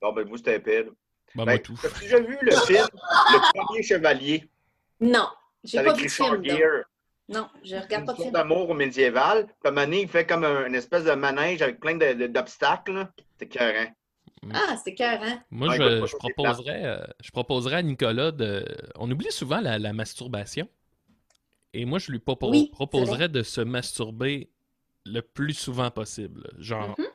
Bon, 0.00 0.12
ben, 0.12 0.28
vous, 0.28 0.36
c'était 0.36 0.56
épais. 0.56 0.86
Là. 1.34 1.44
Ben, 1.44 1.58
Ben. 1.58 1.76
As-tu 1.84 2.00
déjà 2.00 2.20
vu 2.20 2.38
le 2.42 2.52
film 2.52 2.86
Le 2.92 3.52
premier 3.66 3.82
chevalier? 3.82 4.48
Non, 5.00 5.28
j'ai 5.64 5.82
pas 5.82 5.92
vu 5.92 6.02
Richard 6.02 6.30
film. 6.42 6.42
Non, 7.30 7.46
je 7.62 7.76
regarde 7.76 8.06
pas 8.06 8.12
de 8.14 8.18
histoire 8.18 8.18
film. 8.18 8.32
d'amour 8.32 8.74
médiéval. 8.74 9.46
Puis 9.46 9.54
à 9.64 9.68
un 9.68 9.70
moment 9.72 9.84
donné, 9.86 10.02
il 10.02 10.08
fait 10.08 10.24
comme 10.26 10.44
un- 10.44 10.66
une 10.66 10.74
espèce 10.74 11.04
de 11.04 11.12
manège 11.12 11.60
avec 11.60 11.78
plein 11.78 11.94
d'obstacles. 11.96 13.06
C'est 13.38 13.44
écœurant. 13.54 13.94
Ah, 14.54 14.76
c'est 14.82 14.94
cœur, 14.94 15.18
hein? 15.22 15.42
Moi, 15.50 15.68
Ouais, 15.68 15.76
je, 16.06 16.16
proposerais, 16.16 16.84
euh, 16.84 17.04
je 17.20 17.30
proposerais 17.32 17.76
à 17.76 17.82
Nicolas 17.82 18.30
de. 18.30 18.64
On 18.96 19.10
oublie 19.10 19.30
souvent 19.32 19.60
la, 19.60 19.78
la 19.78 19.92
masturbation. 19.92 20.68
Et 21.74 21.84
moi, 21.84 21.98
je 21.98 22.10
lui 22.12 22.18
propo- 22.18 22.50
Oui, 22.50 22.66
c'est 22.66 22.70
proposerais 22.70 23.28
de 23.28 23.42
se 23.42 23.60
masturber 23.60 24.48
le 25.04 25.20
plus 25.22 25.52
souvent 25.54 25.90
possible. 25.90 26.48
Genre, 26.58 26.94
Mhm. 26.98 27.06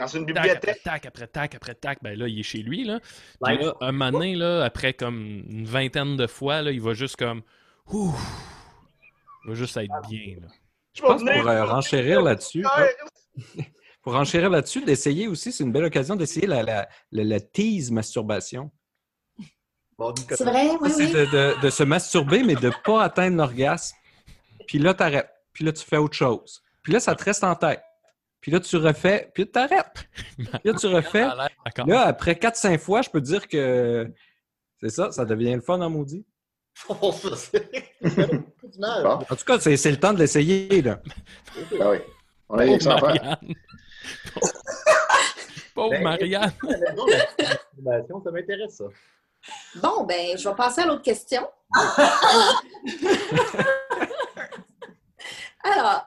Dans 0.00 0.06
une 0.06 0.26
tac 0.26 0.36
après 0.36 0.48
bibliothèque. 0.54 0.82
tac, 0.82 1.06
après 1.06 1.26
tac, 1.26 1.54
après 1.54 1.74
tac. 1.74 1.98
Ben 2.02 2.18
là, 2.18 2.26
il 2.26 2.40
est 2.40 2.42
chez 2.42 2.58
lui, 2.62 2.84
là. 2.84 3.00
Puis 3.44 3.58
là, 3.58 3.74
un 3.80 3.92
moment 3.92 4.10
donné, 4.10 4.34
là, 4.34 4.64
après 4.64 4.94
comme 4.94 5.44
une 5.48 5.66
vingtaine 5.66 6.16
de 6.16 6.26
fois, 6.26 6.62
là, 6.62 6.70
il 6.72 6.80
va 6.80 6.94
juste 6.94 7.16
comme. 7.16 7.42
Ouh! 7.92 8.14
Il 9.44 9.50
va 9.50 9.54
juste 9.54 9.76
être 9.76 9.92
bien, 10.08 10.36
là. 10.40 10.48
Je 10.94 11.02
pense 11.02 11.22
pour 11.22 11.48
euh, 11.48 11.64
renchérir 11.64 12.20
là-dessus, 12.22 12.64
pour 14.02 14.14
renchérir 14.14 14.50
là-dessus, 14.50 14.84
d'essayer 14.84 15.28
aussi, 15.28 15.52
c'est 15.52 15.62
une 15.64 15.72
belle 15.72 15.84
occasion 15.84 16.16
d'essayer 16.16 16.46
la, 16.46 16.62
la, 16.62 16.88
la, 17.12 17.24
la 17.24 17.40
tease 17.40 17.90
masturbation. 17.90 18.70
C'est 20.30 20.44
vrai, 20.44 20.70
oui, 20.80 20.90
oui. 20.96 21.12
de, 21.12 21.24
de- 21.26 21.60
de 21.60 21.70
se 21.70 21.82
masturber, 21.82 22.42
mais 22.42 22.54
de 22.54 22.68
ne 22.68 22.72
pas 22.84 23.02
atteindre 23.04 23.36
l'orgasme. 23.36 23.94
Puis 24.66 24.78
là, 24.78 24.94
t'arrêtes. 24.94 25.30
Puis 25.52 25.64
là, 25.64 25.72
tu 25.72 25.84
fais 25.84 25.98
autre 25.98 26.16
chose. 26.16 26.62
Puis 26.82 26.92
là, 26.92 27.00
ça 27.00 27.14
te 27.14 27.22
reste 27.22 27.44
en 27.44 27.54
tête. 27.54 27.82
Puis 28.40 28.50
là, 28.50 28.60
tu 28.60 28.76
refais, 28.76 29.30
puis 29.34 29.44
là, 29.44 29.48
t'arrêtes. 29.52 30.08
Puis 30.36 30.48
là, 30.64 30.74
tu 30.74 30.86
refais. 30.94 31.22
Ça 31.24 31.30
a 31.32 31.36
l'air- 31.36 31.48
D'accord. 31.64 31.86
Là, 31.86 32.00
après 32.06 32.32
4-5 32.34 32.78
fois, 32.78 33.02
je 33.02 33.10
peux 33.10 33.20
te 33.20 33.26
dire 33.26 33.46
que 33.48 34.10
c'est 34.80 34.88
ça, 34.90 35.10
ça 35.12 35.24
devient 35.24 35.54
le 35.54 35.60
fun 35.60 35.80
en 35.80 35.90
maudit. 35.90 36.24
Oh. 36.88 37.12
Bon, 38.78 39.10
En 39.10 39.18
tout 39.36 39.44
cas, 39.44 39.58
c'est 39.60 39.76
c'est 39.76 39.90
le 39.90 39.98
temps 40.00 40.12
de 40.14 40.18
l'essayer. 40.18 40.80
là. 40.80 41.00
ben 41.78 41.90
oui. 41.90 41.98
On 42.48 42.58
a 42.58 42.64
Pauvre. 42.64 42.86
Marianne. 42.86 43.54
Pauvre 45.74 45.90
Ben, 45.90 46.02
Marianne. 46.02 46.52
Ça 48.24 48.30
m'intéresse, 48.30 48.76
ça. 48.76 48.84
Bon, 49.82 50.04
ben, 50.04 50.38
je 50.38 50.48
vais 50.48 50.54
passer 50.54 50.80
à 50.82 50.86
l'autre 50.86 51.02
question. 51.02 51.46
Alors, 55.62 56.06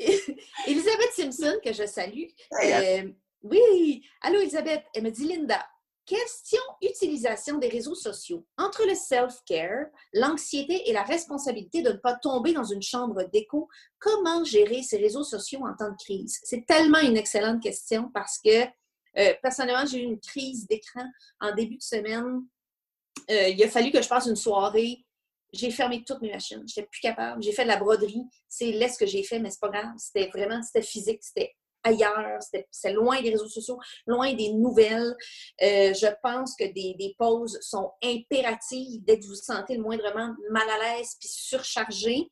Elisabeth 0.66 1.12
Simpson, 1.14 1.58
que 1.62 1.72
je 1.72 1.86
salue. 1.86 2.28
euh, 2.64 3.10
oui, 3.42 4.02
allô 4.22 4.40
Elisabeth, 4.40 4.84
elle 4.94 5.04
me 5.04 5.10
dit 5.10 5.26
Linda. 5.26 5.66
Question 6.06 6.60
utilisation 6.82 7.58
des 7.58 7.68
réseaux 7.68 7.94
sociaux. 7.94 8.44
Entre 8.58 8.84
le 8.84 8.94
self-care, 8.94 9.86
l'anxiété 10.12 10.88
et 10.88 10.92
la 10.92 11.04
responsabilité 11.04 11.82
de 11.82 11.90
ne 11.90 11.98
pas 11.98 12.14
tomber 12.16 12.52
dans 12.52 12.64
une 12.64 12.82
chambre 12.82 13.22
d'écho, 13.32 13.68
comment 14.00 14.42
gérer 14.42 14.82
ces 14.82 14.96
réseaux 14.96 15.22
sociaux 15.22 15.60
en 15.64 15.76
temps 15.76 15.90
de 15.90 15.96
crise? 16.02 16.40
C'est 16.42 16.66
tellement 16.66 16.98
une 16.98 17.16
excellente 17.16 17.62
question 17.62 18.10
parce 18.12 18.38
que 18.44 18.64
euh, 19.18 19.34
personnellement, 19.42 19.86
j'ai 19.86 20.00
eu 20.00 20.04
une 20.04 20.20
crise 20.20 20.66
d'écran 20.66 21.04
en 21.40 21.54
début 21.54 21.76
de 21.76 21.82
semaine. 21.82 22.44
Euh, 23.30 23.48
il 23.48 23.62
a 23.62 23.68
fallu 23.68 23.90
que 23.90 24.02
je 24.02 24.08
passe 24.08 24.26
une 24.26 24.36
soirée. 24.36 25.04
J'ai 25.52 25.70
fermé 25.70 26.04
toutes 26.04 26.22
mes 26.22 26.32
machines. 26.32 26.62
J'étais 26.66 26.86
plus 26.86 27.00
capable. 27.00 27.42
J'ai 27.42 27.52
fait 27.52 27.64
de 27.64 27.68
la 27.68 27.76
broderie. 27.76 28.22
C'est 28.48 28.72
laid 28.72 28.88
ce 28.88 28.98
que 28.98 29.06
j'ai 29.06 29.22
fait, 29.22 29.38
mais 29.38 29.50
c'est 29.50 29.60
pas 29.60 29.68
grave. 29.68 29.92
C'était 29.98 30.28
vraiment, 30.28 30.62
c'était 30.62 30.86
physique, 30.86 31.22
c'était 31.22 31.54
ailleurs, 31.82 32.38
c'était 32.42 32.92
loin 32.92 33.22
des 33.22 33.30
réseaux 33.30 33.48
sociaux, 33.48 33.78
loin 34.06 34.34
des 34.34 34.52
nouvelles. 34.52 35.16
Euh, 35.62 35.94
je 35.94 36.08
pense 36.22 36.54
que 36.54 36.64
des, 36.64 36.94
des 36.98 37.14
pauses 37.18 37.58
sont 37.62 37.90
impératives 38.04 39.02
dès 39.04 39.18
que 39.18 39.24
vous 39.24 39.30
vous 39.30 39.34
sentez 39.34 39.76
le 39.76 39.82
moindrement 39.82 40.34
mal 40.50 40.68
à 40.68 40.96
l'aise 40.98 41.16
puis 41.18 41.28
surchargé. 41.28 42.28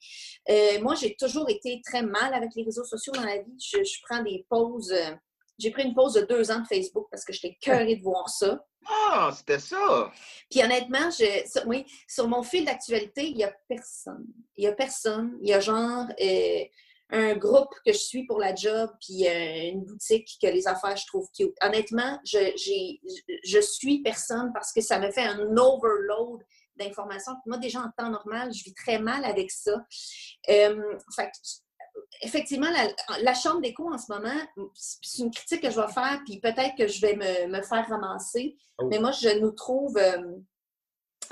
Euh, 0.51 0.81
moi, 0.83 0.95
j'ai 0.95 1.17
toujours 1.17 1.49
été 1.49 1.81
très 1.85 2.03
mal 2.03 2.35
avec 2.35 2.51
les 2.55 2.65
réseaux 2.65 2.85
sociaux 2.85 3.13
dans 3.15 3.25
la 3.25 3.39
vie. 3.39 3.57
Je, 3.59 3.83
je 3.83 3.99
prends 4.09 4.23
des 4.23 4.45
pauses. 4.51 4.93
euh, 4.93 5.15
j'ai 5.59 5.71
pris 5.71 5.83
une 5.83 5.95
pause 5.95 6.13
de 6.15 6.21
deux 6.21 6.51
ans 6.51 6.61
de 6.61 6.67
Facebook 6.67 7.09
parce 7.11 7.25
que 7.25 7.33
j'étais 7.33 7.57
cœurée 7.61 7.97
de 7.97 8.03
voir 8.03 8.29
ça. 8.29 8.65
Ah, 8.87 9.31
c'était 9.37 9.59
ça. 9.59 10.13
Puis 10.51 10.63
honnêtement, 10.63 11.11
je, 11.11 11.49
sur, 11.49 11.67
oui, 11.67 11.85
sur 12.07 12.29
mon 12.29 12.43
fil 12.43 12.65
d'actualité, 12.65 13.29
il 13.29 13.37
n'y 13.37 13.45
a 13.45 13.55
personne. 13.69 14.27
Il 14.57 14.63
n'y 14.63 14.69
a 14.69 14.73
personne. 14.73 15.39
Il 15.43 15.49
y 15.49 15.53
a 15.53 15.61
genre 15.61 16.07
euh, 16.21 16.65
un 17.11 17.35
groupe 17.37 17.75
que 17.85 17.93
je 17.93 17.99
suis 17.99 18.27
pour 18.27 18.39
la 18.39 18.55
job, 18.55 18.91
puis 19.01 19.27
euh, 19.27 19.73
une 19.73 19.85
boutique 19.85 20.39
que 20.41 20.47
les 20.47 20.67
affaires 20.67 20.97
je 20.97 21.07
trouve 21.07 21.29
cute. 21.37 21.55
Honnêtement, 21.63 22.19
je, 22.25 22.53
j'ai, 22.57 23.01
je 23.45 23.61
suis 23.61 24.03
personne 24.03 24.53
parce 24.53 24.73
que 24.73 24.81
ça 24.81 24.99
me 24.99 25.11
fait 25.11 25.25
un 25.25 25.57
overload 25.57 26.43
d'informations. 26.77 27.33
Moi, 27.47 27.59
déjà 27.59 27.81
en 27.81 27.91
temps 27.97 28.11
normal, 28.11 28.53
je 28.53 28.65
vis 28.65 28.75
très 28.75 28.99
mal 28.99 29.25
avec 29.25 29.51
ça. 29.51 29.85
Euh, 30.49 30.99
fait 31.15 31.31
effectivement, 32.23 32.71
la, 32.71 32.89
la 33.23 33.35
chambre 33.35 33.61
d'écho 33.61 33.93
en 33.93 33.99
ce 33.99 34.13
moment, 34.13 34.39
c'est 34.75 35.23
une 35.23 35.31
critique 35.31 35.63
que 35.63 35.71
je 35.71 35.81
vais 35.81 35.93
faire, 35.93 36.21
puis 36.27 36.41
peut-être 36.41 36.77
que 36.77 36.87
je 36.87 37.01
vais 37.01 37.15
me, 37.17 37.47
me 37.49 37.63
faire 37.63 37.87
ramasser. 37.89 38.57
Oh. 38.79 38.87
Mais 38.91 38.99
moi, 38.99 39.13
je 39.13 39.39
nous 39.39 39.53
trouve. 39.53 39.97
euh, 39.99 40.37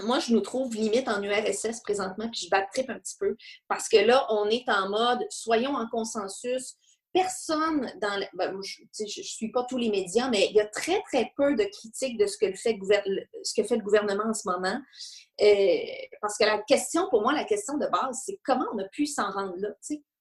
moi, 0.00 0.18
je 0.18 0.32
nous 0.32 0.40
trouve 0.40 0.74
limite 0.74 1.08
en 1.08 1.22
URSS 1.22 1.80
présentement, 1.82 2.28
puis 2.30 2.42
je 2.44 2.50
bats 2.50 2.66
trip 2.72 2.90
un 2.90 2.98
petit 2.98 3.16
peu. 3.18 3.34
Parce 3.68 3.88
que 3.88 3.96
là, 3.96 4.26
on 4.30 4.46
est 4.50 4.68
en 4.68 4.88
mode 4.90 5.24
soyons 5.30 5.74
en 5.74 5.88
consensus. 5.88 6.74
Personne 7.14 7.90
dans. 8.02 8.16
le- 8.18 8.26
ben, 8.34 8.52
moi, 8.52 8.60
je 8.62 8.82
ne 9.04 9.06
suis 9.08 9.50
pas 9.50 9.64
tous 9.64 9.78
les 9.78 9.88
médias, 9.88 10.28
mais 10.28 10.48
il 10.50 10.52
y 10.54 10.60
a 10.60 10.66
très, 10.66 11.00
très 11.10 11.32
peu 11.34 11.56
de 11.56 11.64
critiques 11.64 12.18
de 12.18 12.26
ce 12.26 12.36
que, 12.36 12.44
le 12.46 12.54
fait, 12.56 12.78
ce 13.42 13.54
que 13.54 13.66
fait 13.66 13.76
le 13.76 13.82
gouvernement 13.82 14.24
en 14.28 14.34
ce 14.34 14.46
moment. 14.46 14.78
Euh, 15.40 15.78
parce 16.20 16.36
que 16.36 16.44
la 16.44 16.58
question, 16.58 17.08
pour 17.08 17.22
moi, 17.22 17.32
la 17.32 17.44
question 17.44 17.78
de 17.78 17.86
base, 17.86 18.20
c'est 18.26 18.38
comment 18.44 18.66
on 18.74 18.78
a 18.80 18.88
pu 18.88 19.06
s'en 19.06 19.30
rendre 19.30 19.54
là. 19.56 19.68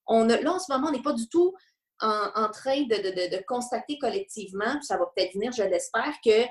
On 0.08 0.26
là, 0.26 0.52
en 0.52 0.60
ce 0.60 0.72
moment, 0.72 0.88
on 0.88 0.92
n'est 0.92 1.02
pas 1.02 1.14
du 1.14 1.28
tout 1.28 1.54
en, 2.00 2.50
train 2.52 2.82
de, 2.84 3.44
constater 3.46 3.98
collectivement, 3.98 4.76
puis 4.78 4.86
ça 4.86 4.98
va 4.98 5.06
peut-être 5.16 5.34
venir, 5.34 5.52
je 5.52 5.64
l'espère, 5.64 6.14
que 6.24 6.46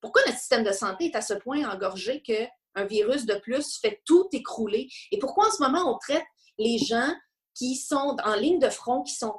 pourquoi 0.00 0.22
notre 0.26 0.38
système 0.38 0.64
de 0.64 0.72
santé 0.72 1.06
est 1.06 1.16
à 1.16 1.20
ce 1.20 1.34
point 1.34 1.68
engorgé 1.68 2.22
qu'un 2.22 2.84
virus 2.84 3.26
de 3.26 3.34
plus 3.34 3.78
fait 3.80 4.00
tout 4.04 4.28
écrouler? 4.32 4.88
Et 5.12 5.18
pourquoi 5.18 5.48
en 5.48 5.50
ce 5.50 5.62
moment 5.62 5.92
on 5.92 5.98
traite 5.98 6.24
les 6.58 6.78
gens 6.78 7.12
qui 7.54 7.76
sont 7.76 8.16
en 8.24 8.34
ligne 8.34 8.58
de 8.58 8.70
front, 8.70 9.02
qui 9.02 9.14
sont 9.14 9.34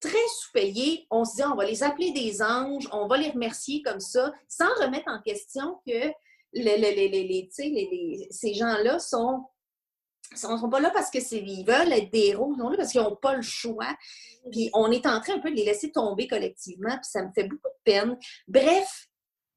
très 0.00 0.26
sous-payés? 0.40 1.06
On 1.10 1.24
se 1.24 1.36
dit, 1.36 1.44
on 1.44 1.56
va 1.56 1.64
les 1.64 1.82
appeler 1.82 2.12
des 2.12 2.42
anges, 2.42 2.88
on 2.92 3.06
va 3.06 3.16
les 3.16 3.30
remercier 3.30 3.82
comme 3.82 4.00
ça, 4.00 4.32
sans 4.48 4.72
remettre 4.80 5.10
en 5.10 5.20
question 5.22 5.80
que 5.86 6.12
les- 6.52 6.78
les- 6.78 8.28
ces 8.30 8.54
gens-là 8.54 8.98
sont 9.00 9.44
sont, 10.38 10.56
sont 10.58 10.70
pas 10.70 10.80
là 10.80 10.90
parce 10.90 11.10
que 11.10 11.20
c'est 11.20 11.38
ils 11.38 11.64
veulent 11.64 11.92
être 11.92 12.10
des 12.10 12.28
héros, 12.28 12.52
ils 12.54 12.60
sont 12.60 12.68
là 12.68 12.76
parce 12.76 12.92
qu'ils 12.92 13.00
n'ont 13.00 13.16
pas 13.16 13.34
le 13.34 13.42
choix. 13.42 13.94
Puis 14.50 14.70
on 14.74 14.90
est 14.90 15.06
en 15.06 15.20
train 15.20 15.34
un 15.34 15.40
peu 15.40 15.50
de 15.50 15.56
les 15.56 15.64
laisser 15.64 15.90
tomber 15.90 16.28
collectivement, 16.28 16.94
puis 16.96 17.04
ça 17.10 17.22
me 17.22 17.32
fait 17.34 17.44
beaucoup 17.44 17.68
de 17.68 17.82
peine. 17.84 18.16
Bref, 18.48 19.08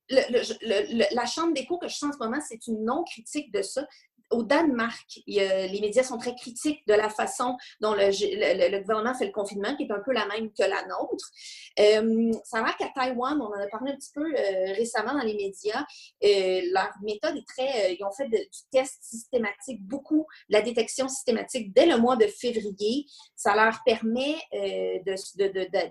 la 0.10 1.26
chambre 1.26 1.54
d'écho 1.54 1.78
que 1.78 1.88
je 1.88 1.96
sens 1.96 2.16
en 2.16 2.18
ce 2.18 2.24
moment, 2.24 2.42
c'est 2.48 2.68
une 2.68 2.84
non-critique 2.84 3.52
de 3.52 3.62
ça. 3.62 3.86
Au 4.30 4.44
Danemark, 4.44 5.20
les 5.26 5.80
médias 5.82 6.04
sont 6.04 6.18
très 6.18 6.36
critiques 6.36 6.86
de 6.88 6.94
la 6.94 7.10
façon 7.10 7.58
dont 7.82 7.94
le, 7.94 8.80
gouvernement 8.82 9.14
fait 9.14 9.26
le 9.26 9.32
confinement, 9.32 9.76
qui 9.76 9.84
est 9.84 9.92
un 9.92 10.00
peu 10.00 10.14
la 10.14 10.26
même 10.28 10.52
que 10.52 10.64
la 10.64 10.86
nôtre. 10.86 11.32
Euh, 11.80 12.32
ça 12.44 12.60
a 12.60 12.64
l'air 12.64 12.78
qu'à 12.78 12.90
Taïwan, 12.94 13.40
on 13.42 13.46
en 13.46 13.54
a 13.54 13.68
parlé 13.68 13.92
un 13.92 13.96
petit 13.96 14.12
peu 14.14 14.26
euh, 14.26 14.74
récemment 14.74 15.14
dans 15.14 15.24
les 15.24 15.36
médias, 15.36 15.86
euh, 16.24 16.62
leur 16.74 16.92
méthode 17.04 17.38
est 17.38 17.48
très... 17.48 17.94
ils 17.94 18.04
ont 18.04 18.12
fait 18.12 18.28
du 18.28 18.38
test 18.72 18.98
systématique, 19.02 19.82
beaucoup 19.84 20.26
de 20.50 20.58
la 20.58 20.62
détection 20.62 21.08
systématique 21.08 21.74
dès 21.74 21.86
le 21.86 21.98
mois 21.98 22.16
de 22.16 22.28
février. 22.28 23.06
Ça 23.36 23.56
leur 23.56 23.80
permet 23.86 24.36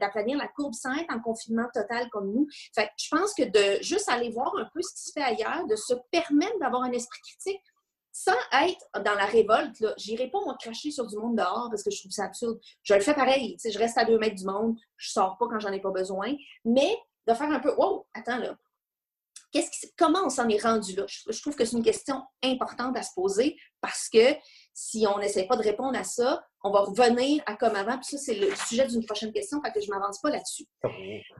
d'aplanir 0.00 0.38
la 0.38 0.48
courbe 0.48 0.74
sans 0.74 0.94
être 0.94 1.14
en 1.14 1.20
confinement 1.20 1.68
total 1.72 2.08
comme 2.10 2.32
nous. 2.32 2.48
Fait 2.74 2.90
je 2.98 3.08
pense 3.10 3.34
que 3.34 3.44
de 3.44 3.82
juste 3.82 4.08
aller 4.08 4.30
voir 4.30 4.54
un 4.56 4.68
peu 4.72 4.80
ce 4.82 4.94
qui 4.94 5.02
se 5.08 5.12
fait 5.12 5.22
ailleurs, 5.22 5.66
de 5.66 5.76
se 5.76 5.94
permettre 6.10 6.58
d'avoir 6.60 6.82
un 6.82 6.92
esprit 6.92 7.20
critique, 7.20 7.62
sans 8.18 8.32
être 8.64 9.02
dans 9.04 9.14
la 9.14 9.26
révolte, 9.26 9.78
là, 9.80 9.92
j'irai 9.98 10.30
pas 10.30 10.40
moi 10.40 10.56
cracher 10.58 10.90
sur 10.90 11.06
du 11.06 11.16
monde 11.18 11.36
dehors 11.36 11.68
parce 11.68 11.82
que 11.82 11.90
je 11.90 12.00
trouve 12.00 12.12
ça 12.12 12.24
absurde. 12.24 12.58
Je 12.82 12.94
le 12.94 13.00
fais 13.00 13.12
pareil, 13.12 13.56
tu 13.56 13.58
sais, 13.58 13.70
je 13.70 13.78
reste 13.78 13.98
à 13.98 14.06
deux 14.06 14.18
mètres 14.18 14.36
du 14.36 14.46
monde, 14.46 14.74
je 14.96 15.10
sors 15.10 15.36
pas 15.36 15.46
quand 15.50 15.60
j'en 15.60 15.70
ai 15.70 15.80
pas 15.80 15.90
besoin, 15.90 16.34
mais 16.64 16.96
de 17.26 17.34
faire 17.34 17.50
un 17.50 17.60
peu, 17.60 17.74
wow, 17.76 18.06
attends 18.14 18.38
là, 18.38 18.56
qu'est-ce 19.52 19.70
qui, 19.70 19.92
comment 19.98 20.24
on 20.24 20.30
s'en 20.30 20.48
est 20.48 20.62
rendu 20.62 20.96
là? 20.96 21.04
Je, 21.06 21.30
je 21.30 21.40
trouve 21.42 21.54
que 21.56 21.66
c'est 21.66 21.76
une 21.76 21.84
question 21.84 22.22
importante 22.42 22.96
à 22.96 23.02
se 23.02 23.12
poser 23.14 23.58
parce 23.82 24.08
que 24.08 24.34
si 24.72 25.06
on 25.06 25.18
n'essaie 25.18 25.46
pas 25.46 25.56
de 25.56 25.62
répondre 25.62 25.98
à 25.98 26.04
ça, 26.04 26.42
on 26.64 26.70
va 26.70 26.80
revenir 26.80 27.42
à 27.44 27.54
comme 27.54 27.76
avant. 27.76 27.98
Puis 27.98 28.16
ça, 28.16 28.18
c'est 28.18 28.34
le 28.34 28.54
sujet 28.54 28.86
d'une 28.86 29.04
prochaine 29.04 29.32
question, 29.32 29.60
fait 29.62 29.72
que 29.72 29.80
je 29.82 29.90
m'avance 29.90 30.22
pas 30.22 30.30
là-dessus. 30.30 30.64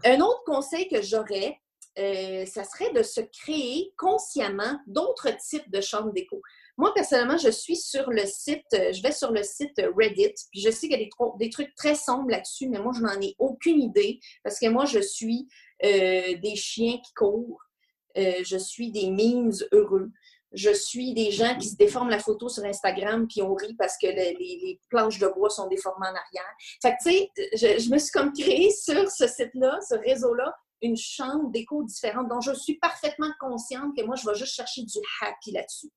Un 0.04 0.20
autre 0.20 0.42
conseil 0.44 0.88
que 0.88 1.00
j'aurais, 1.00 1.58
euh, 1.98 2.44
ça 2.44 2.64
serait 2.64 2.92
de 2.92 3.02
se 3.02 3.22
créer 3.22 3.94
consciemment 3.96 4.78
d'autres 4.86 5.30
types 5.38 5.70
de 5.70 5.80
chambres 5.80 6.12
d'écho. 6.12 6.42
Moi, 6.78 6.92
personnellement, 6.94 7.38
je 7.38 7.48
suis 7.50 7.76
sur 7.76 8.10
le 8.10 8.26
site, 8.26 8.66
euh, 8.74 8.92
je 8.92 9.02
vais 9.02 9.12
sur 9.12 9.32
le 9.32 9.42
site 9.42 9.80
Reddit, 9.96 10.34
puis 10.50 10.60
je 10.60 10.70
sais 10.70 10.88
qu'il 10.88 11.00
y 11.00 11.02
a 11.02 11.08
des, 11.38 11.50
trucs 11.50 11.74
très 11.74 11.94
sombres 11.94 12.30
là-dessus, 12.30 12.68
mais 12.68 12.78
moi, 12.78 12.92
je 12.94 13.00
n'en 13.00 13.20
ai 13.20 13.34
aucune 13.38 13.80
idée 13.80 14.20
parce 14.44 14.58
que 14.58 14.66
moi, 14.68 14.84
je 14.84 15.00
suis 15.00 15.48
euh, 15.84 16.36
des 16.36 16.56
chiens 16.56 16.98
qui 16.98 17.14
courent, 17.14 17.62
euh, 18.18 18.42
je 18.44 18.58
suis 18.58 18.92
des 18.92 19.10
memes 19.10 19.52
heureux, 19.72 20.10
je 20.52 20.70
suis 20.70 21.14
des 21.14 21.30
gens 21.30 21.56
qui 21.58 21.68
se 21.68 21.76
déforment 21.76 22.10
la 22.10 22.18
photo 22.18 22.48
sur 22.48 22.64
Instagram 22.64 23.26
puis 23.26 23.42
on 23.42 23.54
rit 23.54 23.74
parce 23.74 23.96
que 24.00 24.06
le- 24.06 24.38
les, 24.38 24.60
les 24.62 24.80
planches 24.90 25.18
de 25.18 25.28
bois 25.28 25.50
sont 25.50 25.66
déformées 25.68 26.06
en 26.06 26.14
arrière. 26.14 26.54
Fait 26.82 26.92
que, 26.92 27.02
tu 27.02 27.10
sais, 27.10 27.30
je, 27.54 27.82
je 27.82 27.90
me 27.90 27.98
suis 27.98 28.10
comme 28.12 28.32
créée 28.32 28.70
sur 28.70 29.10
ce 29.10 29.26
site-là, 29.26 29.78
ce 29.88 29.96
réseau-là, 29.96 30.54
une 30.82 30.96
chambre 30.96 31.50
d'écho 31.50 31.82
différente 31.84 32.28
dont 32.28 32.40
je 32.40 32.52
suis 32.52 32.78
parfaitement 32.78 33.30
consciente 33.40 33.96
que 33.96 34.02
moi, 34.02 34.14
je 34.16 34.28
vais 34.28 34.34
juste 34.34 34.54
chercher 34.54 34.82
du 34.82 34.98
happy 35.22 35.52
là-dessus. 35.52 35.90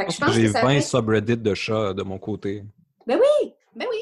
Fait 0.00 0.06
que 0.06 0.12
je 0.12 0.18
pense 0.20 0.32
J'ai 0.34 0.42
que 0.46 0.52
ça 0.52 0.62
20 0.62 0.74
va- 0.74 0.80
subreddits 0.80 1.36
de 1.36 1.54
chats 1.54 1.92
de 1.94 2.02
mon 2.02 2.18
côté. 2.18 2.64
Ben 3.06 3.18
oui, 3.18 3.52
ben 3.74 3.86
oui. 3.90 3.98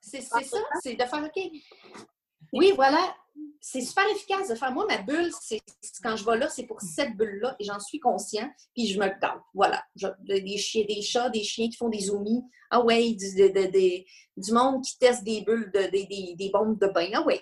C'est 0.00 0.20
ça, 0.20 0.38
c'est 0.82 0.94
de 0.94 1.02
faire 1.04 1.22
OK. 1.24 1.50
Oui, 2.52 2.72
voilà. 2.76 3.14
C'est 3.60 3.80
super 3.80 4.04
efficace 4.10 4.48
de 4.48 4.54
faire. 4.54 4.72
Moi, 4.72 4.84
ma 4.86 4.98
bulle, 4.98 5.30
c'est 5.40 5.60
quand 6.02 6.16
je 6.16 6.24
vais 6.24 6.36
là, 6.36 6.48
c'est 6.50 6.64
pour 6.66 6.80
cette 6.82 7.16
bulle-là 7.16 7.56
et 7.58 7.64
j'en 7.64 7.80
suis 7.80 7.98
conscient. 7.98 8.46
Puis 8.74 8.88
je 8.88 8.98
me 8.98 9.08
calme. 9.20 9.40
Voilà. 9.54 9.82
Je- 9.96 10.06
des, 10.26 10.58
chiens, 10.58 10.84
des 10.86 11.00
chats, 11.00 11.30
des 11.30 11.42
chiens 11.42 11.68
qui 11.68 11.76
font 11.76 11.88
des 11.88 12.00
zoomies. 12.00 12.42
Ah 12.70 12.82
ouais, 12.84 13.12
du, 13.12 13.34
de- 13.34 13.48
de- 13.48 13.70
de- 13.70 14.04
du 14.36 14.52
monde 14.52 14.82
qui 14.82 14.98
teste 14.98 15.24
des 15.24 15.42
bulles, 15.42 15.70
de, 15.72 15.90
des- 15.90 16.06
des, 16.06 16.34
des 16.36 16.50
bombes 16.50 16.78
de 16.78 16.88
bain. 16.88 17.08
Ah 17.14 17.22
ouais. 17.22 17.40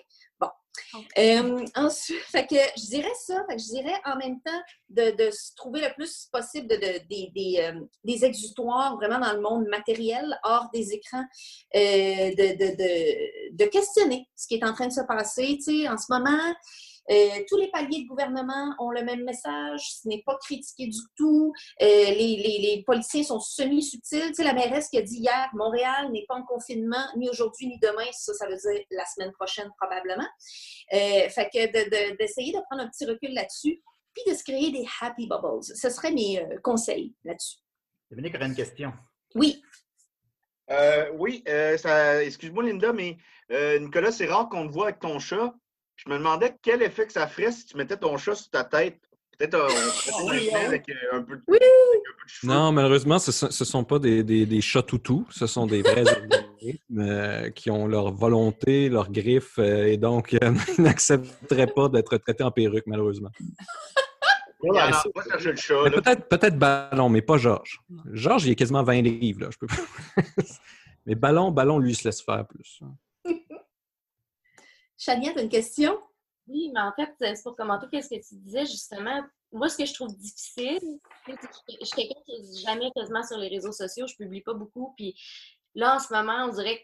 Ensuite, 1.75 2.21
fait 2.23 2.47
que 2.47 2.55
je 2.77 2.87
dirais 2.87 3.13
ça. 3.25 3.43
Fait 3.49 3.55
que 3.55 3.61
je 3.61 3.67
dirais 3.67 4.01
en 4.05 4.15
même 4.17 4.39
temps 4.41 4.61
de, 4.89 5.11
de 5.11 5.31
se 5.31 5.53
trouver 5.55 5.81
le 5.81 5.93
plus 5.93 6.27
possible 6.31 6.67
de, 6.67 6.75
de- 6.75 7.07
des, 7.09 7.31
des, 8.03 8.25
exutoires 8.25 8.95
vraiment 8.95 9.19
dans 9.19 9.33
le 9.33 9.41
monde 9.41 9.67
matériel, 9.67 10.37
hors 10.43 10.69
des 10.73 10.93
écrans, 10.93 11.23
euh, 11.75 12.31
de, 12.35 13.65
questionner 13.65 14.27
ce 14.35 14.47
qui 14.47 14.55
est 14.55 14.65
en 14.65 14.73
train 14.73 14.87
de 14.87 14.93
se 14.93 15.01
passer. 15.01 15.57
Tu 15.57 15.83
sais, 15.83 15.89
en 15.89 15.97
ce 15.97 16.05
moment, 16.09 16.53
tous 17.49 17.57
les 17.57 17.69
paliers 17.71 18.03
de 18.03 18.07
gouvernement 18.07 18.73
ont 18.79 18.91
le 18.91 19.03
même 19.03 19.23
message. 19.23 19.81
Ce 20.01 20.07
n'est 20.07 20.23
pas 20.25 20.37
critiqué 20.37 20.87
du 20.87 20.99
tout. 21.15 21.51
Euh, 21.81 21.85
les, 21.85 22.37
les, 22.37 22.57
les 22.75 22.83
policiers 22.85 23.23
sont 23.23 23.39
semi-subtils. 23.39 24.27
Tu 24.27 24.33
sais, 24.35 24.43
la 24.43 24.53
mairesse 24.53 24.87
qui 24.89 24.97
a 24.97 25.01
dit 25.01 25.17
hier, 25.17 25.49
Montréal 25.53 26.11
n'est 26.11 26.25
pas 26.27 26.35
en 26.35 26.43
confinement 26.43 27.05
ni 27.17 27.29
aujourd'hui 27.29 27.67
ni 27.67 27.79
demain. 27.79 28.05
Ça, 28.11 28.33
ça 28.33 28.47
veut 28.47 28.55
dire 28.57 28.83
la 28.91 29.05
semaine 29.05 29.31
prochaine 29.33 29.69
probablement. 29.79 30.27
Euh, 30.93 31.29
fait 31.29 31.49
que 31.53 31.65
de- 31.67 31.89
de- 31.89 32.17
d'essayer 32.17 32.51
de, 32.53 32.59
prendre 32.69 32.83
un 32.83 32.89
petit 32.89 33.05
recul 33.05 33.33
là-dessus, 33.33 33.81
puis 34.13 34.23
de 34.31 34.35
se 34.35 34.43
créer 34.43 34.71
des 34.71 34.85
happy 35.01 35.27
bubbles. 35.27 35.63
Ce 35.63 35.89
seraient 35.89 36.11
mes 36.11 36.39
euh, 36.39 36.57
conseils 36.63 37.15
là-dessus. 37.23 37.57
Dominique 38.09 38.35
aurait 38.35 38.47
une 38.47 38.55
question. 38.55 38.91
Oui. 39.35 39.61
Euh, 40.69 41.11
oui, 41.17 41.43
euh, 41.49 42.19
excuse-moi 42.21 42.63
Linda, 42.63 42.93
mais 42.93 43.17
euh, 43.51 43.79
Nicolas, 43.79 44.11
c'est 44.11 44.27
rare 44.27 44.47
qu'on 44.49 44.67
te 44.67 44.71
voit 44.73 44.85
avec 44.87 44.99
ton 44.99 45.19
chat. 45.19 45.53
Je 46.03 46.11
me 46.11 46.17
demandais 46.17 46.55
quel 46.61 46.81
effet 46.81 47.05
que 47.05 47.13
ça 47.13 47.27
ferait 47.27 47.51
si 47.51 47.65
tu 47.65 47.77
mettais 47.77 47.97
ton 47.97 48.17
chat 48.17 48.35
sur 48.35 48.49
ta 48.49 48.63
tête. 48.63 48.99
Peut-être 49.37 49.53
euh, 49.55 49.67
on 49.67 50.21
pourrait 50.21 50.39
t'imaginer 50.39 50.65
avec 50.65 50.89
euh, 50.89 50.93
un 51.13 51.21
peu 51.21 51.35
de, 51.35 51.43
Oui. 51.47 51.57
avec 51.57 52.01
un 52.07 52.13
peu 52.17 52.23
de 52.25 52.29
cheveux. 52.29 52.53
Non, 52.53 52.71
malheureusement, 52.71 53.19
ce 53.19 53.45
ne 53.45 53.51
sont 53.51 53.83
pas 53.83 53.99
des, 53.99 54.23
des, 54.23 54.45
des 54.47 54.61
chats 54.61 54.81
toutous. 54.81 55.27
Ce 55.29 55.45
sont 55.45 55.67
des 55.67 55.83
vrais 55.83 56.03
organismes 56.17 56.99
euh, 56.99 57.49
qui 57.51 57.69
ont 57.69 57.87
leur 57.87 58.11
volonté, 58.11 58.89
leurs 58.89 59.11
griffes, 59.11 59.59
euh, 59.59 59.87
et 59.87 59.97
donc 59.97 60.33
euh, 60.33 60.53
ils 60.77 60.83
n'accepteraient 60.83 61.67
pas 61.67 61.87
d'être 61.89 62.17
traités 62.17 62.43
en 62.43 62.51
perruque, 62.51 62.87
malheureusement. 62.87 63.29
Là. 64.63 64.91
Peut-être 65.19 66.27
peut 66.27 66.49
Ballon, 66.51 67.09
mais 67.09 67.21
pas 67.23 67.37
Georges. 67.37 67.81
Georges, 68.11 68.45
il 68.45 68.51
est 68.51 68.55
quasiment 68.55 68.83
20 68.83 69.01
livres. 69.01 69.41
Là. 69.41 69.49
Je 69.51 69.57
peux 69.57 69.67
mais 71.07 71.15
Ballon, 71.15 71.51
Ballon, 71.51 71.79
lui, 71.79 71.91
il 71.91 71.95
se 71.95 72.07
laisse 72.07 72.21
faire 72.21 72.45
plus. 72.45 72.79
Chania, 75.01 75.33
tu 75.33 75.39
as 75.39 75.41
une 75.41 75.49
question? 75.49 75.99
Oui, 76.47 76.71
mais 76.75 76.81
en 76.81 76.93
fait, 76.93 77.11
c'est 77.19 77.41
pour 77.41 77.55
commenter 77.55 77.87
qu'est-ce 77.91 78.09
que 78.09 78.21
tu 78.21 78.35
disais, 78.35 78.67
justement. 78.67 79.23
Moi, 79.51 79.67
ce 79.67 79.77
que 79.77 79.85
je 79.85 79.95
trouve 79.95 80.15
difficile, 80.15 80.99
je 81.27 81.85
suis 81.85 81.95
quelqu'un 81.95 82.21
qui 82.23 82.39
n'est 82.39 82.61
jamais 82.61 82.91
quasiment 82.95 83.23
sur 83.23 83.37
les 83.37 83.47
réseaux 83.47 83.71
sociaux, 83.71 84.05
je 84.05 84.15
publie 84.15 84.41
pas 84.41 84.53
beaucoup, 84.53 84.93
puis 84.95 85.19
là, 85.73 85.95
en 85.95 85.99
ce 85.99 86.13
moment, 86.13 86.45
on 86.45 86.49
dirait 86.49 86.77
que 86.77 86.83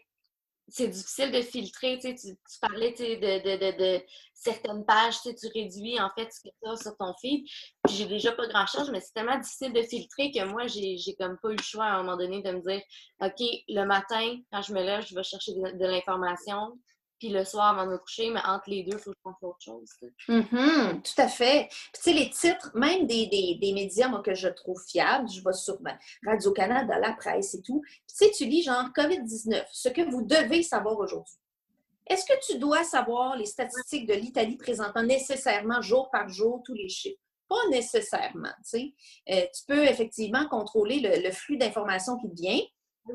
c'est 0.66 0.88
difficile 0.88 1.30
de 1.30 1.40
filtrer, 1.42 1.98
tu 2.00 2.12
tu, 2.16 2.36
parlais, 2.60 2.90
de, 2.90 3.14
de, 3.20 3.78
de, 3.78 4.04
certaines 4.34 4.84
pages, 4.84 5.22
tu 5.22 5.46
réduis, 5.54 6.00
en 6.00 6.10
fait, 6.18 6.28
ce 6.32 6.40
que 6.40 6.48
tu 6.48 6.68
as 6.68 6.76
sur 6.76 6.96
ton 6.96 7.14
feed, 7.20 7.46
puis 7.84 7.94
j'ai 7.94 8.06
déjà 8.06 8.32
pas 8.32 8.48
grand-chose, 8.48 8.90
mais 8.90 9.00
c'est 9.00 9.12
tellement 9.12 9.38
difficile 9.38 9.72
de 9.72 9.82
filtrer 9.82 10.32
que 10.32 10.44
moi, 10.44 10.66
j'ai 10.66 10.98
comme 11.20 11.38
pas 11.40 11.50
eu 11.50 11.56
le 11.56 11.62
choix, 11.62 11.84
à 11.84 11.94
un 11.94 12.02
moment 12.02 12.16
donné, 12.16 12.42
de 12.42 12.50
me 12.50 12.60
dire, 12.68 12.82
OK, 13.20 13.40
le 13.68 13.84
matin, 13.84 14.40
quand 14.52 14.62
je 14.62 14.72
me 14.72 14.82
lève, 14.82 15.06
je 15.06 15.14
vais 15.14 15.22
chercher 15.22 15.52
de 15.54 15.86
l'information, 15.86 16.76
puis 17.18 17.28
le 17.28 17.44
soir, 17.44 17.76
avant 17.76 17.86
de 17.86 17.92
me 17.92 17.98
coucher, 17.98 18.30
mais 18.30 18.40
entre 18.44 18.70
les 18.70 18.82
deux, 18.82 18.96
il 18.96 18.98
faut 18.98 19.10
que 19.10 19.16
je 19.16 19.22
pense 19.22 19.42
à 19.42 19.46
autre 19.46 19.60
chose. 19.60 19.90
Mhm, 20.28 21.02
tout 21.02 21.20
à 21.20 21.28
fait. 21.28 21.68
Puis, 21.68 21.90
tu 21.94 22.00
sais, 22.00 22.12
les 22.12 22.30
titres, 22.30 22.70
même 22.74 23.06
des, 23.06 23.26
des, 23.26 23.58
des 23.60 23.72
médias, 23.72 24.08
moi, 24.08 24.22
que 24.22 24.34
je 24.34 24.48
trouve 24.48 24.80
fiables, 24.86 25.28
je 25.28 25.42
vais 25.42 25.52
sur 25.52 25.80
ben, 25.80 25.98
Radio-Canada, 26.26 26.98
la 26.98 27.12
presse 27.12 27.54
et 27.54 27.62
tout. 27.62 27.80
Puis, 27.80 28.02
tu 28.08 28.14
sais, 28.26 28.30
tu 28.36 28.44
lis 28.44 28.62
genre 28.62 28.88
COVID-19, 28.96 29.64
ce 29.72 29.88
que 29.88 30.02
vous 30.02 30.22
devez 30.22 30.62
savoir 30.62 30.98
aujourd'hui. 30.98 31.36
Est-ce 32.06 32.24
que 32.24 32.46
tu 32.46 32.58
dois 32.58 32.84
savoir 32.84 33.36
les 33.36 33.46
statistiques 33.46 34.06
de 34.06 34.14
l'Italie 34.14 34.56
présentant 34.56 35.02
nécessairement 35.02 35.82
jour 35.82 36.10
par 36.10 36.28
jour 36.28 36.62
tous 36.64 36.74
les 36.74 36.88
chiffres? 36.88 37.20
Pas 37.48 37.68
nécessairement, 37.70 38.52
tu 38.58 38.64
sais. 38.64 38.94
Euh, 39.30 39.46
tu 39.54 39.64
peux 39.66 39.84
effectivement 39.84 40.46
contrôler 40.48 41.00
le, 41.00 41.22
le 41.22 41.30
flux 41.32 41.56
d'informations 41.56 42.16
qui 42.18 42.30
te 42.30 42.34
vient. 42.34 42.60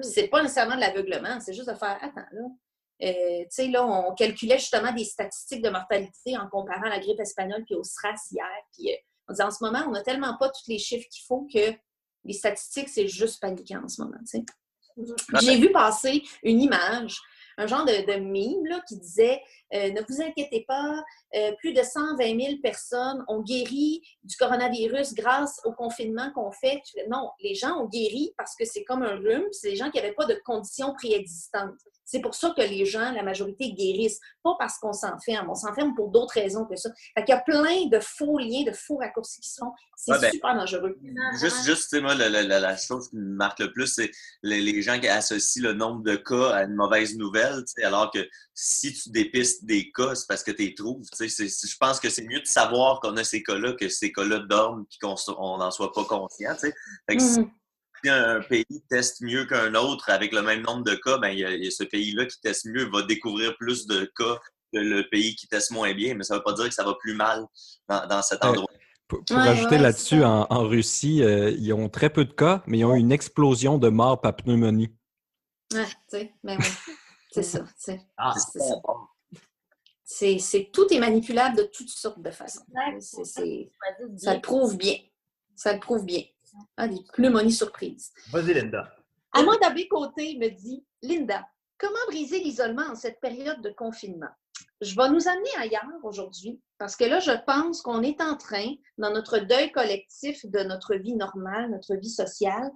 C'est 0.02 0.28
pas 0.28 0.42
nécessairement 0.42 0.76
de 0.76 0.82
l'aveuglement, 0.82 1.40
c'est 1.40 1.54
juste 1.54 1.70
de 1.70 1.76
faire, 1.76 1.98
attends, 2.02 2.26
là, 2.32 2.42
tu 3.04 3.48
sais, 3.50 3.68
là, 3.68 3.86
on 3.86 4.14
calculait 4.14 4.60
justement 4.60 4.92
des 4.94 5.04
statistiques 5.04 5.62
de 5.62 5.70
mortalité 5.70 6.38
en 6.38 6.48
comparant 6.48 6.88
la 6.90 7.00
grippe 7.00 7.20
espagnole 7.20 7.64
puis 7.66 7.76
au 7.76 7.84
SRAS 7.84 8.30
hier. 8.32 8.48
Puis, 8.74 8.92
euh, 8.92 8.96
on 9.28 9.34
disait, 9.34 9.44
en 9.44 9.52
ce 9.52 9.64
moment, 9.64 9.84
on 9.88 9.92
n'a 9.92 10.02
tellement 10.02 10.38
pas 10.38 10.50
tous 10.50 10.68
les 10.68 10.78
chiffres 10.78 11.08
qu'il 11.12 11.26
faut 11.26 11.48
que 11.54 11.74
les 12.26 12.34
statistiques, 12.34 12.90
c'est 12.90 13.08
juste 13.08 13.42
paniquant 13.42 13.84
en 13.84 13.88
ce 13.88 14.02
moment, 14.02 14.18
tu 14.20 14.38
sais. 14.38 14.44
Puis 14.96 15.06
J'ai 15.42 15.58
vu 15.58 15.72
passer 15.72 16.24
une 16.44 16.62
image, 16.62 17.20
un 17.58 17.68
genre 17.68 17.84
de, 17.86 17.92
de 17.92 18.20
meme 18.20 18.66
là, 18.68 18.82
qui 18.88 18.98
disait 18.98 19.42
euh, 19.74 19.92
ne 19.92 20.02
vous 20.08 20.22
inquiétez 20.22 20.66
pas, 20.68 21.04
euh, 21.36 21.52
plus 21.60 21.74
de 21.74 21.82
120 21.82 22.18
000 22.40 22.58
personnes 22.62 23.24
ont 23.28 23.42
guéri 23.42 24.02
du 24.24 24.36
coronavirus 24.38 25.14
grâce 25.14 25.60
au 25.66 25.72
confinement 25.74 26.32
qu'on 26.34 26.52
fait. 26.52 26.82
Non, 27.10 27.32
les 27.42 27.56
gens 27.56 27.80
ont 27.82 27.88
guéri 27.88 28.34
parce 28.38 28.56
que 28.56 28.66
c'est 28.66 28.84
comme 28.84 29.04
un 29.04 29.16
rhume, 29.16 29.46
c'est 29.52 29.72
des 29.72 29.76
gens 29.76 29.90
qui 29.90 29.98
n'avaient 29.98 30.14
pas 30.14 30.26
de 30.26 30.40
conditions 30.46 30.94
préexistantes. 30.94 31.76
C'est 32.06 32.20
pour 32.20 32.36
ça 32.36 32.54
que 32.56 32.62
les 32.62 32.86
gens, 32.86 33.12
la 33.14 33.24
majorité, 33.24 33.72
guérissent. 33.72 34.20
Pas 34.44 34.56
parce 34.60 34.78
qu'on 34.78 34.92
s'enferme. 34.94 35.50
On 35.50 35.56
s'enferme 35.56 35.96
pour 35.96 36.10
d'autres 36.10 36.34
raisons 36.34 36.66
que 36.66 36.76
ça. 36.76 36.90
Fait 37.18 37.24
qu'il 37.24 37.34
y 37.34 37.38
a 37.38 37.42
plein 37.42 37.86
de 37.88 38.00
faux 38.00 38.38
liens, 38.38 38.64
de 38.66 38.74
faux 38.74 38.98
raccourcis 38.98 39.40
qui 39.40 39.50
se 39.50 39.56
font. 39.60 39.72
C'est 39.96 40.12
Ouais, 40.12 40.20
ben, 40.20 40.32
super 40.32 40.54
dangereux. 40.54 40.98
Juste, 41.40 41.64
juste 41.66 41.84
tu 41.90 41.96
sais, 41.96 42.02
moi, 42.02 42.14
la, 42.14 42.30
la- 42.30 42.44
la- 42.44 42.60
la 42.60 42.76
chose 42.78 43.10
qui 43.10 43.16
me 43.16 43.36
marque 43.36 43.60
le 43.60 43.72
plus, 43.72 43.88
c'est 43.88 44.12
les, 44.44 44.60
les 44.60 44.82
gens 44.82 45.00
qui 45.00 45.08
associent 45.08 45.64
le 45.64 45.74
nombre 45.74 46.04
de 46.04 46.18
cas 46.18 46.52
à 46.52 46.64
une 46.66 46.76
mauvaise 46.76 47.16
nouvelle, 47.18 47.64
alors 47.84 48.12
que 48.12 48.20
si 48.54 48.94
tu 48.94 49.10
dépistes 49.10 49.66
des 49.66 49.92
cas, 49.92 50.14
c'est 50.16 50.28
parce 50.28 50.44
que 50.44 50.52
tu 50.52 50.64
les 50.64 50.76
trouves. 50.76 51.04
Je 51.20 51.78
pense 51.80 52.00
que 52.00 52.10
c'est 52.10 52.26
mieux 52.26 52.40
de 52.40 52.46
savoir 52.46 53.00
qu'on 53.00 53.18
a 53.18 53.24
ces 53.24 53.42
cas-là 53.42 53.74
que 53.74 53.90
ces 53.90 54.12
cas-là 54.12 54.40
dorment 54.40 54.86
et 54.92 54.98
qu'on 55.02 55.58
n'en 55.58 55.72
soit 55.72 55.92
pas 55.92 56.06
conscient. 56.06 56.56
Fait 56.58 56.72
que 57.18 57.22
si 57.22 57.40
si 58.04 58.10
un 58.10 58.42
pays 58.42 58.84
teste 58.90 59.22
mieux 59.22 59.46
qu'un 59.46 59.74
autre 59.76 60.10
avec 60.10 60.34
le 60.34 60.42
même 60.42 60.62
nombre 60.62 60.84
de 60.84 60.96
cas, 60.96 61.18
ben, 61.20 61.30
il 61.30 61.40
y 61.40 61.46
a, 61.46 61.52
il 61.52 61.64
y 61.64 61.68
a 61.68 61.72
ce 61.72 61.84
pays-là 61.84 62.26
qui 62.26 62.40
teste 62.42 62.66
mieux 62.66 62.90
va 62.92 63.02
découvrir 63.04 63.56
plus 63.58 63.88
de 63.88 64.12
cas 64.18 64.40
que 64.74 64.80
le 64.80 65.08
pays 65.10 65.36
qui 65.36 65.48
teste 65.48 65.72
moins 65.72 65.94
bien, 65.94 66.14
mais 66.16 66.24
ça 66.24 66.34
ne 66.34 66.40
veut 66.40 66.44
pas 66.44 66.54
dire 66.54 66.68
que 66.68 66.74
ça 66.74 66.84
va 66.84 66.96
plus 66.96 67.14
mal 67.16 67.46
dans, 67.88 68.06
dans 68.08 68.22
cet 68.22 68.44
Ouais. 68.44 68.50
endroit. 68.50 68.68
Pour, 69.08 69.24
pour 69.26 69.38
Ouais, 69.38 69.48
ajouter 69.50 69.76
ouais, 69.76 69.82
là-dessus, 69.82 70.24
en, 70.24 70.48
en 70.50 70.68
Russie, 70.68 71.24
euh, 71.24 71.52
ils 71.52 71.72
ont 71.74 71.88
très 71.90 72.10
peu 72.10 72.26
de 72.26 72.34
cas, 72.34 72.64
mais 72.68 72.80
ils 72.80 72.86
ont 72.86 72.96
eu 72.96 73.00
une 73.00 73.12
explosion 73.12 73.78
de 73.78 73.90
morts 73.90 74.20
par 74.20 74.36
pneumonie. 74.36 74.90
Ouais, 75.74 75.86
tu 75.86 75.94
sais, 76.10 76.34
ben 76.44 76.60
oui. 76.60 76.94
C'est 77.34 77.44
ça. 77.44 77.66
Ah, 78.18 78.34
c'est 78.38 78.60
ça. 78.60 78.76
C'est, 80.04 80.38
c'est- 80.40 80.70
tout 80.72 80.86
est 80.94 81.00
manipulable 81.00 81.58
de 81.58 81.64
toutes 81.64 81.90
sortes 81.90 82.22
de 82.22 82.30
façons. 82.32 82.64
Ça 84.18 84.34
le 84.36 84.42
prouve 84.42 84.78
bien. 84.78 84.96
Ça 85.56 85.74
le 85.74 85.80
prouve 85.80 86.06
bien. 86.06 86.24
Ah, 86.78 86.88
des 86.88 87.00
pneumonies 87.14 87.52
surprises. 87.54 88.12
Vas-y, 88.32 88.54
Linda. 88.54 88.96
Amanda 89.32 89.72
Bécoté 89.72 90.38
me 90.38 90.50
dit 90.50 90.86
Linda, 91.02 91.48
comment 91.80 92.06
briser 92.08 92.40
l'isolement 92.40 92.84
en 92.92 92.96
cette 92.96 93.20
période 93.20 93.62
de 93.62 93.72
confinement? 93.72 94.30
Je 94.82 94.96
vais 94.96 95.10
nous 95.10 95.28
amener 95.28 95.50
ailleurs 95.58 95.88
aujourd'hui 96.04 96.62
parce 96.78 96.96
que 96.96 97.06
là, 97.06 97.20
je 97.20 97.32
pense 97.48 97.82
qu'on 97.82 98.04
est 98.04 98.22
en 98.22 98.38
train, 98.38 98.76
dans 99.00 99.12
notre 99.12 99.40
deuil 99.40 99.72
collectif 99.72 100.46
de 100.46 100.60
notre 100.60 100.94
vie 100.96 101.16
normale, 101.16 101.72
notre 101.72 101.96
vie 101.96 102.10
sociale, 102.12 102.70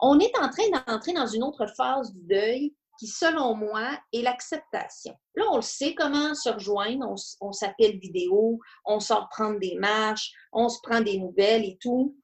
on 0.00 0.18
est 0.18 0.36
en 0.38 0.48
train 0.48 0.64
d'entrer 0.88 1.12
dans 1.12 1.26
une 1.26 1.44
autre 1.44 1.66
phase 1.76 2.12
du 2.12 2.22
deuil 2.22 2.74
qui, 3.00 3.06
selon 3.06 3.54
moi, 3.54 3.98
est 4.12 4.20
l'acceptation. 4.20 5.18
Là, 5.34 5.44
on 5.50 5.56
le 5.56 5.62
sait 5.62 5.94
comment 5.94 6.34
se 6.34 6.50
rejoindre, 6.50 7.14
on, 7.40 7.52
s'appelle 7.52 7.98
vidéo, 7.98 8.60
on 8.84 9.00
sort 9.00 9.30
prendre 9.30 9.58
des 9.58 9.74
marches, 9.76 10.30
on 10.52 10.68
se 10.68 10.78
prend 10.82 11.00
des 11.00 11.16
nouvelles 11.16 11.64
et 11.64 11.78
tout. 11.80 12.14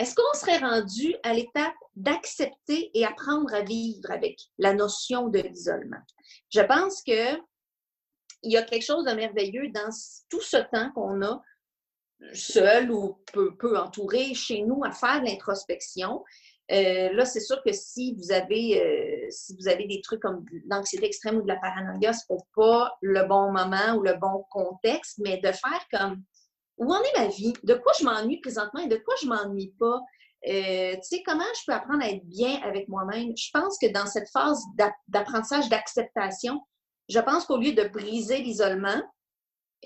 Est-ce 0.00 0.16
qu'on 0.16 0.36
serait 0.36 0.58
rendu 0.58 1.14
à 1.22 1.32
l'étape 1.32 1.76
d'accepter 1.94 2.90
et 2.92 3.06
apprendre 3.06 3.54
à 3.54 3.62
vivre 3.62 4.10
avec 4.10 4.36
la 4.58 4.74
notion 4.74 5.28
de 5.28 5.38
l'isolement? 5.38 6.02
Je 6.50 6.60
pense 6.60 7.02
que 7.02 7.36
il 8.42 8.52
y 8.52 8.56
a 8.56 8.62
quelque 8.62 8.84
chose 8.84 9.04
de 9.04 9.12
merveilleux 9.12 9.70
dans 9.70 9.90
tout 10.28 10.42
ce 10.42 10.56
temps 10.56 10.90
qu'on 10.92 11.22
a 11.22 11.40
seul 12.32 12.90
ou 12.90 13.22
peu, 13.32 13.56
peu 13.56 13.78
entouré 13.78 14.34
chez 14.34 14.62
nous 14.62 14.82
à 14.84 14.90
faire 14.90 15.20
de 15.20 15.26
l'introspection. 15.26 16.24
Euh, 16.72 17.12
là, 17.12 17.24
c'est 17.24 17.40
sûr 17.40 17.62
que 17.62 17.72
si 17.72 18.14
vous 18.16 18.32
avez 18.32 18.82
euh, 18.82 19.26
si 19.30 19.54
vous 19.56 19.68
avez 19.68 19.86
des 19.86 20.00
trucs 20.00 20.20
comme 20.20 20.44
de 20.44 20.60
l'anxiété 20.68 21.06
extrême 21.06 21.36
ou 21.36 21.42
de 21.42 21.48
la 21.48 21.56
paranoïa, 21.56 22.12
c'est 22.12 22.26
peut-être 22.28 22.46
pas 22.56 22.96
le 23.02 23.24
bon 23.24 23.52
moment 23.52 23.94
ou 23.96 24.02
le 24.02 24.14
bon 24.14 24.44
contexte, 24.50 25.18
mais 25.18 25.38
de 25.38 25.52
faire 25.52 25.86
comme 25.92 26.22
où 26.78 26.92
en 26.92 27.00
est 27.02 27.18
ma 27.18 27.26
vie? 27.28 27.52
De 27.62 27.74
quoi 27.74 27.92
je 27.98 28.04
m'ennuie 28.04 28.40
présentement 28.40 28.80
et 28.80 28.88
de 28.88 28.96
quoi 28.96 29.14
je 29.22 29.28
m'ennuie 29.28 29.74
pas? 29.78 30.00
Euh, 30.48 30.94
tu 30.94 31.02
sais, 31.02 31.22
comment 31.24 31.44
je 31.58 31.62
peux 31.66 31.72
apprendre 31.72 32.02
à 32.04 32.10
être 32.10 32.24
bien 32.24 32.60
avec 32.62 32.88
moi-même? 32.88 33.32
Je 33.36 33.50
pense 33.52 33.78
que 33.78 33.86
dans 33.90 34.06
cette 34.06 34.28
phase 34.30 34.60
d'a- 34.76 34.94
d'apprentissage, 35.08 35.68
d'acceptation, 35.68 36.60
je 37.08 37.18
pense 37.20 37.46
qu'au 37.46 37.58
lieu 37.58 37.72
de 37.72 37.84
briser 37.88 38.38
l'isolement, 38.38 39.00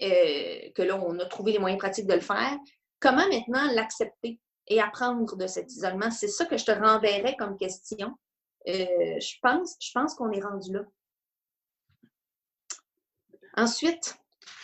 euh, 0.02 0.70
que 0.74 0.82
là, 0.82 0.96
on 0.96 1.18
a 1.18 1.26
trouvé 1.26 1.52
les 1.52 1.58
moyens 1.58 1.78
pratiques 1.78 2.06
de 2.06 2.14
le 2.14 2.20
faire, 2.20 2.56
comment 3.00 3.26
maintenant 3.28 3.70
l'accepter? 3.72 4.40
Et 4.70 4.80
apprendre 4.80 5.36
de 5.36 5.46
cet 5.46 5.70
isolement? 5.72 6.10
C'est 6.10 6.28
ça 6.28 6.46
que 6.46 6.56
je 6.56 6.64
te 6.64 6.70
renverrais 6.70 7.36
comme 7.38 7.58
question. 7.58 8.14
Euh, 8.68 8.74
je 9.20 9.34
pense, 9.42 9.76
je 9.80 9.90
pense 9.92 10.14
qu'on 10.14 10.30
est 10.32 10.40
rendu 10.40 10.72
là. 10.72 10.80
Ensuite, 13.56 14.16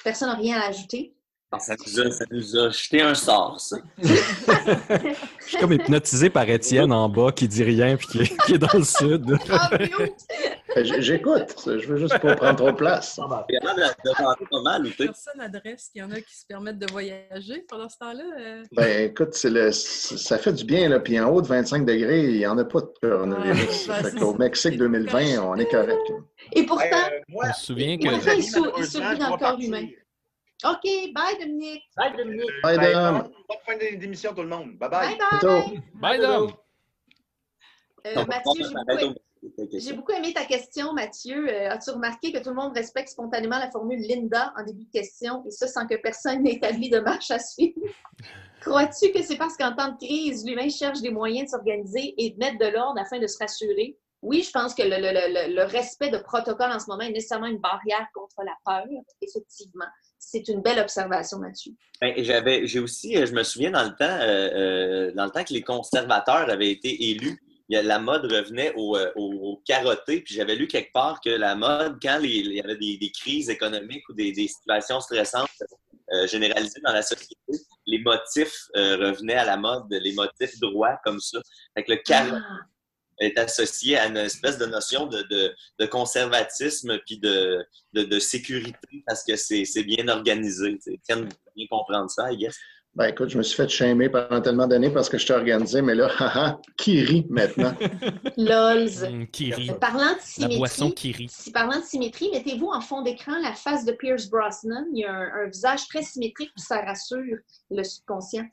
personne 0.04 0.28
n'a 0.28 0.36
rien 0.36 0.60
à 0.60 0.68
ajouter. 0.68 1.12
Ça 1.58 1.74
nous, 1.74 2.00
a, 2.00 2.10
ça 2.10 2.24
nous 2.30 2.56
a 2.56 2.70
jeté 2.70 3.00
un 3.02 3.14
sort, 3.14 3.60
ça. 3.60 3.76
Je 3.98 5.44
suis 5.46 5.56
comme 5.58 5.72
hypnotisé 5.72 6.28
par 6.28 6.48
Étienne 6.48 6.92
en 6.92 7.08
bas 7.08 7.32
qui 7.32 7.48
dit 7.48 7.62
rien 7.62 7.96
puis 7.96 8.08
qui 8.08 8.18
est, 8.22 8.36
qui 8.44 8.54
est 8.54 8.58
dans 8.58 8.68
le 8.74 8.84
sud. 8.84 9.38
Ah! 10.76 10.80
Euh, 10.80 11.00
J'écoute. 11.00 11.54
Je 11.66 11.86
veux 11.86 11.96
juste 11.96 12.18
pas 12.18 12.36
prendre 12.36 12.56
trop 12.56 12.70
de 12.70 12.76
place. 12.76 13.18
Personne 13.48 15.38
n'adresse 15.38 15.88
qu'il 15.90 16.02
y 16.02 16.04
en 16.04 16.10
a 16.10 16.20
qui 16.20 16.36
se 16.36 16.46
permettent 16.46 16.78
de 16.78 16.90
voyager 16.90 17.64
pendant 17.68 17.88
ce 17.88 17.98
temps-là. 17.98 18.24
euh. 18.38 18.62
Ben, 18.72 19.10
écoute, 19.10 19.36
le, 19.44 19.72
ça 19.72 20.38
fait 20.38 20.52
du 20.52 20.64
bien, 20.64 20.88
là. 20.88 21.00
Puis 21.00 21.18
en 21.18 21.30
haut 21.30 21.40
de 21.42 21.46
25 21.46 21.84
degrés, 21.84 22.24
il 22.24 22.38
n'y 22.38 22.46
en 22.46 22.58
a 22.58 22.64
pas 22.64 22.80
de 22.80 22.92
coronavirus. 23.02 23.88
Ouais, 23.88 24.02
ben, 24.02 24.18
ça. 24.18 24.38
Mexique 24.38 24.76
2020, 24.78 25.38
on 25.42 25.56
est 25.56 25.70
correct. 25.70 26.12
Et 26.52 26.64
pourtant, 26.64 26.84
Euh, 26.92 27.20
moi, 27.28 27.44
Je 27.44 27.48
me 27.48 27.54
souviens 27.54 27.98
que. 27.98 28.08
pourtant, 28.08 28.32
il, 28.36 28.42
survit 28.86 29.18
dans 29.18 29.30
le 29.32 29.38
corps 29.38 29.58
humain. 29.60 29.86
OK, 30.64 30.82
bye 31.14 31.38
Dominique. 31.38 31.82
Bye, 31.96 32.16
Dominique. 32.16 32.50
Euh, 32.50 32.60
Bye, 32.62 32.78
ben, 32.78 32.92
Dom. 32.92 33.30
Bonne 33.48 33.58
fin 33.66 33.76
d'émission, 33.98 34.34
tout 34.34 34.42
le 34.42 34.48
monde. 34.48 34.76
Bye 34.78 34.88
Bye 34.90 35.18
bye. 35.18 35.40
bye. 35.42 35.82
Bye, 35.94 36.20
Dom! 36.20 36.52
Euh, 38.06 38.24
Mathieu, 38.24 38.52
j'ai 38.58 38.64
beaucoup, 38.74 38.90
aimé- 38.98 39.14
j'ai 39.72 39.92
beaucoup 39.92 40.12
aimé 40.12 40.32
ta 40.32 40.44
question, 40.44 40.92
Mathieu. 40.92 41.48
Euh, 41.48 41.70
As-tu 41.70 41.90
remarqué 41.90 42.32
que 42.32 42.38
tout 42.42 42.48
le 42.50 42.54
monde 42.56 42.72
respecte 42.74 43.08
spontanément 43.10 43.58
la 43.58 43.70
formule 43.70 44.00
Linda 44.00 44.52
en 44.58 44.64
début 44.64 44.84
de 44.84 44.90
question 44.90 45.44
et 45.46 45.50
ça 45.50 45.66
sans 45.68 45.86
que 45.86 45.94
personne 45.96 46.42
n'ait 46.42 46.54
établi 46.54 46.90
de 46.90 46.98
marche 46.98 47.30
à 47.30 47.38
suivre? 47.38 47.78
Crois-tu 48.60 49.12
que 49.12 49.22
c'est 49.22 49.36
parce 49.36 49.56
qu'en 49.56 49.74
temps 49.74 49.92
de 49.92 49.96
crise, 50.04 50.44
l'humain 50.44 50.68
cherche 50.68 51.00
des 51.00 51.10
moyens 51.10 51.46
de 51.46 51.50
s'organiser 51.50 52.14
et 52.18 52.30
de 52.30 52.36
mettre 52.38 52.58
de 52.58 52.66
l'ordre 52.66 53.00
afin 53.00 53.18
de 53.20 53.26
se 53.26 53.38
rassurer? 53.38 53.96
Oui, 54.22 54.42
je 54.42 54.50
pense 54.50 54.74
que 54.74 54.82
le, 54.82 54.96
le- 54.96 55.48
le- 55.48 55.54
le 55.54 55.62
respect 55.64 56.08
de 56.10 56.18
protocole 56.18 56.72
en 56.72 56.80
ce 56.80 56.86
moment 56.88 57.02
est 57.02 57.12
nécessairement 57.12 57.46
une 57.46 57.58
barrière 57.60 58.06
contre 58.14 58.36
la 58.44 58.54
peur, 58.64 58.84
effectivement. 59.20 59.84
C'est 60.18 60.48
une 60.48 60.62
belle 60.62 60.80
observation, 60.80 61.38
Mathieu. 61.38 61.72
Ben, 62.00 62.14
j'avais, 62.24 62.66
j'ai 62.66 62.80
aussi, 62.80 63.16
euh, 63.16 63.26
je 63.26 63.32
me 63.34 63.44
souviens 63.44 63.70
dans 63.70 63.84
le 63.84 63.90
temps, 63.90 64.18
euh, 64.20 64.48
euh, 65.10 65.12
dans 65.14 65.26
le 65.26 65.30
temps 65.30 65.44
que 65.44 65.52
les 65.52 65.62
conservateurs 65.62 66.50
avaient 66.50 66.70
été 66.72 67.10
élus, 67.10 67.40
la 67.68 67.98
mode 67.98 68.30
revenait 68.30 68.72
au, 68.76 68.96
euh, 68.96 69.10
au, 69.16 69.32
au 69.32 69.62
carotté. 69.66 70.20
Puis 70.20 70.34
j'avais 70.34 70.54
lu 70.54 70.66
quelque 70.68 70.92
part 70.92 71.20
que 71.20 71.30
la 71.30 71.54
mode, 71.54 71.98
quand 72.00 72.18
les- 72.18 72.28
il 72.28 72.52
y 72.52 72.60
avait 72.60 72.76
des, 72.76 72.96
des 72.98 73.10
crises 73.10 73.50
économiques 73.50 74.08
ou 74.08 74.12
des, 74.14 74.32
des 74.32 74.48
situations 74.48 75.00
stressantes 75.00 75.48
euh, 76.12 76.26
généralisées 76.28 76.80
dans 76.84 76.92
la 76.92 77.02
société, 77.02 77.34
les 77.86 77.98
motifs 77.98 78.54
euh, 78.76 78.96
revenaient 78.96 79.34
à 79.34 79.44
la 79.44 79.56
mode, 79.56 79.86
les 79.90 80.12
motifs 80.14 80.58
droits 80.60 80.98
comme 81.04 81.18
ça. 81.20 81.40
Fait 81.74 81.82
que 81.84 81.92
le 81.92 81.98
carotté 81.98 82.40
Ah, 82.40 82.60
est 83.18 83.38
associé 83.38 83.96
à 83.98 84.06
une 84.06 84.16
espèce 84.18 84.58
de 84.58 84.66
notion 84.66 85.06
de, 85.06 85.22
de, 85.22 85.54
de 85.78 85.86
conservatisme 85.86 86.98
puis 87.06 87.18
de, 87.18 87.64
de, 87.94 88.18
sécurité 88.18 89.02
parce 89.06 89.24
que 89.24 89.36
c'est 89.36 89.82
bien 89.84 90.06
organisé. 90.08 90.78
Tiens, 91.02 91.26
bien 91.56 91.66
comprendre 91.70 92.10
ça, 92.10 92.30
I 92.30 92.36
guess. 92.36 92.56
Ben, 92.96 93.08
écoute, 93.08 93.28
je 93.28 93.36
me 93.36 93.42
suis 93.42 93.54
fait 93.56 93.68
shamer 93.68 94.08
pendant 94.08 94.40
tellement 94.40 94.66
d'années 94.66 94.88
parce 94.88 95.10
que 95.10 95.18
je 95.18 95.26
t'ai 95.26 95.34
organisé, 95.34 95.82
mais 95.82 95.94
là, 95.94 96.08
haha, 96.18 96.58
qui 96.78 97.02
rit 97.02 97.26
maintenant? 97.28 97.74
lols. 98.38 99.04
Hum, 99.04 99.26
Kiri. 99.26 99.70
Parlant 99.78 100.12
de 100.12 100.16
La 100.16 100.20
symétrie, 100.22 100.56
boisson 100.58 100.90
Kiri. 100.90 101.26
si 101.30 101.52
parlant 101.52 101.78
de 101.78 101.84
symétrie, 101.84 102.30
mettez-vous 102.32 102.68
en 102.68 102.80
fond 102.80 103.02
d'écran 103.02 103.38
la 103.42 103.52
face 103.52 103.84
de 103.84 103.92
Pierce 103.92 104.30
Brosnan. 104.30 104.86
Il 104.94 105.00
y 105.00 105.04
a 105.04 105.12
un, 105.12 105.44
un 105.44 105.46
visage 105.48 105.86
très 105.88 106.02
symétrique, 106.02 106.50
puis 106.56 106.64
ça 106.64 106.80
rassure 106.80 107.36
le 107.70 107.84
subconscient. 107.84 108.46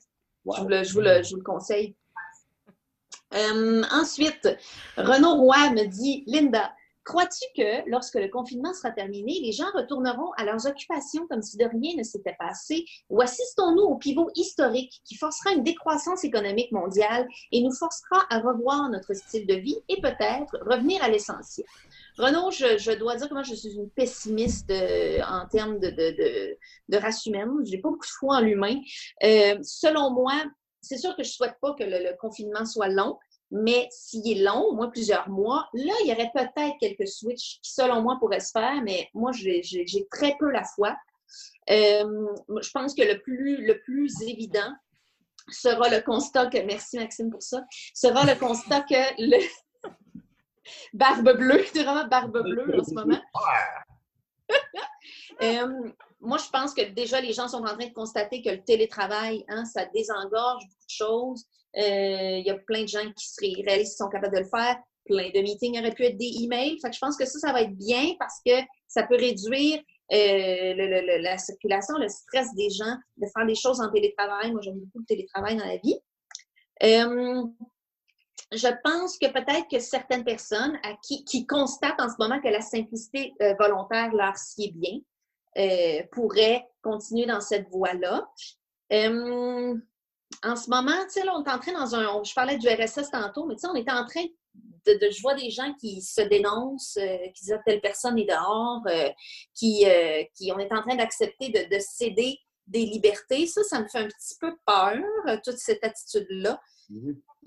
Je, 0.54 0.60
vous 0.60 0.68
le, 0.68 0.84
je 0.84 0.92
vous 0.92 1.00
le- 1.00 1.22
je 1.22 1.30
vous 1.30 1.36
le 1.36 1.42
conseille. 1.42 1.94
Euh, 3.34 3.82
ensuite, 3.92 4.46
Renaud 4.98 5.36
Roy 5.36 5.70
me 5.70 5.86
dit 5.86 6.22
Linda, 6.26 6.70
crois-tu 7.04 7.44
que 7.56 7.88
lorsque 7.88 8.14
le 8.14 8.28
confinement 8.28 8.72
sera 8.72 8.90
terminé, 8.90 9.40
les 9.42 9.52
gens 9.52 9.70
retourneront 9.74 10.32
à 10.36 10.44
leurs 10.44 10.66
occupations 10.66 11.26
comme 11.28 11.42
si 11.42 11.56
de 11.56 11.64
rien 11.64 11.96
ne 11.96 12.02
s'était 12.02 12.36
passé? 12.38 12.84
Ou 13.10 13.20
assistons-nous 13.20 13.82
au 13.82 13.96
pivot 13.96 14.30
historique 14.34 15.00
qui 15.04 15.16
forcera 15.16 15.52
une 15.52 15.62
décroissance 15.62 16.24
économique 16.24 16.72
mondiale 16.72 17.28
et 17.52 17.62
nous 17.62 17.72
forcera 17.72 18.24
à 18.30 18.40
revoir 18.40 18.88
notre 18.88 19.14
style 19.14 19.46
de 19.46 19.54
vie 19.54 19.76
et 19.88 20.00
peut-être 20.00 20.58
revenir 20.62 21.02
à 21.02 21.08
l'essentiel? 21.08 21.66
Renaud, 22.18 22.50
je, 22.50 22.78
je 22.78 22.92
dois 22.92 23.16
dire 23.16 23.28
que 23.28 23.34
moi, 23.34 23.42
je 23.42 23.54
suis 23.54 23.74
une 23.74 23.90
pessimiste 23.90 24.70
euh, 24.70 25.20
en 25.28 25.46
termes 25.48 25.78
de, 25.80 25.90
de, 25.90 26.16
de, 26.16 26.58
de 26.88 26.96
race 26.96 27.26
humaine. 27.26 27.48
Pas 27.64 27.78
beaucoup 27.82 28.06
de 28.06 28.10
foi 28.18 28.36
en 28.36 28.40
l'humain. 28.40 28.76
Euh, 29.22 29.58
selon 29.62 30.10
moi, 30.10 30.32
c'est 30.80 30.98
sûr 30.98 31.16
que 31.16 31.22
je 31.22 31.28
ne 31.28 31.32
souhaite 31.32 31.56
pas 31.60 31.74
que 31.74 31.82
le, 31.82 31.98
le 31.98 32.16
confinement 32.20 32.64
soit 32.66 32.88
long, 32.88 33.18
Mais 33.56 33.86
s'il 33.92 34.28
est 34.28 34.42
long, 34.42 34.64
au 34.64 34.74
moins 34.74 34.88
plusieurs 34.88 35.28
mois, 35.28 35.68
là, 35.74 35.92
il 36.02 36.08
y 36.08 36.12
aurait 36.12 36.32
peut-être 36.34 36.76
quelques 36.80 37.06
switches 37.06 37.60
qui, 37.62 37.72
selon 37.72 38.02
moi, 38.02 38.16
pourraient 38.18 38.40
se 38.40 38.50
faire, 38.50 38.82
mais 38.82 39.08
moi, 39.14 39.30
j'ai 39.32 40.08
très 40.10 40.36
peu 40.40 40.50
la 40.50 40.64
foi. 40.64 40.96
Euh, 41.70 42.26
je 42.60 42.70
pense 42.72 42.96
que 42.96 43.02
le 43.02 43.20
plus, 43.22 43.64
le 43.64 43.80
plus 43.82 44.20
évident 44.22 44.74
sera 45.50 45.88
le 45.88 46.00
constat 46.00 46.46
que, 46.46 46.58
merci 46.66 46.98
Maxime 46.98 47.30
pour 47.30 47.44
ça, 47.44 47.62
sera 47.94 48.24
le 48.24 48.36
constat 48.36 48.80
que 48.80 49.22
le 49.22 49.38
barbe 50.92 51.36
bleue, 51.36 51.64
c'est 51.72 51.82
vraiment 51.84 52.08
barbe 52.08 52.42
bleue 52.42 52.80
en 52.80 52.84
ce 52.84 52.92
moment. 52.92 53.20
Euh, 55.42 55.90
moi, 56.20 56.38
je 56.38 56.48
pense 56.48 56.72
que 56.74 56.82
déjà, 56.92 57.20
les 57.20 57.32
gens 57.32 57.48
sont 57.48 57.58
en 57.58 57.64
train 57.64 57.76
de 57.76 57.92
constater 57.92 58.40
que 58.40 58.50
le 58.50 58.62
télétravail, 58.62 59.44
hein, 59.48 59.64
ça 59.64 59.84
désengorge 59.86 60.62
beaucoup 60.62 60.86
de 60.86 60.90
choses. 60.90 61.44
Euh, 61.76 62.38
Il 62.38 62.46
y 62.46 62.50
a 62.50 62.58
plein 62.58 62.82
de 62.82 62.88
gens 62.88 63.04
qui 63.16 63.26
se 63.28 63.40
ré- 63.40 63.62
réalisent 63.66 63.90
qu'ils 63.90 64.04
sont 64.04 64.08
capables 64.08 64.34
de 64.34 64.40
le 64.42 64.48
faire. 64.48 64.76
Plein 65.04 65.28
de 65.34 65.40
meetings 65.40 65.78
auraient 65.78 65.92
pu 65.92 66.04
être 66.04 66.16
des 66.16 66.32
emails. 66.42 66.78
Fait 66.80 66.92
je 66.92 66.98
pense 66.98 67.16
que 67.16 67.26
ça, 67.26 67.38
ça 67.38 67.52
va 67.52 67.62
être 67.62 67.76
bien 67.76 68.14
parce 68.18 68.40
que 68.44 68.52
ça 68.88 69.02
peut 69.06 69.16
réduire 69.16 69.80
euh, 70.12 71.18
la 71.20 71.36
circulation, 71.38 71.96
le 71.98 72.08
stress 72.08 72.54
des 72.54 72.70
gens 72.70 72.96
de 73.16 73.26
faire 73.34 73.46
des 73.46 73.54
choses 73.54 73.80
en 73.80 73.90
télétravail. 73.90 74.52
Moi, 74.52 74.60
j'aime 74.62 74.78
beaucoup 74.78 75.00
le 75.00 75.04
télétravail 75.06 75.56
dans 75.56 75.66
la 75.66 75.76
vie. 75.76 75.98
Euh, 76.82 77.42
je 78.52 78.68
pense 78.82 79.18
que 79.18 79.26
peut-être 79.32 79.68
que 79.70 79.78
certaines 79.78 80.24
personnes 80.24 80.78
qui, 81.02 81.24
qui 81.24 81.46
constatent 81.46 82.00
en 82.00 82.08
ce 82.08 82.14
moment 82.18 82.40
que 82.40 82.48
la 82.48 82.60
simplicité 82.60 83.32
volontaire 83.58 84.12
leur 84.14 84.36
sied 84.36 84.72
bien 84.74 85.00
pourraient 86.12 86.64
continuer 86.82 87.26
dans 87.26 87.40
cette 87.40 87.68
voie-là. 87.68 88.28
En 90.44 90.56
ce 90.56 90.68
moment, 90.68 90.92
tu 91.04 91.20
sais, 91.20 91.24
là, 91.24 91.32
on 91.34 91.42
est 91.42 91.50
en 91.50 91.58
train 91.58 91.72
dans 91.72 91.94
un. 91.94 92.22
je 92.22 92.34
parlais 92.34 92.58
du 92.58 92.68
RSS 92.68 93.10
tantôt, 93.10 93.46
mais 93.46 93.54
tu 93.54 93.60
sais, 93.60 93.68
on 93.68 93.74
était 93.74 93.92
en 93.92 94.06
train 94.06 94.24
de, 94.86 95.10
je 95.10 95.22
vois 95.22 95.34
des 95.34 95.50
gens 95.50 95.72
qui 95.80 96.02
se 96.02 96.20
dénoncent, 96.20 96.98
euh, 96.98 97.16
qui 97.34 97.44
disent 97.44 97.58
telle 97.64 97.80
personne 97.80 98.18
est 98.18 98.26
dehors, 98.26 98.82
euh, 98.86 99.08
qui, 99.54 99.86
euh, 99.86 100.22
qui, 100.34 100.52
on 100.52 100.58
est 100.58 100.72
en 100.72 100.82
train 100.82 100.96
d'accepter 100.96 101.48
de, 101.48 101.74
de 101.74 101.80
céder 101.80 102.38
des 102.66 102.84
libertés. 102.84 103.46
Ça, 103.46 103.62
ça 103.64 103.80
me 103.80 103.88
fait 103.88 103.98
un 103.98 104.08
petit 104.08 104.36
peu 104.40 104.54
peur, 104.66 104.98
toute 105.44 105.58
cette 105.58 105.82
attitude-là. 105.82 106.60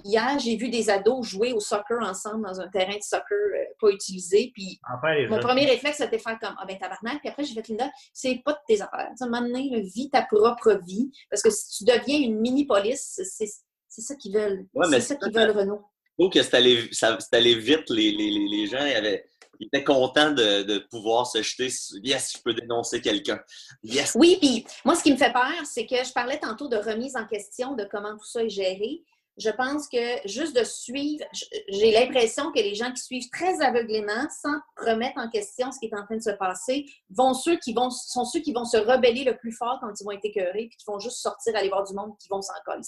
Hier, 0.03 0.37
j'ai 0.39 0.55
vu 0.55 0.69
des 0.69 0.89
ados 0.89 1.25
jouer 1.25 1.53
au 1.53 1.59
soccer 1.59 1.99
ensemble 2.01 2.45
dans 2.45 2.59
un 2.61 2.67
terrain 2.69 2.95
de 2.95 3.01
soccer 3.01 3.31
euh, 3.37 3.63
pas 3.79 3.89
utilisé. 3.89 4.51
Puis 4.53 4.79
Enfin, 4.85 5.13
mon 5.27 5.35
jeunes. 5.35 5.39
premier 5.39 5.65
réflexe, 5.65 5.97
c'était 5.97 6.17
de 6.17 6.21
faire 6.21 6.37
comme 6.39 6.55
Ah 6.59 6.65
ben 6.65 6.77
tabarnak. 6.77 7.19
Puis 7.19 7.29
après, 7.29 7.43
j'ai 7.43 7.53
fait 7.53 7.67
Linda, 7.69 7.89
c'est 8.13 8.41
pas 8.43 8.53
de 8.53 8.59
tes 8.67 8.81
affaires. 8.81 9.07
Tu 9.11 9.17
sais, 9.17 9.23
À 9.23 9.27
un 9.27 9.29
moment 9.29 9.41
donné, 9.47 9.69
là, 9.71 9.79
vis 9.81 10.09
ta 10.09 10.21
propre 10.23 10.79
vie. 10.85 11.11
Parce 11.29 11.41
que 11.41 11.49
si 11.49 11.77
tu 11.77 11.83
deviens 11.85 12.19
une 12.19 12.39
mini-police, 12.39 13.19
c'est 13.23 13.47
c'est 13.89 14.01
ça 14.01 14.15
qu'ils 14.15 14.33
veulent. 14.33 14.67
Ouais, 14.75 14.85
c'est 14.91 15.01
ça 15.01 15.15
qu'ils 15.15 15.33
veulent, 15.33 15.51
Renaud. 15.57 15.81
Je 16.19 16.23
trouve 16.23 16.31
que 16.33 16.43
c'est 16.43 16.55
allé, 16.55 17.55
vite. 17.55 17.89
Les, 17.89 18.11
les, 18.11 18.29
les, 18.31 18.47
les 18.47 18.67
gens 18.67 18.85
ils 18.85 18.93
avaient- 18.95 19.25
ils 19.59 19.65
étaient 19.67 19.83
contents 19.83 20.31
de, 20.31 20.61
de 20.61 20.79
pouvoir 20.91 21.25
se 21.25 21.41
jeter 21.41 21.69
Yes, 22.03 22.33
je 22.37 22.41
peux 22.43 22.53
dénoncer 22.53 23.01
quelqu'un. 23.01 23.39
Yes. 23.81 24.11
Oui, 24.13 24.37
puis 24.39 24.63
moi, 24.85 24.93
ce 24.93 25.01
qui 25.01 25.11
me 25.11 25.17
fait 25.17 25.33
peur, 25.33 25.51
c'est 25.65 25.87
que 25.87 25.95
je 25.95 26.11
parlais 26.13 26.37
tantôt 26.39 26.67
de 26.67 26.77
remise 26.77 27.15
en 27.15 27.25
question 27.25 27.73
de 27.73 27.83
comment 27.89 28.11
tout 28.17 28.25
ça 28.25 28.43
est 28.43 28.49
géré. 28.49 29.03
Je 29.37 29.49
pense 29.51 29.87
que 29.87 30.27
juste 30.27 30.55
de 30.55 30.63
suivre, 30.63 31.23
j'ai 31.69 31.91
l'impression 31.91 32.51
que 32.51 32.59
les 32.59 32.73
gens 32.73 32.91
qui 32.91 33.01
suivent 33.01 33.29
très 33.31 33.61
aveuglément, 33.61 34.27
sans 34.41 34.57
remettre 34.77 35.19
en 35.19 35.29
question 35.29 35.71
ce 35.71 35.79
qui 35.79 35.85
est 35.85 35.95
en 35.95 36.05
train 36.05 36.17
de 36.17 36.21
se 36.21 36.31
passer, 36.31 36.85
vont 37.09 37.33
ceux 37.33 37.57
qui 37.57 37.73
vont, 37.73 37.89
sont 37.89 38.25
ceux 38.25 38.39
qui 38.39 38.53
vont 38.53 38.65
se 38.65 38.77
rebeller 38.77 39.23
le 39.23 39.37
plus 39.37 39.51
fort 39.51 39.77
quand 39.79 39.91
ils 39.99 40.03
vont 40.03 40.11
être 40.11 40.25
écœurés, 40.25 40.67
puis 40.69 40.77
qui 40.77 40.85
vont 40.87 40.99
juste 40.99 41.17
sortir, 41.17 41.55
aller 41.55 41.69
voir 41.69 41.83
du 41.83 41.93
monde, 41.93 42.13
qui 42.19 42.29
vont 42.29 42.41
s'en 42.41 42.53
coller. 42.65 42.81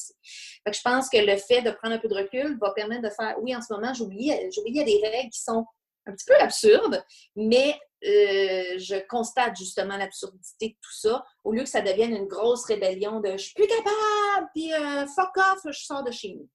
Je 0.66 0.82
pense 0.84 1.10
que 1.10 1.18
le 1.18 1.38
fait 1.38 1.62
de 1.62 1.72
prendre 1.72 1.96
un 1.96 2.00
peu 2.00 2.08
de 2.08 2.16
recul 2.16 2.58
va 2.60 2.72
permettre 2.72 3.04
de 3.04 3.10
faire, 3.10 3.36
oui, 3.42 3.56
en 3.56 3.62
ce 3.62 3.72
moment, 3.74 3.94
j'oublie, 3.94 4.32
il 4.66 4.76
y 4.76 4.82
a 4.82 4.84
des 4.84 5.02
règles 5.04 5.30
qui 5.30 5.42
sont 5.42 5.66
un 6.06 6.14
petit 6.14 6.26
peu 6.26 6.36
absurdes, 6.40 7.04
mais 7.36 7.80
euh, 8.06 8.78
je 8.80 9.06
constate 9.08 9.56
justement 9.58 9.98
l'absurdité 9.98 10.70
de 10.70 10.74
tout 10.82 10.94
ça, 10.94 11.24
au 11.44 11.52
lieu 11.52 11.64
que 11.64 11.70
ça 11.70 11.82
devienne 11.82 12.16
une 12.16 12.28
grosse 12.28 12.66
rébellion 12.66 13.20
de 13.20 13.32
je 13.32 13.38
suis 13.38 13.54
plus 13.54 13.68
capable, 13.68 14.48
puis 14.56 14.74
euh, 14.74 15.06
fuck 15.08 15.36
off, 15.38 15.60
je 15.66 15.80
sors 15.80 16.04
de 16.04 16.12
chez 16.12 16.34
nous. 16.36 16.50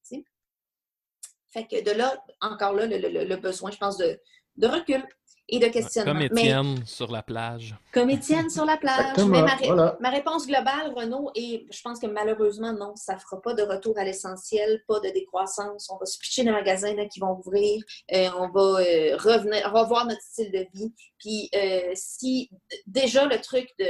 Fait 1.52 1.66
que 1.66 1.82
de 1.84 1.90
là, 1.92 2.20
encore 2.40 2.72
là, 2.72 2.86
le, 2.86 2.96
le- 2.98 3.24
le 3.24 3.36
besoin, 3.36 3.70
je 3.70 3.76
pense, 3.76 3.96
de, 3.98 4.18
de 4.56 4.66
recul 4.66 5.06
et 5.48 5.58
de 5.58 5.66
questionnement. 5.68 6.12
Comme 6.12 6.28
Mais- 6.32 6.40
Étienne 6.42 6.86
sur 6.86 7.10
la 7.12 7.22
plage. 7.22 7.76
comme 7.92 8.08
Étienne 8.10 8.48
sur 8.48 8.64
la 8.64 8.76
plage. 8.78 9.16
Mais 9.18 9.42
ma, 9.42 9.54
ré- 9.54 9.66
voilà. 9.66 9.96
ma 10.00 10.08
réponse 10.10 10.46
globale, 10.46 10.92
Renaud, 10.96 11.30
et 11.34 11.66
je 11.70 11.80
pense 11.82 11.98
que 12.00 12.06
malheureusement, 12.06 12.72
non, 12.72 12.96
ça 12.96 13.14
ne 13.14 13.18
fera 13.20 13.40
pas 13.42 13.52
de 13.54 13.62
retour 13.62 13.98
à 13.98 14.04
l'essentiel, 14.04 14.82
pas 14.88 15.00
de 15.00 15.10
décroissance. 15.10 15.88
On 15.90 15.98
va 15.98 16.06
se 16.06 16.18
pitcher 16.18 16.44
des 16.44 16.50
magasins 16.50 16.94
là, 16.94 17.04
qui 17.06 17.20
vont 17.20 17.38
ouvrir. 17.38 17.82
Euh, 18.14 18.28
on 18.38 18.48
va 18.48 18.80
euh, 18.80 19.16
revenir, 19.18 19.70
revoir 19.72 20.06
notre 20.06 20.22
style 20.22 20.50
de 20.50 20.66
vie. 20.72 20.92
Puis 21.18 21.50
euh, 21.54 21.90
si 21.94 22.50
déjà 22.86 23.26
le 23.26 23.38
truc 23.40 23.68
de, 23.78 23.86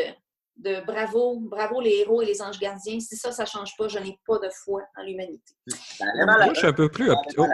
de 0.56 0.84
bravo, 0.84 1.38
bravo 1.40 1.80
les 1.80 1.98
héros 2.00 2.20
et 2.22 2.26
les 2.26 2.42
anges 2.42 2.58
gardiens, 2.58 2.98
si 3.00 3.16
ça, 3.16 3.30
ça 3.32 3.44
ne 3.44 3.48
change 3.48 3.76
pas, 3.76 3.86
je 3.88 3.98
n'ai 4.00 4.18
pas 4.26 4.38
de 4.38 4.48
foi 4.50 4.82
en 4.98 5.02
l'humanité. 5.04 5.54
Moi, 6.00 6.48
je 6.52 6.58
suis 6.58 6.66
un 6.66 6.72
peu 6.72 6.88
plus 6.88 7.10
optimiste. 7.10 7.52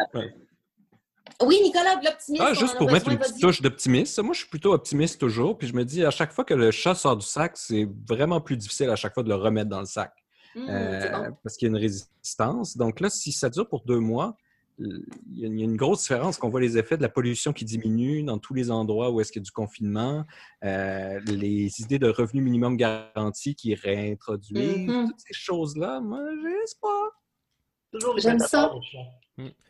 Oui, 1.42 1.60
Nicolas, 1.62 1.96
de 1.96 2.04
l'optimisme. 2.04 2.44
Ah, 2.46 2.54
juste 2.54 2.76
pour 2.76 2.90
mettre 2.90 3.08
une 3.08 3.18
petite 3.18 3.40
touche 3.40 3.60
d'optimisme. 3.62 4.22
Moi, 4.22 4.32
je 4.34 4.40
suis 4.40 4.48
plutôt 4.48 4.72
optimiste 4.72 5.20
toujours. 5.20 5.56
Puis 5.58 5.68
je 5.68 5.74
me 5.74 5.84
dis, 5.84 6.04
à 6.04 6.10
chaque 6.10 6.32
fois 6.32 6.44
que 6.44 6.54
le 6.54 6.70
chat 6.70 6.94
sort 6.94 7.16
du 7.16 7.26
sac, 7.26 7.52
c'est 7.56 7.88
vraiment 8.08 8.40
plus 8.40 8.56
difficile 8.56 8.90
à 8.90 8.96
chaque 8.96 9.14
fois 9.14 9.22
de 9.22 9.28
le 9.28 9.34
remettre 9.36 9.68
dans 9.70 9.80
le 9.80 9.86
sac. 9.86 10.12
Hum, 10.56 10.66
Euh, 10.68 11.28
bon. 11.28 11.36
Parce 11.42 11.56
qu'il 11.56 11.66
y 11.66 11.70
a 11.70 11.72
une 11.76 11.80
résistance. 11.80 12.76
Donc 12.76 13.00
là, 13.00 13.08
si 13.10 13.32
ça 13.32 13.48
dure 13.50 13.68
pour 13.68 13.84
deux 13.84 14.00
mois, 14.00 14.36
il 14.82 15.04
y 15.38 15.44
a 15.44 15.46
une 15.64 15.76
grosse 15.76 16.00
différence 16.00 16.38
qu'on 16.38 16.48
voit 16.48 16.60
les 16.62 16.78
effets 16.78 16.96
de 16.96 17.02
la 17.02 17.10
pollution 17.10 17.52
qui 17.52 17.66
diminue 17.66 18.22
dans 18.22 18.38
tous 18.38 18.54
les 18.54 18.70
endroits 18.70 19.10
où 19.10 19.20
est-ce 19.20 19.30
qu'il 19.30 19.40
y 19.40 19.42
a 19.42 19.44
du 19.44 19.50
confinement, 19.50 20.24
euh, 20.64 21.20
les 21.26 21.82
idées 21.82 21.98
de 21.98 22.08
revenu 22.08 22.40
minimum 22.40 22.78
garanti 22.78 23.54
qui 23.54 23.74
réintroduisent, 23.74 24.88
Mhm. 24.88 25.08
toutes 25.08 25.20
ces 25.20 25.34
choses-là, 25.34 26.00
moi, 26.00 26.20
j'espère. 26.42 27.10
Toujours 27.92 28.14
les 28.14 28.22
J'aime 28.22 28.38
ça. 28.38 28.72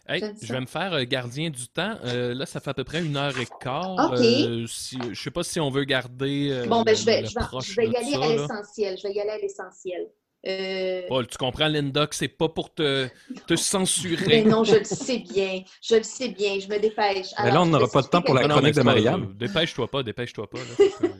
Hey, 0.08 0.20
J'aime 0.20 0.34
je 0.40 0.46
ça. 0.46 0.54
vais 0.54 0.60
me 0.60 0.66
faire 0.66 0.92
euh, 0.94 1.04
gardien 1.04 1.50
du 1.50 1.68
temps. 1.68 1.94
Euh, 2.04 2.34
là, 2.34 2.44
ça 2.44 2.58
fait 2.60 2.70
à 2.70 2.74
peu 2.74 2.82
près 2.84 3.00
une 3.02 3.16
heure 3.16 3.38
et 3.38 3.46
quart. 3.60 4.10
OK. 4.12 4.18
Euh, 4.18 4.66
si, 4.66 4.98
je 5.12 5.22
sais 5.22 5.30
pas 5.30 5.44
si 5.44 5.60
on 5.60 5.70
veut 5.70 5.84
garder. 5.84 6.48
euh, 6.50 6.66
Bon, 6.66 6.82
ben, 6.82 6.96
je 6.96 7.04
vais, 7.04 7.20
le 7.22 7.28
je 7.28 7.34
vais, 7.34 7.40
proche 7.40 7.70
je 7.70 7.76
vais 7.76 7.86
y 7.88 7.96
aller 7.96 8.10
ça, 8.12 8.22
à 8.24 8.28
l'essentiel. 8.28 8.98
Je 8.98 9.06
vais 9.08 9.14
y 9.14 9.20
aller 9.20 9.30
à 9.30 9.38
l'essentiel. 9.38 10.08
Euh, 10.48 11.02
Paul, 11.06 11.26
tu 11.28 11.36
comprends, 11.36 11.68
Linda, 11.68 12.06
que 12.06 12.14
c'est 12.16 12.26
pas 12.28 12.48
pour 12.48 12.72
te, 12.74 13.06
te 13.06 13.10
Mais 13.50 13.56
censurer. 13.56 14.42
non, 14.44 14.64
je 14.64 14.76
le 14.76 14.84
sais 14.84 15.18
bien. 15.18 15.62
Je 15.82 15.96
le 15.96 16.02
sais 16.02 16.28
bien. 16.30 16.58
Je 16.58 16.66
me 16.66 16.78
dépêche. 16.80 17.28
Mais 17.44 17.50
là, 17.52 17.62
on 17.62 17.66
n'aura 17.66 17.86
pas 17.88 18.02
de 18.02 18.08
temps 18.08 18.22
pour 18.22 18.34
la 18.34 18.48
chronique 18.48 18.74
mais 18.74 18.80
de 18.80 18.82
Marianne. 18.82 19.22
euh, 19.24 19.34
Dépêche-toi 19.34 19.86
pas, 19.88 20.02
dépêche-toi 20.02 20.48
pas. 20.50 20.58
là, 20.58 21.08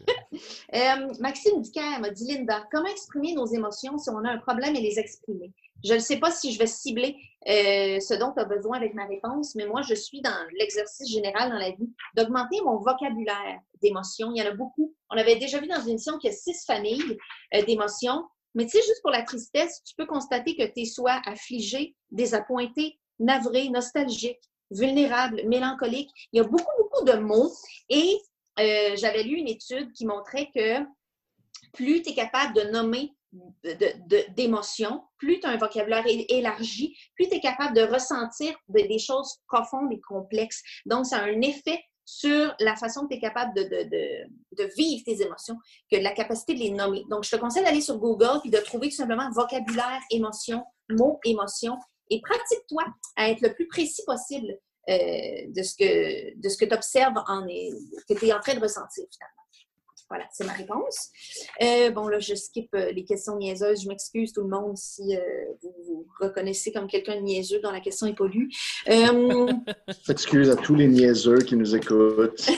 Euh, 0.75 1.13
Maxime 1.19 1.61
Ducaire 1.61 2.01
m'a 2.01 2.09
dit 2.11 2.25
Linda, 2.33 2.63
comment 2.73 2.87
exprimer 2.87 3.35
nos 3.35 3.47
émotions 3.47 3.99
si 3.99 4.09
on 4.11 4.25
a 4.25 4.31
un 4.31 4.39
problème 4.39 4.75
et 4.77 4.81
les 4.81 4.99
exprimer? 4.99 5.51
Je 5.85 5.95
ne 5.95 5.99
sais 5.99 6.19
pas 6.19 6.31
si 6.31 6.53
je 6.53 6.59
vais 6.59 6.67
cibler 6.67 7.17
euh, 7.49 8.01
ce 8.01 8.15
dont 8.15 8.33
tu 8.33 8.41
as 8.41 8.45
besoin 8.45 8.77
avec 8.77 8.95
ma 8.95 9.07
réponse, 9.07 9.55
mais 9.55 9.67
moi, 9.67 9.83
je 9.83 9.95
suis 9.95 10.21
dans 10.21 10.47
l'exercice 10.59 11.11
général 11.11 11.51
dans 11.51 11.59
la 11.59 11.71
vie 11.71 11.91
d'augmenter 12.15 12.61
mon 12.65 12.79
vocabulaire 12.79 13.61
d'émotions. 13.83 14.31
Il 14.35 14.39
y 14.39 14.43
en 14.43 14.51
a 14.51 14.55
beaucoup. 14.55 14.95
On 15.11 15.17
avait 15.17 15.37
déjà 15.37 15.59
vu 15.59 15.67
dans 15.67 15.81
une 15.81 15.91
émission 15.91 16.19
qu'il 16.19 16.31
y 16.31 16.35
a 16.35 16.37
six 16.37 16.65
familles 16.67 17.17
euh, 17.55 17.63
d'émotions. 17.63 18.25
Mais 18.55 18.65
tu 18.65 18.73
sais, 18.73 18.83
juste 18.83 19.01
pour 19.03 19.11
la 19.11 19.23
tristesse, 19.23 19.83
tu 19.85 19.95
peux 19.97 20.07
constater 20.07 20.57
que 20.57 20.65
tu 20.65 20.81
es 20.81 20.85
soit 20.85 21.21
affligé, 21.25 21.97
désappointé, 22.11 22.99
navré, 23.19 23.69
nostalgique, 23.71 24.41
vulnérable, 24.71 25.43
mélancolique. 25.47 26.11
Il 26.33 26.39
y 26.39 26.41
a 26.41 26.45
beaucoup, 26.45 26.73
beaucoup 26.79 27.05
de 27.05 27.15
mots. 27.15 27.53
Et 27.89 28.19
euh, 28.59 28.97
j'avais 28.97 29.23
lu 29.23 29.37
une 29.37 29.49
étude 29.49 29.93
qui 29.93 30.05
montrait 30.05 30.51
que 30.55 30.85
plus 31.73 32.03
tu 32.03 32.11
es 32.11 32.15
capable 32.15 32.55
de 32.55 32.71
nommer 32.71 33.13
d'émotions, 34.37 35.03
plus 35.19 35.41
tu 35.41 35.47
as 35.47 35.51
un 35.51 35.57
vocabulaire 35.57 36.05
élargi, 36.07 36.97
plus 37.15 37.29
tu 37.29 37.35
es 37.37 37.41
capable 37.41 37.75
de 37.77 37.83
ressentir 37.83 38.55
de- 38.69 38.87
des 38.87 38.99
choses 38.99 39.37
profondes 39.47 39.93
et 39.93 40.01
complexes. 40.01 40.63
Donc, 40.87 41.07
ça 41.07 41.19
a 41.19 41.23
un 41.25 41.41
effet 41.43 41.81
sur 42.05 42.55
la 42.59 42.75
façon 42.75 43.03
que 43.03 43.09
tu 43.11 43.15
es 43.17 43.21
capable 43.21 43.55
de, 43.55 43.63
de- 43.63 44.25
de- 44.59 44.71
vivre 44.77 45.03
tes 45.05 45.23
émotions 45.23 45.57
que 45.91 45.97
la 45.97 46.11
capacité 46.13 46.55
de 46.55 46.59
les 46.59 46.71
nommer. 46.71 47.05
Donc, 47.09 47.25
je 47.25 47.31
te 47.31 47.37
conseille 47.37 47.63
d'aller 47.65 47.81
sur 47.81 47.99
Google 47.99 48.41
puis 48.41 48.51
de 48.51 48.59
trouver 48.59 48.89
tout 48.89 48.97
simplement 48.97 49.31
vocabulaire, 49.33 50.01
émotion, 50.11 50.65
mot, 50.91 51.21
émotion 51.25 51.77
et 52.11 52.21
pratique-toi 52.21 52.85
à 53.17 53.31
être 53.31 53.41
le 53.43 53.55
plus 53.55 53.69
précis 53.69 54.03
possible 54.05 54.59
euh, 54.89 54.95
de 55.49 55.63
ce 55.63 55.77
que, 55.77 56.37
de 56.41 56.49
ce 56.49 56.57
que 56.57 56.65
tu 56.65 56.75
observes, 56.75 57.15
en, 57.29 57.47
que 57.47 58.15
tu 58.19 58.27
es 58.27 58.33
en 58.33 58.41
train 58.41 58.55
de 58.55 58.61
ressentir 58.61 59.05
finalement. 59.13 59.37
Voilà, 60.11 60.25
c'est 60.33 60.45
ma 60.45 60.53
réponse. 60.53 61.11
Euh, 61.63 61.91
bon, 61.93 62.09
là, 62.09 62.19
je 62.19 62.35
skip 62.35 62.69
euh, 62.75 62.91
les 62.91 63.05
questions 63.05 63.37
niaiseuses. 63.37 63.83
Je 63.85 63.89
m'excuse 63.89 64.33
tout 64.33 64.43
le 64.43 64.49
monde 64.49 64.77
si 64.77 65.17
euh, 65.17 65.21
vous 65.63 65.73
vous 65.87 66.07
reconnaissez 66.19 66.73
comme 66.73 66.89
quelqu'un 66.89 67.15
de 67.15 67.21
niaiseux 67.21 67.61
dont 67.61 67.71
la 67.71 67.79
question 67.81 68.07
n'est 68.09 68.15
pas 68.15 68.27
lue. 68.27 68.51
Euh, 68.89 69.47
S'excuse 70.05 70.51
à 70.51 70.57
tous 70.57 70.75
les 70.75 70.89
niaiseux 70.89 71.39
qui 71.39 71.55
nous 71.55 71.77
écoutent. 71.77 72.51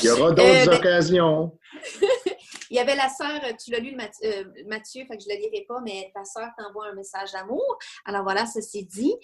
Il 0.00 0.06
y 0.06 0.10
aura 0.10 0.30
d'autres 0.32 0.48
Euh, 0.48 0.66
ben- 0.66 0.76
occasions. 0.78 1.58
Il 2.70 2.76
y 2.76 2.80
avait 2.80 2.96
la 2.96 3.08
sœur, 3.08 3.40
tu 3.62 3.70
l'as 3.70 3.78
lu, 3.78 3.94
Mathieu, 3.96 5.04
fait 5.06 5.16
que 5.16 5.22
je 5.22 5.28
ne 5.28 5.34
le 5.34 5.40
lirai 5.40 5.64
pas, 5.66 5.80
mais 5.82 6.10
ta 6.14 6.22
sœur 6.24 6.48
t'envoie 6.58 6.88
un 6.88 6.94
message 6.94 7.32
d'amour. 7.32 7.78
Alors 8.04 8.24
voilà, 8.24 8.44
ça 8.44 8.60
c'est 8.60 8.82
dit. 8.82 9.14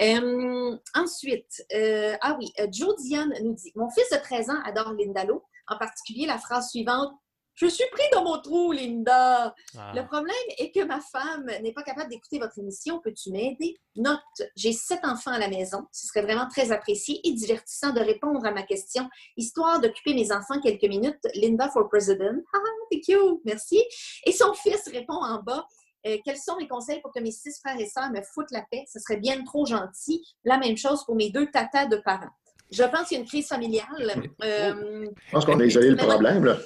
Euh, 0.00 0.76
ensuite, 0.94 1.64
euh, 1.74 2.14
ah 2.20 2.36
oui, 2.38 2.52
Joe 2.70 2.94
Diane 3.02 3.34
nous 3.42 3.54
dit 3.54 3.72
Mon 3.74 3.90
fils 3.90 4.08
de 4.10 4.18
13 4.18 4.50
ans 4.50 4.62
adore 4.64 4.92
Lindalo, 4.92 5.42
en 5.68 5.78
particulier 5.78 6.26
la 6.26 6.38
phrase 6.38 6.70
suivante 6.70 7.12
Je 7.54 7.66
suis 7.66 7.84
pris 7.92 8.08
dans 8.12 8.24
mon 8.24 8.40
trou, 8.40 8.72
Linda. 8.72 9.54
Ah. 9.76 9.92
Le 9.94 10.06
problème 10.06 10.34
est 10.58 10.70
que 10.72 10.82
ma 10.84 11.00
femme 11.00 11.44
n'est 11.62 11.74
pas 11.74 11.82
capable 11.82 12.08
d'écouter 12.08 12.38
votre 12.38 12.58
émission. 12.58 12.98
Peux-tu 13.00 13.30
m'aider? 13.30 13.76
Note, 13.96 14.20
j'ai 14.56 14.72
sept 14.72 15.04
enfants 15.04 15.32
à 15.32 15.38
la 15.38 15.48
maison. 15.48 15.86
Ce 15.92 16.06
serait 16.06 16.22
vraiment 16.22 16.48
très 16.48 16.72
apprécié 16.72 17.20
et 17.24 17.32
divertissant 17.32 17.92
de 17.92 18.00
répondre 18.00 18.44
à 18.46 18.52
ma 18.52 18.62
question, 18.62 19.06
histoire 19.36 19.80
d'occuper 19.80 20.14
mes 20.14 20.32
enfants 20.32 20.60
quelques 20.62 20.88
minutes. 20.88 21.20
Linda 21.34 21.68
for 21.68 21.88
President. 21.90 22.42
Ah, 22.54 22.58
thank 22.90 23.06
you. 23.08 23.42
Merci. 23.44 23.82
Et 24.24 24.32
son 24.32 24.54
fils 24.54 24.88
répond 24.88 25.20
en 25.22 25.42
bas. 25.42 25.66
euh, 26.06 26.18
quels 26.24 26.38
sont 26.38 26.56
mes 26.56 26.66
conseils 26.66 27.00
pour 27.02 27.12
que 27.12 27.20
mes 27.20 27.30
six 27.30 27.60
frères 27.60 27.78
et 27.78 27.86
sœurs 27.86 28.10
me 28.10 28.22
foutent 28.22 28.50
la 28.50 28.62
paix? 28.70 28.84
Ce 28.92 28.98
serait 28.98 29.18
bien 29.18 29.44
trop 29.44 29.66
gentil. 29.66 30.24
La 30.44 30.56
même 30.58 30.76
chose 30.76 31.04
pour 31.04 31.14
mes 31.16 31.30
deux 31.30 31.50
tatas 31.50 31.86
de 31.86 31.96
parents. 31.98 32.32
Je 32.72 32.82
pense 32.84 33.08
qu'il 33.08 33.16
y 33.16 33.20
a 33.20 33.22
une 33.22 33.28
crise 33.28 33.46
familiale. 33.46 34.32
Euh, 34.42 35.06
Je 35.26 35.30
pense 35.30 35.44
qu'on 35.44 35.60
a 35.60 35.64
isolé 35.64 35.90
le 35.90 35.96
problème, 35.96 36.44
là. 36.44 36.56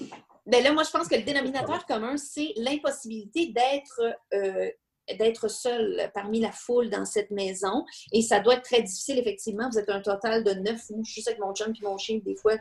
ben 0.47 0.63
là, 0.63 0.73
moi, 0.73 0.85
je 0.85 0.91
pense 0.91 1.09
que 1.09 1.17
le 1.17 1.23
dénominateur 1.23 1.85
commun, 1.85 2.17
c'est 2.17 2.53
l'impossibilité 2.57 3.53
d'être 3.53 4.01
euh, 4.33 4.71
d'être 5.19 5.49
seul 5.49 6.11
parmi 6.15 6.41
la 6.41 6.51
foule 6.51 6.91
dans 6.91 7.05
cette 7.05 7.31
maison. 7.31 7.85
Et 8.13 8.23
ça 8.23 8.41
doit 8.41 8.55
être 8.55 8.63
très 8.63 8.83
difficile, 8.83 9.19
effectivement. 9.19 9.69
Vous 9.71 9.79
êtes 9.79 9.89
un 9.89 10.01
total 10.01 10.43
de 10.43 10.53
neuf. 10.53 10.91
Moi, 10.91 11.01
je 11.05 11.11
suis 11.11 11.15
juste 11.17 11.29
avec 11.29 11.41
mon 11.41 11.55
chum 11.55 11.73
et 11.73 11.85
mon 11.85 11.97
chien. 11.97 12.21
Des 12.25 12.35
fois, 12.35 12.57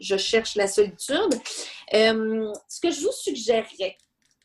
je 0.00 0.16
cherche 0.16 0.56
la 0.56 0.66
solitude. 0.66 1.34
Euh, 1.94 2.52
ce 2.68 2.80
que 2.80 2.90
je 2.90 3.00
vous 3.00 3.12
suggérerais, 3.12 3.96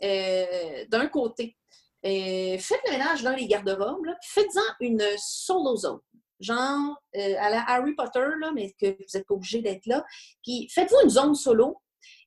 euh, 0.03 0.85
d'un 0.89 1.07
côté, 1.07 1.57
euh, 2.05 2.57
faites 2.57 2.81
le 2.85 2.91
ménage 2.91 3.23
dans 3.23 3.35
les 3.35 3.47
garde-robes, 3.47 4.05
là, 4.05 4.15
puis 4.19 4.29
faites-en 4.31 4.85
une 4.85 5.03
solo 5.17 5.75
zone. 5.75 5.99
Genre 6.41 7.01
euh, 7.15 7.35
à 7.39 7.49
la 7.49 7.63
Harry 7.69 7.93
Potter, 7.95 8.25
là, 8.39 8.51
mais 8.53 8.71
que 8.79 8.87
vous 8.87 9.05
n'êtes 9.13 9.25
pas 9.27 9.33
obligé 9.35 9.61
d'être 9.61 9.85
là. 9.85 10.03
Puis 10.43 10.67
faites-vous 10.73 10.97
une 11.03 11.09
zone 11.09 11.35
solo. 11.35 11.77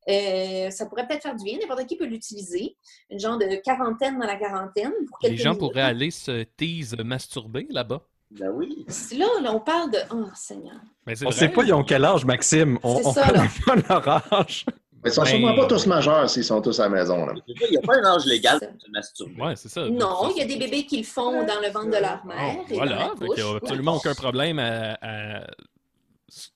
Euh, 0.08 0.70
ça 0.70 0.86
pourrait 0.86 1.06
peut-être 1.06 1.22
faire 1.22 1.34
du 1.34 1.44
bien. 1.44 1.58
N'importe 1.60 1.86
qui 1.86 1.96
peut 1.96 2.04
l'utiliser. 2.06 2.76
Une 3.10 3.18
genre 3.18 3.38
de 3.38 3.56
quarantaine 3.62 4.18
dans 4.18 4.26
la 4.26 4.36
quarantaine. 4.36 4.92
Pour 5.08 5.18
Les 5.22 5.36
gens 5.36 5.50
minutes. 5.50 5.58
pourraient 5.60 5.80
aller 5.82 6.10
se 6.10 6.44
tease 6.56 6.94
masturber 6.98 7.66
là-bas. 7.70 8.02
Ben 8.30 8.50
oui. 8.50 8.84
Là, 9.16 9.26
là, 9.42 9.54
on 9.54 9.60
parle 9.60 9.90
de. 9.92 9.98
Oh, 10.12 10.26
Seigneur. 10.34 10.80
Mais 11.06 11.14
c'est 11.14 11.26
On 11.26 11.30
vrai. 11.30 11.38
sait 11.38 11.48
pas 11.48 11.62
ils 11.62 11.72
ont 11.72 11.84
quel 11.84 12.04
âge, 12.04 12.24
Maxime. 12.24 12.78
On 12.82 13.12
ça, 13.12 13.26
connaît 13.28 13.44
là. 13.44 13.48
pas 13.66 13.76
leur 13.76 14.32
âge. 14.34 14.66
Mais 15.04 15.10
ils 15.10 15.12
sont 15.12 15.22
Ben- 15.22 15.28
sûrement 15.28 15.54
pas 15.54 15.66
tous 15.66 15.86
majeurs 15.86 16.30
s'ils 16.30 16.44
sont 16.44 16.60
tous 16.62 16.80
à 16.80 16.84
la 16.84 16.88
maison. 16.88 17.26
Là. 17.26 17.34
Il 17.46 17.70
n'y 17.70 17.76
a 17.76 17.80
pas 17.82 17.96
un 17.96 18.04
âge 18.04 18.24
légal 18.26 18.58
pour 18.58 18.80
se 18.80 18.90
masturber. 18.90 19.40
Ouais, 19.42 19.54
c'est 19.56 19.68
ça. 19.68 19.86
Non, 19.88 20.30
il 20.30 20.38
y 20.38 20.42
a 20.42 20.46
des 20.46 20.56
bébés 20.56 20.86
qui 20.86 20.96
le 20.98 21.04
font 21.04 21.44
dans 21.44 21.60
le 21.60 21.68
ventre 21.70 21.90
de 21.90 21.98
leur 21.98 22.24
mère. 22.24 22.56
Oh, 22.58 22.64
et 22.70 22.76
dans 22.76 22.84
la 22.84 22.94
voilà, 22.96 23.12
fait 23.18 23.28
qu'il 23.28 23.44
y 23.44 23.46
a 23.46 23.56
absolument 23.56 23.96
aucun 23.96 24.14
problème 24.14 24.58
à, 24.58 24.96
à- 25.02 25.46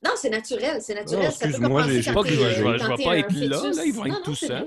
Non, 0.04 0.12
c'est 0.16 0.30
naturel, 0.30 0.80
c'est 0.80 0.94
naturel. 0.94 1.26
Oh, 1.30 1.30
excuse-moi, 1.30 1.82
j'ai 1.88 2.02
quand 2.02 2.14
pas 2.14 2.22
que 2.22 2.28
je, 2.30 2.40
vais- 2.40 2.50
je 2.54 2.78
je 2.84 2.96
t'es 2.96 3.04
pas 3.04 3.18
être 3.18 3.32
là, 3.32 3.62
là, 3.76 3.84
ils 3.84 3.92
vont 3.92 4.04
Non, 4.04 4.06
être 4.06 4.18
non, 4.18 4.24
tout 4.24 4.34
seuls. 4.34 4.66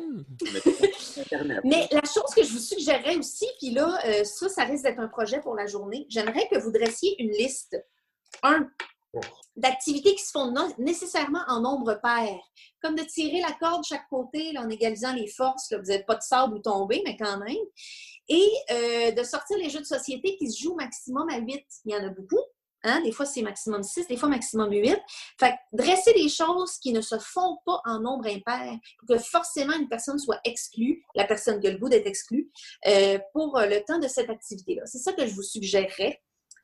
Mais 1.64 1.88
la 1.92 2.02
chose 2.02 2.34
que 2.36 2.44
je 2.44 2.52
vous 2.52 2.60
suggérerais 2.60 3.18
aussi, 3.18 3.48
puis 3.60 3.72
là, 3.72 4.00
euh, 4.06 4.24
ça, 4.24 4.48
ça 4.50 4.64
risque 4.64 4.84
d'être 4.84 5.00
un 5.00 5.08
projet 5.08 5.40
pour 5.42 5.56
la 5.56 5.66
journée, 5.68 6.06
j'aimerais 6.10 6.48
que 6.52 6.58
vous 6.60 6.72
dressiez 6.72 7.22
une 7.22 7.32
liste, 7.32 7.84
un, 8.44 8.68
d'activités 9.56 10.16
qui 10.16 10.24
se 10.24 10.32
font 10.32 10.52
non- 10.52 10.72
nécessairement 10.78 11.42
en 11.48 11.60
nombre 11.62 12.00
pair, 12.02 12.30
comme 12.82 12.96
de 12.96 13.04
tirer 13.04 13.42
la 13.42 13.52
corde 13.54 13.82
de 13.82 13.86
chaque 13.86 14.08
côté 14.10 14.58
en 14.58 14.70
égalisant 14.70 15.14
les 15.14 15.28
forces. 15.28 15.74
Vous 15.74 15.92
n'êtes 15.92 16.06
pas 16.06 16.16
de 16.16 16.22
sable 16.22 16.56
ou 16.56 16.60
tombé, 16.60 17.02
mais 17.06 17.18
quand 17.18 17.38
même. 17.38 17.56
Et 18.28 18.50
euh, 18.72 19.12
de 19.12 19.24
sortir 19.24 19.58
les 19.58 19.70
jeux 19.70 19.82
de 19.82 19.86
société 19.86 20.38
qui 20.38 20.52
se 20.52 20.62
jouent 20.62 20.76
maximum 20.76 21.30
à 21.30 21.40
8. 21.40 21.64
Il 21.86 21.92
y 21.92 21.96
en 21.96 22.06
a 22.06 22.10
beaucoup. 22.10 22.42
Hein? 22.84 23.02
Des 23.02 23.12
fois, 23.12 23.26
c'est 23.26 23.42
maximum 23.42 23.84
6, 23.84 24.08
des 24.08 24.18
fois 24.18 24.30
maximum 24.30 24.72
8. 24.72 24.98
Fait 25.40 25.56
dresser 25.72 26.14
des 26.14 26.30
choses 26.30 26.78
qui 26.80 26.94
ne 26.94 27.02
se 27.02 27.18
font 27.20 27.58
pas 27.66 27.82
en 27.86 28.00
nombre 28.00 28.28
impair 28.28 28.78
pour 29.00 29.16
que 29.16 29.22
forcément 29.22 29.74
une 29.74 29.88
personne 29.88 30.18
soit 30.18 30.40
exclue, 30.46 31.04
la 31.16 31.26
personne 31.26 31.60
qui 31.60 31.68
a 31.68 31.72
le 31.72 31.78
goût 31.78 31.90
d'être 31.90 32.08
exclue, 32.08 32.52
euh, 32.88 33.20
pour 33.34 33.58
euh, 33.58 33.68
le 33.68 33.84
temps 33.84 34.00
de 34.00 34.08
cette 34.08 34.30
activité-là. 34.30 34.86
C'est 34.86 35.00
ça 35.00 35.14
que 35.14 35.26
je 35.26 35.34
vous 35.34 35.44
suggérerais. 35.44 36.22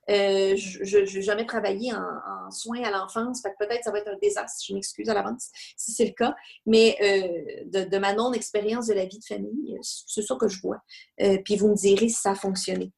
Euh, 0.09 0.55
je 0.55 0.97
n'ai 0.97 1.21
jamais 1.21 1.45
travaillé 1.45 1.93
en, 1.93 1.97
en 1.97 2.51
soins 2.51 2.83
à 2.83 2.91
l'enfance, 2.91 3.41
fait 3.41 3.51
que 3.51 3.65
peut-être 3.65 3.83
ça 3.83 3.91
va 3.91 3.99
être 3.99 4.07
un 4.07 4.17
désastre, 4.21 4.63
je 4.67 4.73
m'excuse 4.73 5.09
à 5.09 5.13
l'avance 5.13 5.49
si 5.75 5.91
c'est 5.91 6.05
le 6.05 6.13
cas, 6.13 6.35
mais 6.65 6.97
euh, 7.01 7.65
de, 7.65 7.89
de 7.89 7.97
ma 7.97 8.13
non-expérience 8.13 8.87
de 8.87 8.93
la 8.93 9.05
vie 9.05 9.19
de 9.19 9.25
famille, 9.25 9.73
euh, 9.73 9.79
c'est 9.81 10.21
ça 10.21 10.35
que 10.39 10.47
je 10.47 10.61
vois. 10.61 10.81
Euh, 11.21 11.37
puis 11.43 11.57
vous 11.57 11.69
me 11.69 11.75
direz 11.75 12.09
si 12.09 12.21
ça 12.21 12.31
a 12.31 12.35
fonctionné. 12.35 12.91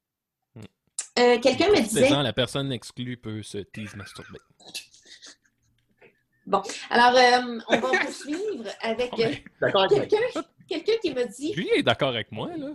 Hmm. 0.55 0.61
Euh, 1.19 1.39
Quelqu'un 1.39 1.69
me 1.69 1.81
disait... 1.81 2.09
La 2.09 2.33
personne 2.33 2.71
exclue 2.71 3.17
peut 3.17 3.41
se 3.41 3.57
tease 3.57 3.95
masturber. 3.95 4.39
Alors, 6.89 7.15
euh, 7.15 7.59
on 7.67 7.79
va 7.79 7.99
poursuivre 7.99 8.65
avec 8.81 9.13
euh, 9.19 9.87
quelqu'un 9.87 10.41
quelqu'un 10.67 10.93
qui 11.01 11.13
me 11.13 11.25
dit... 11.27 11.53
Julien 11.53 11.73
est 11.75 11.83
d'accord 11.83 12.09
avec 12.09 12.31
moi, 12.31 12.49
là. 12.55 12.69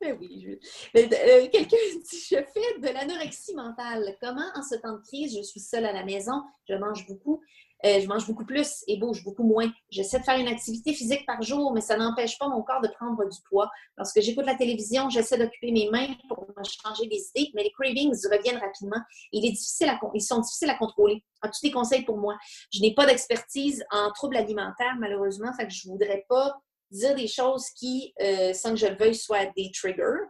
Ben 0.00 0.16
oui, 0.20 0.40
je- 0.44 1.00
Euh, 1.00 1.06
euh, 1.12 1.48
Quelqu'un 1.50 1.76
dit 2.10 2.18
Je 2.30 2.36
fais 2.36 2.78
de 2.80 2.88
l'anorexie 2.92 3.54
mentale. 3.54 4.16
Comment, 4.20 4.50
en 4.54 4.62
ce 4.62 4.74
temps 4.76 4.92
de 4.94 5.02
crise, 5.02 5.36
je 5.36 5.42
suis 5.42 5.60
seule 5.60 5.86
à 5.86 5.92
la 5.92 6.04
maison, 6.04 6.42
je 6.68 6.74
mange 6.74 7.06
beaucoup, 7.06 7.40
euh, 7.86 8.00
je 8.00 8.06
mange 8.06 8.26
beaucoup 8.26 8.44
plus 8.44 8.84
et 8.88 8.98
bouge 8.98 9.24
beaucoup 9.24 9.44
moins. 9.44 9.70
J'essaie 9.90 10.18
de 10.18 10.24
faire 10.24 10.38
une 10.38 10.48
activité 10.48 10.92
physique 10.92 11.24
par 11.26 11.40
jour, 11.42 11.72
mais 11.72 11.80
ça 11.80 11.96
n'empêche 11.96 12.38
pas 12.38 12.48
mon 12.48 12.62
corps 12.62 12.80
de 12.82 12.88
prendre 12.88 13.24
du 13.28 13.38
poids. 13.48 13.70
Lorsque 13.96 14.20
j'écoute 14.20 14.44
la 14.46 14.56
télévision, 14.56 15.08
j'essaie 15.08 15.38
d'occuper 15.38 15.70
mes 15.70 15.88
mains 15.90 16.08
pour 16.28 16.44
changer 16.64 17.06
les 17.08 17.30
idées, 17.34 17.50
mais 17.54 17.62
les 17.62 17.70
cravings 17.70 18.12
reviennent 18.30 18.58
rapidement. 18.58 19.00
Il 19.32 19.46
est 19.46 19.52
difficile 19.52 19.88
à 19.88 19.98
ils 20.12 20.20
sont 20.20 20.40
difficiles 20.40 20.70
à 20.70 20.76
contrôler. 20.76 21.24
As-tu 21.40 21.66
des 21.66 21.72
conseils 21.72 22.04
pour 22.04 22.18
moi? 22.18 22.36
Je 22.72 22.80
n'ai 22.80 22.94
pas 22.94 23.06
d'expertise 23.06 23.84
en 23.90 24.10
troubles 24.12 24.36
alimentaires, 24.36 24.96
malheureusement, 24.98 25.52
fait 25.54 25.66
que 25.66 25.72
je 25.72 25.86
ne 25.88 25.92
voudrais 25.92 26.26
pas 26.28 26.60
dire 26.94 27.14
des 27.14 27.28
choses 27.28 27.68
qui, 27.76 28.14
euh, 28.20 28.52
sans 28.52 28.70
que 28.70 28.76
je 28.76 28.86
le 28.86 28.96
veuille, 28.96 29.14
soient 29.14 29.46
des 29.56 29.70
triggers. 29.72 30.24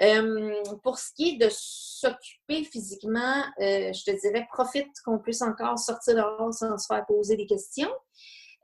Euh, 0.00 0.54
pour 0.82 0.98
ce 0.98 1.12
qui 1.14 1.30
est 1.30 1.36
de 1.36 1.48
s'occuper 1.50 2.64
physiquement, 2.64 3.44
euh, 3.60 3.92
je 3.92 4.04
te 4.04 4.20
dirais, 4.20 4.46
profite 4.52 4.90
qu'on 5.04 5.18
puisse 5.20 5.42
encore 5.42 5.78
sortir 5.78 6.16
dehors 6.16 6.52
sans 6.52 6.76
se 6.78 6.86
faire 6.86 7.06
poser 7.06 7.36
des 7.36 7.46
questions. 7.46 7.92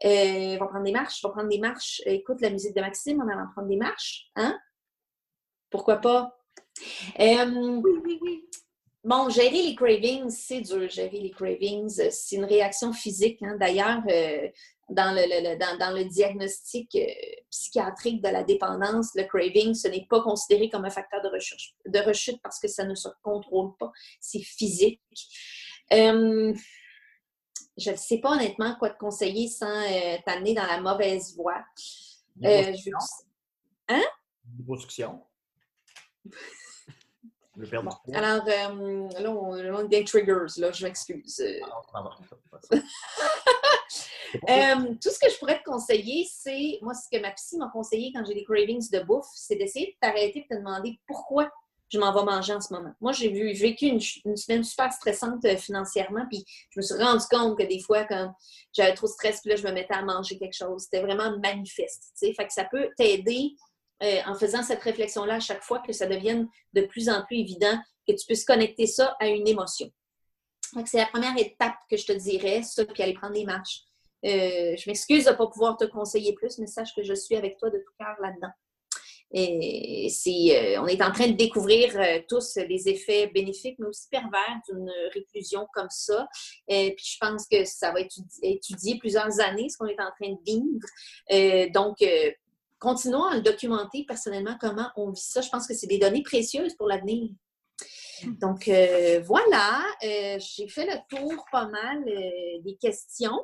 Euh, 0.04 0.56
va 0.58 0.66
prendre 0.66 0.84
des 0.84 0.92
marches, 0.92 1.22
va 1.22 1.30
prendre 1.30 1.48
des 1.48 1.58
marches. 1.58 2.00
Écoute 2.06 2.40
la 2.40 2.50
musique 2.50 2.74
de 2.74 2.80
Maxime 2.80 3.20
en 3.20 3.28
allant 3.28 3.46
prendre 3.52 3.68
des 3.68 3.76
marches. 3.76 4.26
Hein? 4.34 4.58
Pourquoi 5.70 5.96
pas? 5.96 6.36
Euh, 7.20 7.44
oui, 7.46 7.92
oui, 8.04 8.18
oui. 8.22 8.44
Bon, 9.04 9.28
gérer 9.30 9.62
les 9.62 9.74
cravings, 9.74 10.28
c'est 10.30 10.60
dur, 10.62 10.88
gérer 10.90 11.20
les 11.20 11.30
cravings. 11.30 11.88
C'est 12.10 12.36
une 12.36 12.44
réaction 12.44 12.92
physique. 12.92 13.42
hein. 13.42 13.56
D'ailleurs, 13.58 14.02
euh, 14.10 14.48
dans, 14.90 15.14
le, 15.14 15.22
le- 15.22 15.50
le- 15.52 15.58
dans, 15.58 15.78
dans 15.78 15.96
le 15.96 16.04
diagnostic 16.04 16.94
euh, 16.96 17.06
psychiatrique 17.50 18.22
de 18.22 18.28
la 18.28 18.42
dépendance, 18.42 19.10
le 19.14 19.24
craving, 19.24 19.74
ce 19.74 19.88
n'est 19.88 20.06
pas 20.08 20.20
considéré 20.22 20.68
comme 20.68 20.84
un 20.84 20.90
facteur 20.90 21.22
de, 21.22 21.28
recherche, 21.28 21.74
de 21.86 21.98
rechute 22.00 22.40
parce 22.42 22.58
que 22.58 22.68
ça 22.68 22.84
ne 22.84 22.94
se 22.94 23.08
contrôle 23.22 23.76
pas. 23.78 23.92
C'est 24.20 24.42
physique. 24.42 25.00
Euh, 25.92 26.52
je 27.76 27.90
ne 27.90 27.96
sais 27.96 28.18
pas 28.18 28.32
honnêtement 28.32 28.74
quoi 28.78 28.90
te 28.90 28.98
conseiller 28.98 29.48
sans 29.48 29.66
euh, 29.66 30.18
t'amener 30.26 30.54
dans 30.54 30.66
la 30.66 30.80
mauvaise 30.80 31.34
voie. 31.36 31.64
Euh, 32.44 32.72
je 32.74 32.90
Liposuction. 34.58 35.22
Je 37.56 37.62
vais 37.66 37.70
perdre 37.70 38.00
poids. 38.04 38.16
Alors, 38.16 38.44
là, 38.46 38.70
on, 38.72 39.84
est 39.84 39.88
des 39.88 40.04
triggers, 40.04 40.46
là, 40.56 40.72
je 40.72 40.84
m'excuse. 40.86 41.42
Euh, 44.34 44.94
tout 45.02 45.10
ce 45.10 45.18
que 45.18 45.30
je 45.30 45.38
pourrais 45.38 45.58
te 45.58 45.64
conseiller, 45.64 46.26
c'est, 46.30 46.78
moi, 46.82 46.94
ce 46.94 47.08
que 47.10 47.20
ma 47.20 47.30
psy 47.32 47.56
m'a 47.56 47.68
conseillé 47.72 48.12
quand 48.14 48.24
j'ai 48.24 48.34
des 48.34 48.44
cravings 48.44 48.88
de 48.90 49.00
bouffe, 49.00 49.28
c'est 49.34 49.56
d'essayer 49.56 49.86
de 49.86 49.96
t'arrêter 50.00 50.40
et 50.40 50.42
de 50.42 50.54
te 50.54 50.58
demander 50.58 51.00
pourquoi 51.06 51.50
je 51.90 51.98
m'en 51.98 52.12
vais 52.12 52.24
manger 52.24 52.52
en 52.54 52.60
ce 52.60 52.72
moment. 52.72 52.92
Moi, 53.00 53.12
j'ai 53.12 53.28
vécu 53.52 53.86
une, 53.86 54.00
semaine 54.36 54.62
super 54.62 54.92
stressante 54.92 55.44
euh, 55.44 55.56
financièrement, 55.56 56.24
puis 56.30 56.44
je 56.70 56.78
me 56.78 56.82
suis 56.82 56.94
rendu 56.94 57.24
compte 57.28 57.58
que 57.58 57.64
des 57.64 57.80
fois, 57.80 58.04
quand 58.04 58.32
j'avais 58.72 58.94
trop 58.94 59.08
de 59.08 59.12
stress, 59.12 59.40
puis 59.40 59.50
là, 59.50 59.56
je 59.56 59.66
me 59.66 59.72
mettais 59.72 59.94
à 59.94 60.02
manger 60.02 60.38
quelque 60.38 60.56
chose. 60.56 60.84
C'était 60.84 61.02
vraiment 61.02 61.36
manifeste, 61.38 62.12
tu 62.18 62.28
sais. 62.28 62.34
Fait 62.34 62.46
que 62.46 62.52
ça 62.52 62.64
peut 62.64 62.90
t'aider 62.96 63.56
euh, 64.02 64.20
en 64.26 64.34
faisant 64.34 64.62
cette 64.62 64.82
réflexion-là 64.82 65.34
à 65.34 65.40
chaque 65.40 65.62
fois 65.62 65.80
que 65.80 65.92
ça 65.92 66.06
devienne 66.06 66.48
de 66.72 66.82
plus 66.82 67.08
en 67.08 67.24
plus 67.24 67.38
évident 67.38 67.78
que 68.06 68.12
tu 68.12 68.24
puisses 68.24 68.44
connecter 68.44 68.86
ça 68.86 69.16
à 69.18 69.26
une 69.26 69.46
émotion. 69.46 69.90
C'est 70.86 70.98
la 70.98 71.06
première 71.06 71.36
étape 71.36 71.74
que 71.90 71.96
je 71.96 72.06
te 72.06 72.12
dirais, 72.12 72.62
ça, 72.62 72.84
puis 72.84 73.02
aller 73.02 73.14
prendre 73.14 73.34
des 73.34 73.44
marches. 73.44 73.82
Euh, 74.24 74.76
je 74.76 74.88
m'excuse 74.88 75.24
de 75.24 75.30
ne 75.30 75.36
pas 75.36 75.46
pouvoir 75.46 75.76
te 75.76 75.84
conseiller 75.84 76.34
plus, 76.34 76.58
mais 76.58 76.66
sache 76.66 76.94
que 76.94 77.02
je 77.02 77.14
suis 77.14 77.36
avec 77.36 77.56
toi 77.58 77.70
de 77.70 77.78
tout 77.78 77.92
cœur 77.98 78.16
là-dedans. 78.20 78.52
Et 79.32 80.08
euh, 80.08 80.82
on 80.82 80.88
est 80.88 81.00
en 81.00 81.12
train 81.12 81.28
de 81.28 81.36
découvrir 81.36 81.96
euh, 81.96 82.18
tous 82.28 82.56
les 82.56 82.88
effets 82.88 83.28
bénéfiques, 83.28 83.76
mais 83.78 83.86
aussi 83.86 84.08
pervers 84.10 84.60
d'une 84.68 84.90
réclusion 85.14 85.68
comme 85.72 85.88
ça. 85.88 86.28
Et 86.66 86.94
puis 86.96 87.06
je 87.14 87.16
pense 87.20 87.46
que 87.46 87.64
ça 87.64 87.92
va 87.92 88.00
être 88.00 88.18
étudié, 88.18 88.56
étudié 88.56 88.98
plusieurs 88.98 89.38
années, 89.38 89.68
ce 89.68 89.78
qu'on 89.78 89.86
est 89.86 90.00
en 90.00 90.10
train 90.20 90.32
de 90.32 90.40
vivre. 90.44 91.72
Donc, 91.72 92.04
continuons 92.80 93.24
à 93.24 93.36
le 93.36 93.42
documenter 93.42 94.04
personnellement, 94.04 94.56
comment 94.60 94.88
on 94.96 95.10
vit 95.10 95.20
ça. 95.20 95.40
Je 95.42 95.48
pense 95.48 95.68
que 95.68 95.74
c'est 95.74 95.86
des 95.86 95.98
données 95.98 96.24
précieuses 96.24 96.74
pour 96.74 96.88
l'avenir. 96.88 97.30
Donc, 98.40 98.68
voilà, 99.26 99.80
j'ai 100.02 100.66
fait 100.66 100.86
le 100.86 100.98
tour 101.08 101.44
pas 101.52 101.68
mal 101.68 102.04
des 102.64 102.76
questions. 102.80 103.40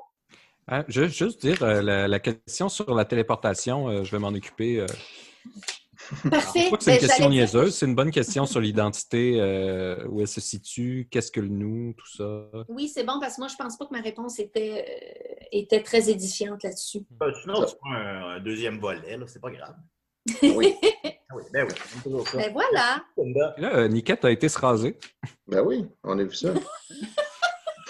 Hein, 0.69 0.85
je 0.89 1.03
veux 1.03 1.09
juste 1.09 1.41
dire, 1.41 1.63
euh, 1.63 1.81
la, 1.81 2.09
la 2.09 2.19
question 2.19 2.69
sur 2.69 2.93
la 2.95 3.05
téléportation, 3.05 3.89
euh, 3.89 4.03
je 4.05 4.11
vais 4.11 4.19
m'en 4.19 4.29
occuper. 4.29 4.81
euh, 4.81 4.87
Parfait. 6.31 6.71
pas 6.71 6.77
que 6.77 6.85
c'est 6.85 6.95
une 6.95 7.01
Ben, 7.01 7.07
question 7.09 7.29
niaiseuse, 7.31 7.75
c'est 7.75 7.87
une 7.87 7.95
bonne 7.95 8.11
question 8.11 8.47
sur 8.47 8.61
l'identité, 8.61 9.41
euh, 9.41 10.05
où 10.09 10.21
elle 10.21 10.29
se 10.29 10.41
situe, 10.41 11.09
qu'est-ce 11.11 11.31
que 11.31 11.41
le 11.41 11.49
nous, 11.49 11.95
tout 11.95 12.17
ça. 12.17 12.49
Oui, 12.69 12.89
c'est 12.89 13.05
bon 13.05 13.19
parce 13.21 13.37
que 13.37 13.41
moi, 13.43 13.49
je 13.49 13.57
pense 13.57 13.77
pas 13.77 13.87
que 13.87 13.93
ma 13.95 14.01
réponse 14.01 14.39
était, 14.41 14.85
euh, 14.89 15.45
était 15.53 15.83
très 15.83 16.11
édifiante 16.11 16.63
là-dessus. 16.65 17.01
Euh, 17.23 17.33
Sinon, 17.43 17.65
tu 17.65 17.75
prends 17.81 17.93
un, 17.93 18.37
un 18.37 18.41
deuxième 18.41 18.79
volet, 18.79 19.17
là, 19.17 19.25
c'est 19.29 19.41
pas 19.41 19.51
grave. 19.51 19.75
Oui. 20.43 20.75
Ah 21.29 21.35
oui, 21.37 21.43
ben 21.53 21.67
oui, 21.69 21.75
c'est 21.87 22.03
toujours 22.03 22.27
ça. 22.29 22.39
Ben 22.39 22.53
voilà. 22.53 23.05
Là, 23.59 23.77
euh, 23.77 23.89
Niquette 23.89 24.25
a 24.25 24.31
été 24.31 24.49
se 24.49 24.59
raser. 24.59 24.99
Ben 25.47 25.61
oui, 25.63 25.87
on 26.05 26.19
a 26.19 26.25
vu 26.25 26.35
ça. 26.35 26.53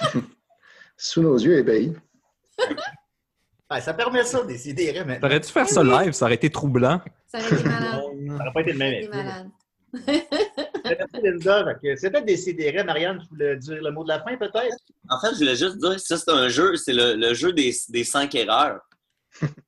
Sous 0.97 1.23
nos 1.23 1.37
yeux 1.39 1.59
ébahis. 1.59 1.93
Ah, 3.69 3.81
ça 3.81 3.95
permet 3.95 4.25
ça, 4.25 4.45
décider 4.45 4.93
maintenant. 5.05 5.21
T'aurais 5.21 5.41
dû 5.41 5.49
faire 5.49 5.69
ça 5.69 5.83
live, 5.83 6.13
ça 6.13 6.27
aurait 6.27 6.35
été 6.37 6.51
troublant. 6.51 7.01
Ça 7.27 7.39
aurait 7.39 7.55
été 7.55 7.65
malade. 7.65 8.01
Ça 8.01 8.15
n'aurait 8.15 8.53
pas 8.53 8.61
été 8.61 8.73
le 8.73 8.79
aurait 8.79 8.79
même 8.79 8.93
effet. 8.95 9.09
malade. 9.09 9.51
Merci, 10.85 11.21
Linda. 11.23 12.21
Décider. 12.21 12.83
Marianne, 12.85 13.19
tu 13.21 13.29
voulais 13.31 13.57
dire 13.57 13.83
le 13.83 13.91
mot 13.91 14.05
de 14.05 14.09
la 14.09 14.23
fin, 14.23 14.37
peut-être? 14.37 14.77
En 15.09 15.21
fait, 15.21 15.33
je 15.33 15.39
voulais 15.39 15.57
juste 15.57 15.79
dire, 15.79 15.99
ça, 15.99 16.17
c'est 16.17 16.31
un 16.31 16.49
jeu, 16.49 16.77
c'est 16.77 16.93
le, 16.93 17.15
le 17.15 17.35
jeu 17.35 17.53
des, 17.53 17.75
des 17.89 18.05
cinq 18.05 18.35
erreurs. 18.35 18.81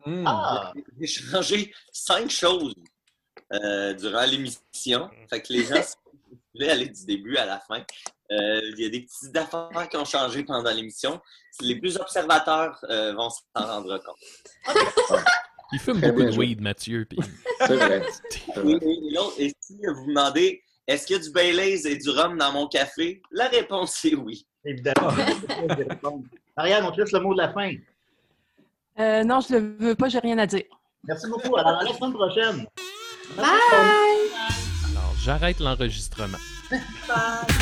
Hmm. 0.07 0.25
Ah! 0.27 0.73
J'ai 1.01 1.07
changé 1.07 1.75
cinq 1.93 2.31
choses 2.31 2.75
euh, 3.53 3.95
durant 3.95 4.25
l'émission. 4.25 5.11
Fait 5.29 5.43
que 5.43 5.53
les 5.53 5.65
gens, 5.65 5.83
voulez 6.59 6.71
aller 6.71 6.89
du 6.89 7.05
début 7.07 7.37
à 7.37 7.47
la 7.47 7.59
fin, 7.61 7.81
euh, 8.31 8.61
il 8.77 8.81
y 8.81 8.87
a 8.87 8.89
des 8.91 9.01
petites 9.03 9.37
affaires 9.37 9.89
qui 9.91 9.97
ont 9.97 10.05
changé 10.05 10.45
pendant 10.45 10.71
l'émission. 10.71 11.21
Les 11.61 11.77
plus 11.81 11.97
observateurs 11.97 12.79
euh, 12.91 13.15
vont 13.15 13.31
s'en 13.31 13.41
rendre 13.67 13.99
compte. 13.99 14.77
Il 15.73 15.79
fume 15.79 16.01
Très 16.01 16.11
beaucoup 16.13 16.25
de 16.31 16.37
weed, 16.39 16.61
Mathieu. 16.63 17.05
puis- 17.09 17.19
C'est 17.67 17.77
vrai. 17.77 18.03
Et, 18.57 18.61
vrai. 18.61 18.73
et- 18.73 19.09
et 19.09 19.11
l'autre, 19.15 19.35
et 19.39 19.55
si 19.61 19.77
vous 19.87 19.95
vous 19.97 20.07
demandez, 20.07 20.63
est-ce 20.87 21.07
qu'il 21.07 21.17
y 21.17 21.19
a 21.19 21.23
du 21.23 21.31
Baileys 21.31 21.87
et 21.87 21.97
du 21.97 22.09
rhum 22.09 22.39
dans 22.39 22.53
mon 22.53 22.67
café? 22.69 23.21
La 23.31 23.49
réponse 23.49 24.03
est 24.07 24.15
oui. 24.15 24.47
Évidemment. 24.65 25.13
Marianne, 26.57 26.85
on 26.85 26.91
te 26.93 27.01
laisse 27.03 27.13
le 27.13 27.21
mot 27.21 27.35
de 27.35 27.39
la 27.43 27.53
fin. 27.53 27.73
Euh, 28.99 29.25
non, 29.25 29.41
je 29.41 29.55
le 29.57 29.77
veux 29.79 29.95
pas, 29.95 30.09
j'ai 30.09 30.19
rien 30.21 30.39
à 30.39 30.47
dire. 30.47 30.65
Merci 31.05 31.27
beaucoup. 31.29 31.55
Alors, 31.57 31.79
à 31.81 31.85
la 31.85 31.93
semaine 31.93 32.13
prochaine. 32.15 32.67
Bye! 33.37 34.08
J'arrête 35.29 35.61
l'enregistrement. 35.61 36.39